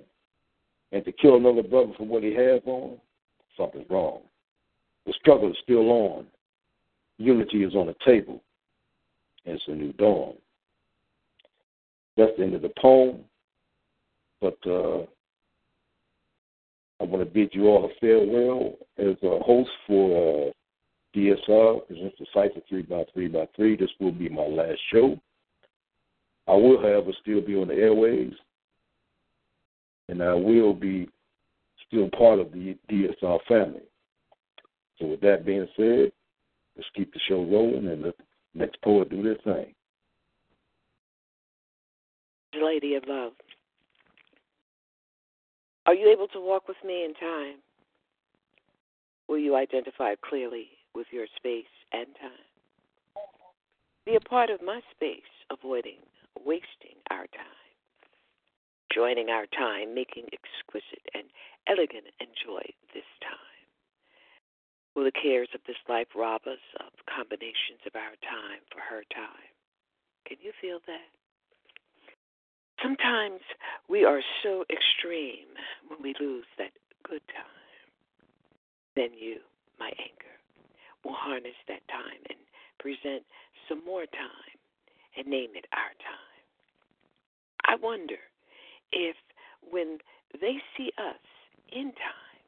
And 0.91 1.05
to 1.05 1.11
kill 1.11 1.37
another 1.37 1.61
brother 1.61 1.93
for 1.95 2.07
what 2.07 2.23
he 2.23 2.33
has 2.33 2.61
on, 2.65 2.97
something's 3.55 3.87
wrong. 3.87 4.21
The 5.05 5.13
struggle 5.13 5.51
is 5.51 5.57
still 5.61 5.91
on. 5.91 6.25
Unity 7.19 7.63
is 7.63 7.75
on 7.75 7.85
the 7.85 7.95
table. 8.03 8.41
And 9.45 9.57
it's 9.57 9.67
a 9.67 9.71
new 9.73 9.93
dawn. 9.93 10.33
That's 12.17 12.31
the 12.37 12.43
end 12.43 12.55
of 12.55 12.61
the 12.61 12.73
poem. 12.79 13.19
But 14.41 14.57
uh, 14.65 15.03
I 16.99 17.05
want 17.05 17.23
to 17.23 17.25
bid 17.25 17.49
you 17.53 17.67
all 17.67 17.85
a 17.85 17.89
farewell 17.99 18.77
as 18.97 19.15
a 19.23 19.39
host 19.39 19.69
for 19.87 20.47
uh, 20.47 20.51
DSR, 21.15 21.87
presents 21.87 22.15
the 22.19 22.25
Cypher 22.33 22.61
3 22.69 22.83
by 22.83 23.03
3 23.13 23.27
by 23.27 23.47
3 23.55 23.75
This 23.75 23.89
will 23.99 24.11
be 24.11 24.29
my 24.29 24.45
last 24.45 24.79
show. 24.91 25.19
I 26.47 26.53
will, 26.53 26.81
however, 26.81 27.11
still 27.21 27.41
be 27.41 27.55
on 27.55 27.67
the 27.67 27.75
airways, 27.75 28.33
and 30.09 30.23
I 30.23 30.33
will 30.33 30.73
be 30.73 31.07
still 31.87 32.09
part 32.17 32.39
of 32.39 32.51
the 32.51 32.77
DSR 32.89 33.39
family. 33.47 33.81
So, 34.99 35.07
with 35.07 35.21
that 35.21 35.45
being 35.45 35.67
said, 35.75 36.11
let's 36.75 36.89
keep 36.95 37.13
the 37.13 37.19
show 37.27 37.43
rolling 37.43 37.87
and 37.87 38.03
let 38.03 38.17
the 38.17 38.23
next 38.53 38.81
poet 38.81 39.09
do 39.09 39.21
their 39.21 39.35
thing. 39.35 39.73
Lady 42.59 42.95
of 42.95 43.03
Love. 43.07 43.33
Are 45.85 45.95
you 45.95 46.11
able 46.11 46.27
to 46.29 46.39
walk 46.39 46.67
with 46.67 46.77
me 46.85 47.05
in 47.05 47.13
time? 47.13 47.57
Will 49.27 49.39
you 49.39 49.55
identify 49.55 50.15
clearly 50.15 50.67
with 50.93 51.07
your 51.11 51.25
space 51.37 51.71
and 51.93 52.07
time? 52.19 53.25
Be 54.05 54.15
a 54.15 54.19
part 54.19 54.49
of 54.49 54.61
my 54.61 54.81
space, 54.91 55.31
avoiding 55.51 55.99
wasting 56.45 56.97
our 57.09 57.27
time. 57.31 57.69
Joining 58.93 59.29
our 59.29 59.45
time, 59.47 59.93
making 59.95 60.27
exquisite 60.33 61.05
and 61.13 61.23
elegant 61.67 62.11
enjoy 62.19 62.63
this 62.93 63.07
time. 63.21 63.67
Will 64.95 65.05
the 65.05 65.15
cares 65.15 65.47
of 65.55 65.61
this 65.65 65.79
life 65.87 66.11
rob 66.15 66.41
us 66.45 66.63
of 66.79 66.91
combinations 67.07 67.79
of 67.87 67.95
our 67.95 68.19
time 68.19 68.59
for 68.73 68.81
her 68.83 69.03
time? 69.15 69.51
Can 70.27 70.37
you 70.41 70.51
feel 70.59 70.79
that? 70.87 71.07
Sometimes 72.81 73.41
we 73.87 74.05
are 74.05 74.21
so 74.41 74.65
extreme 74.69 75.53
when 75.87 76.01
we 76.01 76.15
lose 76.19 76.45
that 76.57 76.71
good 77.03 77.21
time. 77.29 77.61
Then 78.95 79.11
you, 79.13 79.37
my 79.79 79.89
anger, 79.99 80.35
will 81.03 81.13
harness 81.13 81.57
that 81.67 81.87
time 81.87 82.21
and 82.29 82.39
present 82.79 83.23
some 83.69 83.85
more 83.85 84.05
time 84.05 84.57
and 85.15 85.27
name 85.27 85.51
it 85.53 85.65
our 85.73 85.93
time. 86.01 86.41
I 87.65 87.75
wonder 87.75 88.17
if 88.91 89.15
when 89.69 89.99
they 90.39 90.57
see 90.75 90.91
us 90.97 91.21
in 91.71 91.93
time, 91.93 92.41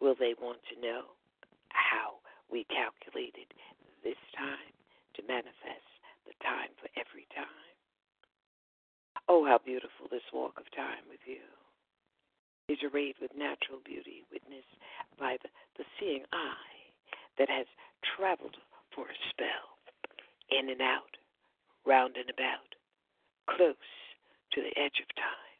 will 0.00 0.16
they 0.18 0.34
want 0.40 0.58
to 0.74 0.80
know 0.80 1.02
how 1.68 2.18
we 2.50 2.64
calculated 2.64 3.46
this 4.02 4.18
time 4.36 4.74
to 5.14 5.22
manifest 5.28 5.86
the 6.26 6.34
time 6.42 6.74
for 6.80 6.88
every 6.98 7.26
time? 7.34 7.75
Oh, 9.28 9.44
how 9.44 9.58
beautiful 9.58 10.06
this 10.10 10.22
walk 10.32 10.54
of 10.58 10.70
time 10.70 11.02
with 11.10 11.18
you 11.26 11.42
is 12.68 12.78
arrayed 12.82 13.14
with 13.20 13.34
natural 13.34 13.78
beauty, 13.84 14.22
witnessed 14.30 14.78
by 15.18 15.36
the, 15.42 15.48
the 15.78 15.84
seeing 15.98 16.22
eye 16.32 16.78
that 17.38 17.50
has 17.50 17.66
traveled 18.16 18.56
for 18.94 19.06
a 19.06 19.22
spell, 19.30 19.78
in 20.50 20.70
and 20.70 20.80
out, 20.80 21.18
round 21.84 22.16
and 22.16 22.30
about, 22.30 22.74
close 23.50 23.90
to 24.52 24.62
the 24.62 24.74
edge 24.78 25.02
of 25.02 25.10
time. 25.18 25.58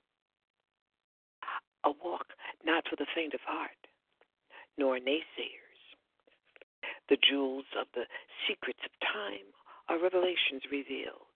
A 1.84 1.92
walk 2.02 2.26
not 2.64 2.84
for 2.88 2.96
the 2.96 3.06
faint 3.14 3.34
of 3.34 3.40
heart, 3.46 3.86
nor 4.78 4.98
naysayers. 4.98 5.82
The 7.08 7.18
jewels 7.18 7.66
of 7.78 7.86
the 7.94 8.06
secrets 8.46 8.82
of 8.84 8.90
time 9.02 9.46
are 9.88 10.02
revelations 10.02 10.66
revealed 10.70 11.34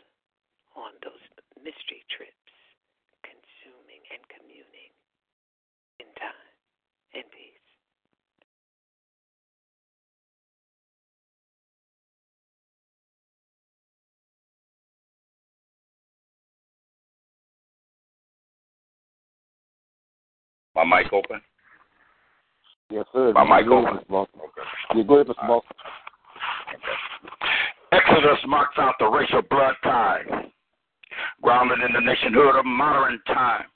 on 0.75 0.95
those 1.03 1.23
mystery 1.65 2.03
trips, 2.09 2.53
consuming 3.23 4.03
and 4.13 4.23
communing 4.33 4.93
in 6.01 6.07
time 6.17 6.49
and 7.15 7.25
peace. 7.31 7.61
My 20.75 20.85
mic 20.85 21.13
open? 21.13 21.41
Yes, 22.91 23.05
sir. 23.13 23.33
My 23.35 23.45
mic 23.45 23.69
Go 23.69 23.79
open. 23.79 23.97
ahead, 23.97 24.07
Mr. 24.07 24.11
Moss. 24.11 24.29
Yeah, 24.95 25.03
go 25.03 25.15
ahead, 25.17 25.27
Mr. 25.27 25.47
Moss. 25.47 25.65
Exodus 27.93 28.39
marks 28.47 28.79
out 28.79 28.95
the 28.99 29.07
racial 29.07 29.43
blood 29.51 29.75
tie, 29.83 30.23
grounded 31.43 31.81
in 31.81 31.93
the 31.93 32.01
nationhood 32.01 32.57
of 32.57 32.65
modern 32.65 33.21
time. 33.27 33.67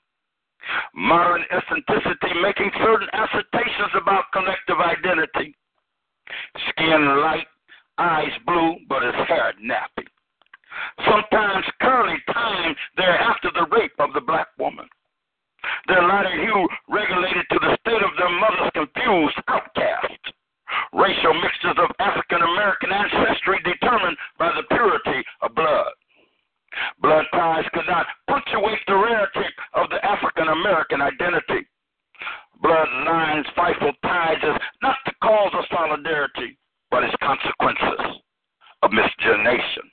Modern 0.94 1.44
eccentricity 1.50 2.32
making 2.40 2.70
certain 2.82 3.08
assertions 3.12 3.92
about 3.94 4.32
collective 4.32 4.80
identity. 4.80 5.54
Skin 6.70 7.20
light, 7.20 7.46
eyes 7.98 8.32
blue, 8.46 8.76
but 8.88 9.02
his 9.02 9.14
hair 9.28 9.52
nappy. 9.62 10.06
Sometimes 11.04 11.64
curly 11.80 12.16
time 12.32 12.74
thereafter 12.96 13.50
the 13.54 13.66
rape 13.76 13.94
of 13.98 14.12
the 14.14 14.20
black 14.20 14.48
woman. 14.58 14.88
Their 15.86 16.02
lighter 16.02 16.34
hue 16.34 16.68
regulated 16.88 17.46
to 17.50 17.58
the 17.60 17.76
state 17.80 18.02
of 18.02 18.16
their 18.18 18.30
mother's 18.30 18.70
confused 18.74 19.38
outcast. 19.48 20.32
Racial 20.92 21.34
mixtures 21.34 21.78
of 21.78 21.90
African 21.98 22.42
American 22.42 22.90
ancestry 22.92 23.60
determined 23.64 24.16
by 24.38 24.52
the 24.52 24.64
purity 24.74 25.22
of 25.42 25.54
blood. 25.54 25.92
Blood 27.00 27.26
ties 27.32 27.64
could 27.72 27.86
not 27.88 28.06
punctuate 28.28 28.80
the 28.86 28.96
rarity 28.96 29.48
of 29.74 29.90
the 29.90 30.04
African 30.04 30.48
American 30.48 31.00
identity. 31.00 31.66
Bloodlines, 32.62 33.44
FIFO 33.56 33.92
ties 34.02 34.42
is 34.42 34.56
not 34.82 34.96
the 35.06 35.12
cause 35.22 35.52
of 35.54 35.64
solidarity, 35.70 36.56
but 36.90 37.04
its 37.04 37.14
consequences 37.22 38.22
of 38.82 38.92
miscegenation. 38.92 39.90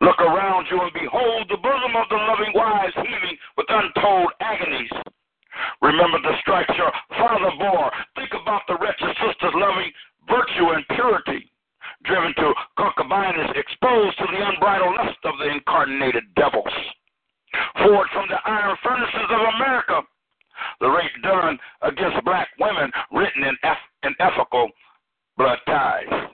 Look 0.00 0.18
around 0.20 0.66
you 0.70 0.80
and 0.80 0.92
behold 0.92 1.46
the 1.48 1.56
bosom 1.56 1.94
of 1.94 2.08
the 2.10 2.16
loving 2.16 2.52
wives 2.54 2.94
heaving 2.96 3.38
with 3.56 3.66
untold 3.68 4.32
agonies. 4.40 4.90
Remember 5.82 6.18
the 6.22 6.34
stripes 6.40 6.74
your 6.76 6.92
father 7.18 7.50
bore. 7.58 7.90
Think 8.16 8.30
about 8.34 8.62
the 8.66 8.76
wretched 8.80 9.14
sisters 9.22 9.54
loving 9.54 9.92
virtue 10.28 10.70
and 10.74 10.84
purity, 10.88 11.50
driven 12.04 12.34
to 12.36 12.52
concubinage, 12.78 13.56
exposed 13.56 14.18
to 14.18 14.26
the 14.30 14.48
unbridled 14.48 14.96
lust 14.96 15.18
of 15.24 15.34
the 15.38 15.50
incarnated 15.50 16.24
devils. 16.36 16.72
Forward 17.82 18.08
from 18.12 18.26
the 18.28 18.38
iron 18.44 18.76
furnaces 18.82 19.28
of 19.30 19.54
America, 19.56 20.02
the 20.80 20.88
rape 20.88 21.22
done 21.22 21.58
against 21.82 22.24
black 22.24 22.48
women 22.58 22.90
written 23.12 23.44
in, 23.44 23.56
in 24.04 24.14
ethical 24.20 24.68
blood 25.36 25.58
ties. 25.66 26.30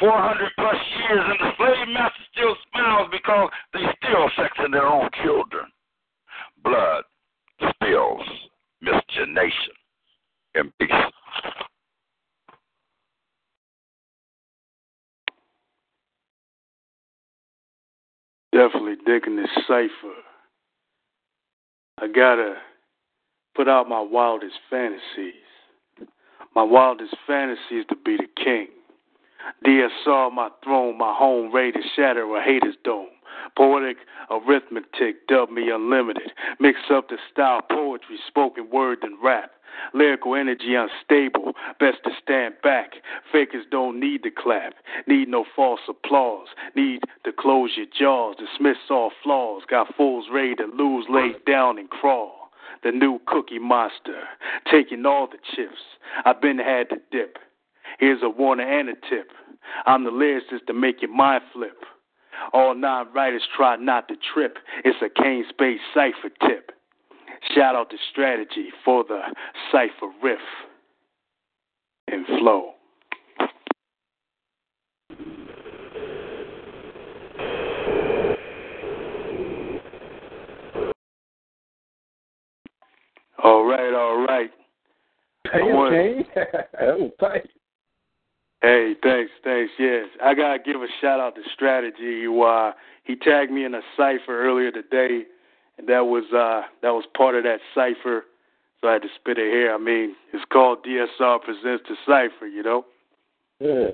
400 0.00 0.50
plus 0.58 0.76
years, 0.98 1.24
and 1.28 1.38
the 1.40 1.56
slave 1.56 1.88
master 1.92 2.24
still 2.32 2.56
smiles 2.72 3.08
because 3.12 3.50
they 3.74 3.80
still 4.00 4.30
sexing 4.38 4.72
their 4.72 4.86
own 4.86 5.08
children. 5.22 5.66
Blood 6.64 7.04
spills 7.68 8.26
miscegenation 8.80 9.76
and 10.54 10.72
peace. 10.78 10.90
Definitely 18.52 18.96
digging 19.06 19.36
this 19.36 19.50
cypher. 19.66 20.14
I 21.98 22.08
gotta 22.08 22.54
put 23.54 23.68
out 23.68 23.88
my 23.88 24.00
wildest 24.00 24.56
fantasies. 24.68 25.34
My 26.54 26.62
wildest 26.62 27.14
fantasy 27.26 27.76
is 27.76 27.86
to 27.90 27.96
be 28.04 28.16
the 28.16 28.42
king. 28.42 28.68
DSR, 29.64 30.32
my 30.32 30.48
throne, 30.62 30.98
my 30.98 31.14
home, 31.16 31.52
ready 31.52 31.72
to 31.72 31.82
shatter 31.94 32.24
a 32.36 32.42
hater's 32.42 32.76
dome. 32.84 33.08
Poetic 33.56 33.98
arithmetic, 34.30 35.26
dub 35.28 35.50
me 35.50 35.70
unlimited. 35.70 36.32
Mix 36.58 36.78
up 36.90 37.08
the 37.08 37.16
style, 37.32 37.62
poetry, 37.62 38.18
spoken 38.26 38.70
word, 38.70 38.98
and 39.02 39.16
rap. 39.22 39.52
Lyrical 39.94 40.34
energy 40.34 40.74
unstable, 40.74 41.54
best 41.78 41.98
to 42.04 42.10
stand 42.22 42.54
back. 42.62 42.94
Fakers 43.32 43.64
don't 43.70 43.98
need 43.98 44.22
to 44.24 44.30
clap, 44.30 44.74
need 45.06 45.28
no 45.28 45.44
false 45.56 45.80
applause. 45.88 46.48
Need 46.74 47.02
to 47.24 47.32
close 47.32 47.70
your 47.76 47.86
jaws, 47.86 48.36
dismiss 48.36 48.78
all 48.90 49.12
flaws. 49.22 49.62
Got 49.68 49.94
fools 49.96 50.26
ready 50.32 50.54
to 50.56 50.66
lose, 50.66 51.06
lay 51.08 51.32
down 51.46 51.78
and 51.78 51.88
crawl. 51.88 52.50
The 52.82 52.92
new 52.92 53.20
cookie 53.26 53.58
monster, 53.58 54.24
taking 54.70 55.06
all 55.06 55.26
the 55.26 55.38
chips. 55.54 55.80
I've 56.24 56.40
been 56.40 56.58
had 56.58 56.88
to 56.90 56.96
dip. 57.10 57.38
Here's 58.00 58.22
a 58.22 58.30
warning 58.30 58.66
and 58.66 58.88
a 58.88 58.94
tip. 58.94 59.30
I'm 59.84 60.04
the 60.04 60.10
lyricist 60.10 60.66
to 60.68 60.72
make 60.72 61.02
your 61.02 61.14
mind 61.14 61.44
flip. 61.52 61.76
All 62.54 62.74
non 62.74 63.12
writers 63.12 63.42
try 63.54 63.76
not 63.76 64.08
to 64.08 64.14
trip. 64.32 64.56
It's 64.86 64.96
a 65.02 65.22
Kane 65.22 65.44
Space 65.50 65.78
cipher 65.92 66.30
tip. 66.48 66.70
Shout 67.54 67.76
out 67.76 67.90
to 67.90 67.96
Strategy 68.10 68.68
for 68.86 69.04
the 69.04 69.20
cipher 69.70 70.10
riff 70.22 70.38
and 72.08 72.24
flow. 72.26 72.70
All 83.44 83.64
right, 83.64 83.92
all 83.92 84.26
right. 84.26 84.50
Hey, 85.52 85.60
okay. 85.60 86.26
that 86.34 86.98
was 86.98 87.10
tight. 87.20 87.46
Hey, 88.62 88.94
thanks, 89.02 89.30
thanks. 89.42 89.72
Yes, 89.78 90.06
I 90.22 90.34
gotta 90.34 90.58
give 90.58 90.82
a 90.82 90.86
shout 91.00 91.18
out 91.18 91.34
to 91.36 91.42
Strategy. 91.54 92.26
Uh, 92.26 92.72
he 93.04 93.16
tagged 93.16 93.50
me 93.50 93.64
in 93.64 93.74
a 93.74 93.80
cipher 93.96 94.38
earlier 94.38 94.70
today, 94.70 95.22
and 95.78 95.88
that 95.88 96.04
was 96.06 96.24
uh, 96.34 96.68
that 96.82 96.90
was 96.90 97.04
part 97.16 97.34
of 97.36 97.44
that 97.44 97.60
cipher. 97.74 98.24
So 98.80 98.88
I 98.88 98.94
had 98.94 99.02
to 99.02 99.08
spit 99.14 99.38
it 99.38 99.50
here. 99.50 99.74
I 99.74 99.78
mean, 99.78 100.14
it's 100.32 100.44
called 100.52 100.84
DSR 100.84 101.40
presents 101.42 101.84
the 101.88 101.96
cipher. 102.06 102.46
You 102.46 102.62
know. 102.62 102.84
Yeah. 103.60 103.90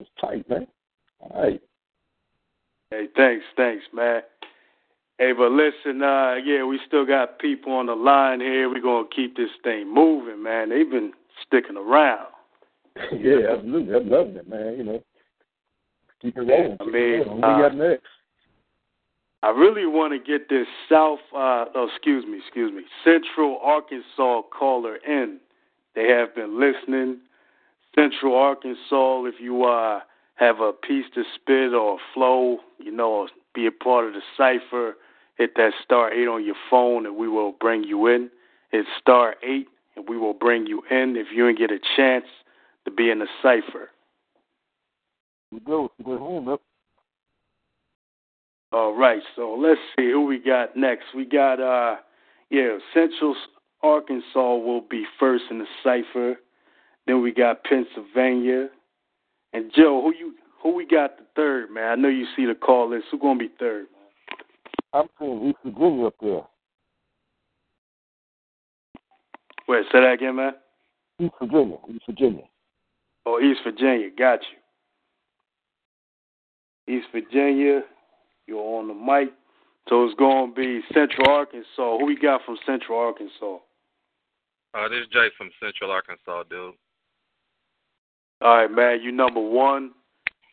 It's 0.00 0.10
tight, 0.20 0.48
man. 0.48 0.66
All 1.20 1.42
right. 1.42 1.60
Hey, 2.90 3.06
thanks, 3.16 3.44
thanks, 3.56 3.84
man. 3.94 4.22
Hey, 5.18 5.32
but 5.32 5.52
listen, 5.52 6.02
uh, 6.02 6.34
yeah, 6.44 6.64
we 6.64 6.80
still 6.86 7.06
got 7.06 7.38
people 7.38 7.72
on 7.74 7.86
the 7.86 7.94
line 7.94 8.40
here. 8.40 8.68
We're 8.68 8.82
gonna 8.82 9.06
keep 9.14 9.36
this 9.36 9.50
thing 9.62 9.92
moving, 9.92 10.42
man. 10.42 10.70
They've 10.70 10.90
been 10.90 11.12
sticking 11.46 11.76
around. 11.76 12.26
yeah, 13.12 13.52
absolutely. 13.52 13.94
I'm 13.94 14.10
loving 14.10 14.36
it, 14.36 14.48
man. 14.48 14.74
You 14.76 14.84
know, 14.84 15.02
keep 16.20 16.36
it 16.36 16.40
rolling. 16.40 16.76
I 16.80 16.84
mean, 16.84 17.18
What 17.26 17.36
we 17.36 17.40
got 17.40 17.72
uh, 17.72 17.74
next? 17.74 18.06
I 19.44 19.50
really 19.50 19.86
want 19.86 20.12
to 20.12 20.18
get 20.18 20.48
this 20.48 20.68
South, 20.88 21.18
uh, 21.34 21.64
oh, 21.74 21.88
excuse 21.92 22.24
me, 22.24 22.38
excuse 22.38 22.72
me, 22.72 22.82
Central 23.02 23.58
Arkansas 23.62 24.42
caller 24.56 24.96
in. 24.96 25.40
They 25.96 26.08
have 26.08 26.34
been 26.34 26.60
listening. 26.60 27.18
Central 27.94 28.36
Arkansas, 28.36 29.24
if 29.24 29.34
you 29.40 29.64
uh, 29.64 30.00
have 30.36 30.60
a 30.60 30.72
piece 30.72 31.06
to 31.14 31.24
spit 31.34 31.74
or 31.74 31.98
flow, 32.14 32.58
you 32.78 32.92
know, 32.92 33.28
be 33.54 33.66
a 33.66 33.72
part 33.72 34.06
of 34.06 34.14
the 34.14 34.20
cipher, 34.36 34.94
hit 35.36 35.56
that 35.56 35.72
star 35.84 36.12
8 36.12 36.28
on 36.28 36.44
your 36.44 36.54
phone 36.70 37.04
and 37.04 37.16
we 37.16 37.28
will 37.28 37.52
bring 37.52 37.82
you 37.82 38.06
in. 38.06 38.30
It's 38.70 38.88
star 39.00 39.34
8 39.42 39.66
and 39.96 40.08
we 40.08 40.16
will 40.16 40.34
bring 40.34 40.66
you 40.66 40.82
in 40.90 41.16
if 41.16 41.26
you 41.34 41.46
didn't 41.46 41.58
get 41.58 41.70
a 41.70 41.80
chance 41.96 42.26
to 42.84 42.90
be 42.90 43.10
in 43.10 43.18
the 43.18 43.28
cipher. 43.42 43.90
We 45.50 45.60
go. 45.60 45.90
We 45.98 46.04
go 46.04 46.18
home 46.18 46.48
up. 46.48 46.60
All 48.72 48.96
right, 48.96 49.20
so 49.36 49.54
let's 49.58 49.80
see 49.96 50.10
who 50.10 50.24
we 50.24 50.38
got 50.38 50.76
next. 50.76 51.04
We 51.14 51.26
got 51.26 51.60
uh 51.60 51.96
yeah, 52.50 52.78
Central 52.94 53.36
Arkansas 53.82 54.56
will 54.56 54.80
be 54.80 55.04
first 55.20 55.44
in 55.50 55.58
the 55.58 55.66
cipher. 55.84 56.36
Then 57.06 57.22
we 57.22 57.32
got 57.32 57.64
Pennsylvania. 57.64 58.68
And 59.52 59.70
Joe, 59.74 60.00
who 60.02 60.14
you 60.14 60.34
who 60.62 60.74
we 60.74 60.86
got 60.86 61.18
the 61.18 61.24
third, 61.36 61.70
man? 61.70 61.90
I 61.90 61.94
know 61.96 62.08
you 62.08 62.26
see 62.34 62.46
the 62.46 62.54
call 62.54 62.90
list. 62.90 63.06
Who 63.10 63.18
gonna 63.18 63.38
be 63.38 63.50
third? 63.58 63.86
man? 63.92 65.02
I'm 65.02 65.08
saying 65.18 65.48
East 65.48 65.58
Virginia 65.64 66.06
up 66.06 66.14
there. 66.20 66.42
Wait, 69.68 69.84
say 69.92 70.00
that 70.00 70.12
again, 70.12 70.36
man. 70.36 70.52
East 71.18 71.34
Virginia. 71.40 71.76
East 71.90 72.04
Virginia. 72.06 72.44
Oh, 73.24 73.40
East 73.40 73.60
Virginia, 73.64 74.10
got 74.16 74.40
you. 76.86 76.96
East 76.96 77.06
Virginia, 77.12 77.82
you're 78.46 78.78
on 78.78 78.88
the 78.88 78.94
mic. 78.94 79.32
So 79.88 80.04
it's 80.04 80.14
gonna 80.18 80.52
be 80.52 80.80
Central 80.92 81.28
Arkansas. 81.28 81.98
Who 81.98 82.06
we 82.06 82.16
got 82.16 82.40
from 82.44 82.56
Central 82.66 82.98
Arkansas? 82.98 83.58
Uh, 84.74 84.88
this 84.88 85.00
is 85.02 85.08
Jay 85.12 85.28
from 85.36 85.50
Central 85.60 85.90
Arkansas, 85.90 86.44
dude. 86.44 86.74
All 88.40 88.56
right, 88.56 88.70
man. 88.70 89.00
You 89.02 89.12
number 89.12 89.40
one. 89.40 89.92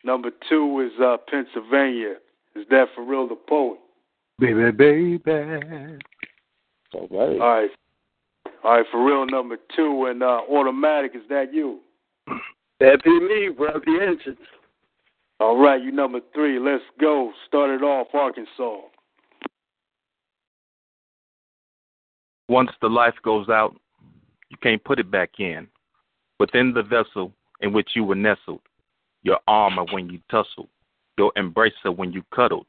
Number 0.04 0.30
two 0.48 0.80
is 0.80 0.92
uh, 1.00 1.16
Pennsylvania. 1.28 2.14
Is 2.56 2.64
that 2.70 2.86
for 2.94 3.04
real 3.04 3.28
the 3.28 3.36
poet? 3.36 3.78
Baby, 4.38 4.70
baby. 4.70 5.20
All 6.94 7.08
right. 7.10 7.20
All 7.20 7.38
right. 7.38 7.70
All 8.62 8.72
right, 8.72 8.86
for 8.90 9.04
real 9.04 9.26
number 9.26 9.56
two 9.74 10.06
and 10.06 10.22
uh, 10.22 10.40
automatic, 10.50 11.12
is 11.14 11.22
that 11.30 11.54
you? 11.54 11.80
That 12.80 13.04
be 13.04 13.20
me, 13.20 13.50
bro. 13.54 13.78
The 13.84 14.06
engine. 14.06 14.38
All 15.38 15.58
right, 15.58 15.82
you 15.82 15.92
number 15.92 16.20
three. 16.34 16.58
Let's 16.58 16.82
go. 16.98 17.32
Start 17.46 17.70
it 17.70 17.84
off, 17.84 18.08
Arkansas. 18.14 18.88
Once 22.48 22.70
the 22.80 22.88
life 22.88 23.14
goes 23.22 23.48
out, 23.48 23.76
you 24.48 24.56
can't 24.62 24.82
put 24.82 24.98
it 24.98 25.10
back 25.10 25.38
in. 25.38 25.68
Within 26.40 26.72
the 26.72 26.82
vessel 26.82 27.32
in 27.60 27.72
which 27.72 27.90
you 27.94 28.02
were 28.02 28.14
nestled, 28.14 28.62
your 29.22 29.38
armor 29.46 29.84
when 29.92 30.08
you 30.08 30.18
tussled, 30.30 30.68
your 31.18 31.32
embracer 31.36 31.94
when 31.94 32.12
you 32.12 32.22
cuddled, 32.34 32.66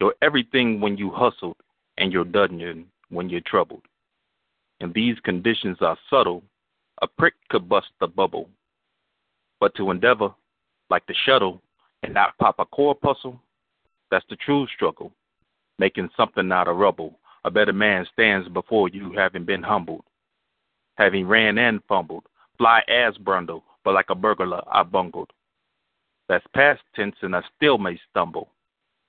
your 0.00 0.14
everything 0.20 0.80
when 0.80 0.96
you 0.96 1.10
hustled, 1.10 1.56
and 1.96 2.12
your 2.12 2.24
dungeon 2.24 2.86
when 3.10 3.30
you're 3.30 3.40
troubled. 3.46 3.82
And 4.80 4.92
these 4.92 5.16
conditions 5.20 5.78
are 5.80 5.96
subtle. 6.10 6.42
A 7.02 7.06
prick 7.06 7.34
could 7.48 7.68
bust 7.68 7.86
the 8.00 8.08
bubble. 8.08 8.50
But 9.64 9.74
to 9.76 9.90
endeavor, 9.90 10.28
like 10.90 11.06
the 11.06 11.14
shuttle, 11.24 11.62
and 12.02 12.12
not 12.12 12.36
pop 12.36 12.56
a 12.58 12.66
corpuscle, 12.66 13.40
that's 14.10 14.26
the 14.28 14.36
true 14.36 14.66
struggle. 14.74 15.10
Making 15.78 16.10
something 16.18 16.52
out 16.52 16.68
of 16.68 16.76
rubble. 16.76 17.18
A 17.46 17.50
better 17.50 17.72
man 17.72 18.06
stands 18.12 18.46
before 18.50 18.90
you 18.90 19.12
having 19.16 19.46
been 19.46 19.62
humbled. 19.62 20.04
Having 20.96 21.28
ran 21.28 21.56
and 21.56 21.80
fumbled, 21.88 22.24
fly 22.58 22.82
as 22.88 23.16
brundle, 23.16 23.62
but 23.84 23.94
like 23.94 24.10
a 24.10 24.14
burglar 24.14 24.60
I 24.70 24.82
bungled. 24.82 25.30
That's 26.28 26.44
past 26.54 26.82
tense 26.94 27.16
and 27.22 27.34
I 27.34 27.40
still 27.56 27.78
may 27.78 27.98
stumble. 28.10 28.50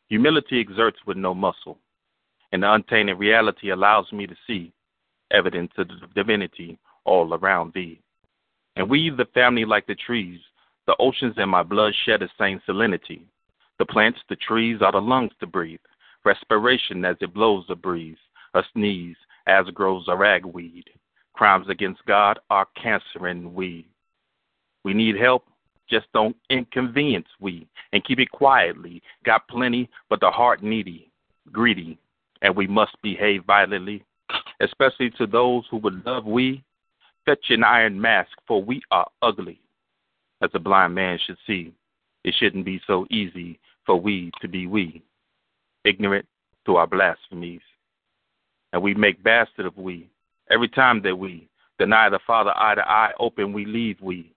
Humility 0.07 0.61
exerts 0.61 0.99
with 1.06 1.18
no 1.18 1.34
muscle, 1.34 1.80
and 2.53 2.64
the 2.64 2.72
untainted 2.72 3.19
reality 3.19 3.72
allows 3.72 4.10
me 4.14 4.26
to 4.26 4.36
see 4.48 4.72
evidence 5.32 5.73
of 5.77 5.90
the 5.90 5.95
divinity 6.15 6.80
all 7.03 7.34
around 7.34 7.73
thee. 7.73 7.99
And 8.76 8.89
we, 8.89 9.10
the 9.10 9.26
family, 9.34 9.65
like 9.65 9.88
the 9.88 9.95
trees, 9.95 10.39
the 10.88 10.95
oceans 10.99 11.35
in 11.38 11.49
my 11.49 11.64
blood 11.64 11.93
shed 12.06 12.22
the 12.22 12.30
same 12.39 12.61
salinity. 12.68 13.22
The 13.80 13.85
plants, 13.85 14.19
the 14.30 14.35
trees 14.35 14.81
are 14.81 14.91
the 14.91 15.02
lungs 15.02 15.31
to 15.39 15.47
breathe, 15.47 15.80
respiration 16.23 17.03
as 17.06 17.18
it 17.22 17.34
blows 17.34 17.65
a 17.69 17.76
breeze, 17.76 18.18
a 18.53 18.64
sneeze 18.73 19.18
as 19.47 19.65
grows 19.73 20.06
a 20.07 20.15
ragweed. 20.15 20.85
Crimes 21.34 21.68
against 21.69 22.06
God 22.06 22.39
are 22.49 22.68
cancer 22.81 23.27
and 23.27 23.53
we. 23.53 23.88
We 24.84 24.93
need 24.93 25.18
help, 25.18 25.45
just 25.89 26.06
don't 26.14 26.35
inconvenience 26.49 27.27
we, 27.39 27.68
and 27.91 28.03
keep 28.06 28.19
it 28.19 28.31
quietly. 28.31 29.02
Got 29.26 29.47
plenty, 29.47 29.89
but 30.10 30.19
the 30.19 30.31
heart 30.31 30.64
needy, 30.64 31.11
greedy, 31.52 31.97
and 32.41 32.56
we 32.56 32.68
must 32.68 32.95
behave 33.02 33.43
violently, 33.45 34.03
especially 34.61 35.10
to 35.11 35.27
those 35.27 35.64
who 35.69 35.77
would 35.77 36.06
love 36.06 36.26
we. 36.26 36.64
Fetch 37.26 37.49
an 37.49 37.64
iron 37.64 37.99
mask, 37.99 38.31
for 38.47 38.64
we 38.64 38.81
are 38.91 39.07
ugly, 39.22 39.60
as 40.41 40.52
a 40.53 40.60
blind 40.60 40.93
man 40.93 41.19
should 41.26 41.38
see. 41.47 41.73
It 42.23 42.35
shouldn't 42.38 42.65
be 42.65 42.81
so 42.85 43.06
easy 43.10 43.60
for 43.85 43.99
we 43.99 44.31
to 44.41 44.47
be 44.47 44.68
we, 44.68 45.03
ignorant 45.84 46.26
to 46.65 46.76
our 46.77 46.88
blasphemies. 46.88 47.61
And 48.73 48.81
we 48.81 48.93
make 48.93 49.23
bastard 49.23 49.65
of 49.65 49.77
we, 49.77 50.10
Every 50.52 50.69
time 50.69 51.02
that 51.02 51.18
we 51.18 51.47
deny 51.80 52.10
the 52.10 52.19
Father 52.26 52.53
eye 52.56 52.76
to 52.76 52.88
eye, 52.88 53.14
open 53.19 53.52
we 53.52 53.65
leave 53.65 53.99
we. 54.02 54.31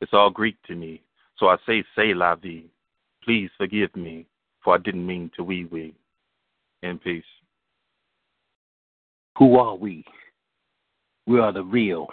It's 0.00 0.12
all 0.12 0.30
Greek 0.30 0.56
to 0.68 0.74
me. 0.74 1.02
So 1.36 1.48
I 1.48 1.56
say, 1.66 1.84
say 1.96 2.14
la 2.14 2.36
vie. 2.36 2.64
Please 3.24 3.50
forgive 3.58 3.94
me, 3.96 4.26
for 4.62 4.74
I 4.74 4.78
didn't 4.78 5.06
mean 5.06 5.30
to 5.36 5.42
wee 5.42 5.64
wee. 5.64 5.94
In 6.82 6.98
peace. 6.98 7.24
Who 9.38 9.56
are 9.56 9.74
we? 9.74 10.04
We 11.26 11.40
are 11.40 11.52
the 11.52 11.64
real. 11.64 12.08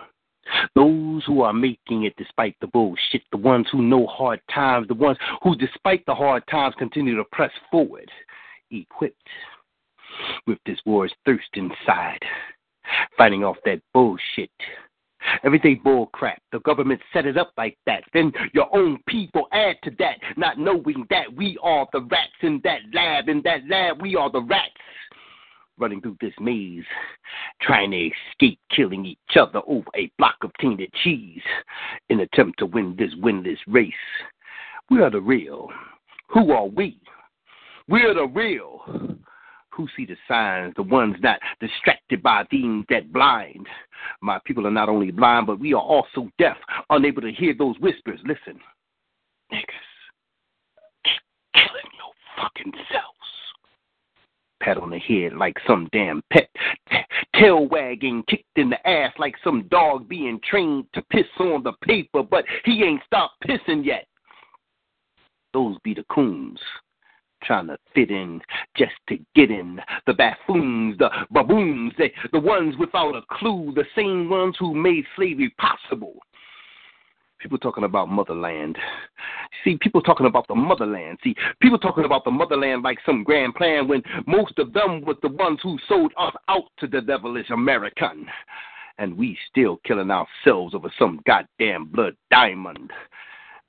Those 0.74 1.24
who 1.26 1.42
are 1.42 1.54
making 1.54 2.04
it 2.04 2.14
despite 2.18 2.56
the 2.62 2.68
bullshit, 2.68 3.24
the 3.32 3.38
ones 3.38 3.68
who 3.72 3.82
know 3.82 4.08
hard 4.08 4.42
times, 4.54 4.88
the 4.88 4.94
ones 4.94 5.18
who, 5.42 5.56
despite 5.56 6.06
the 6.06 6.16
hard 6.16 6.44
times, 6.50 6.76
continue 6.78 7.16
to 7.16 7.24
press 7.32 7.52
forward, 7.72 8.10
equipped 8.72 9.28
with 10.48 10.60
this 10.66 10.80
war's 10.86 11.14
thirst 11.26 11.50
inside, 11.54 12.20
fighting 13.18 13.44
off 13.44 13.58
that 13.66 13.82
bullshit. 13.94 14.52
Everything 15.44 15.82
bull 15.84 16.08
crap. 16.08 16.40
The 16.52 16.60
government 16.60 17.02
set 17.12 17.26
it 17.26 17.36
up 17.36 17.52
like 17.58 17.78
that. 17.88 18.04
Then 18.14 18.32
your 18.54 18.74
own 18.76 19.00
people 19.08 19.48
add 19.52 19.78
to 19.84 19.92
that, 19.98 20.20
not 20.38 20.60
knowing 20.60 21.06
that 21.10 21.34
we 21.36 21.58
are 21.64 21.88
the 21.94 22.02
rats 22.02 22.32
in 22.42 22.62
that 22.64 22.82
lab. 22.94 23.28
In 23.28 23.42
that 23.44 23.62
lab, 23.68 24.02
we 24.02 24.16
are 24.16 24.32
the 24.32 24.44
rats 24.44 24.74
running 25.77 26.02
through 26.02 26.18
this 26.22 26.34
maze, 26.39 26.84
trying 27.61 27.91
to 27.91 28.10
escape 28.31 28.60
killing 28.76 29.06
each 29.06 29.38
other 29.39 29.61
over 29.68 29.88
a 29.95 30.11
block 30.18 30.35
of 30.43 30.52
tainted 30.60 30.91
cheese 31.03 31.41
in 32.10 32.22
attempt 32.22 32.60
to 32.60 32.65
win 32.65 32.95
this 32.97 33.14
winless 33.15 33.57
race. 33.68 33.93
We 34.89 35.02
are 35.02 35.10
the 35.10 35.22
real. 35.22 35.69
Who 36.30 36.52
are 36.52 36.68
we? 36.68 36.99
We 37.88 38.02
are 38.03 38.14
the 38.14 38.27
real. 38.27 38.81
Who 39.72 39.88
see 39.97 40.06
the 40.06 40.15
signs, 40.27 40.73
the 40.76 40.84
ones 40.84 41.18
not 41.19 41.39
distracted 41.60 42.23
by 42.23 42.45
things 42.49 42.85
that 42.89 43.11
blind. 43.11 43.68
My 44.22 44.39
people 44.45 44.65
are 44.65 44.72
not 44.72 44.88
only 44.88 45.11
blind, 45.11 45.47
but 45.47 45.60
we 45.60 45.73
are 45.73 45.81
also 45.81 46.30
deaf, 46.39 46.56
unable 46.89 47.22
to 47.22 47.31
hear 47.31 47.53
those 47.57 47.76
whispers. 47.80 48.19
Listen, 48.23 48.60
niggas, 49.52 49.65
keep 51.03 51.22
killing 51.53 51.91
your 51.97 52.14
fucking 52.38 52.72
self 52.89 53.15
pat 54.66 54.78
on 54.78 54.90
the 54.90 55.00
head 55.00 55.34
like 55.34 55.56
some 55.68 55.88
damn 55.92 56.24
pet, 56.34 56.50
tail 57.36 57.68
wagging, 57.68 58.24
kicked 58.28 58.58
in 58.58 58.72
the 58.72 58.88
ass 58.88 59.14
like 59.20 59.36
some 59.44 59.68
dog 59.70 60.10
being 60.10 60.40
trained 60.50 60.86
to 60.94 61.04
piss 61.12 61.26
on 61.40 61.62
the 61.62 61.74
paper, 61.84 62.24
but 62.24 62.44
he 62.64 62.84
ain't 62.84 63.04
stopped 63.06 63.36
pissing 63.48 63.86
yet. 63.86 64.08
Those 65.54 65.78
be 65.84 65.94
the 65.94 66.04
coons 66.12 66.60
trying 67.44 67.68
to 67.68 67.78
fit 67.94 68.10
in 68.10 68.42
just 68.76 68.94
to 69.08 69.18
get 69.36 69.52
in. 69.52 69.80
The 70.08 70.14
buffoons, 70.14 70.98
the 70.98 71.10
baboons, 71.30 71.94
the, 72.00 72.10
the 72.32 72.40
ones 72.40 72.76
without 72.80 73.16
a 73.16 73.22
clue, 73.30 73.72
the 73.76 73.86
same 73.96 74.30
ones 74.30 74.56
who 74.60 74.74
made 74.74 75.06
slavery 75.16 75.54
possible. 75.60 76.16
People 77.45 77.59
talking 77.59 77.84
about 77.84 78.09
motherland. 78.09 78.76
See, 79.63 79.77
people 79.80 80.01
talking 80.01 80.26
about 80.26 80.47
the 80.47 80.55
motherland. 80.55 81.19
See, 81.23 81.35
people 81.61 81.77
talking 81.77 82.03
about 82.03 82.23
the 82.23 82.31
motherland 82.31 82.81
like 82.81 82.97
some 83.05 83.23
grand 83.23 83.53
plan 83.53 83.88
when 83.88 84.01
most 84.26 84.57
of 84.57 84.73
them 84.73 85.01
were 85.05 85.13
the 85.22 85.27
ones 85.27 85.59
who 85.61 85.77
sold 85.88 86.11
us 86.17 86.34
out 86.47 86.63
to 86.80 86.88
the 86.88 87.01
devilish 87.01 87.51
American. 87.51 88.26
And 88.97 89.15
we 89.15 89.38
still 89.47 89.80
killing 89.85 90.09
ourselves 90.09 90.73
over 90.73 90.91
some 90.97 91.22
goddamn 91.27 91.85
blood 91.85 92.15
diamond. 92.31 92.89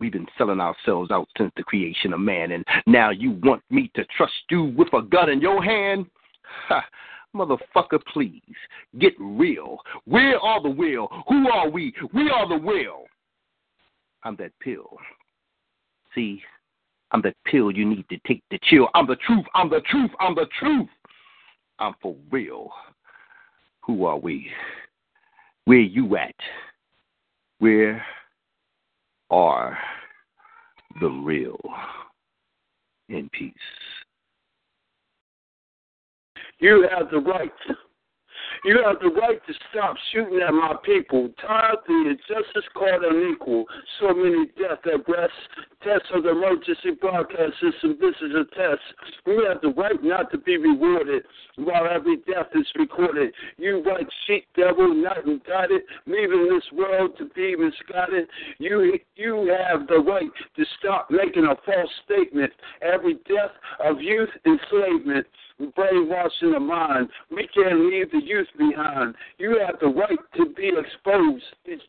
We've 0.00 0.10
been 0.10 0.26
selling 0.38 0.58
ourselves 0.58 1.10
out 1.10 1.28
since 1.36 1.52
the 1.54 1.62
creation 1.62 2.14
of 2.14 2.20
man, 2.20 2.52
and 2.52 2.64
now 2.86 3.10
you 3.10 3.32
want 3.42 3.62
me 3.68 3.90
to 3.94 4.06
trust 4.16 4.32
you 4.48 4.72
with 4.74 4.88
a 4.94 5.02
gun 5.02 5.28
in 5.28 5.42
your 5.42 5.62
hand? 5.62 6.06
Ha, 6.68 6.82
motherfucker, 7.34 8.00
please, 8.10 8.40
get 8.98 9.12
real. 9.20 9.80
Where 10.06 10.40
are 10.40 10.62
the 10.62 10.70
will? 10.70 11.08
Who 11.28 11.50
are 11.50 11.68
we? 11.68 11.92
We 12.14 12.30
are 12.30 12.48
the 12.48 12.56
will. 12.56 13.04
I'm 14.26 14.34
that 14.40 14.50
pill. 14.58 14.98
See, 16.12 16.42
I'm 17.12 17.22
that 17.22 17.36
pill 17.44 17.70
you 17.70 17.84
need 17.84 18.08
to 18.08 18.18
take 18.26 18.42
to 18.50 18.58
chill. 18.64 18.88
I'm 18.92 19.06
the 19.06 19.14
truth. 19.24 19.44
I'm 19.54 19.70
the 19.70 19.82
truth. 19.82 20.10
I'm 20.18 20.34
the 20.34 20.48
truth. 20.58 20.88
I'm 21.78 21.94
for 22.02 22.16
real. 22.32 22.70
Who 23.84 24.04
are 24.04 24.18
we? 24.18 24.48
Where 25.66 25.78
you 25.78 26.16
at? 26.16 26.34
Where 27.60 28.04
are 29.30 29.78
the 31.00 31.08
real? 31.08 31.60
In 33.08 33.30
peace. 33.32 33.54
You 36.58 36.88
have 36.98 37.12
the 37.12 37.20
right 37.20 37.52
you 38.64 38.80
have 38.84 39.00
the 39.00 39.08
right 39.08 39.40
to 39.46 39.52
stop 39.70 39.96
shooting 40.12 40.40
at 40.46 40.52
my 40.52 40.74
people. 40.84 41.28
Tired 41.40 41.78
the 41.86 42.14
injustice 42.16 42.68
called 42.74 43.04
unequal. 43.04 43.64
So 44.00 44.14
many 44.14 44.46
deaths 44.58 44.82
at 44.86 45.08
rest. 45.08 45.32
Tests 45.82 46.08
of 46.14 46.24
the 46.24 46.30
emergency 46.30 46.92
broadcast 47.00 47.54
system. 47.60 47.98
This 48.00 48.14
is 48.22 48.32
a 48.34 48.44
test. 48.54 48.82
You 49.26 49.46
have 49.48 49.60
the 49.60 49.72
right 49.80 50.02
not 50.02 50.30
to 50.32 50.38
be 50.38 50.56
rewarded 50.56 51.22
while 51.56 51.86
every 51.90 52.16
death 52.18 52.48
is 52.54 52.66
recorded. 52.76 53.32
You 53.56 53.82
white 53.84 54.08
sheep 54.26 54.46
devil, 54.56 54.94
not 54.94 55.24
indicted, 55.26 55.82
leaving 56.06 56.48
this 56.52 56.64
world 56.72 57.12
to 57.18 57.26
be 57.34 57.56
misguided. 57.56 58.28
You 58.58 58.98
you 59.14 59.54
have 59.68 59.86
the 59.86 59.98
right 59.98 60.30
to 60.56 60.64
stop 60.78 61.08
making 61.10 61.44
a 61.44 61.56
false 61.64 61.90
statement. 62.04 62.52
Every 62.82 63.14
death 63.28 63.52
of 63.84 64.00
youth 64.00 64.30
enslavement 64.44 65.26
brainwashing 65.74 66.52
the 66.52 66.60
mind. 66.60 67.08
We 67.30 67.48
can't 67.54 67.90
leave 67.90 68.10
the 68.10 68.22
youth 68.22 68.48
behind. 68.58 69.14
You 69.38 69.58
have 69.66 69.78
the 69.80 69.88
right 69.88 70.18
to 70.36 70.46
be 70.54 70.70
exposed. 70.76 71.44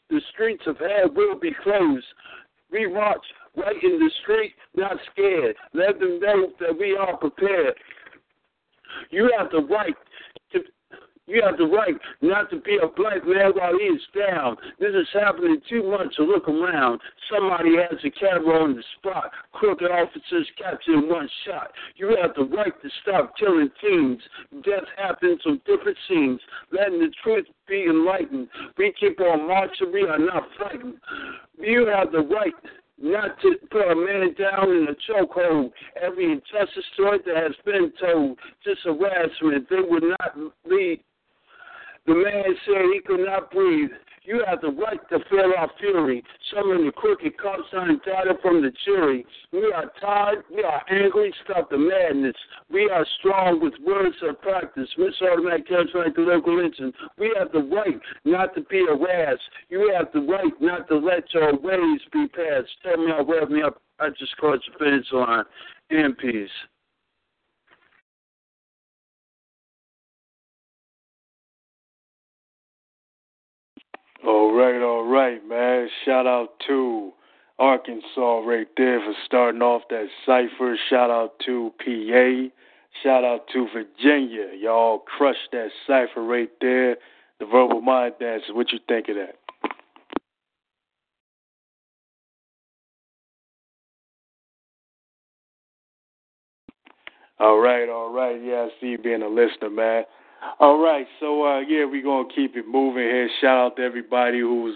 The 0.10 0.22
streets 0.34 0.64
of 0.68 0.78
hell 0.78 1.10
will 1.14 1.40
be 1.40 1.52
closed. 1.64 2.06
We 2.72 2.92
march 2.92 3.26
right 3.56 3.76
in 3.84 4.00
the 4.00 4.12
street, 4.24 4.54
not 4.76 4.98
scared. 5.12 5.56
Let 5.74 6.00
them 6.00 6.20
know 6.20 6.52
that 6.60 6.78
we 6.78 6.96
are 6.96 7.18
prepared. 7.18 7.76
You 9.10 9.30
have 9.38 9.52
the 9.52 9.62
right 9.62 9.96
to 10.54 10.60
you 11.28 11.42
have 11.46 11.58
the 11.58 11.66
right 11.66 11.96
not 12.22 12.50
to 12.50 12.60
be 12.62 12.78
a 12.82 12.88
black 12.88 13.28
man 13.28 13.52
while 13.54 13.78
he 13.78 13.86
is 13.86 14.02
down. 14.16 14.56
This 14.80 14.96
is 14.96 15.08
happening 15.14 15.62
too 15.70 15.84
much 15.84 16.16
to 16.16 16.24
look 16.24 16.48
around. 16.48 17.02
Somebody 17.30 17.76
has 17.76 18.00
a 18.04 18.10
camera 18.12 18.64
on 18.64 18.76
the 18.76 18.84
spot. 18.98 19.32
Crooked 19.52 19.92
officers 19.92 20.48
captured 20.58 21.04
in 21.04 21.10
one 21.10 21.30
shot. 21.46 21.72
You 21.98 22.16
have 22.22 22.34
the 22.36 22.46
right 22.46 22.74
to 22.82 22.90
stop 23.02 23.38
killing 23.38 23.70
teens. 23.82 24.22
Death 24.64 24.88
happens 24.98 25.42
on 25.46 25.62
different 25.66 25.98
scenes. 26.08 26.40
Letting 26.72 27.00
the 27.00 27.12
truth 27.24 27.46
be 27.68 27.84
enlightened. 27.84 28.48
We 28.78 28.94
keep 28.98 29.20
on 29.20 29.48
marching. 29.48 29.92
We 29.92 30.04
are 30.04 30.20
not 30.20 30.44
frightened. 30.58 30.96
You 31.60 31.88
have 31.88 32.12
the 32.12 32.20
right 32.20 32.54
not 33.00 33.40
to 33.42 33.56
put 33.70 33.92
a 33.92 33.96
man 33.96 34.34
down 34.34 34.70
in 34.72 34.88
a 34.90 35.12
chokehold. 35.12 35.72
Every 36.02 36.32
injustice 36.32 36.84
story 36.94 37.20
that 37.26 37.36
has 37.36 37.54
been 37.64 37.92
told, 38.00 38.40
just 38.64 38.82
harassment, 38.84 39.70
they 39.70 39.82
would 39.88 40.04
not 40.04 40.38
lead 40.66 41.04
the 42.08 42.16
man 42.16 42.56
said 42.66 42.82
he 42.94 43.02
could 43.06 43.26
not 43.26 43.52
breathe. 43.52 43.92
You 44.28 44.44
have 44.46 44.60
the 44.60 44.72
right 44.72 45.00
to 45.10 45.20
feel 45.30 45.54
our 45.58 45.72
fury. 45.80 46.22
Some 46.54 46.70
of 46.72 46.84
the 46.84 46.92
crooked 46.92 47.38
cops 47.38 47.64
are 47.72 47.90
indicted 47.90 48.36
from 48.42 48.62
the 48.62 48.72
jury. 48.84 49.26
We 49.54 49.72
are 49.72 49.90
tired. 50.02 50.44
We 50.54 50.64
are 50.64 50.84
angry. 50.90 51.34
Stop 51.46 51.70
the 51.70 51.78
madness. 51.78 52.36
We 52.70 52.90
are 52.90 53.06
strong 53.20 53.62
with 53.62 53.74
words 53.86 54.18
of 54.24 54.42
practice. 54.42 54.90
Miss 54.98 55.14
Automatic 55.22 55.70
Contract 55.70 56.18
local 56.18 56.58
Lynching. 56.62 56.92
We 57.18 57.34
have 57.40 57.54
the 57.54 57.60
right 57.74 58.02
not 58.26 58.54
to 58.56 58.62
be 58.64 58.86
harassed. 58.86 59.42
You 59.70 59.94
have 59.98 60.08
the 60.14 60.28
right 60.28 60.54
not 60.60 60.90
to 60.90 60.98
let 60.98 61.34
your 61.34 61.58
ways 61.58 62.02
be 62.12 62.28
passed. 62.28 62.68
Tell 62.84 62.98
me, 62.98 63.14
I'll 63.18 63.26
rev 63.26 63.50
me 63.50 63.62
up. 63.62 63.82
I 64.02 64.10
just 64.10 64.36
crossed 64.36 64.64
the 64.74 64.84
finish 64.84 65.06
line. 65.14 65.46
In 65.90 66.14
peace. 66.16 66.50
All 74.28 74.52
right, 74.52 74.82
all 74.82 75.06
right, 75.06 75.40
man. 75.48 75.88
Shout 76.04 76.28
out 76.28 76.50
to 76.68 77.14
Arkansas 77.60 78.40
right 78.40 78.68
there 78.76 79.00
for 79.00 79.14
starting 79.26 79.62
off 79.62 79.84
that 79.90 80.08
cipher. 80.26 80.78
Shout 80.90 81.10
out 81.10 81.40
to 81.46 81.72
PA. 81.80 82.54
Shout 83.04 83.24
out 83.24 83.48
to 83.54 83.68
Virginia. 83.74 84.50
Y'all 84.60 85.00
crushed 85.00 85.48
that 85.54 85.70
cipher 85.88 86.22
right 86.26 86.50
there. 86.60 86.98
The 87.40 87.46
verbal 87.46 87.80
mind 87.80 88.16
dance. 88.20 88.44
What 88.52 88.74
you 88.74 88.80
think 88.90 89.08
of 89.08 89.16
that? 89.16 89.36
All 97.40 97.60
right, 97.60 97.88
all 97.88 98.12
right. 98.12 98.42
Yeah, 98.44 98.68
I 98.68 98.70
see 98.82 98.88
you 98.88 98.98
being 98.98 99.22
a 99.22 99.30
listener, 99.30 99.70
man. 99.70 100.04
All 100.60 100.78
right, 100.80 101.08
so 101.20 101.46
uh, 101.46 101.60
yeah, 101.60 101.86
we're 101.86 102.04
gonna 102.04 102.30
keep 102.34 102.56
it 102.56 102.68
moving 102.68 103.04
here. 103.04 103.30
Shout 103.42 103.58
out 103.58 103.76
to 103.78 103.84
everybody 103.84 104.40
who's 104.40 104.76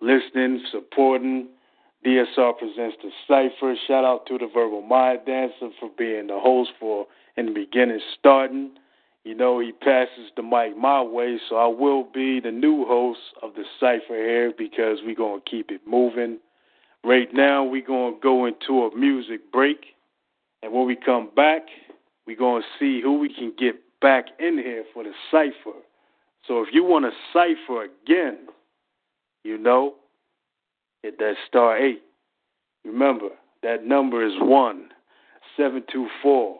listening, 0.00 0.62
supporting. 0.70 1.48
DSR 2.04 2.56
presents 2.58 2.96
the 3.02 3.10
cipher. 3.26 3.74
Shout 3.88 4.04
out 4.04 4.26
to 4.26 4.38
the 4.38 4.46
Verbal 4.52 4.82
Mind 4.82 5.20
Dancer 5.26 5.70
for 5.80 5.90
being 5.98 6.28
the 6.28 6.38
host 6.38 6.70
for 6.78 7.06
in 7.36 7.46
the 7.46 7.52
beginning, 7.52 8.00
starting. 8.18 8.72
you 9.24 9.34
know, 9.34 9.58
he 9.58 9.72
passes 9.72 10.30
the 10.36 10.42
mic 10.42 10.76
my 10.76 11.02
way, 11.02 11.38
so 11.48 11.56
I 11.56 11.66
will 11.66 12.04
be 12.04 12.38
the 12.38 12.52
new 12.52 12.84
host 12.86 13.18
of 13.42 13.54
the 13.54 13.64
Cypher 13.80 14.14
here 14.14 14.52
because 14.56 14.98
we're 15.04 15.16
to 15.40 15.50
keep 15.50 15.70
it 15.72 15.80
moving. 15.84 16.38
Right 17.02 17.28
now, 17.32 17.64
we're 17.64 17.84
to 18.14 18.20
go 18.20 18.46
into 18.46 18.84
a 18.84 18.96
music 18.96 19.50
break. 19.50 19.86
And 20.62 20.72
when 20.72 20.86
we 20.86 20.96
come 20.96 21.30
back, 21.34 21.62
we're 22.26 22.36
to 22.62 22.68
see 22.78 23.00
who 23.02 23.18
we 23.18 23.32
can 23.32 23.52
get 23.58 23.74
back 24.00 24.26
in 24.38 24.58
here 24.58 24.84
for 24.92 25.04
the 25.04 25.12
Cypher. 25.30 25.78
So 26.46 26.62
if 26.62 26.68
you 26.72 26.84
want 26.84 27.04
to 27.04 27.10
Cypher 27.32 27.84
again, 27.84 28.46
you 29.42 29.58
know, 29.58 29.94
hit 31.02 31.18
that 31.18 31.34
star 31.48 31.76
8. 31.76 32.02
Remember, 32.84 33.28
that 33.62 33.84
number 33.84 34.24
is 34.24 34.34
1 34.38 34.88
724 35.56 36.58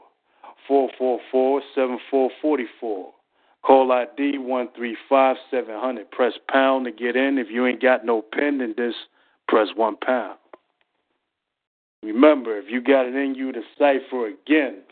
444 0.66 1.62
7444. 1.74 3.12
Call 3.62 3.90
ID 3.90 4.38
135 4.38 5.36
700. 5.50 6.10
Press 6.10 6.34
pound 6.48 6.84
to 6.84 6.92
get 6.92 7.16
in. 7.16 7.38
If 7.38 7.48
you 7.50 7.66
ain't 7.66 7.82
got 7.82 8.04
no 8.04 8.22
pen, 8.22 8.58
then 8.58 8.74
just 8.76 8.96
press 9.48 9.68
one 9.74 9.96
pound. 9.96 10.38
Remember, 12.02 12.56
if 12.56 12.66
you 12.68 12.80
got 12.80 13.06
it 13.06 13.16
in 13.16 13.34
you 13.34 13.50
to 13.52 13.62
cipher 13.76 14.28
again, 14.28 14.82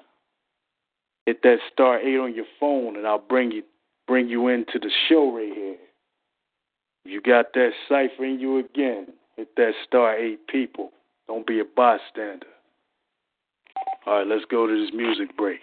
hit 1.27 1.43
that 1.43 1.59
star 1.73 1.99
eight 2.01 2.19
on 2.19 2.35
your 2.35 2.47
phone, 2.61 2.97
and 2.97 3.07
I'll 3.07 3.19
bring 3.19 3.51
you 3.51 3.63
bring 4.07 4.29
you 4.29 4.49
into 4.49 4.79
the 4.79 4.91
show 5.09 5.35
right 5.35 5.53
here. 5.53 5.77
If 7.05 7.13
you 7.13 7.21
got 7.21 7.53
that 7.55 7.71
cipher 7.89 8.25
in 8.25 8.41
you 8.41 8.59
again, 8.59 9.09
hit 9.37 9.55
that 9.57 9.73
star 9.87 10.17
eight 10.17 10.47
people. 10.49 10.91
Don't 11.27 11.47
be 11.47 11.61
a 11.61 11.65
bystander. 11.65 12.47
All 14.07 14.19
right, 14.19 14.27
let's 14.27 14.45
go 14.51 14.67
to 14.67 14.85
this 14.85 14.93
music 14.95 15.37
break. 15.37 15.61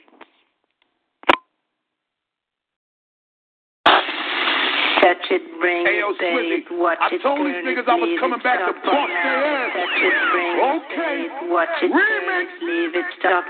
Touch 3.86 5.18
it, 5.34 5.42
bring 5.60 5.86
hey, 5.86 5.98
yo, 5.98 6.14
it, 6.14 6.22
babe. 6.22 6.78
Watch 6.78 6.98
I 7.02 7.10
it, 7.10 7.22
told 7.26 7.42
these 7.42 7.58
niggas 7.66 7.90
I 7.90 7.98
was 7.98 8.14
coming 8.22 8.42
back 8.46 8.62
to 8.62 8.70
stop 8.70 8.86
bust 8.86 9.10
it 9.10 9.18
their 9.18 9.42
ass. 9.50 9.74
Touch 9.74 9.98
it, 9.98 10.14
bring 10.30 10.54
Okay. 10.62 11.26
it, 11.26 11.34
babe. 11.42 11.50
Watch 11.50 11.78
it, 11.82 11.90
turn 11.90 12.26
it, 12.38 12.50
leave 12.62 12.94
it, 12.94 13.06
stop 13.18 13.46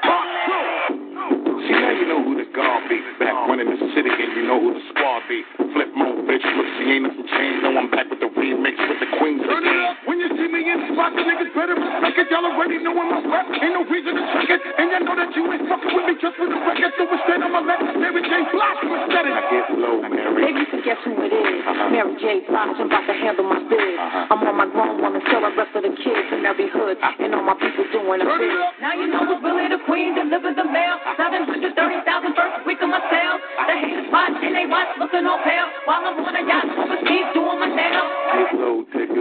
silaagna 1.68 2.14
ugu 2.16 2.34
See, 2.52 2.58
now 2.58 2.76
you 2.76 2.84
know 2.84 2.84
who 2.84 2.84
the 2.84 2.84
guard 2.84 2.84
be. 2.90 3.00
Back 3.20 3.36
running 3.48 3.70
the 3.72 3.80
city, 3.96 4.12
and 4.12 4.32
you 4.36 4.44
know 4.44 4.60
who 4.60 4.74
the 4.76 4.84
squad 4.92 5.24
be. 5.30 5.40
Flip 5.72 5.92
mode, 5.96 6.28
bitch. 6.28 6.44
Look, 6.44 6.68
see, 6.80 6.92
ain't 6.92 7.08
nothing 7.08 7.28
changed. 7.32 7.64
No, 7.64 7.72
I'm 7.80 7.88
back 7.92 8.12
with 8.12 8.20
the 8.20 8.28
remix 8.28 8.76
with 8.76 9.00
the 9.00 9.10
queens 9.20 9.40
Turn 9.48 9.64
it 9.64 9.78
up 9.88 9.98
when 10.04 10.20
you 10.20 10.28
see 10.36 10.50
me 10.52 10.68
in 10.68 10.78
the 10.84 10.88
spot. 10.92 11.16
The 11.16 11.24
niggas 11.24 11.54
better 11.56 11.76
respect 11.80 12.18
it. 12.20 12.28
Y'all 12.32 12.44
already 12.44 12.84
know 12.84 12.92
I'm 12.92 13.12
a 13.12 13.20
rap. 13.32 13.48
Ain't 13.56 13.72
no 13.72 13.88
reason 13.88 14.20
to 14.20 14.24
check 14.36 14.52
it. 14.52 14.62
And 14.78 14.92
y'all 14.92 15.06
know 15.08 15.16
that 15.16 15.32
you 15.32 15.48
ain't 15.48 15.64
fucking 15.70 15.94
with 15.96 16.06
me 16.12 16.14
just 16.20 16.36
for 16.36 16.48
the 16.50 16.60
record. 16.60 16.92
So 17.00 17.08
instead, 17.08 17.40
I'ma 17.40 17.62
let 17.64 17.80
Mary 17.96 18.22
J. 18.26 18.32
Blige 18.52 18.84
instead 18.84 19.26
it. 19.30 19.36
I 19.36 19.44
get 19.48 19.66
low, 19.80 20.04
Mary. 20.04 20.52
Baby, 20.52 20.60
you 20.66 20.68
can 20.68 20.82
guess 20.84 21.00
who 21.08 21.16
it 21.24 21.32
is. 21.32 21.62
Uh-huh. 21.64 21.94
Mary 21.94 22.14
J. 22.20 22.44
Blige, 22.52 22.76
I'm 22.76 22.92
about 22.92 23.06
to 23.08 23.16
handle 23.16 23.48
my 23.48 23.64
biz. 23.72 23.80
Uh-huh. 23.80 24.34
I'm 24.36 24.44
on 24.44 24.56
my 24.60 24.68
grown 24.68 25.00
woman, 25.00 25.22
tell 25.32 25.46
the 25.46 25.54
rest 25.56 25.72
of 25.78 25.84
the 25.88 25.94
kids 25.96 26.28
in 26.36 26.44
every 26.44 26.68
hood. 26.68 27.00
Uh-huh. 27.00 27.24
And 27.24 27.32
all 27.32 27.46
my 27.48 27.56
people 27.56 27.88
doing 27.96 28.20
a 28.20 28.28
bit. 28.28 28.52
Now 28.84 28.98
you 28.98 29.08
know 29.08 29.24
who's 29.24 29.40
really 29.40 29.72
the 29.72 29.80
queen, 29.88 30.16
deliver 30.20 30.52
the 30.52 30.68
mail. 30.68 31.00
730,000 31.16 32.41
first 32.42 32.66
week 32.66 32.82
of 32.82 32.90
my 32.90 33.02
sales. 33.14 33.42
The 33.70 33.76
haters 33.78 34.10
watch 34.10 34.34
and 34.42 34.54
they 34.58 34.66
watch, 34.66 34.90
looking 34.98 35.30
all 35.30 35.38
pale. 35.46 35.70
While 35.86 36.02
I'm 36.02 36.18
on 36.18 36.34
a 36.34 36.42
yacht 36.42 36.66
overseas 36.74 37.30
doing 37.38 37.60
my 37.62 37.70
nails. 37.70 38.10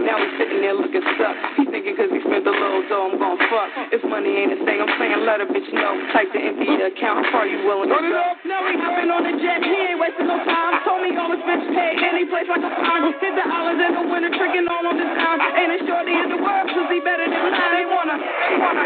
Now 0.01 0.17
he's 0.17 0.33
sitting 0.41 0.65
there 0.65 0.73
looking 0.73 1.05
stuck. 1.13 1.37
He 1.61 1.69
thinking 1.69 1.93
cause 1.93 2.09
he 2.09 2.19
spent 2.25 2.41
the 2.41 2.55
low 2.55 2.81
dough, 2.89 3.13
I'm 3.13 3.21
gon' 3.21 3.37
fuck. 3.53 3.69
If 3.93 4.01
money 4.09 4.33
ain't 4.41 4.57
a 4.57 4.59
thing, 4.65 4.81
I'm 4.81 4.89
saying 4.97 5.21
let 5.21 5.45
a 5.45 5.47
bitch 5.47 5.69
know. 5.69 5.93
Type 6.09 6.33
to 6.33 6.39
empty 6.41 6.65
your 6.65 6.89
account, 6.89 7.29
how 7.29 7.41
far 7.41 7.45
you 7.45 7.61
willing 7.61 7.93
to 7.93 7.95
go? 7.95 8.01
up. 8.01 8.41
Now 8.49 8.65
he 8.65 8.73
hopping 8.81 9.13
on 9.13 9.21
the 9.21 9.37
jet, 9.37 9.61
he 9.61 9.93
ain't 9.93 10.01
wasting 10.01 10.25
no 10.25 10.41
time. 10.41 10.81
Told 10.81 11.05
me 11.05 11.13
all 11.13 11.29
his 11.29 11.43
bitch 11.45 11.61
pay 11.77 11.93
any 12.01 12.25
place 12.25 12.49
like 12.49 12.65
a 12.65 12.71
farm. 12.81 13.13
Hit 13.21 13.37
the 13.37 13.45
islands 13.45 13.81
in 13.85 13.91
the 14.01 14.05
winter, 14.09 14.31
tricking 14.33 14.65
all 14.65 14.81
on 14.89 14.97
this 14.97 15.13
time. 15.21 15.37
Ain't 15.37 15.77
a 15.77 15.79
shorty 15.85 16.17
in 16.17 16.27
the 16.33 16.39
world, 16.41 16.65
cause 16.73 16.89
he 16.89 16.97
better 17.05 17.29
than 17.29 17.37
mine. 17.37 17.71
They 17.77 17.85
wanna, 17.85 18.17
wanna. 18.57 18.83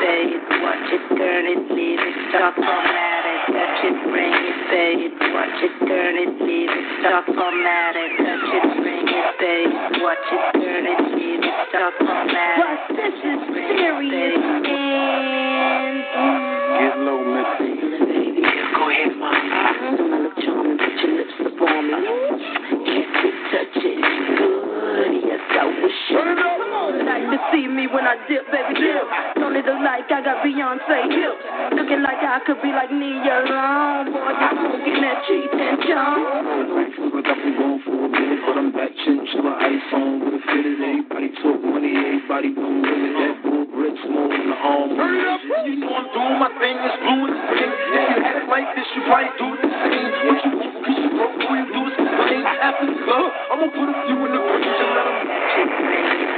Say 0.00 0.32
it, 0.32 0.42
watch 0.64 0.88
it, 0.88 1.02
turn 1.12 1.44
it, 1.44 1.60
leave 1.76 2.00
it, 2.00 2.14
stop 2.32 2.56
formatted. 2.56 3.73
Touch 3.74 3.90
it, 3.90 3.98
bring 4.06 4.30
it, 4.30 4.70
say 4.70 4.94
it, 5.02 5.18
watch 5.34 5.58
it, 5.58 5.74
turn 5.82 6.14
it, 6.14 6.30
leave 6.46 6.70
it, 6.70 6.84
stop 7.02 7.26
formatted. 7.26 8.10
Touch 8.22 8.54
it, 8.54 8.70
bring 8.78 9.02
it, 9.02 9.34
say 9.42 9.66
it, 9.66 9.98
watch 9.98 10.30
it, 10.30 10.62
turn 10.62 10.86
it, 10.86 11.00
leave 11.18 11.42
it, 11.42 11.54
stop 11.74 11.90
formatted. 11.98 12.54
But 12.54 12.94
this 12.94 13.18
is 13.18 13.40
serious 13.50 14.38
and 14.38 14.62
Get 16.78 17.02
low, 17.02 17.18
Missy. 17.18 17.82
Go 18.78 18.90
ahead, 18.94 19.10
mama. 19.18 19.42
Uh-huh. 19.42 19.96
Don't 19.98 20.14
I 20.14 20.18
look 20.22 20.38
charming? 20.38 20.78
Put 20.78 20.94
your 20.94 21.18
lips 21.18 21.34
up 21.42 21.58
on 21.58 21.82
me. 21.90 21.98
Kiss 22.94 23.10
it, 23.26 23.36
touch 23.50 23.82
it, 23.82 24.23
good. 25.54 25.54
Yes, 25.54 25.62
I 25.62 25.66
wish 25.82 26.10
it. 26.10 26.14
Like 27.06 27.22
to 27.30 27.38
see 27.52 27.66
me 27.68 27.86
when 27.86 28.04
I 28.04 28.16
dip, 28.28 28.50
baby 28.50 28.74
dip. 28.80 29.02
Don't 29.36 29.56
it 29.56 29.64
look 29.64 29.80
like 29.80 30.10
I 30.10 30.20
got 30.22 30.44
Beyonce 30.44 31.08
hips? 31.08 31.44
Looking 31.76 32.02
like 32.02 32.18
I 32.18 32.40
could 32.46 32.60
be 32.62 32.68
like 32.68 32.90
Nia 32.90 33.44
Long. 33.48 34.12
Boy, 34.12 34.30
you 34.30 34.48
smoking 34.52 35.00
that 35.00 35.24
cheap 35.26 35.50
and 35.54 35.82
John. 35.88 36.18
Going 38.14 38.38
for 38.46 38.54
but 38.54 38.58
I'm 38.62 38.70
back 38.70 38.90
chinchilla 39.04 39.58
ice 39.58 39.90
on 39.90 40.22
with 40.22 40.38
a 40.38 40.42
fitted. 40.46 40.78
Everybody 40.78 41.34
talk 41.42 41.58
money, 41.66 41.98
everybody 41.98 42.54
don't 42.54 42.82
limit 42.82 43.12
that 43.18 43.34
bull 43.42 43.66
bricks 43.74 44.04
more 44.06 44.30
in 44.30 44.54
the 44.54 44.54
arm. 44.54 44.94
Turn 44.94 45.18
it 45.18 45.26
up. 45.26 45.40
You 45.66 45.74
know 45.82 45.90
I'm 45.98 46.06
doing 46.14 46.38
my 46.38 46.50
thing, 46.62 46.78
it's 46.78 46.94
blue 47.02 47.26
and 47.26 47.34
green. 47.34 47.70
If 47.74 48.14
you 48.14 48.22
had 48.22 48.36
it 48.38 48.46
like 48.46 48.70
this, 48.78 48.86
you 48.94 49.02
probably 49.10 49.34
do 49.34 49.48
the 49.58 49.66
same. 49.66 50.10
What 50.30 50.38
you 50.46 50.52
want, 50.62 50.74
cause 50.86 50.98
you 51.02 51.10
broke, 51.10 51.42
all 51.42 51.56
you 51.58 51.66
do 51.74 51.80
is 51.90 51.94
complain. 51.98 52.46
After 52.46 52.86
the 52.86 52.96
club, 53.02 53.28
I'ma 53.50 53.66
put 53.74 53.88
a 53.90 53.96
few 54.06 54.18
in 54.22 54.30
the 54.30 54.40
fridge 54.46 54.78
and 54.78 54.90
let 54.94 55.06
'em 55.10 56.23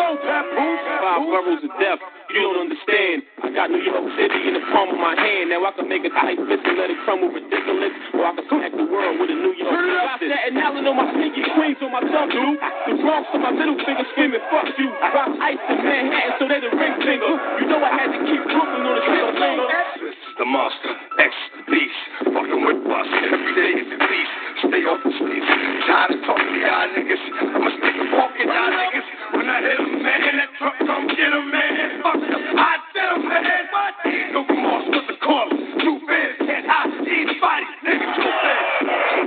turn 0.00 0.16
it, 0.16 0.56
leave 0.56 0.80
it. 0.80 0.80
Get 0.80 0.80
low, 0.80 0.80
papoose. 0.80 0.80
Five 1.00 1.20
boroughs 1.28 1.64
of 1.64 1.72
death. 1.80 2.00
You 2.30 2.40
don't 2.46 2.70
understand. 2.70 3.16
I 3.42 3.50
got 3.50 3.74
New 3.74 3.82
York 3.82 4.06
City 4.14 4.40
in 4.46 4.54
the 4.54 4.62
palm 4.70 4.94
of 4.94 5.00
my 5.02 5.18
hand. 5.18 5.50
Now 5.50 5.66
I 5.66 5.72
can 5.74 5.90
make 5.90 6.06
a 6.06 6.12
tight 6.14 6.38
fist 6.38 6.62
and 6.62 6.78
let 6.78 6.86
it 6.86 6.98
crumble 7.02 7.26
ridiculous. 7.26 7.90
Or 8.14 8.22
I 8.22 8.32
can 8.38 8.46
smack 8.46 8.70
the 8.70 8.86
world 8.86 9.18
with 9.18 9.34
a 9.34 9.38
New 9.38 9.50
York 9.58 9.66
Turn 9.66 9.90
it 9.90 9.98
up. 9.98 10.22
Staten 10.22 10.54
Island 10.54 10.86
on 10.86 10.94
my 10.94 11.10
pinky, 11.10 11.42
Queens 11.58 11.80
on 11.82 11.90
my 11.90 12.06
thumb, 12.06 12.30
dude. 12.30 12.54
The 12.86 12.94
Bronx 13.02 13.26
on 13.34 13.42
my 13.42 13.50
middle 13.50 13.74
finger 13.82 14.06
screaming, 14.14 14.38
fuck 14.46 14.70
you. 14.78 14.88
Rock 14.94 15.32
ice 15.42 15.58
in 15.58 15.78
Manhattan, 15.82 16.32
so 16.38 16.46
they 16.46 16.62
the 16.62 16.70
ring 16.70 16.94
finger. 17.02 17.34
You 17.58 17.66
know 17.66 17.82
I 17.82 17.90
had 17.98 18.14
to 18.14 18.20
keep 18.22 18.42
Brooklyn 18.46 18.82
on 18.86 18.94
the 18.94 19.02
trigger 19.10 19.34
finger. 19.34 19.66
This 20.06 20.14
is 20.14 20.34
the 20.38 20.46
monster, 20.46 20.92
X 21.18 21.32
the 21.58 21.62
beast. 21.66 22.00
Fucking 22.30 22.62
with 22.62 22.78
us 22.86 23.08
every 23.26 23.52
day 23.58 23.72
is 23.74 23.88
at 23.90 24.02
least. 24.06 24.49
Stay 24.60 24.84
off 24.84 25.00
the 25.02 25.10
streets. 25.16 25.46
Tired 25.88 26.12
of 26.12 26.20
talking 26.28 26.52
to 26.52 26.60
y'all 26.60 26.88
niggas. 26.92 27.22
I'ma 27.32 27.70
stick 27.80 27.96
a 27.96 28.04
y'all 28.44 28.70
niggas. 28.76 29.08
When 29.32 29.48
I 29.48 29.60
hit 29.62 29.80
'em, 29.80 30.02
man, 30.02 30.36
that 30.36 30.50
truck 30.58 30.76
come 30.84 31.06
get 31.08 31.32
'em, 31.32 31.50
man. 31.50 32.02
Fuck 32.02 32.16
'em, 32.16 32.58
I 32.58 32.78
tell 32.92 33.14
'em, 33.16 33.28
man. 33.28 33.68
What? 33.72 33.94
No 34.32 34.44
remorse, 34.44 34.86
what 34.88 35.06
the 35.06 35.16
call. 35.24 35.48
Two 35.80 36.00
feds 36.06 36.38
can't 36.44 36.66
hide 36.66 36.92
anybody. 37.08 37.66
Niggas, 37.84 38.14
two 38.16 38.32
feds. 38.42 39.19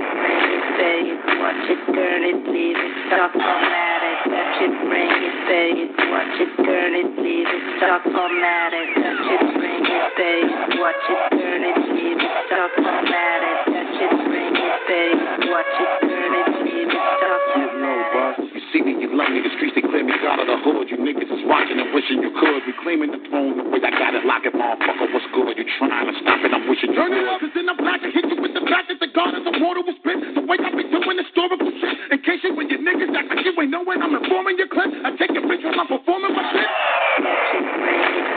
It, 0.84 1.16
watch 1.40 1.64
it, 1.72 1.80
turn 1.96 2.22
it, 2.28 2.44
leave 2.52 2.76
it, 2.76 2.92
stop 3.08 3.32
formatted. 3.32 4.18
Touch 4.28 4.60
it, 4.68 4.74
bring 4.84 5.08
it, 5.08 5.48
it, 5.48 5.90
watch 6.12 6.36
it, 6.44 6.52
turn 6.60 6.92
it, 6.92 7.08
leave 7.24 7.48
it, 7.48 7.64
stop 7.80 8.02
formatted. 8.04 8.92
Touch 8.92 9.32
it, 9.32 9.44
bring 9.56 9.80
it, 9.80 10.20
it, 10.20 10.76
watch 10.76 11.08
it, 11.08 11.40
turn 11.40 11.64
it, 11.64 11.78
leave 11.88 12.20
it, 12.20 12.32
stop 12.52 12.70
formatted. 12.76 13.56
Touch 13.64 13.96
it, 13.96 14.12
bring 14.28 14.56
it, 14.60 14.90
it, 14.92 15.48
watch 15.48 15.72
it, 15.80 15.92
turn 16.04 16.32
it, 16.36 16.48
leave 16.68 16.92
it, 16.92 17.04
stop 17.16 17.40
formatted. 17.56 18.53
You 18.74 18.82
see 18.82 18.90
me, 18.90 19.06
you 19.06 19.14
love 19.14 19.30
me. 19.30 19.38
The 19.38 19.54
streets, 19.54 19.78
they 19.78 19.86
clear 19.86 20.02
me 20.02 20.10
out 20.26 20.42
of 20.42 20.50
the 20.50 20.58
hood. 20.58 20.90
You 20.90 20.98
niggas 20.98 21.30
is 21.30 21.46
watching 21.46 21.78
and 21.78 21.94
wishing 21.94 22.18
you 22.18 22.34
could. 22.34 22.58
Reclaiming 22.66 23.14
the 23.14 23.22
throne 23.30 23.54
the 23.54 23.62
way 23.70 23.78
I 23.78 23.94
got 23.94 24.18
it. 24.18 24.26
Lock 24.26 24.42
it, 24.42 24.50
motherfucker. 24.50 25.14
What's 25.14 25.30
good? 25.30 25.54
You 25.54 25.62
trying 25.78 26.10
to 26.10 26.14
stop 26.18 26.42
it? 26.42 26.50
I'm 26.50 26.66
wishing 26.66 26.90
you 26.90 26.98
Turn 26.98 27.14
it 27.14 27.22
up, 27.22 27.38
cause 27.38 27.54
in 27.54 27.70
the 27.70 27.78
black, 27.78 28.02
I 28.02 28.10
hit 28.10 28.26
you 28.26 28.34
with 28.34 28.50
the 28.50 28.66
fact 28.66 28.90
that 28.90 28.98
the 28.98 29.14
God 29.14 29.30
of 29.30 29.46
the 29.46 29.54
water 29.62 29.78
was 29.78 29.94
spit. 30.02 30.18
The 30.18 30.42
way 30.42 30.58
I 30.58 30.74
be 30.74 30.90
doing 30.90 31.22
historical 31.22 31.70
shit. 31.70 32.18
In 32.18 32.18
case 32.26 32.42
you 32.42 32.50
when 32.58 32.66
your 32.66 32.82
niggas 32.82 33.14
act 33.14 33.30
like 33.30 33.46
you 33.46 33.54
ain't 33.54 33.70
know 33.70 33.86
it, 33.86 34.02
I'm 34.02 34.10
informing 34.10 34.58
your 34.58 34.66
clip. 34.66 34.90
I 35.06 35.14
take 35.22 35.30
your 35.30 35.46
bitch 35.46 35.62
when 35.62 35.78
I'm 35.78 35.86
performing 35.86 36.34
my 36.34 36.42
shit. 36.50 36.66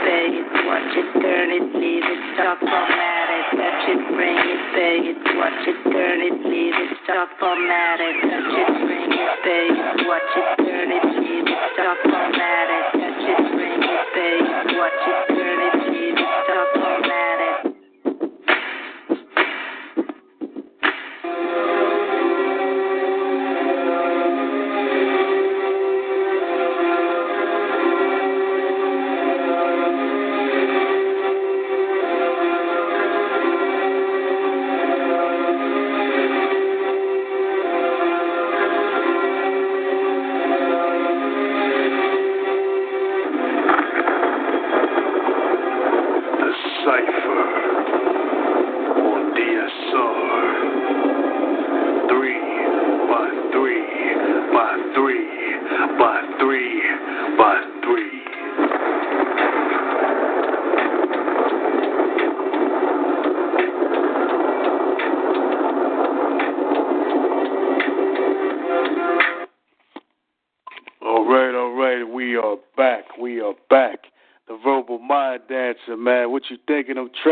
Say 0.06 0.38
it, 0.38 0.46
watch 0.70 0.94
it, 1.02 1.08
turn 1.18 1.50
it, 1.50 1.66
leave 1.74 2.06
it, 2.06 2.20
stop 2.38 2.62
formatted. 2.62 3.42
Touch 3.58 3.84
it, 3.90 4.00
bring 4.14 4.38
it, 4.38 4.62
say 4.70 4.94
it, 5.02 5.27
watch 5.38 5.68
it, 5.70 5.78
turn 5.84 6.20
it, 6.20 6.34
leave 6.44 6.74
it, 6.74 6.98
stop 7.04 7.28
formatted. 7.38 8.14
Touch 8.26 8.54
it, 8.58 8.70
bring 8.82 9.12
it, 9.14 9.46
it, 9.46 10.06
watch 10.06 10.34
it, 10.34 10.66
turn 10.66 10.90
it, 10.90 11.04
leave 11.22 11.46
it, 11.46 11.60
stop 11.74 11.98
formatted. 12.02 12.84
Touch 12.98 13.22
it, 13.22 13.42
bring 13.54 13.82
it, 13.82 14.18
it, 14.18 14.76
watch 14.76 15.04
it, 15.06 15.27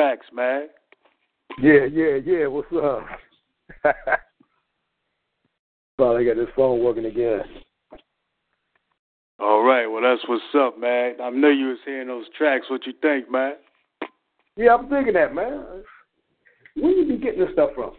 think 0.07 0.23
of 0.31 0.37
them 0.37 0.47
tracks, 0.57 0.69
man? 0.69 0.69
Yeah, 1.61 1.87
yeah, 1.87 2.17
yeah. 2.25 2.47
What's 2.47 2.73
up? 2.73 3.07
Finally 5.97 6.25
got 6.27 6.37
this 6.37 6.49
phone 6.55 6.85
working 6.85 7.07
again. 7.07 7.41
All 9.39 9.63
right, 9.63 9.87
well 9.87 10.03
that's 10.03 10.27
what's 10.29 10.43
up, 10.59 10.79
man. 10.79 11.15
I 11.23 11.31
know 11.31 11.49
you 11.51 11.69
was 11.69 11.79
hearing 11.85 12.09
those 12.09 12.25
tracks. 12.37 12.67
What 12.71 12.87
you 12.87 12.95
think, 13.03 13.31
man? 13.31 13.55
Yeah, 14.57 14.75
I'm 14.75 14.89
thinking 14.89 15.15
that, 15.15 15.35
man. 15.35 15.65
Where 16.75 16.93
you 16.93 17.07
be 17.07 17.17
getting 17.19 17.41
this 17.41 17.53
stuff 17.53 17.71
from? 17.75 17.93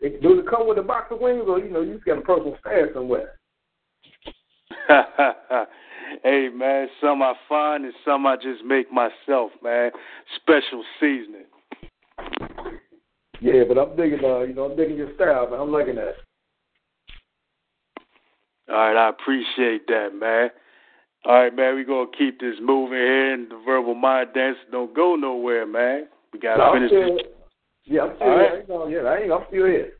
It, 0.00 0.22
does 0.22 0.38
it 0.38 0.48
come 0.48 0.68
with 0.68 0.78
a 0.78 0.82
box 0.82 1.06
of 1.10 1.20
wings, 1.20 1.44
or 1.46 1.58
you 1.58 1.70
know, 1.70 1.82
you 1.82 1.94
just 1.94 2.04
got 2.04 2.18
a 2.18 2.22
personal 2.22 2.56
stand 2.60 2.90
somewhere? 2.94 3.38
hey, 6.24 6.48
man, 6.54 6.88
some 7.00 7.22
I 7.22 7.34
find 7.48 7.84
and 7.84 7.94
some 8.04 8.26
I 8.26 8.36
just 8.36 8.64
make 8.64 8.92
myself, 8.92 9.50
man. 9.62 9.90
Special 10.36 10.84
seasoning. 11.00 11.44
Yeah, 13.40 13.64
but 13.68 13.78
I'm 13.78 13.96
digging, 13.96 14.24
uh, 14.24 14.40
you 14.40 14.54
know, 14.54 14.64
I'm 14.70 14.76
digging 14.76 14.96
your 14.96 15.14
style, 15.14 15.50
man. 15.50 15.60
I'm 15.60 15.70
liking 15.72 15.96
that. 15.96 16.14
All 18.68 18.74
right, 18.76 18.96
I 18.96 19.08
appreciate 19.10 19.86
that, 19.88 20.10
man. 20.18 20.50
All 21.24 21.34
right, 21.42 21.54
man, 21.54 21.74
we 21.76 21.84
gonna 21.84 22.06
keep 22.16 22.40
this 22.40 22.54
moving 22.60 22.98
here, 22.98 23.34
and 23.34 23.50
the 23.50 23.60
verbal 23.64 23.94
mind 23.94 24.30
dance 24.34 24.56
don't 24.72 24.94
go 24.94 25.14
nowhere, 25.16 25.66
man. 25.66 26.08
We 26.32 26.38
gotta 26.38 26.58
No, 26.58 26.72
finish 26.72 26.90
still- 26.90 27.16
this. 27.16 27.26
Yeah, 27.84 28.02
I'm 28.02 28.16
still 28.16 28.28
All 28.28 28.38
here. 28.38 28.48
right. 28.48 28.88
Ain't. 28.98 29.06
I 29.06 29.22
ain't, 29.22 29.32
I'm 29.32 29.46
still 29.48 29.66
here. 29.66 29.92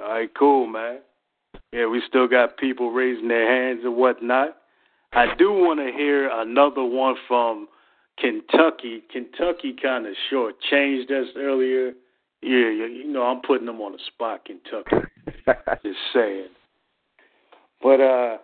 All 0.00 0.08
right, 0.08 0.30
cool, 0.34 0.66
man. 0.66 0.98
Yeah, 1.72 1.86
we 1.86 2.00
still 2.08 2.28
got 2.28 2.56
people 2.56 2.90
raising 2.92 3.28
their 3.28 3.46
hands 3.48 3.80
and 3.84 3.96
whatnot. 3.96 4.56
I 5.14 5.34
do 5.38 5.52
want 5.52 5.80
to 5.80 5.92
hear 5.96 6.28
another 6.28 6.84
one 6.84 7.14
from 7.28 7.68
Kentucky. 8.18 9.02
Kentucky 9.12 9.74
kind 9.80 10.06
of 10.06 10.14
short 10.30 10.56
changed 10.70 11.10
us 11.12 11.26
earlier. 11.36 11.92
Yeah, 12.42 12.68
you 12.70 12.86
you 12.86 13.12
know, 13.12 13.22
I'm 13.22 13.40
putting 13.40 13.66
them 13.66 13.80
on 13.80 13.92
the 13.92 13.98
spot, 14.06 14.44
Kentucky. 14.44 15.06
Just 15.82 15.98
saying. 16.12 16.48
But 17.82 18.00
uh, 18.00 18.38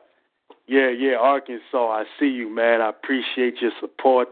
yeah, 0.66 0.90
yeah, 0.90 1.16
Arkansas, 1.20 1.60
I 1.74 2.04
see 2.18 2.28
you, 2.28 2.48
man. 2.54 2.80
I 2.80 2.90
appreciate 2.90 3.60
your 3.60 3.72
support. 3.80 4.28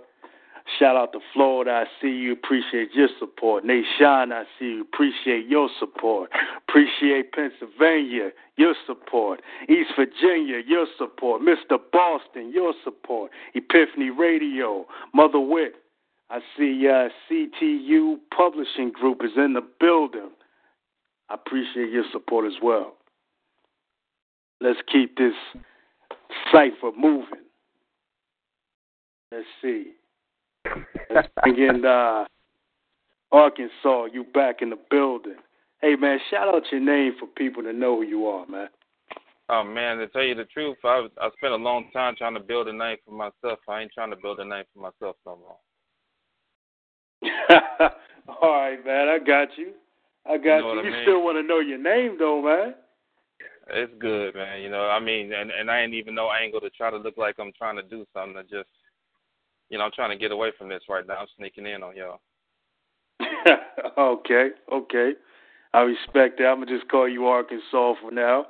Shout 0.77 0.97
out 0.97 1.13
to 1.13 1.21
Florida, 1.33 1.71
I 1.71 1.85
see 2.01 2.09
you. 2.11 2.33
Appreciate 2.33 2.91
your 2.93 3.09
support. 3.19 3.65
Nation, 3.65 4.33
I 4.33 4.45
see 4.59 4.67
you. 4.67 4.81
Appreciate 4.83 5.47
your 5.47 5.69
support. 5.79 6.31
Appreciate 6.69 7.33
Pennsylvania, 7.33 8.31
your 8.57 8.75
support. 8.87 9.41
East 9.69 9.91
Virginia, 9.97 10.61
your 10.67 10.87
support. 10.99 11.43
Mr. 11.43 11.79
Boston, 11.93 12.53
your 12.53 12.75
support. 12.85 13.31
Epiphany 13.55 14.11
Radio, 14.11 14.85
Mother 15.15 15.41
Wit. 15.41 15.77
I 16.31 16.41
see 16.57 16.87
uh, 16.87 17.09
CTU 17.31 18.17
Publishing 18.37 18.91
Group 18.93 19.23
is 19.25 19.31
in 19.37 19.55
the 19.55 19.67
building. 19.81 20.31
I 21.31 21.35
appreciate 21.35 21.91
your 21.91 22.05
support 22.13 22.47
as 22.47 22.59
well. 22.63 22.95
Let's 24.61 24.81
keep 24.91 25.17
this 25.17 25.35
cipher 26.53 26.91
moving. 26.97 27.45
Let's 29.33 29.47
see. 29.63 29.93
Let's 31.15 31.29
in 31.47 31.85
uh, 31.85 32.25
Arkansas. 33.33 34.07
You 34.13 34.25
back 34.35 34.63
in 34.63 34.71
the 34.71 34.79
building. 34.91 35.37
Hey 35.81 35.95
man, 35.97 36.19
shout 36.31 36.49
out 36.49 36.63
your 36.73 36.81
name 36.81 37.15
for 37.19 37.27
people 37.27 37.63
to 37.63 37.73
know 37.73 37.97
who 37.97 38.03
you 38.03 38.27
are, 38.27 38.47
man. 38.47 38.69
Oh 39.49 39.65
man, 39.65 39.99
to 39.99 40.09
tell 40.09 40.23
you 40.23 40.35
the 40.35 40.45
truth, 40.45 40.77
I 40.85 41.01
was, 41.01 41.11
I 41.21 41.31
spent 41.37 41.53
a 41.53 41.57
long 41.57 41.91
time 41.93 42.15
trying 42.19 42.35
to 42.35 42.41
build 42.41 42.69
a 42.69 42.73
name 42.73 42.99
for 43.05 43.13
myself. 43.13 43.61
I 43.69 43.81
ain't 43.81 43.93
trying 43.93 44.11
to 44.11 44.17
build 44.17 44.41
a 44.41 44.45
name 44.45 44.65
for 44.75 44.81
myself 44.81 45.17
no 45.25 45.39
more. 45.39 45.57
All 48.43 48.53
right, 48.53 48.85
man. 48.85 49.09
I 49.09 49.19
got 49.19 49.49
you. 49.57 49.73
I 50.27 50.37
got 50.37 50.57
You 50.57 50.63
know 50.63 50.71
you. 50.73 50.77
what 50.77 50.87
I 50.87 50.91
mean? 50.91 51.03
still 51.03 51.25
want 51.25 51.39
to 51.39 51.43
know 51.43 51.61
your 51.61 51.79
name, 51.79 52.17
though, 52.19 52.43
man? 52.43 52.75
It's 53.71 53.93
good, 53.99 54.35
man. 54.35 54.61
You 54.61 54.71
know, 54.71 54.89
I 54.89 55.01
mean, 55.01 55.33
and 55.33 55.51
and 55.51 55.71
I 55.71 55.81
ain't 55.81 55.95
even 55.95 56.15
no 56.15 56.31
angle 56.31 56.61
to 56.61 56.71
try 56.71 56.91
to 56.91 56.97
look 56.97 57.17
like 57.17 57.37
I'm 57.39 57.53
trying 57.57 57.77
to 57.77 57.83
do 57.83 58.05
something. 58.15 58.37
I 58.37 58.43
just, 58.43 58.69
you 59.71 59.79
know, 59.79 59.85
I'm 59.85 59.93
trying 59.93 60.11
to 60.11 60.17
get 60.17 60.33
away 60.33 60.51
from 60.57 60.69
this 60.69 60.83
right 60.89 61.07
now. 61.07 61.17
I'm 61.17 61.27
sneaking 61.37 61.67
in 61.67 61.83
on 61.83 61.95
y'all. 61.97 62.21
okay, 63.99 64.51
okay. 64.73 65.13
I 65.75 65.81
respect 65.81 66.39
that. 66.39 66.47
I'm 66.47 66.61
gonna 66.61 66.79
just 66.79 66.91
call 66.91 67.09
you 67.09 67.27
Arkansas 67.27 67.95
for 68.01 68.11
now. 68.11 68.47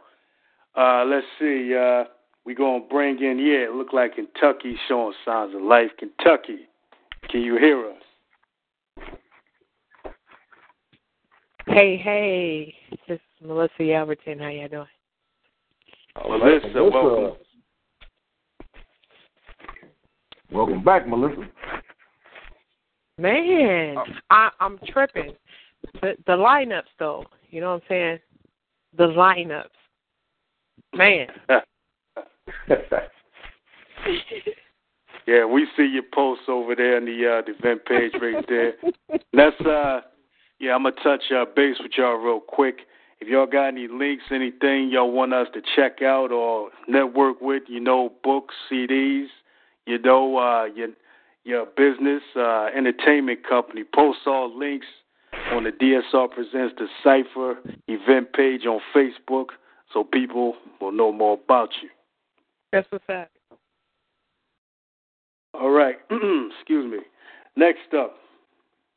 Uh, 0.77 1.05
let's 1.05 1.27
see. 1.39 1.75
Uh, 1.75 2.05
we 2.45 2.55
gonna 2.55 2.85
bring 2.89 3.19
in. 3.23 3.39
Yeah, 3.39 3.67
it 3.67 3.73
look 3.73 3.93
like 3.93 4.15
Kentucky 4.15 4.79
showing 4.87 5.15
signs 5.25 5.55
of 5.55 5.63
life. 5.63 5.91
Kentucky, 5.99 6.69
can 7.29 7.41
you 7.41 7.59
hear 7.59 7.91
us? 7.91 7.95
Hey, 11.67 11.97
hey, 12.03 12.75
this 13.09 13.17
is 13.17 13.47
Melissa 13.47 13.81
Yalberton. 13.81 14.41
How 14.41 14.49
y'all 14.49 14.69
doing? 14.69 14.87
Melissa, 16.27 16.83
welcome. 16.83 17.37
Welcome 20.51 20.83
back, 20.83 21.07
Melissa. 21.07 21.49
Man, 23.19 23.97
I, 24.31 24.51
I'm 24.61 24.79
tripping. 24.89 25.33
The 26.01 26.15
the 26.27 26.33
lineups 26.33 26.83
though, 26.99 27.25
you 27.51 27.61
know 27.61 27.73
what 27.73 27.83
I'm 27.83 27.89
saying? 27.89 28.19
The 28.97 29.07
lineups. 29.07 29.67
Man. 30.95 31.27
Yeah, 35.27 35.45
we 35.45 35.67
see 35.77 35.85
your 35.85 36.05
posts 36.15 36.45
over 36.49 36.75
there 36.75 36.97
on 36.97 37.05
the 37.05 37.13
uh, 37.13 37.43
the 37.45 37.53
event 37.59 37.85
page 37.85 38.13
right 38.19 38.43
there. 38.49 38.73
Let's 39.35 39.61
uh, 39.61 40.01
yeah, 40.59 40.75
I'm 40.75 40.85
gonna 40.85 40.97
touch 41.03 41.23
uh, 41.31 41.45
base 41.55 41.77
with 41.81 41.93
y'all 41.99 42.15
real 42.15 42.41
quick. 42.41 42.79
If 43.21 43.29
y'all 43.29 43.45
got 43.45 43.69
any 43.69 43.89
links, 43.89 44.25
anything 44.31 44.89
y'all 44.91 45.13
want 45.13 45.35
us 45.35 45.49
to 45.53 45.61
check 45.77 46.01
out 46.01 46.33
or 46.33 46.71
network 46.87 47.43
with, 47.43 47.65
you 47.69 47.79
know, 47.79 48.13
books, 48.25 48.55
CDs, 48.73 49.27
you 49.89 49.99
know, 49.99 50.37
uh, 50.37 50.65
your 50.67 50.89
your 51.45 51.65
business, 51.65 52.23
uh, 52.37 52.67
entertainment 52.77 53.41
company, 53.49 53.83
post 53.95 54.19
all 54.27 54.57
links 54.57 54.87
on 55.53 55.65
the 55.65 55.71
DSR 55.71 56.31
Presents 56.31 56.75
the 56.77 56.87
Cipher 57.03 57.57
event 57.89 58.35
page 58.35 58.67
on 58.67 58.81
Facebook, 58.95 59.47
so 59.93 60.05
people 60.05 60.57
will 60.79 60.93
know 60.93 61.11
more 61.11 61.39
about 61.43 61.71
you. 61.83 61.89
That's 62.71 62.87
what's 62.91 63.05
fact. 63.07 63.31
All 65.55 65.71
right. 65.71 65.97
Excuse 66.11 66.93
me. 66.93 66.99
Next 67.57 67.95
up, 67.97 68.17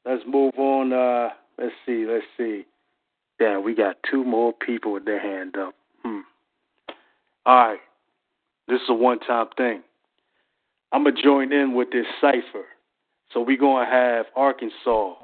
let's 0.05 0.23
move 0.27 0.53
on. 0.57 0.91
Uh, 0.91 1.29
let's 1.57 1.73
see. 1.85 2.05
Let's 2.05 2.25
see. 2.37 2.65
Damn, 3.39 3.63
we 3.63 3.73
got 3.73 3.95
two 4.09 4.25
more 4.25 4.51
people 4.51 4.91
with 4.91 5.05
their 5.05 5.21
hand 5.21 5.55
up. 5.55 5.73
Hmm. 6.03 6.19
All 7.45 7.55
right. 7.55 7.79
This 8.67 8.81
is 8.81 8.89
a 8.89 8.93
one-time 8.93 9.47
thing. 9.57 9.83
I'm 10.91 11.03
gonna 11.03 11.21
join 11.21 11.53
in 11.53 11.73
with 11.73 11.91
this 11.91 12.05
cipher. 12.19 12.65
So 13.33 13.41
we're 13.41 13.57
gonna 13.57 13.89
have 13.89 14.25
Arkansas. 14.35 15.15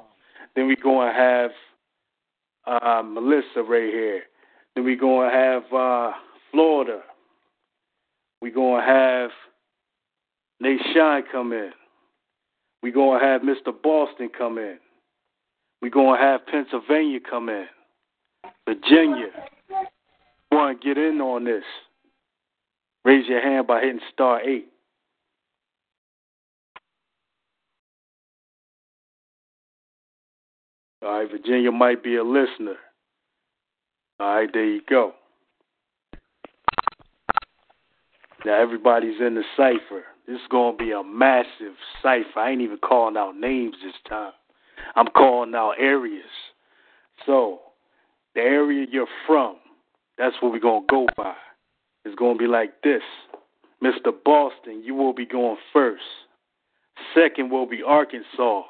Then 0.54 0.66
we're 0.66 0.76
gonna 0.82 1.12
have 1.12 1.50
uh, 2.66 3.02
Melissa 3.02 3.62
right 3.62 3.92
here. 3.92 4.22
Then 4.74 4.84
we're 4.84 4.96
gonna 4.96 5.30
have 5.30 5.62
uh, 5.72 6.12
Florida. 6.50 7.00
We're 8.40 8.54
gonna 8.54 8.84
have 8.84 9.30
Nation 10.60 11.22
come 11.30 11.52
in. 11.52 11.72
Going 12.98 13.20
to 13.20 13.26
have 13.26 13.42
Mr. 13.42 13.72
Boston 13.82 14.28
come 14.36 14.58
in. 14.58 14.78
Going 15.90 16.18
to 16.18 16.24
have 16.24 16.46
Pennsylvania 16.46 17.20
come 17.28 17.48
in. 17.48 17.66
Virginia. 18.66 19.28
Want 20.50 20.80
to 20.80 20.86
get 20.86 20.98
in 20.98 21.20
on 21.20 21.44
this? 21.44 21.62
Raise 23.04 23.26
your 23.28 23.40
hand 23.40 23.66
by 23.66 23.80
hitting 23.80 24.00
star 24.12 24.40
8. 24.40 24.66
All 31.08 31.20
right, 31.20 31.30
Virginia 31.30 31.72
might 31.72 32.04
be 32.04 32.16
a 32.16 32.22
listener. 32.22 32.76
All 34.20 34.34
right, 34.34 34.48
there 34.52 34.66
you 34.66 34.82
go. 34.90 35.14
Now 38.44 38.60
everybody's 38.60 39.18
in 39.18 39.34
the 39.34 39.42
cipher. 39.56 40.04
This 40.26 40.36
is 40.36 40.48
to 40.76 40.84
be 40.84 40.92
a 40.92 41.02
massive 41.02 41.76
cipher. 42.02 42.38
I 42.38 42.50
ain't 42.50 42.60
even 42.60 42.76
calling 42.76 43.16
out 43.16 43.38
names 43.38 43.76
this 43.82 43.94
time. 44.06 44.32
I'm 44.96 45.06
calling 45.06 45.54
out 45.54 45.76
areas. 45.78 46.28
So, 47.24 47.60
the 48.34 48.42
area 48.42 48.84
you're 48.90 49.06
from, 49.26 49.56
that's 50.18 50.36
what 50.42 50.52
we're 50.52 50.60
to 50.82 50.86
go 50.90 51.06
by. 51.16 51.32
It's 52.04 52.16
to 52.36 52.38
be 52.38 52.46
like 52.46 52.82
this 52.82 53.02
Mr. 53.82 54.12
Boston, 54.26 54.82
you 54.84 54.94
will 54.94 55.14
be 55.14 55.24
going 55.24 55.56
first. 55.72 56.02
Second 57.14 57.50
will 57.50 57.66
be 57.66 57.82
Arkansas. 57.82 58.64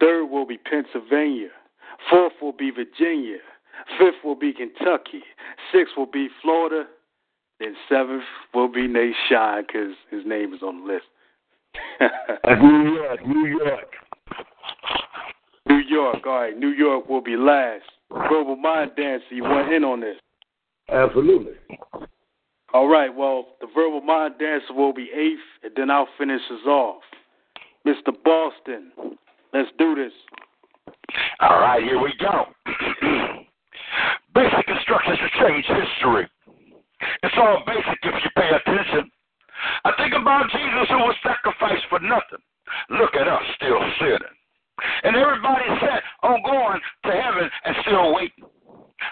Third 0.00 0.30
will 0.30 0.46
be 0.46 0.56
Pennsylvania. 0.56 1.50
Fourth 2.10 2.34
will 2.40 2.52
be 2.52 2.70
Virginia. 2.70 3.38
Fifth 3.98 4.24
will 4.24 4.34
be 4.34 4.52
Kentucky. 4.52 5.22
Sixth 5.72 5.94
will 5.96 6.06
be 6.06 6.28
Florida. 6.42 6.84
Then 7.60 7.74
seventh 7.88 8.22
will 8.54 8.68
be 8.68 8.86
Nate 8.86 9.14
Shine 9.28 9.64
because 9.66 9.94
his 10.10 10.24
name 10.24 10.54
is 10.54 10.62
on 10.62 10.80
the 10.80 10.92
list. 10.92 11.04
New 12.62 12.94
York, 12.94 13.26
New 13.26 13.46
York. 13.46 13.92
New 15.68 15.82
York, 15.88 16.26
all 16.26 16.40
right. 16.40 16.56
New 16.56 16.70
York 16.70 17.08
will 17.08 17.20
be 17.20 17.36
last. 17.36 17.84
Verbal 18.10 18.56
Mind 18.56 18.92
Dancer, 18.96 19.26
you 19.34 19.42
want 19.42 19.72
in 19.72 19.84
on 19.84 20.00
this? 20.00 20.16
Absolutely. 20.90 21.52
All 22.72 22.88
right, 22.88 23.14
well, 23.14 23.48
the 23.60 23.66
Verbal 23.74 24.00
Mind 24.00 24.34
Dancer 24.38 24.72
will 24.72 24.92
be 24.92 25.10
eighth, 25.14 25.40
and 25.62 25.72
then 25.76 25.90
I'll 25.90 26.08
finish 26.16 26.40
us 26.50 26.66
off. 26.66 27.02
Mr. 27.86 28.12
Boston, 28.24 28.92
let's 29.52 29.68
do 29.78 29.94
this. 29.94 30.12
All 31.40 31.60
right, 31.60 31.82
here 31.82 32.00
we 32.00 32.12
go. 32.20 32.46
basic 34.34 34.68
instructions 34.68 35.18
to 35.18 35.28
change 35.42 35.64
history. 35.66 36.28
It's 37.22 37.34
all 37.38 37.62
basic 37.66 37.98
if 38.02 38.14
you 38.24 38.30
pay 38.36 38.50
attention. 38.50 39.10
I 39.84 39.92
think 39.96 40.14
about 40.14 40.50
Jesus 40.50 40.86
who 40.90 40.98
was 40.98 41.16
sacrificed 41.22 41.86
for 41.90 42.00
nothing. 42.00 42.42
Look 42.90 43.14
at 43.14 43.28
us 43.28 43.42
still 43.56 43.80
sinning. 44.00 44.36
And 45.02 45.16
everybody 45.16 45.64
set 45.80 46.02
on 46.22 46.42
going 46.42 46.80
to 47.04 47.10
heaven 47.10 47.50
and 47.64 47.76
still 47.82 48.14
waiting. 48.14 48.46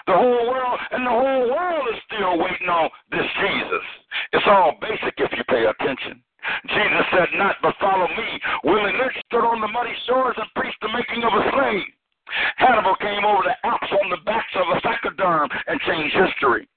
The 0.05 0.13
whole 0.13 0.49
world 0.49 0.79
and 0.91 1.05
the 1.05 1.11
whole 1.11 1.49
world 1.51 1.87
is 1.93 1.99
still 2.07 2.39
waiting 2.39 2.67
on 2.69 2.89
this 3.11 3.27
Jesus. 3.39 3.85
It's 4.33 4.47
all 4.47 4.77
basic 4.81 5.15
if 5.17 5.31
you 5.31 5.43
pay 5.49 5.65
attention. 5.65 6.23
Jesus 6.67 7.05
said, 7.11 7.29
Not 7.35 7.57
but 7.61 7.75
follow 7.79 8.07
me. 8.07 8.29
Willie 8.63 8.95
Lynch 8.95 9.17
stood 9.27 9.45
on 9.45 9.61
the 9.61 9.67
muddy 9.67 9.95
shores 10.07 10.35
and 10.37 10.47
preached 10.55 10.79
the 10.81 10.91
making 10.93 11.23
of 11.23 11.33
a 11.33 11.43
slave. 11.51 11.87
Hannibal 12.57 12.95
came 12.99 13.23
over 13.23 13.43
the 13.43 13.55
Alps 13.63 13.91
on 13.91 14.09
the 14.09 14.23
backs 14.25 14.51
of 14.55 14.67
a 14.75 14.81
pachyderm 14.81 15.49
and 15.67 15.79
changed 15.81 16.15
history. 16.15 16.67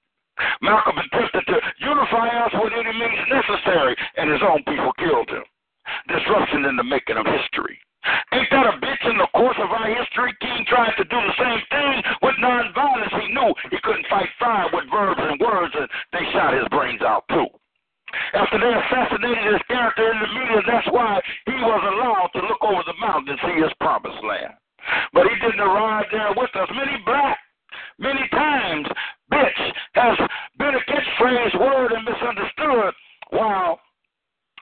Malcolm 0.61 0.97
attempted 0.97 1.45
to 1.47 1.57
unify 1.79 2.27
us 2.45 2.53
with 2.55 2.73
any 2.73 2.93
means 2.97 3.27
necessary, 3.29 3.95
and 4.17 4.31
his 4.31 4.41
own 4.41 4.63
people 4.63 4.93
killed 4.97 5.29
him. 5.29 5.43
Disruption 6.07 6.65
in 6.65 6.75
the 6.75 6.83
making 6.83 7.17
of 7.17 7.25
history. 7.25 7.79
Ain't 8.33 8.49
that 8.49 8.73
a 8.73 8.79
bitch 8.81 9.03
in 9.11 9.17
the 9.17 9.27
course 9.35 9.57
of 9.61 9.69
our 9.69 9.85
history? 9.85 10.33
King 10.41 10.65
tried 10.65 10.95
to 10.97 11.03
do 11.03 11.17
the 11.19 11.35
same 11.37 11.61
thing 11.69 12.01
with 12.23 12.35
nonviolence. 12.41 13.13
He 13.21 13.33
knew 13.33 13.53
he 13.69 13.77
couldn't 13.83 14.07
fight 14.09 14.29
fire 14.39 14.69
with 14.73 14.89
verbs 14.89 15.21
and 15.21 15.39
words, 15.39 15.73
and 15.77 15.87
they 16.13 16.25
shot 16.31 16.53
his 16.53 16.67
brains 16.69 17.01
out 17.01 17.25
too. 17.29 17.47
After 18.33 18.59
they 18.59 18.73
assassinated 18.73 19.53
his 19.53 19.63
character 19.67 20.11
in 20.11 20.19
the 20.19 20.27
media, 20.27 20.61
that's 20.67 20.87
why 20.91 21.21
he 21.45 21.57
was 21.59 21.81
allowed 21.83 22.29
to 22.35 22.47
look 22.47 22.61
over 22.61 22.83
the 22.85 22.97
mountain 22.99 23.35
and 23.35 23.39
see 23.43 23.61
his 23.61 23.73
promised 23.79 24.23
land. 24.23 24.53
But 25.13 25.27
he 25.27 25.35
didn't 25.39 25.59
arrive 25.61 26.05
there 26.11 26.33
with 26.35 26.49
us. 26.55 26.69
Many 26.73 26.97
black, 27.05 27.37
many 27.99 28.27
times, 28.31 28.87
bitch 29.31 29.61
has 29.95 30.17
been 30.57 30.75
a 30.75 30.83
catchphrase, 30.89 31.59
word, 31.59 31.91
and 31.91 32.03
misunderstood, 32.05 32.93
while 33.29 33.79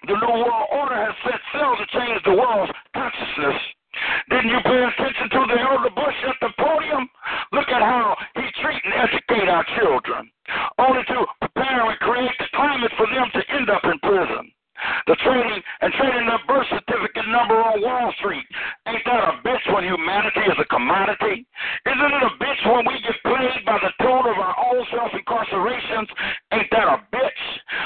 the 0.08 0.16
New 0.16 0.34
World 0.44 0.68
Order 0.72 0.96
has 0.96 1.16
set 1.24 1.40
sail 1.54 1.76
to 1.76 1.86
change 1.92 2.24
the 2.24 2.32
world's 2.32 2.72
consciousness. 2.96 3.60
Didn't 4.30 4.52
you 4.52 4.62
pay 4.64 4.84
attention 4.86 5.30
to 5.30 5.46
the 5.50 5.60
elder 5.60 5.90
Bush 5.90 6.16
at 6.28 6.38
the 6.42 6.50
podium? 6.60 7.10
Look 7.52 7.68
at 7.70 7.82
how 7.82 8.16
treat 8.62 8.82
and 8.86 8.94
educate 8.94 9.50
our 9.50 9.66
children, 9.80 10.30
only 10.80 11.04
to 11.04 11.26
prepare 11.42 11.90
and 11.90 12.00
create 12.00 12.36
the 12.40 12.48
climate 12.54 12.92
for 12.98 13.08
them 13.08 13.28
to 13.34 13.42
end 13.56 13.70
up 13.70 13.84
in 13.84 14.00
prison. 14.00 14.52
The 15.08 15.16
trading 15.28 15.62
and 15.82 15.92
trading 16.00 16.28
their 16.28 16.40
birth 16.48 16.68
certificate 16.72 17.28
number 17.28 17.60
on 17.60 17.82
Wall 17.84 18.14
Street. 18.16 18.48
Ain't 18.88 19.04
that 19.06 19.28
a 19.28 19.34
bitch 19.44 19.66
when 19.74 19.84
humanity 19.84 20.40
is 20.48 20.56
a 20.56 20.64
commodity? 20.72 21.44
Isn't 21.84 22.14
it 22.16 22.24
a 22.24 22.34
bitch 22.40 22.62
when 22.64 22.88
we 22.88 22.96
get 23.04 23.20
played 23.28 23.60
by 23.68 23.76
the 23.84 23.92
tone 24.00 24.24
of 24.24 24.40
our 24.40 24.56
own 24.72 24.86
self 24.96 25.12
incarcerations? 25.12 26.08
Ain't 26.56 26.72
that 26.72 26.88
a 26.88 27.04
bitch? 27.12 27.44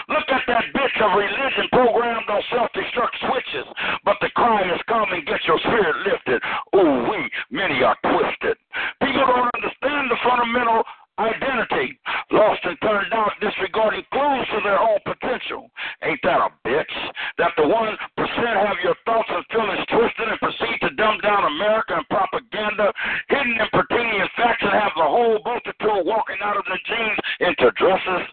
Look 0.10 0.30
at 0.30 0.45
that 0.45 0.66
bitch 0.78 0.98
of 1.02 1.18
religion 1.18 1.66
programmed 1.74 2.30
on 2.30 2.41
self 2.54 2.70
destruct 2.78 3.18
switches. 3.26 3.68
But 4.06 4.18
the 4.22 4.30
cry 4.38 4.62
is 4.70 4.82
come 4.88 5.10
and 5.10 5.26
get 5.26 5.41
your 5.50 5.58
spirit 5.66 5.98
lifted. 6.06 6.41
Ooh, 6.78 7.10
we, 7.10 7.26
many 7.50 7.82
are 7.82 7.98
twisted. 8.06 8.58
People 9.02 9.26
don't 9.26 9.53
understand 9.84 10.12
the 10.12 10.18
fundamental 10.24 10.84
identity, 11.20 12.00
lost 12.32 12.62
and 12.64 12.78
turned 12.82 13.14
out, 13.14 13.32
disregarding 13.40 14.04
clues 14.12 14.48
to 14.50 14.60
their 14.64 14.80
own 14.80 14.98
potential. 15.06 15.70
Ain't 16.02 16.20
that 16.24 16.42
a 16.42 16.50
bitch? 16.66 16.96
That 17.38 17.52
the 17.56 17.68
one 17.68 17.94
percent 18.18 18.58
have 18.58 18.82
your 18.84 18.96
thoughts 19.06 19.30
and 19.30 19.46
feelings 19.54 19.86
twisted 19.94 20.28
and 20.28 20.40
proceed 20.40 20.78
to 20.82 20.90
dumb 20.98 21.20
down 21.22 21.46
America 21.46 22.02
and 22.02 22.08
propaganda, 22.10 22.92
hidden 23.30 23.58
and 23.62 23.70
pretending 23.70 24.26
facts 24.36 24.64
and 24.66 24.74
have 24.74 24.98
the 24.98 25.06
whole 25.06 25.38
multitude 25.46 26.02
walking 26.06 26.42
out 26.42 26.58
of 26.58 26.66
their 26.66 26.82
jeans 26.90 27.20
into 27.40 27.72
dresses. 27.78 28.28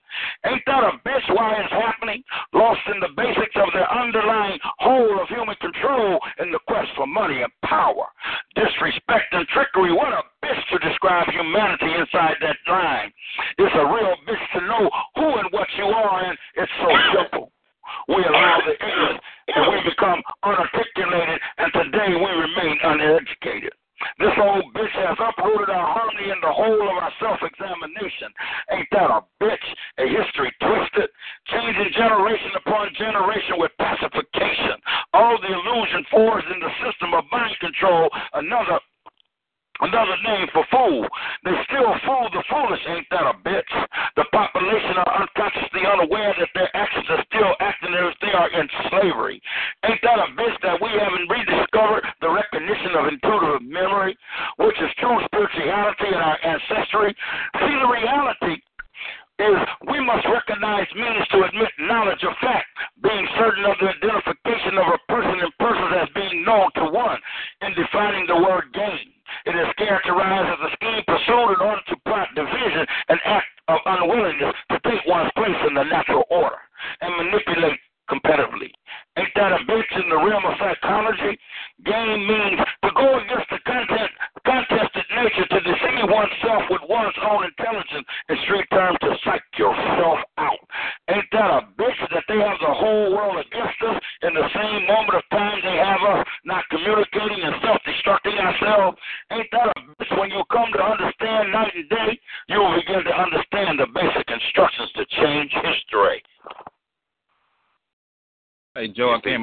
Ain't 0.47 0.63
that 0.67 0.85
a 0.85 0.93
bitch 1.07 1.27
why 1.35 1.57
it's 1.59 1.73
happening? 1.73 2.23
Lost 2.53 2.81
in 2.93 3.01
the 3.01 3.13
basics 3.17 3.57
of 3.57 3.69
their 3.73 3.91
underlying 3.91 4.59
whole 4.79 5.21
of 5.21 5.29
human 5.29 5.57
control 5.57 6.21
in 6.41 6.53
the 6.53 6.61
quest 6.67 6.89
for 6.97 7.07
money 7.07 7.43
and 7.43 7.53
power. 7.65 8.07
Disrespect 8.55 9.33
and 9.33 9.47
trickery. 9.49 9.93
What 9.93 10.13
a 10.13 10.23
bitch 10.45 10.63
to 10.73 10.79
describe 10.79 11.29
humanity 11.29 11.93
inside 11.99 12.37
that 12.41 12.57
line. 12.69 13.13
It's 13.59 13.75
a 13.75 13.87
real 13.87 14.15
bitch 14.27 14.47
to 14.59 14.61
know 14.67 14.91
who 15.17 15.27
and 15.39 15.49
what 15.51 15.69
you 15.77 15.85
are, 15.85 16.25
and 16.25 16.37
it's 16.57 16.73
so 16.81 16.91
simple. 17.17 17.53
We 18.09 18.23
allow 18.25 18.61
the 18.65 18.75
ignorance 18.75 19.21
and 19.55 19.67
we 19.73 19.91
become 19.91 20.23
unarticulated, 20.45 21.39
and 21.59 21.73
today 21.73 22.15
we 22.15 22.31
remain 22.31 22.79
uneducated. 22.83 23.73
This 24.19 24.33
old 24.39 24.73
bitch 24.75 24.97
has 24.97 25.17
uprooted 25.21 25.71
our 25.71 25.89
harmony 25.93 26.31
in 26.31 26.41
the 26.41 26.53
whole 26.53 26.83
of 26.83 26.97
our 27.01 27.13
self 27.21 27.41
examination. 27.43 28.33
Ain't 28.73 28.89
that 28.93 29.11
a 29.11 29.21
bitch? 29.43 29.67
A 29.99 30.07
history 30.09 30.53
twisted, 30.61 31.11
changing 31.49 31.93
generation 31.93 32.53
upon 32.57 32.95
generation 32.97 33.57
with 33.59 33.73
pacification. 33.79 34.81
All 35.13 35.37
the 35.41 35.53
illusion 35.53 36.05
forged 36.11 36.49
in 36.49 36.61
the 36.61 36.73
system 36.85 37.13
of 37.15 37.25
mind 37.33 37.57
control, 37.61 38.09
another 38.35 38.81
Another 39.81 40.17
name 40.25 40.47
for 40.53 40.65
fool. 40.71 41.09
They 41.45 41.57
still 41.69 41.93
fool 42.05 42.29
the 42.33 42.45
foolish, 42.49 42.85
ain't 42.89 43.09
that 43.11 43.25
a 43.25 43.35
bitch? 43.41 43.73
The 44.17 44.25
population 44.33 44.97
are 45.01 45.25
unconsciously 45.25 45.83
unaware 45.89 46.35
that 46.39 46.53
their 46.55 46.69
actions 46.77 47.07
are 47.09 47.25
still 47.33 47.53
acting 47.61 47.95
as 47.95 48.15
they 48.21 48.33
are 48.33 48.51
in 48.53 48.69
slavery. 48.89 49.41
Ain't 49.85 50.03
that 50.03 50.21
a 50.21 50.29
bitch 50.37 50.57
that 50.63 50.81
we 50.81 50.91
haven't 50.93 51.29
rediscovered 51.29 52.05
the 52.21 52.31
recognition 52.31 52.93
of 52.97 53.09
intuitive 53.09 53.63
memory, 53.65 54.17
which 54.59 54.77
is 54.81 54.91
true 54.99 55.19
spirituality 55.25 56.09
in 56.09 56.21
our 56.21 56.39
ancestry? 56.45 57.17
See, 57.61 57.77
the 57.81 57.89
reality 57.89 58.61
is 59.41 59.57
we 59.89 59.99
must 60.05 60.29
recognize 60.29 60.87
means 60.95 61.25
to 61.33 61.45
admit 61.49 61.73
knowledge 61.81 62.23
of 62.29 62.37
fact, 62.45 62.70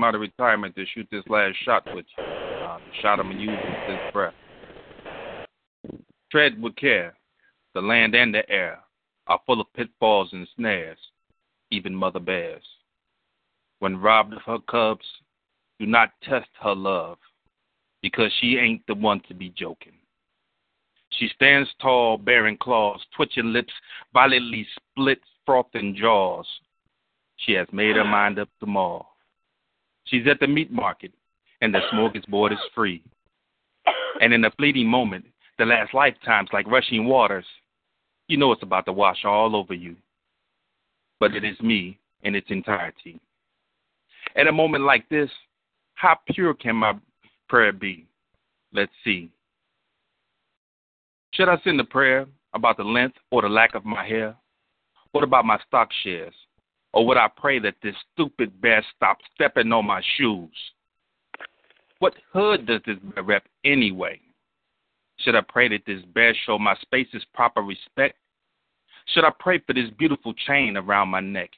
out 0.08 0.16
of 0.16 0.22
retirement 0.22 0.74
to 0.74 0.86
shoot 0.86 1.06
this 1.12 1.24
last 1.28 1.54
shot 1.66 1.84
with 1.94 2.06
you. 2.18 2.24
Uh, 2.24 2.78
shot 3.02 3.20
I'm 3.20 3.30
using 3.32 3.58
this 3.88 4.00
breath. 4.14 4.34
Tread 6.32 6.62
with 6.62 6.78
care. 6.78 7.14
The 7.74 7.82
land 7.82 8.16
and 8.16 8.34
the 8.34 8.50
air 8.50 8.80
are 9.28 9.42
full 9.46 9.60
of 9.60 9.74
pitfalls 9.74 10.30
and 10.32 10.48
snares, 10.56 10.98
even 11.72 11.94
mother 11.94 12.22
bears. 12.22 12.64
When 13.80 14.00
robbed 14.00 14.34
of 14.34 14.42
her 14.44 14.60
cubs, 14.72 15.06
do 15.78 15.86
not 15.86 16.12
test 16.24 16.48
her 16.62 16.74
love, 16.74 17.18
because 18.02 18.32
she 18.40 18.58
ain't 18.58 18.88
the 18.88 18.96
one 18.96 19.22
to 19.28 19.34
be 19.34 19.50
joking. 19.58 19.92
She 21.20 21.28
stands 21.36 21.70
tall, 21.82 22.18
bearing 22.18 22.58
claws, 22.58 23.02
twitching 23.14 23.52
lips, 23.52 23.74
violently 24.14 24.66
split, 24.94 25.20
frothing 25.46 25.98
jaws. 26.00 26.48
She 27.36 27.52
has 27.54 27.68
made 27.74 27.98
her 27.98 28.06
mind 28.06 28.40
up 28.40 28.50
to 28.62 28.66
maul. 28.66 29.17
She's 30.08 30.28
at 30.28 30.40
the 30.40 30.48
meat 30.48 30.72
market, 30.72 31.12
and 31.62 31.74
the 31.74 31.80
smorgasbord 31.92 32.54
is 32.54 32.60
free. 32.74 33.04
And 34.22 34.34
in 34.34 34.46
a 34.46 34.52
fleeting 34.52 34.88
moment, 34.88 35.26
the 35.58 35.66
last 35.66 35.94
lifetime's 35.94 36.50
like 36.54 36.68
rushing 36.68 37.06
waters. 37.06 37.46
You 38.28 38.38
know 38.38 38.52
it's 38.52 38.64
about 38.64 38.86
to 38.86 38.94
wash 38.94 39.26
all 39.26 39.56
over 39.56 39.74
you. 39.74 39.96
But 41.20 41.36
it 41.36 41.44
is 41.44 41.60
me 41.62 42.00
in 42.24 42.36
its 42.36 42.48
entirety. 42.50 43.20
At 44.36 44.48
a 44.48 44.52
moment 44.52 44.84
like 44.84 45.08
this, 45.10 45.30
How 45.96 46.18
pure 46.32 46.54
can 46.54 46.76
my 46.76 46.94
prayer 47.50 47.74
be? 47.74 48.06
Let's 48.72 48.92
see. 49.04 49.30
Should 51.34 51.50
I 51.50 51.58
send 51.64 51.80
a 51.80 51.84
prayer 51.84 52.28
about 52.54 52.78
the 52.78 52.84
length 52.84 53.18
or 53.32 53.42
the 53.42 53.50
lack 53.50 53.76
of 53.76 53.84
my 53.84 54.06
hair? 54.06 54.36
What 55.12 55.24
about 55.24 55.46
my 55.46 55.60
stock 55.68 55.90
shares? 56.04 56.34
Or 56.94 57.06
would 57.06 57.18
I 57.18 57.28
pray 57.36 57.60
that 57.60 57.76
this 57.84 57.96
stupid 58.14 58.60
bear 58.62 58.84
stop 58.96 59.18
stepping 59.36 59.72
on 59.72 59.86
my 59.86 60.02
shoes? 60.18 60.50
What 62.00 62.16
hood 62.32 62.68
does 62.68 62.82
this 62.86 62.98
bear 63.14 63.24
rep 63.24 63.44
anyway? 63.64 64.20
Should 65.20 65.36
I 65.36 65.42
pray 65.48 65.68
that 65.70 65.86
this 65.86 66.04
bear 66.14 66.34
show 66.46 66.60
my 66.60 66.76
spaces 66.82 67.26
proper 67.34 67.62
respect? 67.62 68.18
Should 69.14 69.26
I 69.26 69.32
pray 69.40 69.60
for 69.66 69.74
this 69.74 69.90
beautiful 69.98 70.34
chain 70.34 70.78
around 70.78 71.10
my 71.10 71.22
neck? 71.22 71.50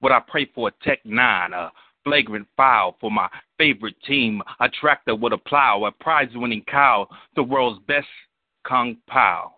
Would 0.00 0.12
I 0.12 0.20
pray 0.20 0.50
for 0.54 0.68
a 0.68 0.84
Tech 0.84 1.04
9, 1.04 1.52
a 1.52 1.72
flagrant 2.04 2.46
foul 2.56 2.96
for 3.00 3.10
my 3.10 3.28
favorite 3.58 4.00
team, 4.06 4.42
a 4.60 4.68
tractor 4.68 5.14
with 5.14 5.32
a 5.32 5.38
plow, 5.38 5.84
a 5.84 5.92
prize 5.92 6.28
winning 6.34 6.64
cow, 6.68 7.08
the 7.36 7.42
world's 7.42 7.80
best 7.86 8.08
Kung 8.66 8.96
Pao? 9.06 9.54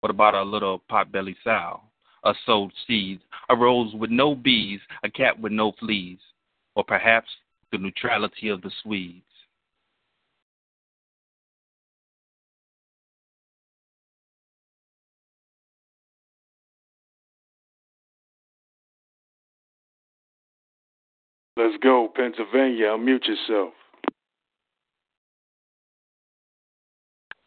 What 0.00 0.10
about 0.10 0.34
a 0.34 0.42
little 0.42 0.82
potbelly 0.90 1.34
sow, 1.42 1.80
a 2.24 2.34
sowed 2.46 2.72
seed, 2.86 3.20
a 3.48 3.56
rose 3.56 3.94
with 3.94 4.10
no 4.10 4.34
bees, 4.34 4.80
a 5.02 5.10
cat 5.10 5.38
with 5.38 5.52
no 5.52 5.72
fleas, 5.78 6.18
or 6.74 6.84
perhaps 6.84 7.28
the 7.70 7.78
neutrality 7.78 8.48
of 8.48 8.62
the 8.62 8.70
Swedes? 8.82 9.22
Let's 21.56 21.76
go, 21.82 22.08
Pennsylvania. 22.14 22.86
Unmute 22.88 23.28
yourself. 23.28 23.74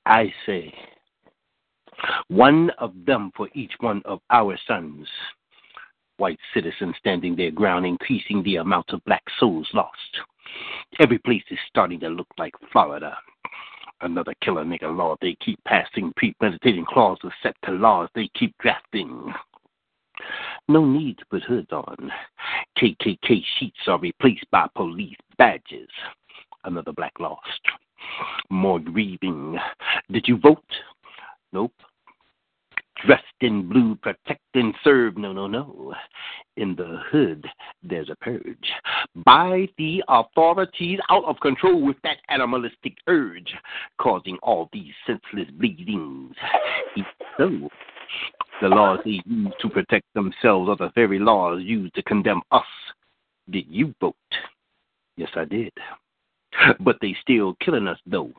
I 0.06 0.34
say, 0.46 0.74
one 2.28 2.70
of 2.78 2.94
them 3.06 3.32
for 3.36 3.50
each 3.54 3.74
one 3.80 4.02
of 4.06 4.20
our 4.30 4.58
sons. 4.68 5.08
White 6.18 6.40
citizens 6.54 6.96
standing 6.98 7.36
their 7.36 7.52
ground, 7.52 7.86
increasing 7.86 8.42
the 8.44 8.58
amount 8.58 8.92
of 8.92 9.04
black 9.06 9.24
souls 9.40 9.68
lost. 9.74 10.18
Every 11.00 11.20
place 11.20 11.44
is 11.52 11.60
starting 11.68 12.00
to 12.02 12.10
look 12.10 12.28
like 12.38 12.54
Florida. 12.72 13.18
Another 14.02 14.34
killer 14.42 14.64
nigga 14.64 14.96
law 14.96 15.16
they 15.22 15.36
keep 15.44 15.60
passing, 15.66 16.14
premeditating 16.16 16.86
clauses 16.86 17.32
set 17.42 17.56
to 17.66 17.72
laws 17.72 18.10
they 18.14 18.30
keep 18.36 18.56
drafting. 18.60 19.34
No 20.68 20.86
need 20.86 21.18
to 21.20 21.26
put 21.28 21.44
hoods 21.44 21.72
on. 21.72 22.12
KKK 22.78 23.44
sheets 23.58 23.88
are 23.88 24.00
replaced 24.00 24.50
by 24.52 24.68
police 24.76 25.18
badges. 25.38 25.90
Another 26.64 26.92
black 26.92 27.14
lost. 27.20 27.62
More 28.50 28.80
grieving. 28.80 29.58
Did 30.12 30.28
you 30.28 30.38
vote? 30.38 30.64
Nope. 31.54 31.74
Dressed 33.06 33.24
in 33.42 33.70
blue, 33.70 33.96
protect 33.96 34.42
and 34.56 34.74
serve. 34.84 35.18
No, 35.18 35.32
no, 35.32 35.46
no. 35.46 35.94
In 36.56 36.76
the 36.76 37.00
hood, 37.12 37.46
there's 37.84 38.10
a 38.10 38.16
purge. 38.16 38.72
By 39.24 39.68
the 39.78 40.04
authorities 40.08 41.00
out 41.10 41.24
of 41.26 41.40
control 41.40 41.82
with 41.82 41.98
that 42.04 42.18
animalistic 42.30 42.98
urge, 43.08 43.54
causing 44.00 44.38
all 44.42 44.70
these 44.74 44.94
senseless 45.06 45.48
bleedings. 45.60 46.36
So, 47.38 47.70
the 48.62 48.70
laws 48.70 49.00
they 49.06 49.22
use 49.26 49.54
to 49.62 49.70
protect 49.70 50.06
themselves 50.16 50.70
are 50.70 50.78
the 50.78 50.92
very 50.96 51.20
laws 51.20 51.62
used 51.62 51.94
to 51.96 52.04
condemn 52.04 52.42
us. 52.52 52.66
Did 53.50 53.66
you 53.70 53.94
vote? 54.02 54.16
Yes, 55.18 55.30
I 55.36 55.46
did. 55.46 55.72
But 56.80 56.98
they 57.02 57.16
still 57.22 57.56
killing 57.64 57.88
us 57.88 58.00
though. 58.06 58.32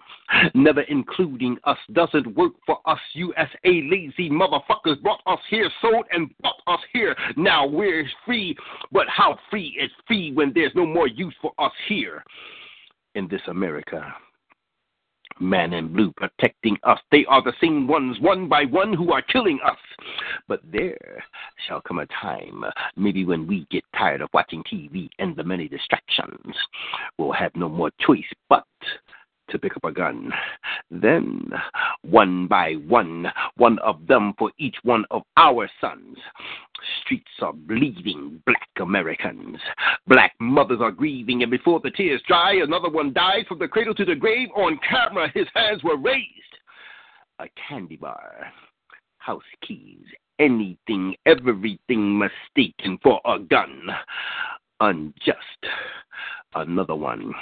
Never 0.55 0.83
including 0.83 1.57
us 1.65 1.79
doesn't 1.93 2.37
work 2.37 2.53
for 2.67 2.79
us. 2.87 2.99
USA 3.15 3.49
lazy 3.65 4.31
motherfuckers 4.31 5.01
brought 5.03 5.21
us 5.27 5.41
here, 5.49 5.71
sold 5.81 6.07
and 6.11 6.31
bought 6.41 6.61
us 6.67 6.81
here. 6.93 7.15
Now 7.37 7.67
we're 7.67 8.09
free, 8.27 8.57
but 8.93 9.09
how 9.09 9.39
free 9.51 9.79
is 9.81 9.91
free 10.07 10.33
when 10.33 10.53
there's 10.55 10.75
no 10.75 10.87
more 10.87 11.07
use 11.07 11.35
for 11.41 11.53
us 11.59 11.73
here 11.87 12.25
in 13.15 13.29
this 13.29 13.43
America? 13.47 14.15
Man 15.41 15.73
in 15.73 15.93
blue 15.93 16.13
protecting 16.17 16.77
us. 16.83 16.99
They 17.11 17.25
are 17.27 17.43
the 17.43 17.53
same 17.61 17.87
ones, 17.87 18.19
one 18.21 18.49
by 18.49 18.65
one, 18.65 18.93
who 18.93 19.13
are 19.13 19.23
killing 19.23 19.59
us. 19.65 19.79
But 20.47 20.61
there 20.71 21.25
shall 21.67 21.81
come 21.81 21.99
a 21.99 22.07
time, 22.07 22.65
maybe 22.97 23.25
when 23.25 23.47
we 23.47 23.67
get 23.71 23.85
tired 23.97 24.21
of 24.21 24.31
watching 24.33 24.63
TV 24.65 25.09
and 25.19 25.37
the 25.37 25.45
many 25.45 25.69
distractions, 25.69 26.55
we'll 27.19 27.33
have 27.33 27.55
no 27.55 27.69
more 27.69 27.91
choice 28.01 28.25
but 28.49 28.65
to 29.51 29.59
pick 29.59 29.77
up 29.77 29.85
a 29.85 29.93
gun. 29.93 30.33
Then, 30.91 31.51
one 32.03 32.47
by 32.47 32.75
one, 32.75 33.27
one 33.57 33.79
of 33.81 34.07
them 34.07 34.35
for 34.39 34.51
each 34.59 34.77
one 34.83 35.05
of 35.11 35.23
our 35.37 35.69
sons. 35.81 36.17
Streets 37.03 37.31
are 37.41 37.53
bleeding, 37.53 38.43
black 38.47 38.69
Americans. 38.81 39.59
Black 40.07 40.33
mothers 40.41 40.81
are 40.81 40.93
grieving, 40.93 41.43
and 41.43 41.51
before 41.51 41.81
the 41.81 41.91
tears 41.91 42.23
dry, 42.27 42.55
another 42.63 42.89
one 42.89 43.13
dies 43.13 43.45
from 43.49 43.59
the 43.59 43.69
cradle 43.69 43.95
to 43.95 44.05
the 44.05 44.15
grave. 44.15 44.49
On 44.57 44.79
camera, 44.89 45.31
his 45.35 45.47
hands 45.55 45.83
were 45.83 45.97
raised. 45.97 46.27
A 47.41 47.47
candy 47.69 47.97
bar, 47.97 48.47
house 49.19 49.43
keys, 49.67 50.05
anything, 50.39 51.15
everything 51.27 52.19
mistaken 52.19 52.99
for 53.03 53.21
a 53.25 53.39
gun. 53.39 53.89
Unjust 54.81 55.67
another 56.55 56.95
one. 56.95 57.33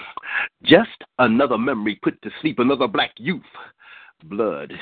Just 0.62 1.04
another 1.18 1.58
memory 1.58 1.98
put 2.02 2.20
to 2.22 2.30
sleep, 2.40 2.58
another 2.58 2.88
black 2.88 3.12
youth. 3.16 3.42
Blood 4.24 4.72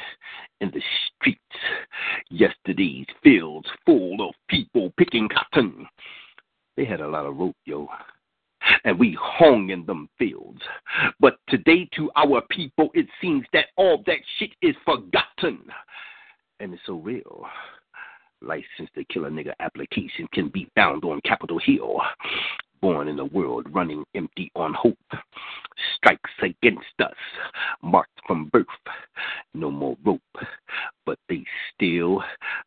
in 0.60 0.70
the 0.70 0.82
streets. 1.06 1.40
Yesterday's 2.30 3.06
fields 3.22 3.68
full 3.84 4.28
of 4.28 4.34
people 4.48 4.92
picking 4.96 5.28
cotton. 5.28 5.86
They 6.76 6.84
had 6.84 7.00
a 7.00 7.08
lot 7.08 7.26
of 7.26 7.36
rope, 7.36 7.56
yo. 7.64 7.88
And 8.84 8.98
we 8.98 9.16
hung 9.20 9.70
in 9.70 9.84
them 9.84 10.08
fields. 10.18 10.62
But 11.20 11.36
today, 11.48 11.88
to 11.96 12.10
our 12.16 12.42
people, 12.50 12.90
it 12.94 13.06
seems 13.20 13.44
that 13.52 13.66
all 13.76 14.02
that 14.06 14.18
shit 14.38 14.50
is 14.62 14.74
forgotten. 14.84 15.60
And 16.60 16.72
it's 16.72 16.82
so 16.86 16.94
real 16.94 17.44
license 18.40 18.90
to 18.94 19.04
kill 19.12 19.24
a 19.24 19.30
nigga 19.30 19.52
application 19.60 20.28
can 20.32 20.48
be 20.48 20.68
found 20.74 21.04
on 21.04 21.20
Capitol 21.24 21.58
Hill 21.58 22.00
born 22.84 23.08
in 23.08 23.18
a 23.18 23.24
world 23.24 23.66
running 23.72 24.04
empty 24.14 24.52
on 24.54 24.74
hope. 24.74 24.98
Strikes 25.96 26.30
against 26.42 26.84
us, 27.00 27.14
marked 27.82 28.20
from 28.26 28.50
birth. 28.52 28.66
No 29.54 29.70
more 29.70 29.96
rope, 30.04 30.20
but 31.06 31.18
they 31.30 31.46
still 31.72 32.22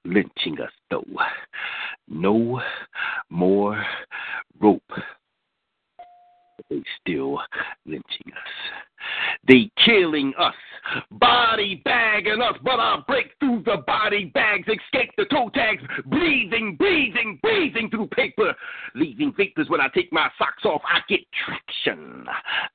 lynching 0.06 0.60
us 0.60 0.72
though. 0.90 1.06
No 2.08 2.60
more 3.30 3.86
rope, 4.60 4.82
but 4.88 6.66
they 6.72 6.82
still 7.00 7.40
lynching 7.86 8.32
us. 8.32 8.54
They 9.48 9.70
killing 9.86 10.34
us, 10.38 10.54
body 11.12 11.82
bagging 11.84 12.42
us, 12.42 12.56
but 12.64 12.80
I 12.80 13.00
break 13.08 13.32
through 13.40 13.64
the 13.66 13.84
body 13.86 14.26
bags, 14.26 14.68
escape 14.68 15.12
the 15.18 15.26
toe 15.26 15.50
tags, 15.54 15.84
breathing, 16.06 16.76
breathing, 16.78 17.40
breathing 17.42 17.90
through 17.90 18.08
paper, 18.08 18.54
leaving 18.96 19.34
vapors 19.36 19.70
when 19.70 19.82
I 19.82 19.88
take 19.94 20.12
my 20.12 20.30
socks 20.38 20.66
off. 20.66 20.82
I 20.86 21.00
get 21.10 21.22
traction. 21.46 22.26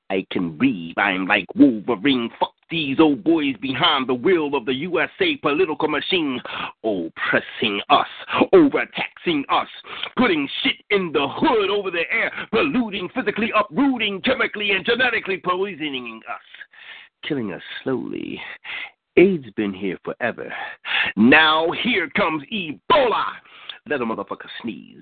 I 0.09 0.25
can 0.31 0.57
breathe. 0.57 0.97
I'm 0.97 1.27
like 1.27 1.45
Wolverine. 1.55 2.29
Fuck 2.39 2.53
these 2.73 2.99
old 2.99 3.23
boys 3.23 3.55
behind 3.61 4.09
the 4.09 4.13
wheel 4.15 4.55
of 4.55 4.65
the 4.65 4.73
USA 4.73 5.37
political 5.37 5.87
machine, 5.87 6.41
oppressing 6.83 7.79
us, 7.89 8.07
overtaxing 8.51 9.45
us, 9.49 9.67
putting 10.17 10.49
shit 10.63 10.77
in 10.89 11.11
the 11.11 11.27
hood 11.29 11.69
over 11.69 11.91
the 11.91 12.03
air, 12.11 12.31
polluting, 12.51 13.09
physically 13.13 13.51
uprooting, 13.55 14.21
chemically 14.21 14.71
and 14.71 14.83
genetically 14.85 15.37
poisoning 15.37 16.12
us, 16.29 17.27
killing 17.27 17.53
us 17.53 17.61
slowly. 17.83 18.39
AIDS 19.15 19.45
been 19.55 19.73
here 19.73 19.97
forever. 20.03 20.51
Now 21.15 21.67
here 21.83 22.09
comes 22.15 22.43
Ebola. 22.51 23.25
Let 23.89 23.99
a 23.99 24.05
motherfucker 24.05 24.47
sneeze. 24.61 25.01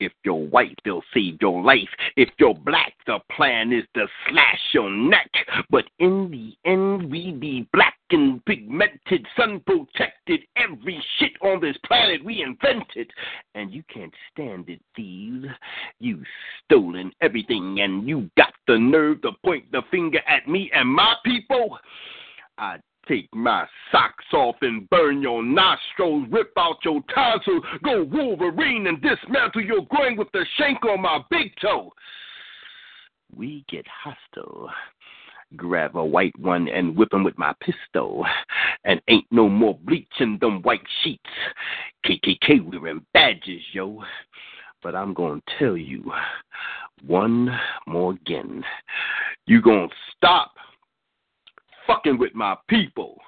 If 0.00 0.12
you're 0.22 0.34
white, 0.34 0.78
they'll 0.84 1.02
save 1.14 1.38
your 1.40 1.62
life. 1.62 1.88
If 2.16 2.28
you're 2.38 2.54
black, 2.54 2.92
the 3.06 3.20
plan 3.34 3.72
is 3.72 3.84
to 3.94 4.06
slash 4.28 4.60
your 4.72 4.90
neck. 4.90 5.30
But 5.70 5.84
in 5.98 6.30
the 6.30 6.70
end, 6.70 7.10
we 7.10 7.32
be 7.32 7.66
black 7.72 7.96
and 8.10 8.44
pigmented, 8.44 9.26
sun 9.34 9.62
protected. 9.66 10.40
Every 10.56 11.02
shit 11.18 11.32
on 11.40 11.62
this 11.62 11.76
planet 11.86 12.22
we 12.22 12.42
invented. 12.42 13.10
And 13.54 13.72
you 13.72 13.82
can't 13.92 14.14
stand 14.30 14.68
it, 14.68 14.80
thieves. 14.94 15.46
You 15.98 16.22
stolen 16.64 17.10
everything, 17.22 17.80
and 17.80 18.06
you 18.06 18.30
got 18.36 18.52
the 18.66 18.78
nerve 18.78 19.22
to 19.22 19.32
point 19.42 19.72
the 19.72 19.82
finger 19.90 20.20
at 20.28 20.46
me 20.46 20.70
and 20.74 20.86
my 20.86 21.14
people. 21.24 21.78
I 22.58 22.76
take 23.08 23.28
my 23.34 23.66
socks 23.90 24.24
off 24.32 24.56
and 24.62 24.88
burn 24.90 25.22
your 25.22 25.42
nostrils, 25.42 26.26
rip 26.30 26.52
out 26.56 26.76
your 26.84 27.00
tonsils, 27.14 27.62
go 27.82 28.04
Wolverine 28.04 28.86
and 28.86 29.00
dismantle 29.02 29.62
your 29.62 29.86
groin 29.86 30.16
with 30.16 30.30
the 30.32 30.44
shank 30.56 30.84
on 30.84 31.02
my 31.02 31.20
big 31.30 31.52
toe. 31.60 31.92
we 33.34 33.64
get 33.68 33.86
hostile. 33.88 34.70
Grab 35.56 35.96
a 35.96 36.04
white 36.04 36.38
one 36.38 36.68
and 36.68 36.94
whip 36.94 37.12
him 37.12 37.24
with 37.24 37.38
my 37.38 37.54
pistol. 37.60 38.24
And 38.84 39.00
ain't 39.08 39.26
no 39.30 39.48
more 39.48 39.78
bleaching 39.82 40.38
them 40.40 40.62
white 40.62 40.86
sheets. 41.02 41.22
KKK 42.06 42.64
wearing 42.64 43.04
badges, 43.14 43.62
yo. 43.72 44.02
But 44.82 44.94
I'm 44.94 45.14
gonna 45.14 45.40
tell 45.58 45.76
you 45.76 46.12
one 47.06 47.50
more 47.86 48.12
again. 48.12 48.62
You 49.46 49.62
gonna 49.62 49.88
stop 50.16 50.52
fucking 51.88 52.18
with 52.18 52.34
my 52.34 52.56
people. 52.68 53.18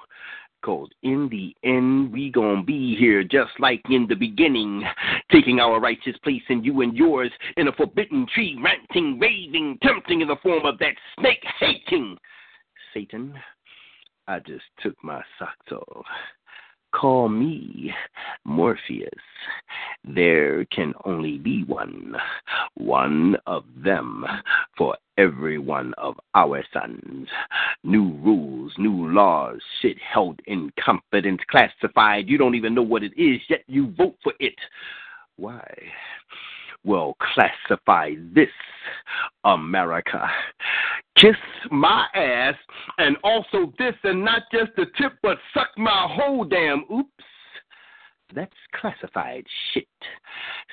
Cause 0.63 0.89
in 1.01 1.27
the 1.29 1.55
end, 1.67 2.13
we 2.13 2.29
gonna 2.29 2.61
be 2.61 2.95
here 2.95 3.23
just 3.23 3.51
like 3.59 3.81
in 3.89 4.05
the 4.07 4.15
beginning, 4.15 4.83
taking 5.31 5.59
our 5.59 5.79
righteous 5.79 6.15
place 6.23 6.43
in 6.49 6.63
you 6.63 6.81
and 6.81 6.95
yours 6.95 7.31
in 7.57 7.67
a 7.67 7.71
forbidden 7.71 8.27
tree, 8.31 8.59
ranting, 8.63 9.19
raving, 9.19 9.79
tempting 9.81 10.21
in 10.21 10.27
the 10.27 10.35
form 10.43 10.65
of 10.67 10.77
that 10.77 10.93
snake 11.17 11.43
hating. 11.59 12.15
Satan, 12.93 13.33
I 14.27 14.37
just 14.37 14.63
took 14.83 14.95
my 15.03 15.23
socks 15.39 15.71
off. 15.71 16.05
Call 16.93 17.29
me 17.29 17.93
Morpheus. 18.45 19.09
There 20.03 20.65
can 20.65 20.93
only 21.05 21.37
be 21.37 21.63
one, 21.63 22.15
one 22.75 23.37
of 23.47 23.63
them 23.83 24.25
for 24.77 24.97
every 25.17 25.57
one 25.57 25.93
of 25.97 26.19
our 26.35 26.63
sons. 26.73 27.27
New 27.83 28.13
rules, 28.23 28.73
new 28.77 29.09
laws, 29.11 29.59
shit 29.81 29.97
held 29.99 30.39
in 30.47 30.71
confidence, 30.83 31.41
classified. 31.49 32.27
You 32.27 32.37
don't 32.37 32.55
even 32.55 32.73
know 32.73 32.81
what 32.81 33.03
it 33.03 33.13
is, 33.17 33.39
yet 33.49 33.63
you 33.67 33.93
vote 33.97 34.17
for 34.23 34.33
it. 34.39 34.55
Why? 35.37 35.63
Well, 36.83 37.15
classify 37.33 38.15
this, 38.33 38.49
America. 39.43 40.27
Kiss 41.15 41.35
my 41.69 42.07
ass, 42.15 42.55
and 42.97 43.17
also 43.23 43.71
this, 43.77 43.93
and 44.03 44.25
not 44.25 44.43
just 44.51 44.71
the 44.75 44.85
tip, 44.97 45.13
but 45.21 45.37
suck 45.53 45.69
my 45.77 46.07
whole 46.09 46.43
damn. 46.43 46.85
Oops. 46.91 47.23
That's 48.33 48.53
classified 48.73 49.45
shit. 49.73 49.87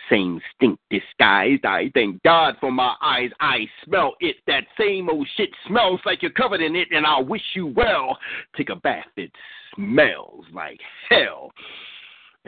Same 0.09 0.41
stink 0.55 0.79
disguised. 0.91 1.65
I 1.65 1.91
thank 1.93 2.23
God 2.23 2.55
for 2.61 2.71
my 2.71 2.95
eyes. 3.03 3.31
I 3.41 3.67
smell 3.85 4.15
it. 4.21 4.37
That 4.47 4.65
same 4.79 5.11
old 5.11 5.29
shit 5.37 5.51
smells 5.67 6.01
like 6.07 6.23
you're 6.23 6.31
covered 6.31 6.61
in 6.61 6.77
it, 6.77 6.89
and 6.93 7.05
I 7.05 7.21
wish 7.21 7.43
you 7.55 7.67
well. 7.67 8.17
Take 8.57 8.71
a 8.71 8.77
bath. 8.77 9.07
It 9.17 9.33
smells 9.75 10.45
like 10.55 10.81
hell. 11.11 11.51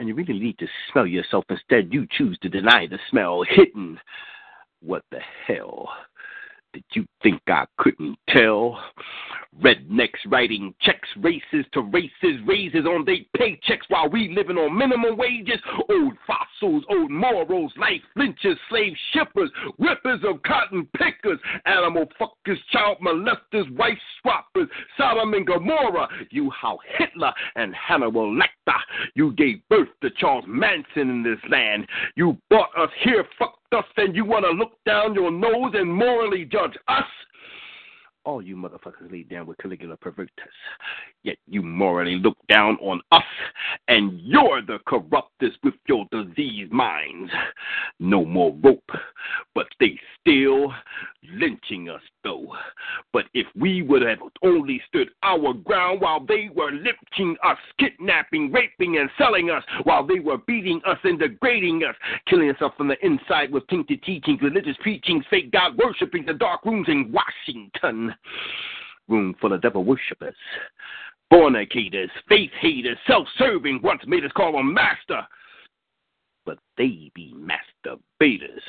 And 0.01 0.07
you 0.07 0.15
really 0.15 0.39
need 0.39 0.57
to 0.57 0.67
smell 0.91 1.05
yourself. 1.05 1.45
Instead, 1.47 1.93
you 1.93 2.07
choose 2.17 2.35
to 2.41 2.49
deny 2.49 2.87
the 2.87 2.97
smell. 3.11 3.43
Hidden. 3.47 3.99
What 4.81 5.03
the 5.11 5.19
hell? 5.45 5.89
Did 6.73 6.85
you 6.93 7.05
think 7.21 7.39
I 7.47 7.65
couldn't 7.77 8.17
tell? 8.29 8.81
Rednecks 9.61 10.25
writing 10.25 10.73
checks, 10.81 11.07
races 11.17 11.65
to 11.73 11.81
races, 11.81 12.41
raises 12.47 12.85
on 12.85 13.05
their 13.05 13.17
paychecks 13.37 13.83
while 13.89 14.09
we 14.09 14.33
living 14.33 14.57
on 14.57 14.75
minimum 14.75 15.17
wages. 15.17 15.59
Old 15.89 16.13
fossils, 16.25 16.83
old 16.89 17.11
morals, 17.11 17.71
life 17.77 18.01
lynchers, 18.17 18.55
slave 18.69 18.93
shippers, 19.13 19.51
whippers 19.77 20.21
of 20.23 20.41
cotton 20.43 20.87
pickers, 20.97 21.39
animal 21.65 22.05
fuckers, 22.19 22.57
child 22.71 22.97
molesters, 23.05 23.69
wife 23.77 23.99
swappers, 24.25 24.67
Sodom 24.97 25.35
and 25.35 25.45
Gomorrah. 25.45 26.07
You 26.31 26.49
how 26.49 26.79
Hitler 26.97 27.33
and 27.55 27.75
Hannibal 27.75 28.33
Lecter. 28.33 28.60
You 29.15 29.33
gave 29.33 29.67
birth 29.69 29.89
to 30.01 30.09
Charles 30.11 30.45
Manson 30.47 31.09
in 31.09 31.23
this 31.23 31.39
land. 31.49 31.87
You 32.15 32.37
brought 32.49 32.69
us 32.77 32.89
here, 33.03 33.25
fucked 33.37 33.73
us, 33.73 33.85
and 33.97 34.15
you 34.15 34.25
want 34.25 34.45
to 34.45 34.51
look 34.51 34.73
down 34.85 35.13
your 35.13 35.31
nose 35.31 35.73
and 35.73 35.93
morally 35.93 36.45
judge 36.45 36.77
us? 36.87 37.03
All 38.23 38.41
you 38.41 38.55
motherfuckers 38.55 39.11
laid 39.11 39.29
down 39.29 39.47
with 39.47 39.57
Caligula 39.57 39.97
perverters. 39.97 40.31
Yet 41.23 41.37
you 41.47 41.61
morally 41.61 42.15
look 42.15 42.37
down 42.49 42.77
on 42.81 42.99
us, 43.11 43.23
and 43.87 44.19
you're 44.21 44.63
the 44.63 44.79
corruptest 44.87 45.57
with 45.63 45.75
your 45.87 46.07
diseased 46.11 46.71
minds. 46.71 47.31
No 47.99 48.25
more 48.25 48.57
rope, 48.63 48.89
but 49.53 49.67
they 49.79 49.99
still 50.19 50.73
lynching 51.33 51.89
us 51.89 52.01
though. 52.23 52.55
But 53.13 53.25
if 53.35 53.45
we 53.55 53.83
would 53.83 54.01
have 54.01 54.17
only 54.41 54.81
stood 54.87 55.09
our 55.21 55.53
ground 55.53 56.01
while 56.01 56.25
they 56.25 56.49
were 56.55 56.71
lynching 56.71 57.37
us, 57.43 57.57
kidnapping, 57.79 58.51
raping, 58.51 58.97
and 58.97 59.09
selling 59.19 59.51
us, 59.51 59.63
while 59.83 60.05
they 60.05 60.19
were 60.19 60.39
beating 60.47 60.81
us 60.87 60.97
and 61.03 61.19
degrading 61.19 61.83
us, 61.83 61.95
killing 62.27 62.49
us 62.49 62.57
up 62.61 62.75
from 62.77 62.87
the 62.87 63.05
inside 63.05 63.51
with 63.51 63.67
tainted 63.67 64.01
teachings, 64.01 64.41
religious 64.41 64.77
preachings, 64.81 65.23
fake 65.29 65.51
God 65.51 65.77
worshiping, 65.77 66.25
the 66.25 66.33
dark 66.33 66.65
rooms 66.65 66.87
in 66.89 67.11
Washington. 67.11 68.15
Room 69.07 69.35
full 69.41 69.51
of 69.51 69.61
devil 69.61 69.83
worshippers, 69.83 70.35
fornicators, 71.31 72.09
faith 72.27 72.51
haters, 72.59 72.97
self 73.07 73.27
serving, 73.37 73.79
once 73.81 74.01
made 74.05 74.25
us 74.25 74.31
call 74.35 74.51
them 74.51 74.73
master. 74.73 75.25
But 76.45 76.59
they 76.77 77.09
be 77.15 77.33
masturbators. 77.35 78.61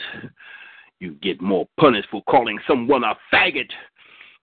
You 1.00 1.16
get 1.20 1.42
more 1.42 1.66
punished 1.80 2.08
for 2.10 2.22
calling 2.30 2.58
someone 2.66 3.02
a 3.02 3.14
faggot 3.34 3.70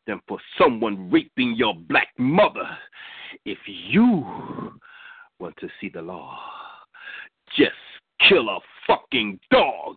than 0.06 0.20
for 0.28 0.40
someone 0.58 1.10
raping 1.10 1.56
your 1.56 1.74
black 1.74 2.10
mother. 2.18 2.68
If 3.46 3.60
you 3.66 4.26
want 5.40 5.56
to 5.62 5.70
see 5.80 5.88
the 5.88 6.02
law, 6.02 6.38
just 7.56 7.72
kill 8.28 8.50
a 8.50 8.60
fucking 8.86 9.40
dog. 9.52 9.96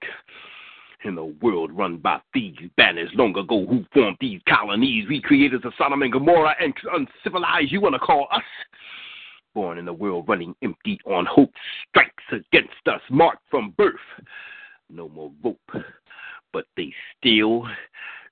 In 1.04 1.18
a 1.18 1.24
world 1.24 1.72
run 1.72 1.96
by 1.96 2.20
thieves, 2.32 2.51
banners 2.82 3.10
long 3.14 3.36
ago, 3.36 3.64
who 3.64 3.84
formed 3.94 4.16
these 4.20 4.40
colonies, 4.48 5.06
we 5.09 5.20
creators 5.20 5.60
of 5.64 5.72
Sodom 5.78 6.02
and 6.02 6.12
Gomorrah 6.12 6.56
and 6.60 6.74
uncivilized, 6.92 7.70
you 7.70 7.80
want 7.80 7.94
to 7.94 8.00
call 8.00 8.26
us? 8.32 8.42
Born 9.54 9.78
in 9.78 9.86
a 9.86 9.92
world 9.92 10.24
running 10.26 10.52
empty 10.62 10.98
on 11.06 11.24
hope, 11.26 11.52
strikes 11.88 12.24
against 12.32 12.88
us, 12.88 13.00
marked 13.09 13.44
from 13.48 13.72
birth. 13.78 13.94
No 14.90 15.09
more 15.09 15.30
rope, 15.44 15.84
but 16.52 16.64
they 16.76 16.92
still 17.16 17.68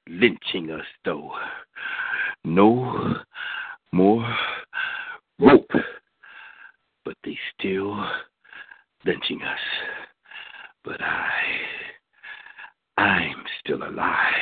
lynching 0.09 0.73
us, 0.73 0.87
though. 1.05 1.31
No 2.43 3.19
more 3.93 4.37
rope, 5.39 5.71
but 7.05 7.15
they 7.23 7.39
still 7.57 8.05
lynching 9.05 9.43
us. 9.43 9.61
But 10.83 11.01
I, 11.01 11.29
I'm 13.01 13.45
still 13.61 13.83
alive. 13.83 14.35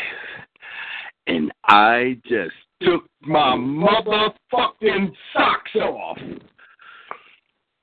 And 1.29 1.53
I 1.65 2.17
just 2.25 2.55
took 2.83 3.05
my 3.21 3.55
motherfucking 3.55 5.13
socks 5.33 5.77
off. 5.77 6.19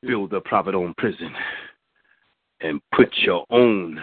Build 0.01 0.33
a 0.33 0.41
private 0.41 0.75
owned 0.75 0.97
prison 0.97 1.31
and 2.59 2.81
put 2.93 3.07
your 3.19 3.45
own 3.51 4.01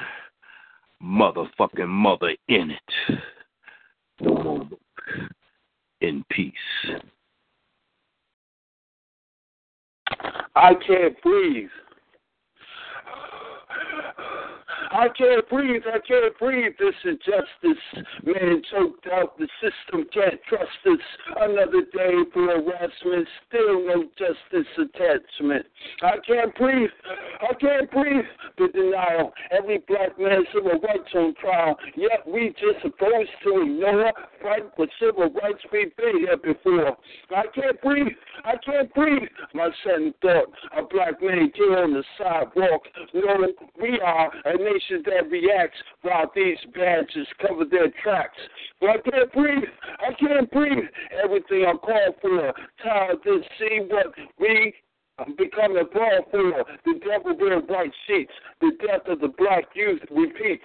motherfucking 1.03 1.89
mother 1.89 2.35
in 2.49 2.71
it. 2.71 3.19
No 4.21 4.43
more 4.43 4.69
in 6.01 6.25
peace. 6.31 6.55
I 10.55 10.73
can't 10.87 11.21
breathe. 11.23 11.69
I 14.93 15.09
can't 15.17 15.49
breathe. 15.49 15.83
I 15.87 15.99
can't 16.07 16.39
breathe. 16.39 16.73
This 16.79 16.95
injustice, 17.05 17.83
man, 18.25 18.63
choked 18.71 19.07
out. 19.11 19.39
The 19.39 19.49
system 19.63 20.05
can't 20.13 20.39
trust 20.49 20.69
us. 20.85 20.99
Another 21.41 21.81
day 21.93 22.13
for 22.33 22.47
harassment. 22.47 23.27
Still 23.49 23.87
no 23.87 24.05
justice 24.19 24.69
attachment. 24.77 25.65
I 26.03 26.17
can't 26.27 26.55
breathe. 26.57 26.91
I 27.41 27.55
can't 27.55 27.91
breathe. 27.91 28.25
The 28.59 28.69
denial. 28.69 29.33
Every 29.51 29.79
black 29.89 30.19
man 30.19 30.45
civil 30.53 30.73
rights 30.73 31.09
on 31.15 31.35
trial. 31.41 31.77
Yet 31.97 32.27
we 32.27 32.55
just 32.61 32.83
supposed 32.83 33.31
to 33.45 33.63
ignore. 33.63 34.13
Fight 34.43 34.65
for 34.77 34.87
civil 35.01 35.33
rights 35.33 35.65
we've 35.73 35.97
been 35.97 36.19
here 36.19 36.37
before. 36.37 36.99
I 37.35 37.45
can't 37.55 37.81
breathe. 37.81 38.13
I 38.45 38.57
can't 38.63 38.93
breathe. 38.93 39.29
My 39.55 39.71
sudden 39.85 40.13
thought. 40.21 40.53
A 40.77 40.83
black 40.83 41.23
man 41.23 41.51
here 41.55 41.79
on 41.79 41.95
the 41.95 42.05
sidewalk. 42.19 42.83
Knowing 43.15 43.55
we 43.81 43.99
are 44.05 44.31
a 44.45 44.59
nation 44.59 44.82
that 44.91 45.31
reacts 45.31 45.79
while 46.03 46.31
these 46.35 46.59
badges 46.75 47.27
cover 47.41 47.65
their 47.65 47.91
tracks. 48.03 48.39
But 48.81 48.91
I 48.91 49.11
can't 49.11 49.33
breathe. 49.33 49.69
I 50.01 50.13
can't 50.15 50.51
breathe. 50.51 50.85
Everything 51.23 51.65
I 51.67 51.75
call 51.75 52.15
for. 52.21 52.53
Tired 52.83 53.23
to 53.25 53.41
see 53.59 53.81
what 53.89 54.07
we 54.39 54.75
become 55.37 55.77
a 55.77 55.85
brawl 55.85 56.27
for. 56.31 56.65
The 56.85 57.01
devil 57.01 57.37
wear 57.39 57.61
white 57.61 57.93
sheets. 58.07 58.33
The 58.61 58.73
death 58.87 59.07
of 59.07 59.21
the 59.21 59.29
black 59.29 59.65
youth 59.75 60.01
repeats. 60.11 60.65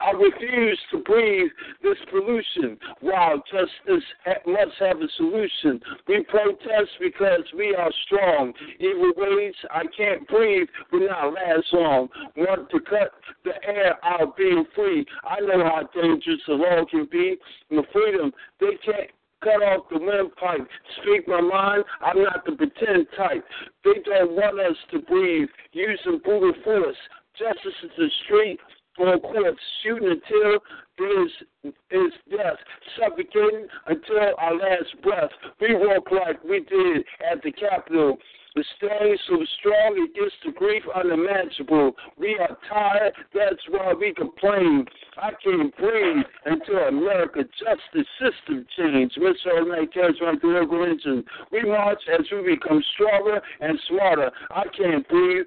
I 0.00 0.12
refuse 0.12 0.78
to 0.92 0.98
breathe 0.98 1.50
this 1.82 1.98
pollution. 2.10 2.78
While 3.00 3.42
justice 3.50 4.04
must 4.46 4.76
have 4.80 4.98
a 5.00 5.08
solution. 5.16 5.80
We 6.08 6.24
protest 6.24 6.90
because 7.00 7.44
we 7.56 7.74
are 7.74 7.90
strong. 8.06 8.52
Evil 8.78 9.12
ways, 9.16 9.54
I 9.70 9.84
can't 9.96 10.26
breathe, 10.28 10.68
will 10.92 11.08
not 11.08 11.34
last 11.34 11.66
long. 11.72 12.08
Want 12.36 12.70
to 12.70 12.80
cut 12.80 13.12
the 13.44 13.52
air 13.66 13.96
out 14.04 14.36
being 14.36 14.64
free. 14.74 15.06
I 15.24 15.40
know 15.40 15.64
how 15.64 15.88
dangerous 15.94 16.40
the 16.46 16.54
law 16.54 16.84
can 16.90 17.08
be. 17.10 17.36
The 17.70 17.82
freedom, 17.92 18.32
they 18.60 18.78
can't 18.84 19.10
cut 19.42 19.62
off 19.62 19.86
the 19.90 19.98
windpipe. 19.98 20.68
Speak 21.00 21.26
my 21.26 21.40
mind, 21.40 21.84
I'm 22.02 22.22
not 22.22 22.44
the 22.44 22.52
pretend 22.52 23.06
type. 23.16 23.44
They 23.84 24.00
don't 24.04 24.32
want 24.32 24.60
us 24.60 24.76
to 24.92 25.00
breathe, 25.00 25.48
using 25.72 26.20
brutal 26.22 26.52
force. 26.62 26.96
Justice 27.38 27.72
is 27.84 27.90
the 27.96 28.08
street, 28.24 28.58
on 29.08 29.20
courts, 29.20 29.60
shooting 29.82 30.08
until 30.08 30.60
is 31.00 31.72
is 31.90 32.12
death, 32.30 32.58
suffocating 32.98 33.66
until 33.86 34.34
our 34.38 34.54
last 34.54 35.00
breath. 35.02 35.30
We 35.60 35.74
walk 35.74 36.10
like 36.10 36.42
we 36.44 36.60
did 36.60 37.04
at 37.30 37.42
the 37.42 37.52
Capitol. 37.52 38.18
The 38.56 38.64
stain 38.76 39.16
so 39.28 39.44
strong 39.60 40.08
gets 40.12 40.34
the 40.44 40.50
grief 40.50 40.82
unimaginable. 40.92 41.94
We 42.18 42.36
are 42.40 42.58
tired, 42.68 43.12
that's 43.32 43.62
why 43.68 43.94
we 43.94 44.12
complain. 44.12 44.86
I 45.16 45.30
can't 45.42 45.76
breathe 45.76 46.24
until 46.46 46.88
America 46.88 47.44
justice 47.44 48.08
system 48.18 48.66
change. 48.76 49.12
Mr. 49.14 49.92
Carries 49.92 50.20
my 50.20 50.34
political 50.40 50.84
engine. 50.84 51.24
We 51.52 51.62
march 51.62 52.02
as 52.12 52.26
we 52.32 52.56
become 52.56 52.82
stronger 52.94 53.40
and 53.60 53.78
smarter. 53.88 54.32
I 54.50 54.64
can't 54.76 55.08
breathe. 55.08 55.46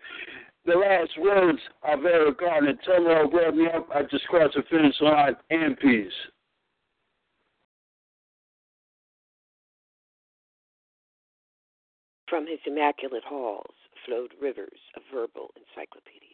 The 0.65 0.75
last 0.75 1.11
words 1.19 1.59
of 1.83 2.05
Eric 2.05 2.39
Garner. 2.39 2.73
Tell 2.85 3.05
I'll 3.09 3.27
grab 3.27 3.53
me 3.53 3.67
up. 3.67 3.89
I 3.93 4.03
just 4.03 4.25
crossed 4.27 4.55
the 4.55 4.63
finish 4.69 4.95
line 5.01 5.35
and 5.49 5.77
peace. 5.77 6.13
From 12.29 12.47
his 12.47 12.59
immaculate 12.65 13.25
halls 13.25 13.75
flowed 14.05 14.31
rivers 14.41 14.79
of 14.95 15.03
verbal 15.13 15.51
encyclopedias. 15.59 16.31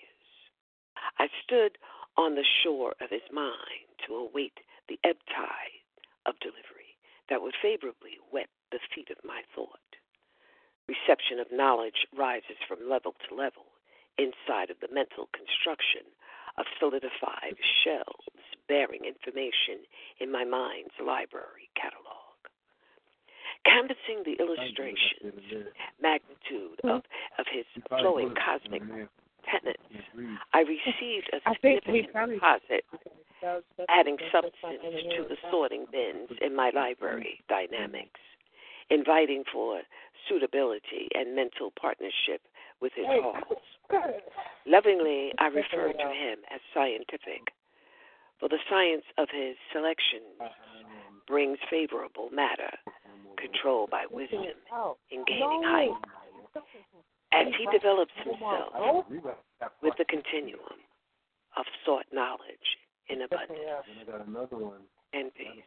I 1.18 1.27
stood 1.43 1.77
on 2.15 2.35
the 2.35 2.45
shore 2.64 2.93
of 3.01 3.10
his 3.10 3.26
mind 3.34 3.89
to 4.06 4.14
await 4.14 4.53
the 4.88 4.99
ebb 5.03 5.18
tide 5.35 5.81
of 6.26 6.39
delivery 6.39 6.95
that 7.30 7.41
would 7.41 7.56
favorably 7.61 8.22
wet 8.31 8.49
the 8.72 8.80
feet 8.93 9.10
of 9.10 9.18
my 9.26 9.41
thought. 9.56 9.97
Reception 10.88 11.39
of 11.39 11.51
knowledge 11.51 12.07
rises 12.15 12.57
from 12.68 12.89
level 12.89 13.15
to 13.27 13.35
level 13.35 13.65
inside 14.19 14.69
of 14.69 14.77
the 14.83 14.91
mental 14.91 15.31
construction 15.31 16.03
of 16.59 16.67
solidified 16.79 17.55
shelves 17.83 18.43
bearing 18.67 19.07
information 19.07 19.87
in 20.19 20.29
my 20.31 20.43
mind's 20.43 20.93
library 20.99 21.71
catalog 21.79 22.29
canvassing 23.65 24.23
the 24.25 24.35
illustrations, 24.39 25.67
magnitude 26.01 26.79
of, 26.83 27.01
of 27.37 27.45
his 27.51 27.65
flowing 27.87 28.33
cosmic 28.35 28.81
tenets, 29.45 29.83
I 30.53 30.59
received 30.61 31.29
a 31.33 31.39
significant 31.53 32.13
deposit, 32.33 32.85
adding 33.89 34.17
substance 34.31 35.03
to 35.17 35.25
the 35.27 35.37
sorting 35.51 35.85
bins 35.91 36.29
in 36.41 36.55
my 36.55 36.71
library 36.73 37.41
dynamics, 37.47 38.19
inviting 38.89 39.43
for 39.51 39.81
suitability 40.27 41.07
and 41.15 41.35
mental 41.35 41.71
partnership 41.79 42.41
with 42.81 42.91
his 42.95 43.05
halls. 43.07 43.63
Lovingly, 44.66 45.32
I 45.40 45.48
refer 45.48 45.91
to 45.94 46.07
him 46.07 46.40
as 46.53 46.61
scientific, 46.74 47.52
for 48.40 48.48
the 48.49 48.60
science 48.70 49.03
of 49.18 49.30
his 49.32 49.56
selection 49.74 50.22
brings 51.28 51.57
favorable 51.70 52.30
matter 52.32 52.72
controlled 53.38 53.90
by 53.90 54.06
wisdom 54.11 54.44
in 55.11 55.24
gaining 55.26 55.64
height. 55.64 55.95
As 57.32 57.48
he 57.57 57.66
develops 57.72 58.11
himself 58.24 59.06
with 59.82 59.94
the 59.98 60.06
continuum 60.06 60.80
of 61.57 61.66
sought 61.86 62.06
knowledge 62.11 62.78
in 63.10 63.22
abundance 63.22 63.60
and 65.14 65.34
peace. 65.36 65.64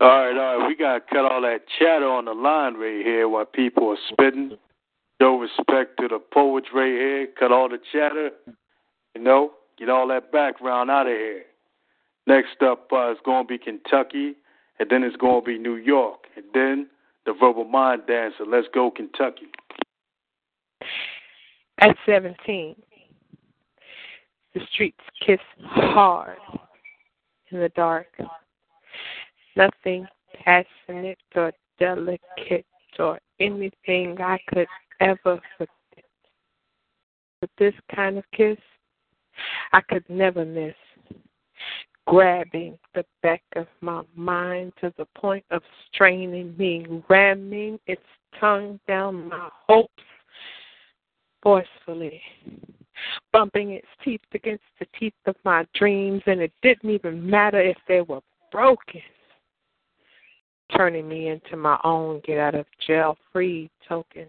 All 0.00 0.08
right, 0.08 0.36
all 0.36 0.58
right. 0.58 0.68
We 0.68 0.76
got 0.76 0.94
to 0.94 1.00
cut 1.12 1.24
all 1.30 1.40
that 1.42 1.62
chatter 1.78 2.06
on 2.06 2.26
the 2.26 2.32
line 2.32 2.74
right 2.74 3.04
here 3.04 3.28
while 3.28 3.44
people 3.44 3.90
are 3.90 3.98
spitting. 4.12 4.56
Show 5.20 5.38
respect 5.38 5.98
to 6.00 6.08
the 6.08 6.18
poets 6.32 6.68
right 6.74 6.86
here. 6.86 7.28
Cut 7.38 7.52
all 7.52 7.68
the 7.68 7.78
chatter. 7.92 8.30
You 9.14 9.22
know, 9.22 9.52
get 9.78 9.88
all 9.88 10.08
that 10.08 10.32
background 10.32 10.90
out 10.90 11.06
of 11.06 11.12
here. 11.12 11.42
Next 12.26 12.62
up 12.62 12.88
uh, 12.92 13.12
is 13.12 13.18
going 13.24 13.44
to 13.44 13.48
be 13.48 13.58
Kentucky 13.58 14.36
and 14.80 14.88
then 14.90 15.04
it's 15.04 15.16
going 15.16 15.42
to 15.42 15.46
be 15.46 15.58
New 15.58 15.76
York, 15.76 16.20
and 16.34 16.44
then 16.54 16.88
the 17.26 17.34
Verbal 17.38 17.64
Mind 17.64 18.02
Dancer. 18.08 18.44
Let's 18.48 18.66
go, 18.72 18.90
Kentucky. 18.90 19.48
At 21.78 21.94
17, 22.06 22.74
the 24.54 24.60
streets 24.72 24.98
kiss 25.24 25.38
hard 25.62 26.38
in 27.50 27.60
the 27.60 27.68
dark. 27.76 28.06
Nothing 29.54 30.06
passionate 30.42 31.18
or 31.36 31.52
delicate 31.78 32.66
or 32.98 33.18
anything 33.38 34.16
I 34.20 34.38
could 34.48 34.66
ever 35.00 35.40
forget. 35.56 36.04
But 37.40 37.50
this 37.58 37.74
kind 37.94 38.18
of 38.18 38.24
kiss, 38.32 38.58
I 39.72 39.80
could 39.80 40.04
never 40.08 40.44
miss 40.44 40.74
grabbing 42.06 42.76
the 42.94 43.04
back 43.22 43.42
of 43.56 43.66
my 43.80 44.02
mind 44.16 44.72
to 44.80 44.92
the 44.98 45.06
point 45.16 45.44
of 45.50 45.62
straining 45.92 46.56
me, 46.56 46.84
ramming 47.08 47.78
its 47.86 48.02
tongue 48.38 48.80
down 48.88 49.28
my 49.28 49.48
hopes 49.68 50.02
forcefully, 51.42 52.20
bumping 53.32 53.70
its 53.70 53.86
teeth 54.04 54.20
against 54.34 54.64
the 54.78 54.86
teeth 54.98 55.14
of 55.26 55.36
my 55.44 55.66
dreams, 55.74 56.22
and 56.26 56.40
it 56.40 56.52
didn't 56.62 56.90
even 56.90 57.28
matter 57.28 57.60
if 57.60 57.76
they 57.88 58.00
were 58.02 58.20
broken, 58.52 59.00
turning 60.76 61.08
me 61.08 61.28
into 61.28 61.56
my 61.56 61.78
own 61.84 62.20
get 62.26 62.38
out 62.38 62.54
of 62.54 62.66
jail 62.86 63.16
free 63.32 63.70
token. 63.88 64.26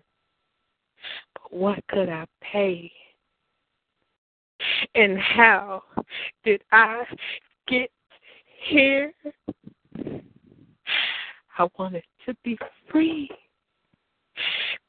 What 1.51 1.79
could 1.87 2.09
I 2.09 2.25
pay? 2.41 2.91
And 4.95 5.17
how 5.19 5.83
did 6.43 6.63
I 6.71 7.03
get 7.67 7.91
here. 8.67 9.11
I 11.57 11.67
wanted 11.77 12.03
to 12.25 12.35
be 12.43 12.57
free. 12.91 13.29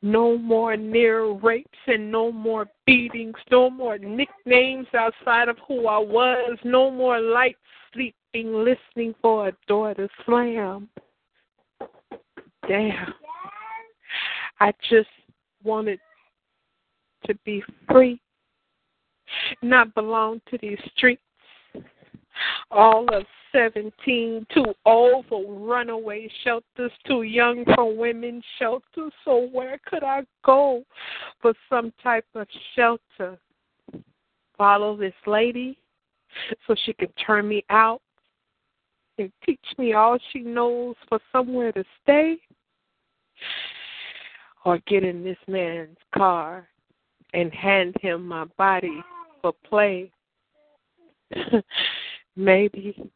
No 0.00 0.36
more 0.38 0.76
near 0.76 1.32
rapes 1.32 1.78
and 1.86 2.10
no 2.10 2.32
more 2.32 2.66
beatings, 2.86 3.36
no 3.50 3.70
more 3.70 3.98
nicknames 3.98 4.86
outside 4.94 5.48
of 5.48 5.56
who 5.68 5.86
I 5.86 5.98
was, 5.98 6.58
no 6.64 6.90
more 6.90 7.20
light 7.20 7.56
sleeping, 7.92 8.64
listening 8.64 9.14
for 9.20 9.48
a 9.48 9.52
door 9.68 9.94
to 9.94 10.08
slam. 10.24 10.88
Damn. 12.68 13.14
I 14.60 14.72
just 14.88 15.08
wanted 15.62 15.98
to 17.26 17.34
be 17.44 17.62
free, 17.90 18.20
not 19.62 19.94
belong 19.94 20.40
to 20.50 20.58
these 20.60 20.78
streets 20.96 21.22
all 22.70 23.06
of 23.14 23.24
17, 23.52 24.46
too 24.54 24.64
old 24.86 25.26
for 25.28 25.44
runaway 25.44 26.30
shelters, 26.42 26.92
too 27.06 27.22
young 27.22 27.64
for 27.74 27.94
women's 27.94 28.44
shelters. 28.58 29.12
So, 29.24 29.48
where 29.52 29.78
could 29.86 30.02
I 30.02 30.22
go 30.44 30.84
for 31.40 31.52
some 31.68 31.92
type 32.02 32.26
of 32.34 32.46
shelter? 32.74 33.38
Follow 34.56 34.96
this 34.96 35.14
lady 35.26 35.78
so 36.66 36.74
she 36.84 36.92
can 36.92 37.08
turn 37.26 37.48
me 37.48 37.64
out 37.68 38.00
and 39.18 39.30
teach 39.44 39.64
me 39.78 39.92
all 39.92 40.18
she 40.32 40.40
knows 40.40 40.94
for 41.08 41.18
somewhere 41.30 41.72
to 41.72 41.84
stay? 42.02 42.36
Or 44.64 44.78
get 44.86 45.02
in 45.02 45.24
this 45.24 45.38
man's 45.48 45.98
car 46.14 46.68
and 47.32 47.52
hand 47.52 47.94
him 48.00 48.26
my 48.26 48.44
body 48.56 49.02
for 49.40 49.52
play? 49.68 50.10
maybe 52.36 53.10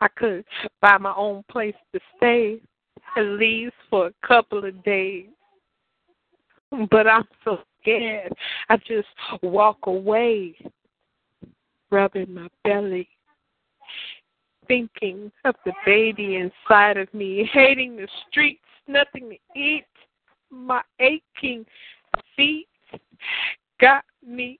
I 0.00 0.08
could 0.08 0.44
buy 0.80 0.98
my 0.98 1.14
own 1.16 1.44
place 1.50 1.74
to 1.94 2.00
stay 2.16 2.60
at 3.16 3.22
least 3.22 3.74
for 3.90 4.08
a 4.08 4.26
couple 4.26 4.64
of 4.64 4.82
days. 4.84 5.26
But 6.90 7.06
I'm 7.06 7.24
so 7.44 7.58
scared. 7.80 8.32
I 8.68 8.76
just 8.78 9.08
walk 9.42 9.78
away, 9.84 10.54
rubbing 11.90 12.32
my 12.32 12.48
belly, 12.64 13.08
thinking 14.66 15.30
of 15.44 15.54
the 15.66 15.72
baby 15.84 16.36
inside 16.36 16.96
of 16.96 17.12
me, 17.12 17.48
hating 17.52 17.96
the 17.96 18.08
streets, 18.28 18.60
nothing 18.88 19.30
to 19.30 19.60
eat. 19.60 19.84
My 20.50 20.82
aching 21.00 21.64
feet 22.36 22.68
got 23.80 24.04
me 24.26 24.58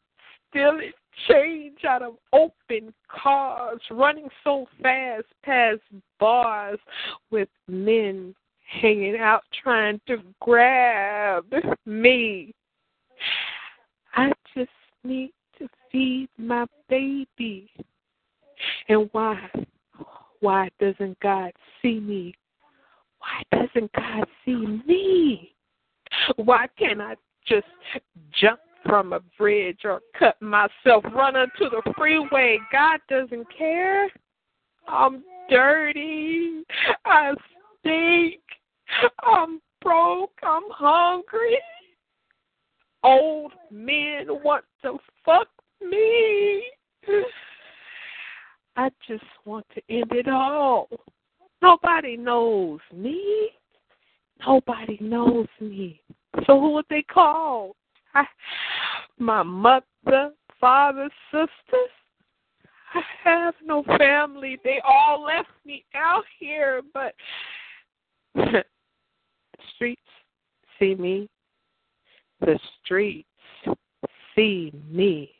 stealing 0.51 0.93
change 1.29 1.85
out 1.87 2.03
of 2.03 2.15
open 2.33 2.93
cars, 3.09 3.81
running 3.91 4.29
so 4.45 4.67
fast 4.83 5.27
past 5.45 5.81
bars 6.19 6.79
with 7.31 7.49
men 7.69 8.35
hanging 8.81 9.17
out 9.19 9.43
trying 9.63 10.01
to 10.07 10.19
grab 10.41 11.45
me. 11.87 12.55
I 14.15 14.33
just 14.57 14.71
need 15.05 15.33
to 15.59 15.69
feed 15.91 16.29
my 16.39 16.67
baby. 16.89 17.71
And 18.89 19.09
why? 19.13 19.39
Why 20.41 20.71
doesn't 20.81 21.19
God 21.21 21.53
see 21.81 22.01
me? 22.01 22.35
Why 23.19 23.59
doesn't 23.61 23.93
God 23.93 24.25
see 24.45 24.81
me? 24.87 25.55
Why 26.37 26.67
can't 26.79 27.01
I 27.01 27.15
just 27.47 27.67
jump 28.41 28.61
from 28.85 29.13
a 29.13 29.21
bridge 29.39 29.81
or 29.85 30.01
cut 30.19 30.41
myself, 30.41 31.05
run 31.15 31.37
onto 31.37 31.71
the 31.71 31.83
freeway? 31.97 32.59
God 32.71 33.01
doesn't 33.09 33.47
care. 33.57 34.11
I'm 34.89 35.23
dirty. 35.49 36.65
I 37.05 37.33
stink. 37.81 38.41
I'm 39.23 39.61
broke. 39.81 40.33
I'm 40.43 40.63
hungry. 40.71 41.59
Old 43.05 43.53
men 43.71 44.27
want 44.45 44.65
to 44.83 44.99
fuck 45.25 45.49
me. 45.81 46.65
I 48.77 48.91
just 49.07 49.25
want 49.45 49.67
to 49.75 49.83
end 49.91 50.13
it 50.13 50.29
all. 50.29 50.89
Nobody 51.61 52.17
knows 52.17 52.81
me. 52.95 53.51
Nobody 54.47 54.99
knows 55.01 55.49
me. 55.61 56.01
So 56.47 56.59
who 56.59 56.71
would 56.73 56.87
they 56.89 57.03
call? 57.03 57.77
My 59.19 59.43
mother, 59.43 60.33
father, 60.61 61.09
sisters. 61.31 61.91
I 62.95 63.03
have 63.25 63.55
no 63.65 63.85
family. 63.99 64.59
They 64.65 64.81
all 64.85 65.23
left 65.23 65.49
me 65.65 65.85
out 65.95 66.25
here, 66.39 66.83
but 66.93 67.15
streets 69.75 70.03
see 70.79 70.95
me. 70.95 71.29
The 72.41 72.59
streets 72.85 73.29
see 74.35 74.73
me. 74.91 75.31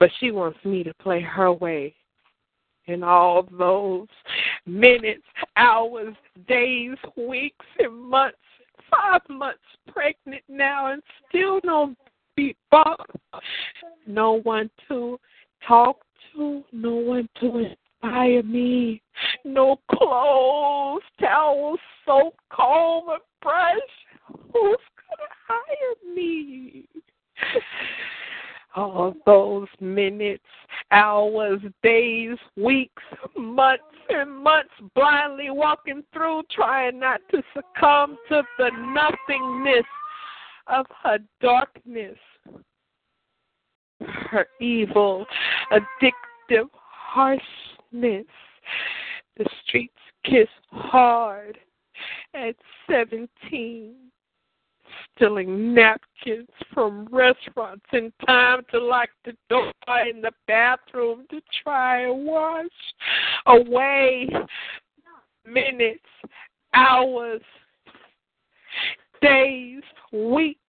But 0.00 0.10
she 0.20 0.30
wants 0.30 0.58
me 0.64 0.84
to 0.84 0.92
play 0.94 1.20
her 1.20 1.52
way. 1.52 1.94
And 2.86 3.04
all 3.04 3.46
those 3.58 4.08
minutes, 4.66 5.24
hours, 5.56 6.14
days, 6.46 6.96
weeks, 7.16 7.66
and 7.78 7.94
months, 7.94 8.38
five 8.90 9.20
months 9.28 9.60
pregnant 9.92 10.42
now, 10.48 10.92
and 10.92 11.02
still 11.28 11.60
no 11.64 11.94
beat 12.36 12.56
no 14.06 14.40
one 14.42 14.70
to 14.88 15.18
talk 15.66 15.98
to, 16.34 16.62
no 16.72 16.94
one 16.94 17.28
to 17.40 17.58
inspire 17.58 18.42
me, 18.42 19.02
no 19.44 19.76
clothes, 19.90 21.02
towels, 21.20 21.80
soap, 22.06 22.34
comb, 22.50 23.08
and 23.08 23.22
brush. 23.42 23.76
Who's 24.52 24.78
gonna 24.96 25.28
hire 25.46 26.14
me? 26.14 26.88
All 28.78 29.14
those 29.26 29.68
minutes, 29.80 30.44
hours, 30.90 31.60
days, 31.82 32.36
weeks, 32.56 33.02
months, 33.36 33.82
and 34.08 34.30
months 34.36 34.70
blindly 34.94 35.50
walking 35.50 36.02
through, 36.12 36.42
trying 36.50 36.98
not 36.98 37.20
to 37.30 37.42
succumb 37.54 38.16
to 38.28 38.42
the 38.58 38.70
nothingness 38.76 39.84
of 40.68 40.86
her 41.02 41.18
darkness, 41.40 42.18
her 44.00 44.46
evil, 44.60 45.26
addictive 45.72 46.68
harshness. 46.72 48.26
The 49.36 49.46
streets 49.64 49.94
kiss 50.24 50.48
hard 50.70 51.58
at 52.34 52.54
17 52.90 53.94
stealing 55.14 55.74
napkins 55.74 56.48
from 56.72 57.08
restaurants 57.10 57.84
in 57.92 58.12
time 58.26 58.62
to 58.70 58.78
lock 58.78 59.08
the 59.24 59.32
door 59.48 59.72
in 60.08 60.20
the 60.20 60.32
bathroom 60.46 61.24
to 61.30 61.40
try 61.62 62.02
and 62.02 62.26
wash 62.26 62.66
away 63.46 64.28
minutes, 65.46 66.04
hours, 66.74 67.42
days, 69.22 69.82
weeks, 70.12 70.60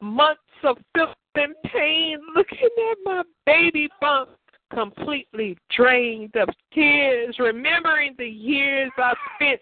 months 0.00 0.40
of 0.64 0.76
filth 0.94 1.16
and 1.34 1.54
pain, 1.72 2.18
looking 2.34 2.68
at 2.90 2.96
my 3.04 3.22
baby 3.46 3.88
bump 4.00 4.30
completely 4.72 5.58
drained 5.76 6.34
of 6.36 6.48
tears, 6.72 7.36
remembering 7.38 8.14
the 8.18 8.26
years 8.26 8.90
I 8.96 9.14
spent 9.36 9.60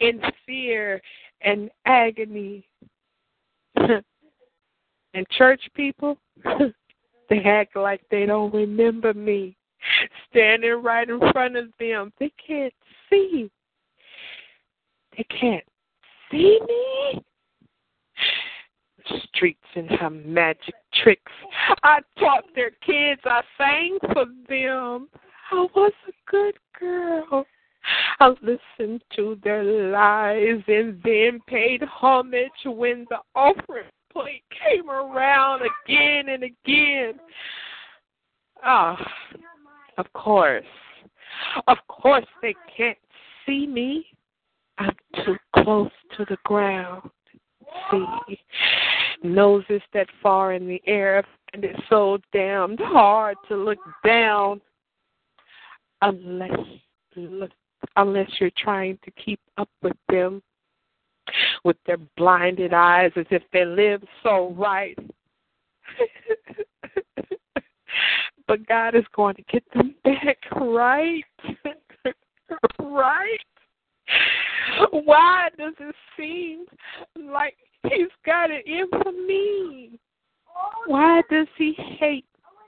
in 0.00 0.20
fear 0.44 1.00
and 1.42 1.70
agony 1.86 2.67
and 5.14 5.28
church 5.30 5.60
people, 5.74 6.18
they 7.30 7.42
act 7.44 7.76
like 7.76 8.02
they 8.10 8.26
don't 8.26 8.52
remember 8.52 9.14
me. 9.14 9.56
Standing 10.30 10.82
right 10.82 11.08
in 11.08 11.20
front 11.32 11.56
of 11.56 11.66
them. 11.78 12.12
They 12.18 12.32
can't 12.44 12.74
see. 13.08 13.48
They 15.16 15.24
can't 15.24 15.64
see 16.30 16.58
me. 16.66 17.22
Streets 19.34 19.64
and 19.74 19.88
her 19.90 20.10
magic 20.10 20.74
tricks. 21.02 21.32
I 21.82 22.00
taught 22.18 22.44
their 22.54 22.70
kids, 22.70 23.20
I 23.24 23.42
sang 23.56 23.98
for 24.12 24.26
them. 24.48 25.08
I 25.50 25.66
was 25.74 25.92
a 26.08 26.12
good 26.30 26.58
girl. 26.78 27.46
I 28.20 28.34
listened 28.42 29.02
to 29.16 29.38
their 29.42 29.62
lies 29.62 30.62
and 30.66 31.00
then 31.04 31.40
paid 31.46 31.82
homage 31.82 32.50
when 32.64 33.06
the 33.10 33.18
offering 33.34 33.84
plate 34.12 34.42
came 34.50 34.90
around 34.90 35.62
again 35.62 36.28
and 36.28 36.42
again. 36.42 37.14
Ah, 38.64 38.96
of 39.98 40.12
course. 40.14 40.64
Of 41.68 41.78
course 41.88 42.26
they 42.42 42.54
can't 42.76 42.98
see 43.46 43.66
me. 43.66 44.06
I'm 44.78 44.96
too 45.24 45.36
close 45.56 45.90
to 46.16 46.24
the 46.28 46.38
ground. 46.44 47.10
See, 47.90 48.38
noses 49.22 49.82
that 49.92 50.08
far 50.22 50.54
in 50.54 50.66
the 50.66 50.80
air, 50.86 51.24
and 51.52 51.64
it's 51.64 51.78
so 51.88 52.18
damned 52.32 52.80
hard 52.80 53.36
to 53.48 53.56
look 53.56 53.78
down 54.04 54.60
unless 56.02 56.58
look 57.16 57.50
unless 57.96 58.30
you're 58.40 58.50
trying 58.56 58.98
to 59.04 59.10
keep 59.12 59.40
up 59.56 59.68
with 59.82 59.96
them 60.08 60.42
with 61.64 61.76
their 61.86 61.98
blinded 62.16 62.72
eyes 62.72 63.12
as 63.16 63.26
if 63.30 63.42
they 63.52 63.64
live 63.64 64.02
so 64.22 64.54
right. 64.56 64.98
but 68.46 68.66
God 68.66 68.94
is 68.94 69.04
going 69.14 69.34
to 69.36 69.42
get 69.42 69.62
them 69.74 69.94
back 70.04 70.38
right. 70.56 71.24
right? 72.80 73.38
Why 74.90 75.48
does 75.58 75.74
it 75.80 75.94
seem 76.16 76.64
like 77.30 77.56
He's 77.84 78.08
got 78.26 78.50
it 78.50 78.66
in 78.66 78.86
for 78.90 79.12
me? 79.12 79.98
Why 80.86 81.22
does 81.30 81.46
He 81.56 81.74
hate 82.00 82.24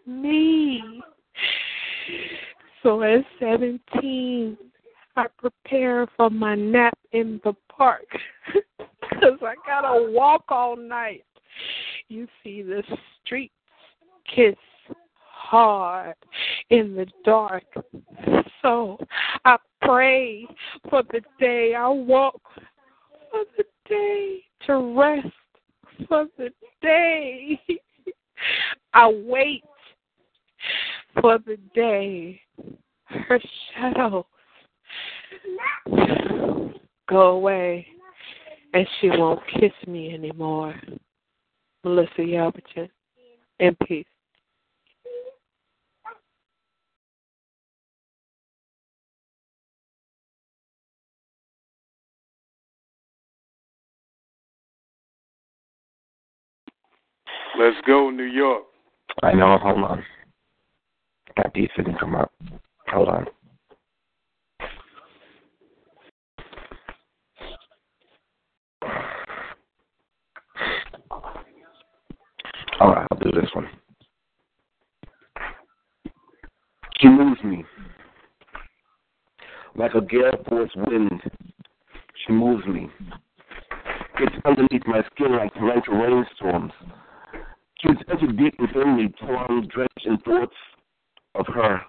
me? 0.06 1.02
So 2.82 3.02
at 3.02 3.24
17, 3.38 4.56
I 5.16 5.26
prepare 5.38 6.06
for 6.16 6.30
my 6.30 6.54
nap 6.54 6.96
in 7.12 7.40
the 7.44 7.54
park 7.68 8.06
because 9.00 9.38
I 9.42 9.54
gotta 9.66 10.10
walk 10.10 10.44
all 10.48 10.76
night. 10.76 11.24
You 12.08 12.26
see, 12.42 12.62
the 12.62 12.82
streets 13.24 13.54
kiss 14.34 14.56
hard 15.50 16.14
in 16.70 16.94
the 16.94 17.06
dark. 17.24 17.64
So 18.62 18.98
I 19.44 19.56
pray 19.82 20.46
for 20.88 21.02
the 21.10 21.22
day 21.38 21.74
I 21.74 21.88
walk, 21.88 22.40
for 23.30 23.44
the 23.56 23.64
day 23.88 24.42
to 24.66 24.96
rest, 24.96 25.26
for 26.08 26.26
the 26.38 26.50
day 26.82 27.60
I 28.94 29.08
wait 29.24 29.64
for 31.20 31.38
the 31.38 31.58
day 31.74 32.40
her 33.06 33.40
shadow 33.74 34.26
go 37.08 37.28
away 37.32 37.86
and 38.72 38.86
she 39.00 39.10
won't 39.10 39.40
kiss 39.54 39.72
me 39.86 40.14
anymore. 40.14 40.74
Melissa 41.84 42.20
Yelverton, 42.20 42.88
in 43.58 43.76
peace. 43.86 44.04
Let's 57.58 57.76
go, 57.86 58.10
New 58.10 58.24
York. 58.24 58.62
I 59.22 59.32
know. 59.32 59.58
Hold 59.58 59.78
on. 59.84 60.04
Got 61.36 61.52
these 61.52 61.68
didn't 61.76 61.98
come 61.98 62.14
up. 62.14 62.32
Hold 62.88 63.08
on. 63.08 63.26
All 72.80 72.94
right, 72.94 73.06
I'll 73.10 73.18
do 73.18 73.30
this 73.38 73.50
one. 73.52 73.68
She 76.98 77.08
moves 77.08 77.42
me 77.44 77.64
like 79.76 79.94
a 79.94 80.00
gale 80.00 80.42
force 80.48 80.70
wind. 80.74 81.20
She 82.26 82.32
moves 82.32 82.66
me. 82.66 82.88
Gets 84.18 84.34
underneath 84.46 84.86
my 84.86 85.02
skin 85.12 85.36
like 85.36 85.52
torrential 85.54 85.94
rainstorms. 85.94 86.72
She's 87.78 87.96
entered 88.10 88.36
deep 88.38 88.54
within 88.58 88.96
me, 88.96 89.12
torn, 89.20 89.68
drenched 89.72 90.06
in 90.06 90.18
thoughts 90.18 90.56
of 91.34 91.46
her. 91.48 91.80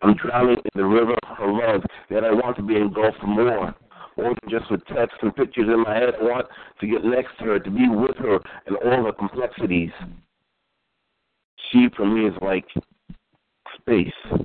I'm 0.00 0.14
drowning 0.14 0.56
in 0.56 0.80
the 0.80 0.84
river 0.84 1.14
of 1.30 1.36
her 1.36 1.52
love, 1.52 1.82
yet 2.08 2.24
I 2.24 2.32
want 2.32 2.56
to 2.56 2.62
be 2.62 2.76
engulfed 2.76 3.22
more. 3.24 3.74
More 4.18 4.34
than 4.42 4.50
just 4.50 4.68
with 4.68 4.84
texts 4.86 5.18
and 5.22 5.34
pictures 5.34 5.68
in 5.72 5.82
my 5.82 5.94
head, 5.94 6.14
I 6.20 6.24
want 6.24 6.46
to 6.80 6.86
get 6.88 7.04
next 7.04 7.38
to 7.38 7.44
her, 7.44 7.60
to 7.60 7.70
be 7.70 7.88
with 7.88 8.16
her 8.16 8.40
in 8.66 8.74
all 8.74 9.04
her 9.04 9.12
complexities. 9.12 9.92
She, 11.70 11.86
for 11.96 12.04
me, 12.04 12.26
is 12.26 12.34
like 12.42 12.64
space, 13.78 14.42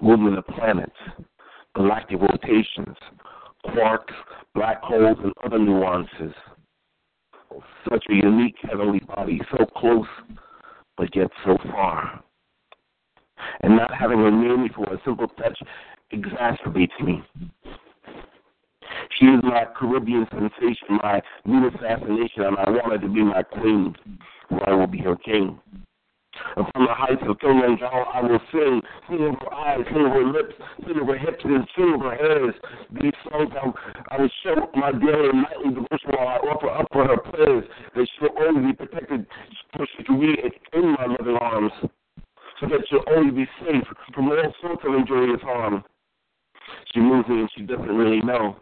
movement 0.00 0.38
of 0.38 0.46
planets, 0.46 0.96
galactic 1.74 2.20
rotations, 2.20 2.96
quarks, 3.66 4.14
black 4.54 4.80
holes, 4.82 5.18
and 5.22 5.32
other 5.44 5.58
nuances. 5.58 6.32
Such 7.90 8.04
a 8.08 8.14
unique 8.14 8.56
heavenly 8.62 9.00
body, 9.00 9.42
so 9.50 9.66
close, 9.76 10.06
but 10.96 11.14
yet 11.14 11.28
so 11.44 11.58
far. 11.70 12.24
And 13.60 13.76
not 13.76 13.92
having 13.94 14.18
her 14.18 14.30
near 14.30 14.56
me 14.56 14.70
for 14.74 14.84
a 14.84 15.00
simple 15.04 15.28
touch 15.28 15.58
exacerbates 16.12 16.98
me. 17.04 17.22
She 19.16 19.24
is 19.26 19.40
my 19.42 19.64
Caribbean 19.76 20.26
sensation, 20.30 21.00
my 21.02 21.22
new 21.44 21.70
fascination, 21.70 22.44
and 22.44 22.58
I 22.58 22.70
want 22.70 22.92
her 22.92 22.98
to 22.98 23.08
be 23.08 23.22
my 23.22 23.42
queen, 23.42 23.96
where 24.48 24.68
I 24.68 24.74
will 24.74 24.86
be 24.86 24.98
her 24.98 25.16
king. 25.16 25.58
And 26.56 26.66
from 26.72 26.86
the 26.86 26.94
heights 26.94 27.22
of 27.26 27.38
Kilimanjaro, 27.40 28.04
I 28.14 28.22
will 28.22 28.40
sing, 28.52 28.82
sing 29.08 29.26
of 29.26 29.34
her 29.40 29.54
eyes, 29.54 29.84
sing 29.88 30.04
of 30.04 30.12
her 30.12 30.24
lips, 30.24 30.54
sing 30.86 31.00
of 31.00 31.06
her 31.08 31.18
hips, 31.18 31.42
and 31.44 31.66
sing 31.74 31.94
of 31.94 32.00
her 32.02 32.14
hairs. 32.14 32.54
These 33.00 33.12
songs 33.24 33.50
I, 34.10 34.20
will 34.20 34.30
show 34.44 34.70
my 34.74 34.92
daily 34.92 35.30
and 35.30 35.42
nightly 35.42 35.70
devotion 35.74 36.10
while 36.14 36.28
I 36.28 36.36
offer 36.36 36.70
up 36.70 36.86
for 36.92 37.06
her 37.06 37.16
prayers 37.16 37.64
that 37.96 38.06
she 38.06 38.22
will 38.22 38.36
always 38.38 38.66
be 38.66 38.72
protected, 38.74 39.26
she 39.96 40.04
can 40.04 40.20
be 40.20 40.36
in 40.74 40.92
my 40.92 41.06
loving 41.06 41.36
arms, 41.40 41.72
so 42.60 42.68
that 42.68 42.86
she'll 42.88 43.04
always 43.08 43.32
be 43.32 43.48
safe 43.64 43.84
from 44.14 44.28
all 44.30 44.52
sorts 44.60 44.82
of 44.86 44.94
injurious 44.94 45.40
harm. 45.42 45.82
She 46.92 47.00
moves 47.00 47.28
me 47.28 47.40
and 47.40 47.50
she 47.56 47.62
doesn't 47.62 47.88
really 47.88 48.20
know 48.20 48.56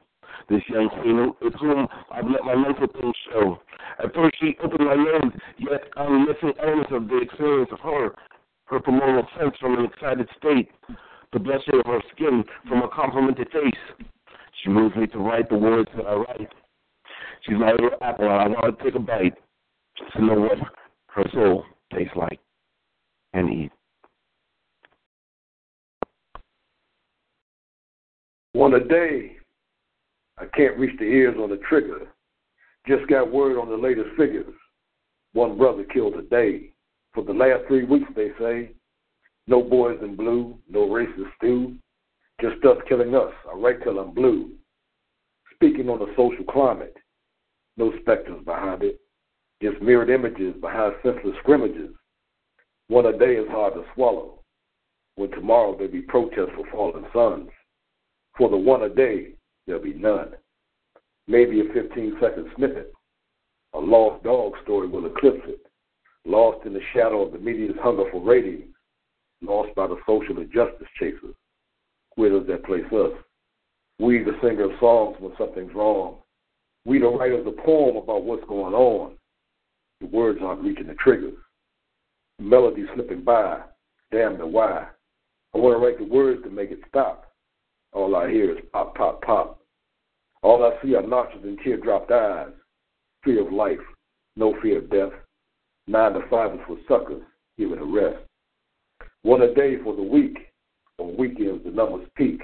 this 0.48 0.62
young 0.68 0.88
queen 0.88 1.32
with 1.42 1.54
whom 1.54 1.88
I've 2.10 2.26
let 2.26 2.44
my 2.44 2.54
mental 2.54 2.86
things 2.86 3.14
show. 3.30 3.58
At 4.02 4.14
first 4.14 4.36
she 4.40 4.56
opened 4.62 4.86
my 4.86 4.94
nose, 4.94 5.32
yet 5.58 5.82
I'm 5.96 6.26
missing 6.26 6.52
elements 6.62 6.90
of 6.92 7.08
the 7.08 7.18
experience 7.18 7.70
of 7.72 7.80
her, 7.80 8.14
her 8.66 8.80
hormonal 8.80 9.26
sense 9.38 9.54
from 9.60 9.78
an 9.78 9.84
excited 9.84 10.28
state, 10.38 10.70
the 11.32 11.38
blushing 11.38 11.80
of 11.80 11.86
her 11.86 12.00
skin 12.14 12.44
from 12.68 12.82
a 12.82 12.88
complimented 12.88 13.48
face. 13.50 14.06
She 14.62 14.70
moves 14.70 14.96
me 14.96 15.06
to 15.08 15.18
write 15.18 15.48
the 15.48 15.58
words 15.58 15.88
that 15.96 16.06
I 16.06 16.14
write. 16.14 16.52
She's 17.42 17.58
my 17.58 17.72
little 17.72 17.90
apple, 18.00 18.24
and 18.24 18.32
I 18.32 18.48
want 18.48 18.78
to 18.78 18.84
take 18.84 18.94
a 18.94 18.98
bite 18.98 19.34
to 20.14 20.24
know 20.24 20.40
what 20.40 20.58
her 21.08 21.24
soul 21.32 21.64
tastes 21.92 22.16
like 22.16 22.40
and 23.32 23.50
eat. 23.50 23.70
One 28.52 28.74
a 28.74 28.80
day 28.80 29.35
I 30.38 30.44
can't 30.46 30.78
reach 30.78 30.98
the 30.98 31.04
ears 31.04 31.36
on 31.40 31.50
the 31.50 31.56
trigger. 31.68 32.06
Just 32.86 33.08
got 33.08 33.32
word 33.32 33.58
on 33.58 33.68
the 33.68 33.76
latest 33.76 34.10
figures. 34.16 34.54
One 35.32 35.56
brother 35.56 35.84
killed 35.84 36.14
a 36.14 36.22
day. 36.22 36.72
For 37.14 37.24
the 37.24 37.32
last 37.32 37.66
three 37.66 37.84
weeks, 37.84 38.08
they 38.14 38.30
say. 38.38 38.72
No 39.46 39.62
boys 39.62 39.98
in 40.02 40.16
blue, 40.16 40.58
no 40.68 40.88
racist 40.88 41.34
stew. 41.36 41.76
Just 42.40 42.64
us 42.64 42.76
killing 42.88 43.14
us. 43.14 43.32
I 43.50 43.56
write 43.56 43.82
till 43.82 43.98
I'm 43.98 44.12
blue. 44.12 44.50
Speaking 45.54 45.88
on 45.88 46.00
the 46.00 46.12
social 46.16 46.44
climate. 46.44 46.96
No 47.76 47.92
specters 48.00 48.44
behind 48.44 48.82
it. 48.82 49.00
Just 49.62 49.80
mirrored 49.80 50.10
images 50.10 50.54
behind 50.60 50.94
senseless 51.02 51.36
scrimmages. 51.40 51.94
One 52.88 53.06
a 53.06 53.18
day 53.18 53.36
is 53.36 53.48
hard 53.48 53.74
to 53.74 53.84
swallow. 53.94 54.42
When 55.14 55.30
tomorrow 55.30 55.76
there 55.78 55.88
be 55.88 56.02
protests 56.02 56.52
for 56.54 56.66
fallen 56.70 57.06
sons. 57.14 57.48
For 58.36 58.50
the 58.50 58.56
one 58.56 58.82
a 58.82 58.90
day, 58.90 59.35
there'll 59.66 59.82
be 59.82 59.94
none. 59.94 60.34
Maybe 61.26 61.60
a 61.60 61.72
15 61.72 62.16
second 62.20 62.46
snippet. 62.56 62.92
A 63.74 63.78
lost 63.78 64.22
dog 64.24 64.52
story 64.62 64.88
will 64.88 65.06
eclipse 65.06 65.42
it. 65.46 65.60
Lost 66.24 66.64
in 66.66 66.72
the 66.72 66.80
shadow 66.92 67.22
of 67.22 67.32
the 67.32 67.38
media's 67.38 67.76
hunger 67.82 68.04
for 68.10 68.20
ratings. 68.20 68.74
Lost 69.42 69.74
by 69.74 69.86
the 69.86 69.96
social 70.06 70.38
injustice 70.38 70.88
chasers. 70.98 71.34
Where 72.14 72.30
does 72.30 72.46
that 72.48 72.64
place 72.64 72.84
us? 72.92 73.12
We, 73.98 74.22
the 74.22 74.36
singer 74.42 74.64
of 74.64 74.78
songs 74.80 75.16
when 75.20 75.32
something's 75.38 75.74
wrong. 75.74 76.16
We, 76.84 76.98
the 76.98 77.08
writers 77.08 77.46
of 77.46 77.56
poem 77.58 77.96
about 77.96 78.24
what's 78.24 78.44
going 78.46 78.74
on. 78.74 79.12
The 80.00 80.06
words 80.06 80.40
aren't 80.42 80.62
reaching 80.62 80.86
the 80.86 80.94
triggers. 80.94 81.36
The 82.38 82.44
melody 82.44 82.84
slipping 82.94 83.22
by. 83.22 83.60
Damn 84.12 84.38
the 84.38 84.46
why. 84.46 84.86
I 85.54 85.58
want 85.58 85.74
to 85.74 85.84
write 85.84 85.98
the 85.98 86.04
words 86.04 86.42
to 86.44 86.50
make 86.50 86.70
it 86.70 86.80
stop. 86.88 87.25
All 87.92 88.16
I 88.16 88.30
hear 88.30 88.52
is 88.52 88.64
pop, 88.72 88.94
pop, 88.94 89.22
pop. 89.22 89.60
All 90.42 90.64
I 90.64 90.80
see 90.82 90.94
are 90.94 91.06
notches 91.06 91.42
and 91.44 91.58
teardropped 91.58 92.10
eyes. 92.10 92.52
Fear 93.24 93.46
of 93.46 93.52
life, 93.52 93.80
no 94.36 94.54
fear 94.62 94.78
of 94.78 94.90
death. 94.90 95.12
Nine 95.86 96.12
to 96.14 96.20
five 96.28 96.54
is 96.54 96.60
for 96.66 96.78
suckers, 96.88 97.22
it 97.58 97.78
a 97.78 97.84
rest. 97.84 98.22
One 99.22 99.42
a 99.42 99.54
day 99.54 99.76
for 99.82 99.94
the 99.94 100.02
week. 100.02 100.38
On 100.98 101.16
weekends, 101.16 101.64
the 101.64 101.70
numbers 101.70 102.08
peak. 102.16 102.42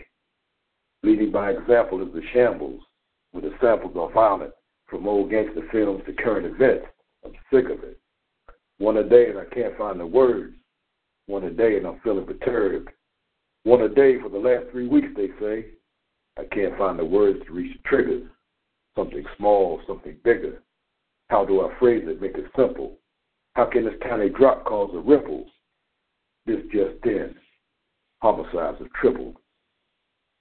Leading 1.02 1.32
by 1.32 1.50
example 1.50 2.02
is 2.06 2.12
the 2.12 2.22
shambles, 2.32 2.80
where 3.32 3.42
the 3.42 3.54
samples 3.60 3.96
are 3.96 4.12
violent, 4.12 4.52
from 4.86 5.08
old 5.08 5.30
gangster 5.30 5.66
films 5.72 6.02
to 6.06 6.12
current 6.12 6.46
events. 6.46 6.86
I'm 7.24 7.32
sick 7.52 7.66
of 7.66 7.82
it. 7.82 7.98
One 8.78 8.96
a 8.98 9.08
day 9.08 9.30
and 9.30 9.38
I 9.38 9.44
can't 9.46 9.76
find 9.78 9.98
the 9.98 10.06
words. 10.06 10.54
One 11.26 11.44
a 11.44 11.50
day 11.50 11.76
and 11.76 11.86
I'm 11.86 12.00
feeling 12.00 12.26
perturbed. 12.26 12.90
One 13.64 13.82
a 13.82 13.88
day 13.88 14.18
for 14.20 14.28
the 14.28 14.38
last 14.38 14.70
three 14.70 14.88
weeks, 14.88 15.08
they 15.16 15.28
say. 15.40 15.66
I 16.38 16.44
can't 16.52 16.76
find 16.76 16.98
the 16.98 17.04
words 17.04 17.40
to 17.46 17.52
reach 17.52 17.76
the 17.76 17.88
triggers. 17.88 18.28
Something 18.96 19.24
small, 19.36 19.80
something 19.86 20.16
bigger. 20.24 20.62
How 21.28 21.44
do 21.44 21.62
I 21.62 21.78
phrase 21.78 22.04
it, 22.06 22.20
make 22.20 22.36
it 22.36 22.50
simple? 22.56 22.98
How 23.54 23.66
can 23.66 23.84
this 23.84 23.94
tiny 24.02 24.30
drop 24.30 24.64
cause 24.64 24.90
a 24.94 24.98
ripple? 24.98 25.46
This 26.46 26.60
just 26.72 27.04
in. 27.04 27.34
Homicides 28.20 28.78
have 28.78 28.92
tripled. 28.92 29.36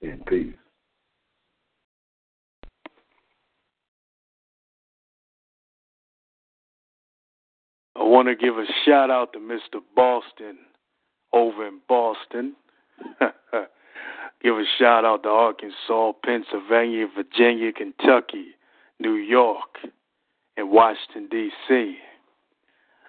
In 0.00 0.22
peace. 0.26 0.54
I 7.94 8.02
want 8.02 8.26
to 8.26 8.34
give 8.34 8.58
a 8.58 8.64
shout 8.84 9.10
out 9.10 9.32
to 9.34 9.38
Mr. 9.38 9.80
Boston 9.94 10.58
over 11.32 11.68
in 11.68 11.80
Boston. 11.88 12.54
give 14.42 14.54
a 14.56 14.64
shout 14.78 15.04
out 15.04 15.22
to 15.22 15.28
Arkansas, 15.28 16.12
Pennsylvania, 16.24 17.06
Virginia, 17.14 17.72
Kentucky, 17.72 18.48
New 18.98 19.14
York, 19.14 19.78
and 20.56 20.70
Washington, 20.70 21.28
D.C. 21.30 21.96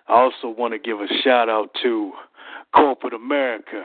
I 0.07 0.13
also 0.13 0.49
want 0.49 0.73
to 0.73 0.79
give 0.79 0.99
a 0.99 1.07
shout 1.23 1.49
out 1.49 1.69
to 1.81 2.11
corporate 2.75 3.13
America, 3.13 3.83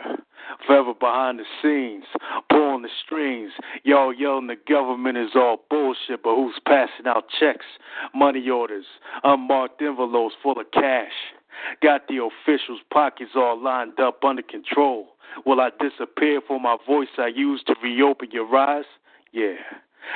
forever 0.66 0.94
behind 0.94 1.38
the 1.38 1.44
scenes, 1.62 2.04
pulling 2.50 2.82
the 2.82 2.88
strings. 3.04 3.52
Y'all 3.84 4.12
yelling 4.12 4.46
the 4.46 4.56
government 4.68 5.18
is 5.18 5.30
all 5.34 5.62
bullshit, 5.68 6.22
but 6.22 6.34
who's 6.34 6.58
passing 6.66 7.06
out 7.06 7.24
checks, 7.38 7.66
money 8.14 8.48
orders, 8.48 8.86
unmarked 9.24 9.80
envelopes 9.82 10.34
full 10.42 10.58
of 10.58 10.70
cash? 10.72 11.12
Got 11.82 12.08
the 12.08 12.22
officials' 12.22 12.80
pockets 12.92 13.32
all 13.34 13.60
lined 13.60 13.98
up 14.00 14.24
under 14.24 14.42
control. 14.42 15.08
Will 15.44 15.60
I 15.60 15.70
disappear 15.80 16.40
for 16.46 16.60
my 16.60 16.76
voice 16.86 17.08
I 17.18 17.28
use 17.28 17.62
to 17.66 17.74
reopen 17.82 18.30
your 18.32 18.54
eyes? 18.56 18.84
Yeah. 19.32 19.54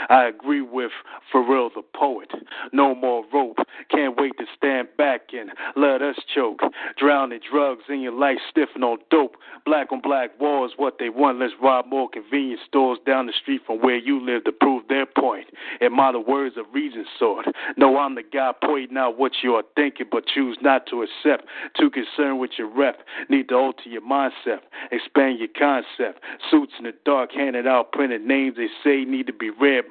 I 0.09 0.25
agree 0.25 0.63
with 0.63 0.91
Pharrell 1.33 1.71
the 1.75 1.83
poet. 1.95 2.31
No 2.73 2.95
more 2.95 3.25
rope. 3.33 3.59
Can't 3.91 4.19
wait 4.19 4.33
to 4.39 4.45
stand 4.57 4.89
back 4.97 5.29
and 5.33 5.51
let 5.77 6.03
us 6.03 6.17
choke. 6.35 6.61
Drown 6.99 7.33
in 7.33 7.41
drugs 7.51 7.85
in 7.89 8.01
your 8.01 8.13
life, 8.13 8.39
stiffing 8.51 8.83
on 8.83 8.99
dope. 9.11 9.37
Black 9.65 9.93
on 9.93 10.01
black 10.01 10.39
wars, 10.41 10.73
what 10.77 10.99
they 10.99 11.09
want. 11.09 11.39
Let's 11.39 11.53
rob 11.63 11.87
more 11.87 12.09
convenience 12.09 12.61
stores 12.67 12.99
down 13.07 13.27
the 13.27 13.33
street 13.41 13.63
from 13.67 13.81
where 13.81 13.97
you 13.97 14.25
live 14.25 14.45
to 14.45 14.53
prove 14.53 14.85
their 14.89 15.07
point. 15.07 15.47
Admire 15.81 16.13
the 16.13 16.21
words 16.21 16.57
of 16.57 16.67
reason 16.73 17.05
sword. 17.19 17.47
No, 17.77 17.99
I'm 17.99 18.15
the 18.15 18.23
guy 18.23 18.53
pointing 18.65 18.97
out 18.97 19.19
what 19.19 19.33
you 19.43 19.55
are 19.55 19.65
thinking, 19.77 20.07
but 20.11 20.27
choose 20.27 20.59
not 20.61 20.87
to 20.87 21.03
accept. 21.03 21.47
Too 21.79 21.91
concerned 21.91 22.41
with 22.41 22.53
your 22.59 22.69
rep. 22.69 23.01
Need 23.29 23.49
to 23.49 23.55
alter 23.55 23.89
your 23.89 24.03
mindset. 24.03 24.61
Expand 24.91 25.39
your 25.39 25.49
concept. 25.59 26.23
Suits 26.51 26.73
in 26.79 26.85
the 26.85 26.95
dark, 27.05 27.33
handed 27.33 27.67
out 27.67 27.93
printed 27.93 28.23
names 28.23 28.57
they 28.57 28.69
say 28.83 29.05
need 29.05 29.27
to 29.27 29.33
be 29.33 29.51
red 29.51 29.82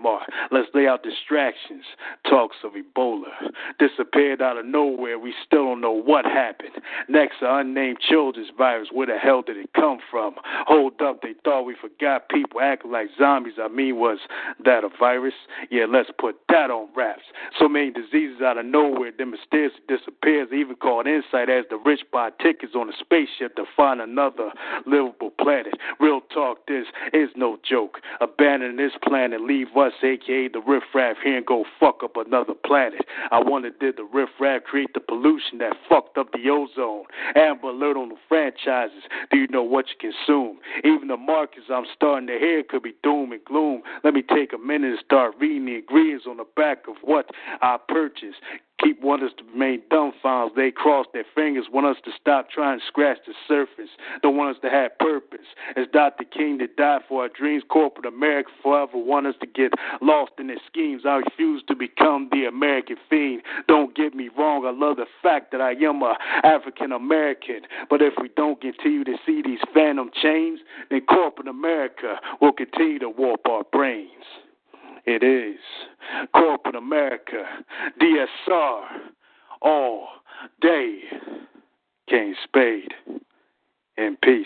Let's 0.52 0.68
lay 0.74 0.88
out 0.88 1.04
distractions. 1.04 1.84
Talks 2.30 2.58
of 2.64 2.74
Ebola. 2.74 3.52
Disappeared 3.80 4.42
out 4.42 4.58
of 4.58 4.66
nowhere. 4.66 5.18
We 5.20 5.34
still 5.46 5.66
don't 5.66 5.82
know 5.82 5.92
what 5.92 6.26
happened. 6.26 6.72
Next, 7.08 7.36
an 7.42 7.68
unnamed 7.68 8.00
children's 8.00 8.50
virus. 8.58 8.90
Where 8.92 9.08
the 9.08 9.18
hell 9.18 9.42
did 9.42 9.58
it 9.58 9.70
come 9.74 10.00
from? 10.10 10.36
Hold 10.68 11.02
up, 11.02 11.22
they 11.22 11.34
thought 11.44 11.64
we 11.64 11.76
forgot 11.80 12.30
people 12.30 12.62
acting 12.62 12.92
like 12.92 13.08
zombies. 13.18 13.56
I 13.62 13.68
mean, 13.68 13.98
was 13.98 14.20
that 14.64 14.84
a 14.84 14.90
virus? 15.00 15.34
Yeah, 15.70 15.86
let's 15.90 16.10
put 16.18 16.36
that 16.50 16.70
on 16.70 16.90
wraps. 16.96 17.24
So 17.60 17.68
many 17.68 17.92
diseases 17.92 18.42
out 18.42 18.58
of 18.58 18.66
nowhere, 18.66 19.12
then 19.18 19.32
mysteriously 19.32 19.82
disappears. 19.88 20.50
Even 20.54 20.76
called 20.76 21.08
insight 21.08 21.50
as 21.50 21.66
the 21.70 21.78
rich 21.78 22.02
buy 22.12 22.30
tickets 22.42 22.74
on 22.76 22.90
a 22.90 22.94
spaceship 23.00 23.56
to 23.56 23.66
find 23.76 24.02
another 24.02 24.52
livable 24.86 25.32
planet. 25.32 25.74
Real 26.00 26.22
talk, 26.34 26.68
this 26.68 26.86
is 27.14 27.30
no 27.36 27.58
joke. 27.68 28.00
Abandon 28.20 28.78
this 28.78 28.94
planet, 29.04 29.42
leave 29.42 29.68
us, 29.76 29.94
aka 30.04 30.48
the 30.48 30.62
riffraff, 30.62 31.18
here 31.24 31.38
and 31.38 31.46
go 31.46 31.66
fuck 31.80 32.04
up 32.04 32.18
another 32.18 32.54
planet. 32.54 33.06
I 33.32 33.40
wonder 33.42 33.70
did 33.70 33.98
the 33.98 34.04
riffraff 34.04 34.64
create 34.64 34.94
the 34.94 35.00
pollution 35.00 35.58
that 35.60 35.74
fucked 35.88 36.18
up 36.18 36.32
the 36.32 36.50
ozone? 36.50 37.06
Amber 37.36 37.70
alert 37.70 37.98
on 37.98 38.10
the 38.10 38.16
franchises. 38.28 39.04
Do 39.32 39.38
you 39.38 39.48
know 39.48 39.64
what 39.64 39.86
you 39.90 40.12
consume? 40.12 40.60
Even 40.84 41.08
the 41.08 41.18
markets 41.18 41.68
I'm 41.70 41.86
starting 41.96 42.28
to 42.28 42.38
hear 42.38 42.64
could 42.64 42.84
be 42.84 42.94
doom 43.04 43.32
and 43.32 43.44
gloom. 43.46 43.84
Let 44.04 44.14
me 44.14 44.22
take 44.22 44.54
a 44.54 44.58
minute 44.58 44.92
and 44.92 45.00
start 45.04 45.36
reading 45.40 45.66
the 45.66 45.76
ingredients 45.76 46.26
on 46.28 46.38
the 46.38 46.46
back 46.56 46.88
of 46.88 46.96
what 47.04 47.30
I 47.62 47.78
purchase. 47.88 48.36
Keep 48.84 49.02
want 49.02 49.24
us 49.24 49.32
to 49.38 49.44
remain 49.44 49.82
dumbfounded. 49.90 50.56
They 50.56 50.72
cross 50.72 51.06
their 51.14 51.26
fingers, 51.36 51.66
want 51.72 51.86
us 51.86 51.98
to 52.06 52.12
stop 52.20 52.50
trying 52.50 52.80
to 52.80 52.86
scratch 52.86 53.20
the 53.28 53.34
surface. 53.48 53.90
Don't 54.24 54.38
want 54.38 54.56
us 54.56 54.62
to 54.64 54.70
have 54.70 54.98
purpose. 54.98 55.46
As 55.76 55.86
Dr. 55.94 56.24
King 56.24 56.58
that 56.60 56.76
died 56.78 57.02
for 57.08 57.24
our 57.24 57.30
dreams, 57.30 57.64
corporate 57.70 58.06
America 58.06 58.50
forever 58.64 58.98
want 58.98 59.28
us 59.28 59.36
to 59.42 59.48
get 59.48 59.74
lost 60.02 60.32
in 60.40 60.48
their 60.48 60.58
schemes. 60.68 61.04
I 61.06 61.18
refuse 61.18 61.64
to 61.68 61.76
become 61.76 62.30
the 62.32 62.46
American 62.46 62.96
fiend. 63.10 63.44
Don't 63.68 63.96
get 63.96 64.16
me 64.16 64.30
wrong, 64.38 64.66
I 64.66 64.72
love 64.72 64.98
the 64.98 65.06
fact 65.22 65.52
that 65.52 65.62
I 65.62 65.72
am 65.74 66.02
a 66.02 66.16
African 66.44 66.92
American. 66.92 67.62
But 67.90 68.02
if 68.02 68.14
we 68.20 68.30
don't 68.36 68.60
continue 68.62 69.04
to 69.04 69.16
see 69.26 69.42
these 69.44 69.60
phantom 69.74 70.10
chains, 70.22 70.60
then 70.90 71.02
corporate 71.02 71.48
America 71.48 72.20
will 72.40 72.54
continue 72.54 73.00
to 73.00 73.10
warp 73.10 73.46
our 73.48 73.64
brains. 73.72 74.26
It 75.06 75.24
is 75.24 75.60
corporate 76.36 76.76
America, 76.76 77.44
DSR, 78.00 78.82
all 79.62 80.08
day. 80.62 81.00
King 82.10 82.36
Spade, 82.44 82.94
in 83.98 84.18
peace. 84.22 84.46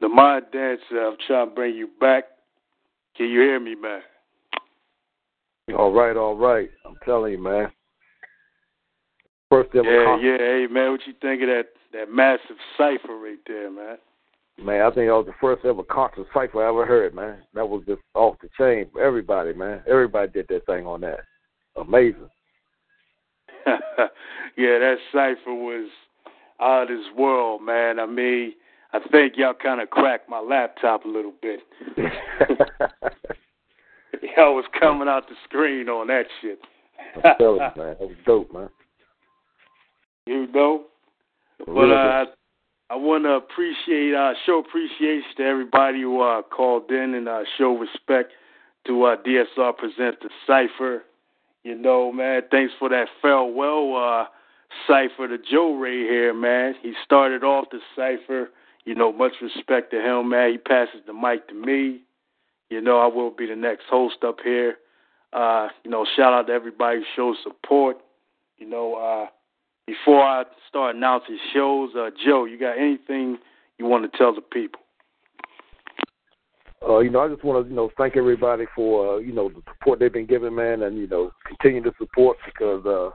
The 0.00 0.08
mind 0.08 0.46
dancer, 0.50 0.98
I'm 0.98 1.16
trying 1.26 1.50
to 1.50 1.54
bring 1.54 1.74
you 1.74 1.90
back. 2.00 2.24
Can 3.16 3.26
you 3.28 3.40
hear 3.40 3.60
me, 3.60 3.74
man? 3.74 4.00
All 5.76 5.92
right, 5.92 6.16
all 6.16 6.36
right. 6.36 6.70
I'm 6.86 6.96
telling 7.04 7.32
you, 7.32 7.42
man. 7.42 7.70
First 9.50 9.70
ever 9.74 9.84
Yeah, 9.84 10.04
concert. 10.06 10.26
yeah. 10.26 10.38
Hey, 10.38 10.66
man, 10.72 10.92
what 10.92 11.00
you 11.06 11.12
think 11.20 11.42
of 11.42 11.48
that 11.48 11.66
that 11.92 12.10
massive 12.10 12.56
cypher 12.76 13.16
right 13.16 13.38
there, 13.46 13.70
man? 13.70 13.98
Man, 14.62 14.82
I 14.82 14.90
think 14.90 15.08
that 15.08 15.16
was 15.16 15.26
the 15.26 15.32
first 15.40 15.64
ever 15.64 15.82
concert 15.82 16.26
cypher 16.34 16.64
I 16.64 16.68
ever 16.68 16.84
heard, 16.84 17.14
man. 17.14 17.38
That 17.54 17.68
was 17.68 17.82
just 17.86 18.02
off 18.14 18.36
the 18.42 18.48
chain 18.58 18.90
for 18.92 19.02
everybody, 19.02 19.54
man. 19.54 19.82
Everybody 19.88 20.30
did 20.32 20.48
that 20.48 20.66
thing 20.66 20.86
on 20.86 21.00
that. 21.00 21.20
Amazing. 21.76 22.28
yeah, 23.66 24.78
that 24.78 24.96
cypher 25.12 25.54
was 25.54 25.88
out 26.60 26.82
of 26.82 26.88
this 26.88 27.06
world, 27.16 27.62
man. 27.62 27.98
I 27.98 28.06
mean, 28.06 28.52
I 28.92 28.98
think 29.10 29.34
y'all 29.36 29.54
kind 29.54 29.80
of 29.80 29.88
cracked 29.88 30.28
my 30.28 30.40
laptop 30.40 31.04
a 31.04 31.08
little 31.08 31.32
bit. 31.40 31.60
y'all 34.36 34.54
was 34.54 34.66
coming 34.78 35.08
out 35.08 35.28
the 35.28 35.36
screen 35.44 35.88
on 35.88 36.08
that 36.08 36.26
shit. 36.42 36.58
I'm 37.16 37.36
telling 37.38 37.60
you, 37.76 37.82
man. 37.82 37.96
That 37.98 38.08
was 38.08 38.16
dope, 38.26 38.52
man. 38.52 38.68
You 40.26 40.46
know? 40.52 40.84
But 41.66 41.90
uh, 41.90 42.24
I 42.90 42.96
want 42.96 43.24
to 43.24 43.30
appreciate, 43.30 44.14
uh, 44.14 44.32
show 44.46 44.58
appreciation 44.58 45.30
to 45.36 45.44
everybody 45.44 46.02
who 46.02 46.20
uh, 46.20 46.42
called 46.42 46.90
in 46.90 47.14
and 47.14 47.28
uh, 47.28 47.42
show 47.56 47.76
respect 47.76 48.32
to 48.86 49.04
uh, 49.04 49.16
DSR 49.22 49.76
Present 49.76 50.16
the 50.20 50.30
Cypher. 50.46 51.04
You 51.62 51.76
know, 51.76 52.10
man, 52.10 52.42
thanks 52.50 52.72
for 52.78 52.88
that 52.88 53.06
farewell 53.20 53.96
uh, 53.96 54.24
cypher 54.86 55.28
to 55.28 55.36
Joe 55.38 55.74
Ray 55.74 56.00
here, 56.00 56.32
man. 56.32 56.74
He 56.82 56.94
started 57.04 57.44
off 57.44 57.66
the 57.70 57.80
cypher. 57.94 58.50
You 58.84 58.94
know, 58.94 59.12
much 59.12 59.32
respect 59.42 59.90
to 59.90 60.00
him, 60.00 60.30
man. 60.30 60.52
He 60.52 60.58
passes 60.58 61.02
the 61.06 61.12
mic 61.12 61.46
to 61.48 61.54
me. 61.54 62.00
You 62.70 62.80
know, 62.80 62.98
I 62.98 63.06
will 63.06 63.30
be 63.30 63.46
the 63.46 63.56
next 63.56 63.84
host 63.90 64.16
up 64.26 64.38
here. 64.42 64.76
Uh, 65.32 65.68
you 65.84 65.90
know, 65.90 66.06
shout 66.16 66.32
out 66.32 66.46
to 66.46 66.52
everybody 66.52 66.98
who 66.98 67.04
shows 67.14 67.36
support. 67.42 67.98
You 68.56 68.68
know, 68.68 68.94
uh, 68.94 69.26
before 69.90 70.22
I 70.22 70.44
start 70.68 70.94
announcing 70.94 71.38
shows, 71.52 71.90
uh, 71.96 72.10
Joe, 72.24 72.44
you 72.44 72.58
got 72.58 72.78
anything 72.78 73.38
you 73.78 73.86
want 73.86 74.10
to 74.10 74.16
tell 74.16 74.32
the 74.32 74.40
people? 74.40 74.80
Uh, 76.86 77.00
you 77.00 77.10
know, 77.10 77.20
I 77.20 77.28
just 77.28 77.44
want 77.44 77.64
to, 77.64 77.68
you 77.68 77.76
know, 77.76 77.90
thank 77.98 78.16
everybody 78.16 78.66
for, 78.74 79.16
uh, 79.16 79.18
you 79.18 79.32
know, 79.32 79.48
the 79.48 79.60
support 79.68 79.98
they've 79.98 80.12
been 80.12 80.26
giving, 80.26 80.54
man, 80.54 80.82
and 80.82 80.96
you 80.96 81.08
know, 81.08 81.32
continue 81.46 81.82
to 81.82 81.92
support 81.98 82.38
because, 82.46 82.86
uh, 82.86 83.10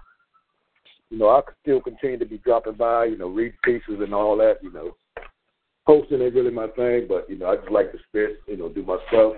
you 1.09 1.17
know, 1.17 1.29
I 1.29 1.41
still 1.61 1.81
continue 1.81 2.19
to 2.19 2.25
be 2.25 2.39
dropping 2.39 2.73
by, 2.73 3.05
you 3.05 3.17
know, 3.17 3.29
read 3.29 3.53
pieces 3.63 4.01
and 4.01 4.13
all 4.13 4.37
that. 4.37 4.57
You 4.61 4.71
know, 4.71 4.95
hosting 5.87 6.21
ain't 6.21 6.35
really 6.35 6.51
my 6.51 6.67
thing, 6.67 7.05
but 7.07 7.27
you 7.29 7.37
know, 7.37 7.47
I 7.47 7.55
just 7.55 7.71
like 7.71 7.91
the 7.91 7.99
spirit, 8.09 8.41
you 8.47 8.57
know, 8.57 8.69
do 8.69 8.83
my 8.83 8.97
stuff, 9.07 9.33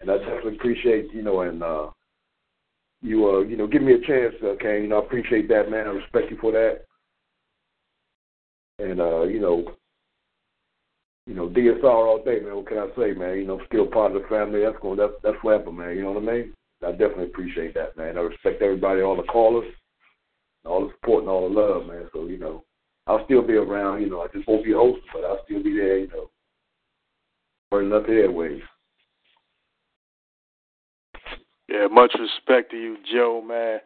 and 0.00 0.10
I 0.10 0.18
definitely 0.18 0.56
appreciate, 0.56 1.12
you 1.12 1.22
know, 1.22 1.40
and 1.40 1.62
uh, 1.62 1.90
you, 3.02 3.28
uh, 3.28 3.40
you 3.40 3.56
know, 3.56 3.66
give 3.66 3.82
me 3.82 3.94
a 3.94 4.00
chance, 4.00 4.34
uh, 4.42 4.54
Kane. 4.60 4.82
You 4.82 4.88
know, 4.88 5.02
I 5.02 5.04
appreciate 5.04 5.48
that, 5.48 5.70
man. 5.70 5.86
I 5.86 5.90
respect 5.90 6.30
you 6.30 6.38
for 6.40 6.52
that, 6.52 6.82
and 8.78 9.00
uh, 9.00 9.24
you 9.24 9.40
know, 9.40 9.74
you 11.26 11.34
know, 11.34 11.48
DSR 11.48 11.84
all 11.84 12.22
day, 12.24 12.40
man. 12.40 12.56
What 12.56 12.68
can 12.68 12.78
I 12.78 12.88
say, 12.96 13.12
man? 13.12 13.36
You 13.38 13.46
know, 13.46 13.60
still 13.66 13.86
part 13.86 14.14
of 14.14 14.22
the 14.22 14.28
family. 14.28 14.60
That's 14.60 14.80
going. 14.80 14.98
That's 14.98 15.12
that's 15.22 15.36
forever, 15.42 15.72
man. 15.72 15.96
You 15.96 16.02
know 16.02 16.12
what 16.12 16.22
I 16.22 16.32
mean? 16.32 16.54
I 16.86 16.92
definitely 16.92 17.26
appreciate 17.26 17.74
that, 17.74 17.96
man. 17.96 18.16
I 18.16 18.20
respect 18.20 18.62
everybody, 18.62 19.02
all 19.02 19.16
the 19.16 19.22
callers, 19.24 19.70
all 20.64 20.86
the 20.86 20.92
support 20.94 21.22
and 21.22 21.30
all 21.30 21.48
the 21.48 21.60
love, 21.60 21.86
man. 21.86 22.08
So 22.12 22.26
you 22.26 22.38
know, 22.38 22.64
I'll 23.08 23.24
still 23.24 23.42
be 23.42 23.54
around. 23.54 24.02
You 24.02 24.10
know, 24.10 24.20
I 24.20 24.28
just 24.32 24.46
won't 24.46 24.64
be 24.64 24.72
hosting, 24.72 25.02
but 25.12 25.24
I'll 25.24 25.44
still 25.44 25.62
be 25.62 25.76
there. 25.76 25.98
You 25.98 26.08
know, 26.08 26.30
burning 27.68 27.92
up 27.92 28.06
the 28.06 28.12
airwaves. 28.12 28.62
Yeah, 31.68 31.86
much 31.90 32.14
respect 32.18 32.70
to 32.72 32.76
you, 32.76 32.96
Joe, 33.10 33.42
man. 33.46 33.80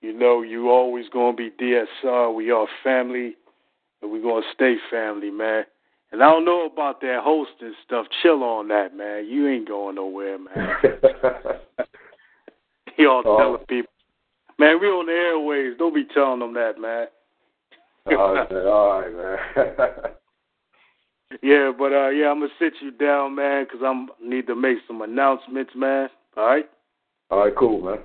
You 0.00 0.12
know, 0.18 0.42
you 0.42 0.70
always 0.70 1.06
gonna 1.12 1.36
be 1.36 1.50
DSR. 1.50 2.34
We 2.34 2.50
are 2.50 2.66
family, 2.82 3.36
and 4.02 4.10
we 4.10 4.20
gonna 4.20 4.46
stay 4.54 4.76
family, 4.90 5.30
man. 5.30 5.64
And 6.12 6.22
I 6.22 6.30
don't 6.30 6.44
know 6.44 6.66
about 6.66 7.00
that 7.02 7.20
hosting 7.22 7.74
stuff. 7.84 8.06
Chill 8.22 8.42
on 8.42 8.68
that, 8.68 8.96
man. 8.96 9.26
You 9.26 9.46
ain't 9.48 9.68
going 9.68 9.94
nowhere, 9.96 10.38
man. 10.38 10.76
Y'all 12.98 13.22
Oh. 13.24 13.36
telling 13.38 13.66
people, 13.66 13.92
man, 14.58 14.80
we 14.80 14.88
on 14.88 15.06
the 15.06 15.12
airways. 15.12 15.76
Don't 15.78 15.94
be 15.94 16.04
telling 16.12 16.40
them 16.40 16.54
that, 16.54 16.78
man. 16.80 17.06
all 18.18 18.34
right, 18.34 18.50
man. 18.50 18.66
All 18.66 19.00
right, 19.00 19.16
man. 19.56 20.12
yeah, 21.42 21.70
but 21.78 21.92
uh, 21.92 22.08
yeah, 22.08 22.28
I'm 22.30 22.40
gonna 22.40 22.48
sit 22.58 22.72
you 22.80 22.90
down, 22.90 23.34
man, 23.36 23.64
because 23.64 23.80
I'm 23.84 24.08
need 24.22 24.46
to 24.48 24.56
make 24.56 24.78
some 24.88 25.02
announcements, 25.02 25.72
man. 25.76 26.08
All 26.36 26.46
right. 26.46 26.68
All 27.30 27.44
right, 27.44 27.54
cool, 27.56 27.80
man. 27.82 27.98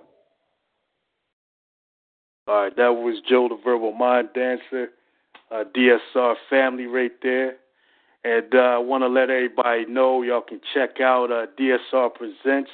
All 2.48 2.62
right, 2.62 2.76
that 2.76 2.90
was 2.90 3.22
Joe 3.28 3.50
the 3.50 3.58
Verbal 3.64 3.94
Mind 3.94 4.30
Dancer, 4.36 4.90
uh, 5.52 5.64
DSR 5.76 6.36
family 6.50 6.86
right 6.86 7.12
there. 7.24 7.56
And 8.24 8.54
uh, 8.54 8.58
I 8.58 8.78
want 8.78 9.04
to 9.04 9.08
let 9.08 9.30
everybody 9.30 9.86
know 9.86 10.22
y'all 10.22 10.42
can 10.42 10.62
check 10.74 11.00
out 11.00 11.32
uh, 11.32 11.46
DSR 11.60 12.14
Presents 12.14 12.72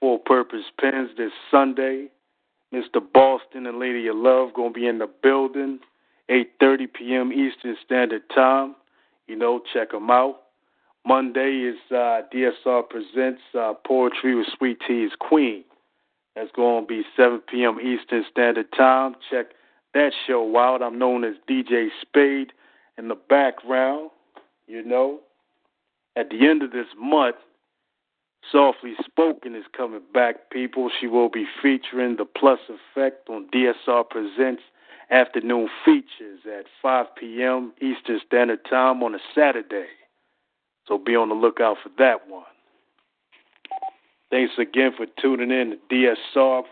Full 0.00 0.18
Purpose 0.18 0.64
Pens 0.80 1.10
this 1.16 1.32
Sunday. 1.50 2.08
Mr. 2.72 3.00
Boston 3.12 3.66
and 3.66 3.78
Lady 3.78 4.06
of 4.08 4.16
Love 4.16 4.54
going 4.54 4.72
to 4.72 4.78
be 4.78 4.86
in 4.86 4.98
the 4.98 5.08
building, 5.22 5.78
8.30 6.30 6.92
p.m. 6.92 7.32
Eastern 7.32 7.76
Standard 7.84 8.22
Time. 8.34 8.74
You 9.26 9.36
know, 9.36 9.60
check 9.72 9.92
them 9.92 10.10
out. 10.10 10.40
Monday 11.06 11.70
is 11.70 11.78
uh, 11.90 12.22
DSR 12.32 12.88
Presents 12.88 13.40
uh, 13.58 13.72
Poetry 13.86 14.34
with 14.34 14.46
Sweet 14.56 14.78
Tea's 14.86 15.12
Queen. 15.18 15.64
That's 16.38 16.52
going 16.52 16.84
to 16.84 16.86
be 16.86 17.02
7 17.16 17.40
p.m. 17.50 17.80
Eastern 17.80 18.24
Standard 18.30 18.70
Time. 18.72 19.16
Check 19.28 19.46
that 19.92 20.12
show 20.24 20.56
out. 20.56 20.82
I'm 20.82 20.96
known 20.96 21.24
as 21.24 21.34
DJ 21.50 21.88
Spade 22.00 22.52
in 22.96 23.08
the 23.08 23.16
background. 23.16 24.10
You 24.68 24.84
know, 24.84 25.18
at 26.14 26.30
the 26.30 26.46
end 26.46 26.62
of 26.62 26.70
this 26.70 26.86
month, 26.96 27.36
Softly 28.52 28.94
Spoken 29.04 29.56
is 29.56 29.64
coming 29.76 30.02
back, 30.14 30.50
people. 30.50 30.90
She 31.00 31.08
will 31.08 31.28
be 31.28 31.44
featuring 31.60 32.16
the 32.16 32.24
Plus 32.24 32.60
Effect 32.68 33.28
on 33.28 33.48
DSR 33.48 34.08
Presents 34.08 34.62
afternoon 35.10 35.68
features 35.84 36.40
at 36.46 36.66
5 36.80 37.06
p.m. 37.16 37.72
Eastern 37.80 38.20
Standard 38.24 38.64
Time 38.70 39.02
on 39.02 39.16
a 39.16 39.18
Saturday. 39.34 39.88
So 40.86 40.98
be 40.98 41.16
on 41.16 41.30
the 41.30 41.34
lookout 41.34 41.78
for 41.82 41.90
that 41.98 42.28
one. 42.28 42.44
Thanks 44.30 44.52
again 44.58 44.92
for 44.96 45.06
tuning 45.20 45.50
in 45.50 45.78
to 45.88 45.94
DSR 46.36 46.62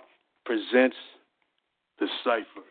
Presents 0.44 0.97
The 1.99 2.07
Cypher. 2.23 2.67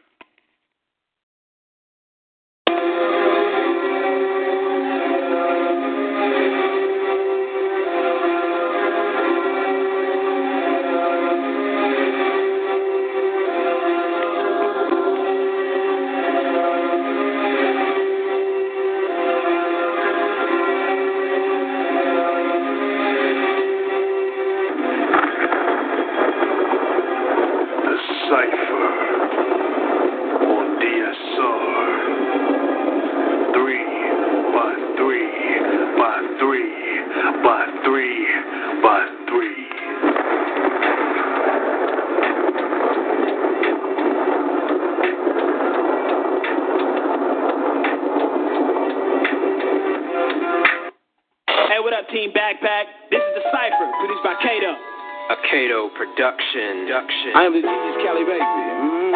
Production. 56.56 56.88
production. 56.88 57.36
I 57.36 57.44
am 57.44 57.52
the 57.52 57.60
genius 57.60 58.00
Cali 58.00 58.24
baby. 58.24 58.40
Mm-hmm. 58.40 59.12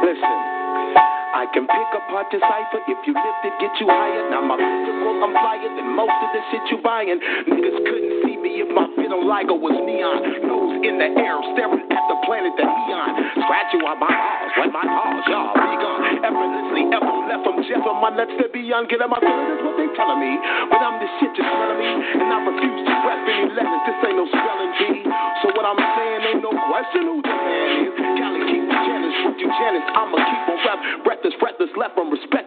Listen, 0.00 0.38
I 1.36 1.44
can 1.52 1.68
pick 1.68 1.90
apart 1.92 2.32
the 2.32 2.40
cypher 2.40 2.80
if 2.88 2.96
you 3.04 3.12
lift 3.12 3.44
it, 3.44 3.52
get 3.60 3.76
you 3.80 3.92
higher. 3.92 4.30
Now 4.32 4.40
my 4.40 4.56
physical, 4.56 5.20
I'm 5.20 5.36
flyer 5.36 5.68
than 5.76 5.92
most 5.92 6.16
of 6.24 6.32
the 6.32 6.40
shit 6.48 6.64
you 6.72 6.80
buying. 6.80 7.20
Niggas 7.20 7.84
couldn't 7.84 8.24
see 8.24 8.40
me 8.40 8.64
if 8.64 8.72
my 8.72 8.88
vitiligo 8.96 9.60
was 9.60 9.76
neon. 9.76 10.48
Nose 10.48 10.61
in 10.82 10.98
the 10.98 11.08
air, 11.14 11.38
staring 11.54 11.86
at 11.86 12.04
the 12.10 12.16
planet 12.26 12.52
that 12.58 12.66
neon. 12.66 13.10
Scratch 13.46 13.70
you 13.74 13.82
on 13.86 13.98
my 14.02 14.10
balls, 14.10 14.52
wet 14.58 14.70
my 14.74 14.82
balls, 14.82 15.24
y'all 15.30 15.54
be 15.54 15.70
gone. 15.78 16.02
Effortlessly, 16.22 16.82
ever 16.90 17.14
left 17.30 17.42
from 17.46 17.62
Jeff 17.66 17.86
on 17.86 18.02
my 18.02 18.10
nuts 18.10 18.34
to 18.42 18.50
beyond. 18.50 18.90
Get 18.90 18.98
my 19.02 19.18
feeling 19.22 19.48
is 19.54 19.62
what 19.62 19.78
they 19.78 19.86
telling 19.94 20.18
me. 20.18 20.34
But 20.68 20.82
I'm 20.82 20.98
the 20.98 21.08
shit 21.22 21.30
just 21.38 21.46
smelling 21.46 21.78
me, 21.78 21.90
and 22.18 22.28
I 22.30 22.38
refuse 22.42 22.82
to 22.82 22.94
rap 23.06 23.22
any 23.26 23.46
letters. 23.54 23.82
This 23.86 23.98
ain't 24.02 24.18
no 24.18 24.26
spelling 24.26 24.72
bee. 24.78 25.06
So 25.42 25.54
what 25.54 25.64
I'm 25.66 25.78
saying 25.78 26.20
ain't 26.34 26.42
no 26.42 26.50
question 26.50 27.02
who 27.06 27.16
the 27.22 27.30
man 27.30 27.68
is. 27.86 27.94
Cali 28.18 28.40
keep 28.50 28.64
the 28.66 28.76
Janice, 28.82 29.18
with 29.26 29.38
you 29.38 29.48
Janice. 29.54 29.86
I'ma 29.94 30.18
keep 30.18 30.42
on 30.50 30.58
rap. 30.66 30.78
Breathless, 31.06 31.36
breathless, 31.38 31.72
left 31.78 31.94
from 31.94 32.10
respect 32.10 32.41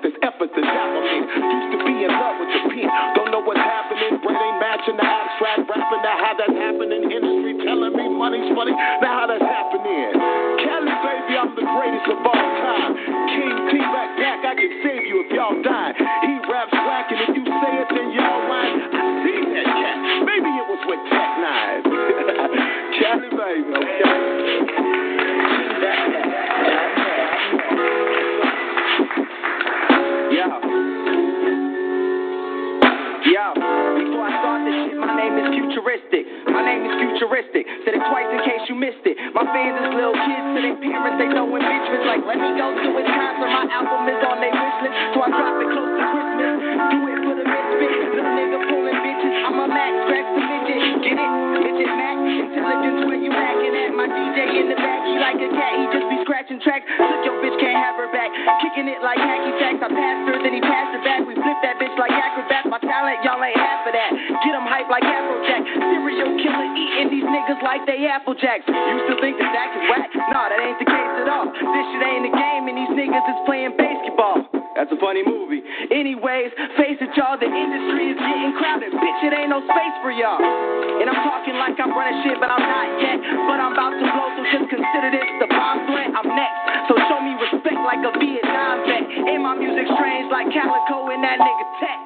like 67.76 67.84
they 67.92 68.08
Applejacks. 68.08 68.64
Used 68.72 69.08
to 69.12 69.20
think 69.20 69.36
that 69.36 69.52
that 69.52 69.68
is 69.76 69.84
whack. 69.92 70.08
Nah, 70.32 70.48
that 70.48 70.64
ain't 70.64 70.80
the 70.80 70.88
case 70.88 71.12
at 71.20 71.28
all. 71.28 71.52
This 71.52 71.86
shit 71.92 72.04
ain't 72.08 72.24
a 72.24 72.32
game, 72.32 72.64
and 72.72 72.76
these 72.80 72.94
niggas 72.96 73.28
is 73.28 73.40
playing 73.44 73.76
basketball. 73.76 74.48
That's 74.80 74.88
a 74.96 75.00
funny 75.04 75.28
movie. 75.28 75.60
Anyways, 75.92 76.56
face 76.80 77.00
it, 77.04 77.12
y'all, 77.20 77.36
the 77.36 77.52
industry 77.52 78.16
is 78.16 78.20
getting 78.20 78.56
crowded. 78.56 78.96
Bitch, 78.96 79.20
it 79.28 79.36
ain't 79.36 79.52
no 79.52 79.60
space 79.68 79.96
for 80.00 80.16
y'all. 80.16 80.40
And 80.40 81.12
I'm 81.12 81.20
talking 81.28 81.60
like 81.60 81.76
I'm 81.76 81.92
running 81.92 82.16
shit, 82.24 82.40
but 82.40 82.48
I'm 82.48 82.64
not 82.64 82.90
yet. 83.04 83.20
But 83.44 83.60
I'm 83.60 83.76
about 83.76 83.92
to 83.92 84.08
blow, 84.08 84.28
so 84.40 84.42
just 84.56 84.68
consider 84.72 85.12
this 85.12 85.28
the 85.44 85.48
bomb 85.52 85.84
threat. 85.92 86.16
I'm 86.16 86.32
next. 86.32 86.60
So 86.88 86.96
show 87.12 87.20
me 87.20 87.36
respect 87.36 87.80
like 87.84 88.04
a 88.08 88.12
Vietnam 88.16 88.88
vet. 88.88 89.04
And 89.04 89.44
my 89.44 89.56
music 89.60 89.92
strange 90.00 90.32
like 90.32 90.48
Calico 90.56 91.12
and 91.12 91.20
that 91.28 91.44
nigga 91.44 91.66
Tech. 91.84 92.00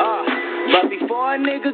Uh, 0.00 0.22
but 0.72 0.84
before 0.88 1.36
a 1.36 1.38
nigga 1.40 1.72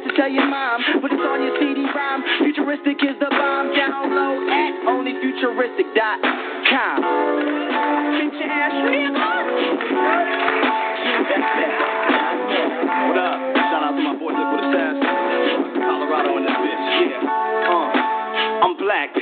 to 0.00 0.10
tell 0.16 0.30
your 0.30 0.46
mom. 0.46 0.82
Put 1.00 1.10
this 1.10 1.20
on 1.20 1.42
your 1.42 1.58
CD-ROM. 1.60 2.24
Futuristic 2.38 2.96
is 3.04 3.18
the 3.20 3.26
bomb. 3.28 3.68
Download 3.76 4.48
at 4.48 4.72
onlyfuturistic.com. 4.88 7.02
What 13.08 13.18
up? 13.18 13.38
To 13.52 13.60
my. 14.00 14.14
Colorado 15.82 16.36
in 16.38 16.44
yeah. 16.44 17.68
Uh, 17.68 18.64
I'm 18.64 18.74
Black 18.78 19.08
P, 19.14 19.20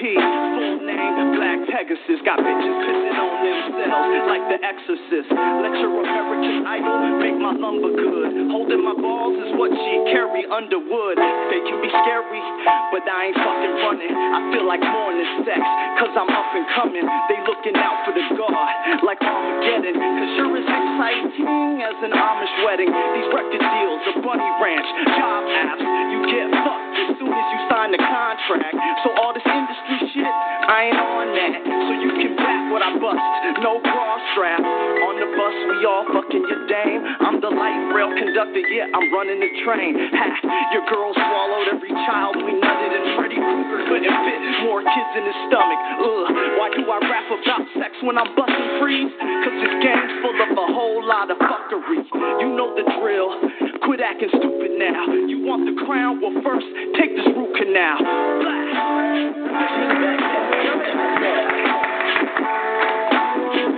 Pegasus. 1.81 2.21
Got 2.29 2.45
bitches 2.45 2.77
pissing 2.85 3.17
on 3.17 3.41
themselves 3.41 4.29
like 4.29 4.45
the 4.53 4.61
exorcist. 4.61 5.33
Let 5.33 5.73
your 5.81 6.05
American 6.05 6.69
idol 6.69 7.17
make 7.17 7.41
my 7.41 7.57
lumber 7.57 7.97
good. 7.97 8.53
Holding 8.53 8.85
my 8.85 8.93
balls 9.01 9.41
is 9.41 9.57
what 9.57 9.73
she 9.73 9.93
carry 10.13 10.45
underwood. 10.53 11.17
They 11.17 11.61
can 11.65 11.81
be 11.81 11.89
scary, 11.89 12.45
but 12.93 13.01
I 13.09 13.33
ain't 13.33 13.39
fucking 13.41 13.75
running. 13.81 14.13
I 14.13 14.53
feel 14.53 14.69
like 14.69 14.85
morning 14.85 15.25
sex, 15.49 15.65
cause 15.97 16.13
I'm 16.21 16.29
up 16.29 16.53
and 16.53 16.69
coming. 16.77 17.07
They 17.33 17.41
looking 17.49 17.77
out 17.81 18.05
for 18.05 18.13
the 18.13 18.29
guard 18.37 19.01
like 19.01 19.25
Armageddon. 19.25 19.97
Cause 19.97 20.33
sure 20.37 20.53
is 20.61 20.69
exciting 20.69 21.81
as 21.81 21.97
an 22.05 22.13
Amish 22.13 22.57
wedding. 22.61 22.93
These 22.93 23.29
record 23.33 23.57
deals, 23.57 24.03
a 24.05 24.15
bunny 24.21 24.51
ranch, 24.61 24.89
job 25.17 25.49
apps. 25.49 25.81
You 25.81 26.29
get 26.29 26.53
fucked 26.61 27.20
as 27.33 27.47
you 27.55 27.61
sign 27.71 27.91
the 27.91 28.03
contract. 28.03 28.77
So 29.05 29.15
all 29.17 29.33
this 29.33 29.47
industry 29.47 30.11
shit, 30.13 30.27
I 30.27 30.91
ain't 30.91 31.01
on 31.01 31.27
that. 31.35 31.55
So 31.65 31.93
you 31.97 32.11
can 32.21 32.37
back 32.37 32.60
what 32.71 32.87
I 32.87 32.95
bust. 33.03 33.19
No 33.67 33.83
cross 33.83 34.23
strap. 34.33 34.63
On 34.63 35.15
the 35.19 35.29
bus, 35.35 35.55
we 35.75 35.77
all 35.85 36.07
fucking 36.15 36.47
your 36.47 36.63
dame. 36.71 37.03
I'm 37.21 37.43
the 37.43 37.51
light 37.51 37.91
rail 37.91 38.15
conductor, 38.15 38.63
yeah, 38.71 38.87
I'm 38.95 39.11
running 39.11 39.43
the 39.43 39.51
train. 39.67 39.99
Ha, 39.99 40.25
your 40.71 40.87
girl 40.87 41.11
swallowed 41.13 41.67
every 41.75 41.91
child 42.07 42.39
we 42.39 42.55
nutted, 42.55 42.93
and 42.95 43.07
Freddy 43.19 43.43
Krueger 43.43 43.91
couldn't 43.91 44.15
fit 44.23 44.41
more 44.63 44.87
kids 44.87 45.13
in 45.19 45.25
his 45.27 45.39
stomach. 45.51 45.81
Ugh, 45.99 46.31
why 46.63 46.71
do 46.71 46.87
I 46.87 46.99
rap 47.11 47.27
about 47.27 47.67
sex 47.75 47.91
when 48.07 48.15
I'm 48.15 48.31
busting 48.39 48.71
freeze? 48.79 49.13
Cause 49.19 49.57
this 49.59 49.75
game's 49.83 50.15
full 50.23 50.39
of 50.39 50.51
a 50.55 50.67
whole 50.71 51.03
lot 51.03 51.27
of 51.27 51.43
fuckery. 51.43 52.07
You 52.39 52.55
know 52.55 52.71
the 52.79 52.87
drill. 53.03 53.35
Quit 53.83 53.99
acting 53.99 54.31
stupid 54.31 54.79
now. 54.79 55.11
You 55.27 55.43
want 55.43 55.67
the 55.67 55.75
crown? 55.85 56.23
Well, 56.23 56.39
first, 56.47 56.67
take 56.95 57.19
this 57.19 57.27
root 57.35 57.51
canal. 57.59 57.99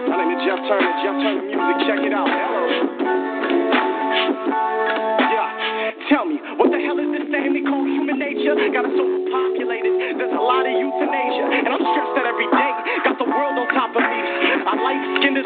My 0.09 0.15
name 0.21 0.37
is 0.37 0.41
Jeff 0.45 0.61
turn 0.69 0.85
it, 0.85 0.97
Jeff, 1.01 1.17
turn 1.23 1.35
the 1.41 1.45
music, 1.49 1.77
check 1.89 2.01
it 2.05 2.13
out. 2.13 2.29
Yeah, 5.33 5.49
tell 6.13 6.25
me, 6.27 6.37
what 6.61 6.71
the 6.71 6.81
hell 6.81 6.99
is 7.01 7.09
this 7.17 7.27
thing 7.33 7.45
human 7.89 8.19
nature? 8.19 8.55
Got 8.73 8.87
us 8.87 8.97
there's 10.23 10.39
a 10.39 10.45
lot 10.45 10.63
of 10.63 10.71
euthanasia, 10.71 11.47
and 11.51 11.73
I'm 11.75 11.83
stressed 11.83 12.15
out 12.15 12.27
every 12.31 12.47
day. 12.47 12.71
Got 13.03 13.19
the 13.19 13.27
world 13.27 13.59
on 13.59 13.67
top 13.75 13.91
of 13.91 14.03
me. 14.07 14.19
I 14.63 14.75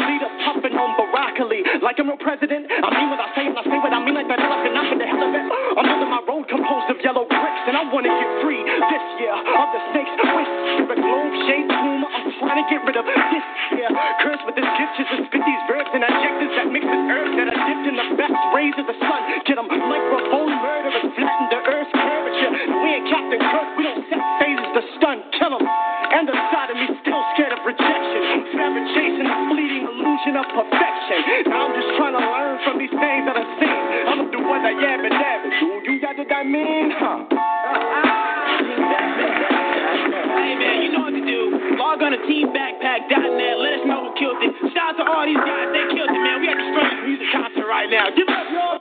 leader 0.04 0.28
pumping 0.44 0.76
on 0.76 0.92
broccoli. 1.08 1.64
Like 1.80 1.96
I'm 1.96 2.12
a 2.12 2.18
president, 2.20 2.68
I 2.68 2.88
mean 2.92 3.08
what 3.08 3.20
I 3.24 3.28
say, 3.32 3.48
and 3.48 3.56
I 3.56 3.64
say 3.64 3.78
what 3.80 3.92
I 3.92 4.04
mean 4.04 4.12
like 4.12 4.28
that. 4.28 4.36
I 4.36 4.68
cannot 4.68 4.84
for 4.92 4.98
the 5.00 5.08
hell 5.08 5.24
of 5.24 5.32
it. 5.32 5.46
I'm 5.48 5.84
building 5.88 6.12
my 6.12 6.20
road 6.28 6.35
composed 6.46 6.88
of 6.90 6.98
yellow 7.02 7.26
bricks, 7.26 7.62
and 7.66 7.74
I 7.76 7.82
wanna 7.90 8.10
get 8.10 8.30
free 8.42 8.62
this 8.62 9.06
year 9.18 9.34
of 9.34 9.68
the 9.74 9.80
snakes 9.90 10.14
with 10.14 10.50
spirit 10.78 10.98
globe 11.02 11.34
shaped 11.46 11.70
tumor. 11.70 12.06
I'm 12.06 12.30
trying 12.38 12.60
to 12.62 12.66
get 12.70 12.80
rid 12.86 12.96
of 12.96 13.06
this 13.06 13.46
year. 13.74 13.88
Curse 14.22 14.42
with 14.46 14.54
this 14.54 14.70
gift 14.78 14.92
just 14.98 15.10
to 15.10 15.18
spit 15.26 15.42
these 15.42 15.62
verbs 15.66 15.90
and 15.90 16.02
adjectives 16.06 16.54
that 16.54 16.66
mixes 16.70 17.02
herbs 17.10 17.34
that 17.34 17.46
are 17.50 17.60
dipped 17.66 17.86
in 17.90 17.96
the 17.98 18.08
best 18.14 18.36
rays 18.54 18.76
of 18.78 18.86
the 18.86 18.96
sun. 19.02 19.20
Get 19.46 19.58
them 19.58 19.66
microphone 19.66 20.52
murderers, 20.62 21.06
flatten 21.18 21.46
the 21.50 21.60
earth's 21.66 21.92
curvature. 21.94 22.50
We 22.54 22.88
ain't 22.94 23.06
Captain 23.10 23.42
Kirk, 23.42 23.68
we 23.74 23.82
don't 23.82 24.02
set 24.06 24.22
phasers 24.38 24.70
to 24.78 24.82
stun, 24.98 25.16
kill 25.38 25.50
them. 25.58 25.66
And 25.66 26.30
the 26.30 26.36
side 26.54 26.70
of 26.70 26.76
me 26.78 26.86
still 27.02 27.22
scared 27.34 27.52
of 27.52 27.60
rejection. 27.66 28.22
Forever 28.54 28.82
chasing 28.94 29.26
a 29.26 29.36
fleeting 29.50 29.84
illusion 29.84 30.38
of 30.38 30.46
perfection. 30.54 31.50
Now 31.50 31.66
I'm 31.66 31.74
just 31.74 31.90
trying 31.98 32.14
to 32.14 32.22
learn 32.22 32.56
from 32.62 32.78
these 32.78 32.94
things 32.94 33.22
that 33.26 33.34
I've 33.34 33.52
seen. 33.58 33.82
I'm 34.06 34.18
gonna 34.22 34.30
do 34.30 34.40
what 34.46 34.62
I 34.62 34.72
am 34.72 35.15
I 36.36 36.44
mean, 36.44 36.92
huh? 36.92 37.24
Hey 40.36 40.52
man, 40.52 40.82
you 40.82 40.92
know 40.92 41.08
what 41.08 41.16
to 41.16 41.24
do. 41.24 41.76
Log 41.80 42.02
on 42.02 42.12
to 42.12 42.18
teambackpack.net. 42.28 43.56
Let 43.56 43.72
us 43.80 43.86
know 43.86 44.12
who 44.12 44.20
killed 44.20 44.36
it. 44.44 44.52
Shout 44.76 45.00
out 45.00 45.04
to 45.04 45.10
all 45.10 45.24
these 45.24 45.40
guys. 45.40 45.72
They 45.72 45.96
killed 45.96 46.12
it, 46.12 46.20
man. 46.20 46.42
We 46.42 46.52
at 46.52 46.60
the 46.60 46.68
strongest 46.76 47.08
music 47.08 47.28
concert 47.32 47.64
right 47.64 47.88
now. 47.88 48.12
Give 48.12 48.28
up, 48.28 48.52
y'all. 48.52 48.80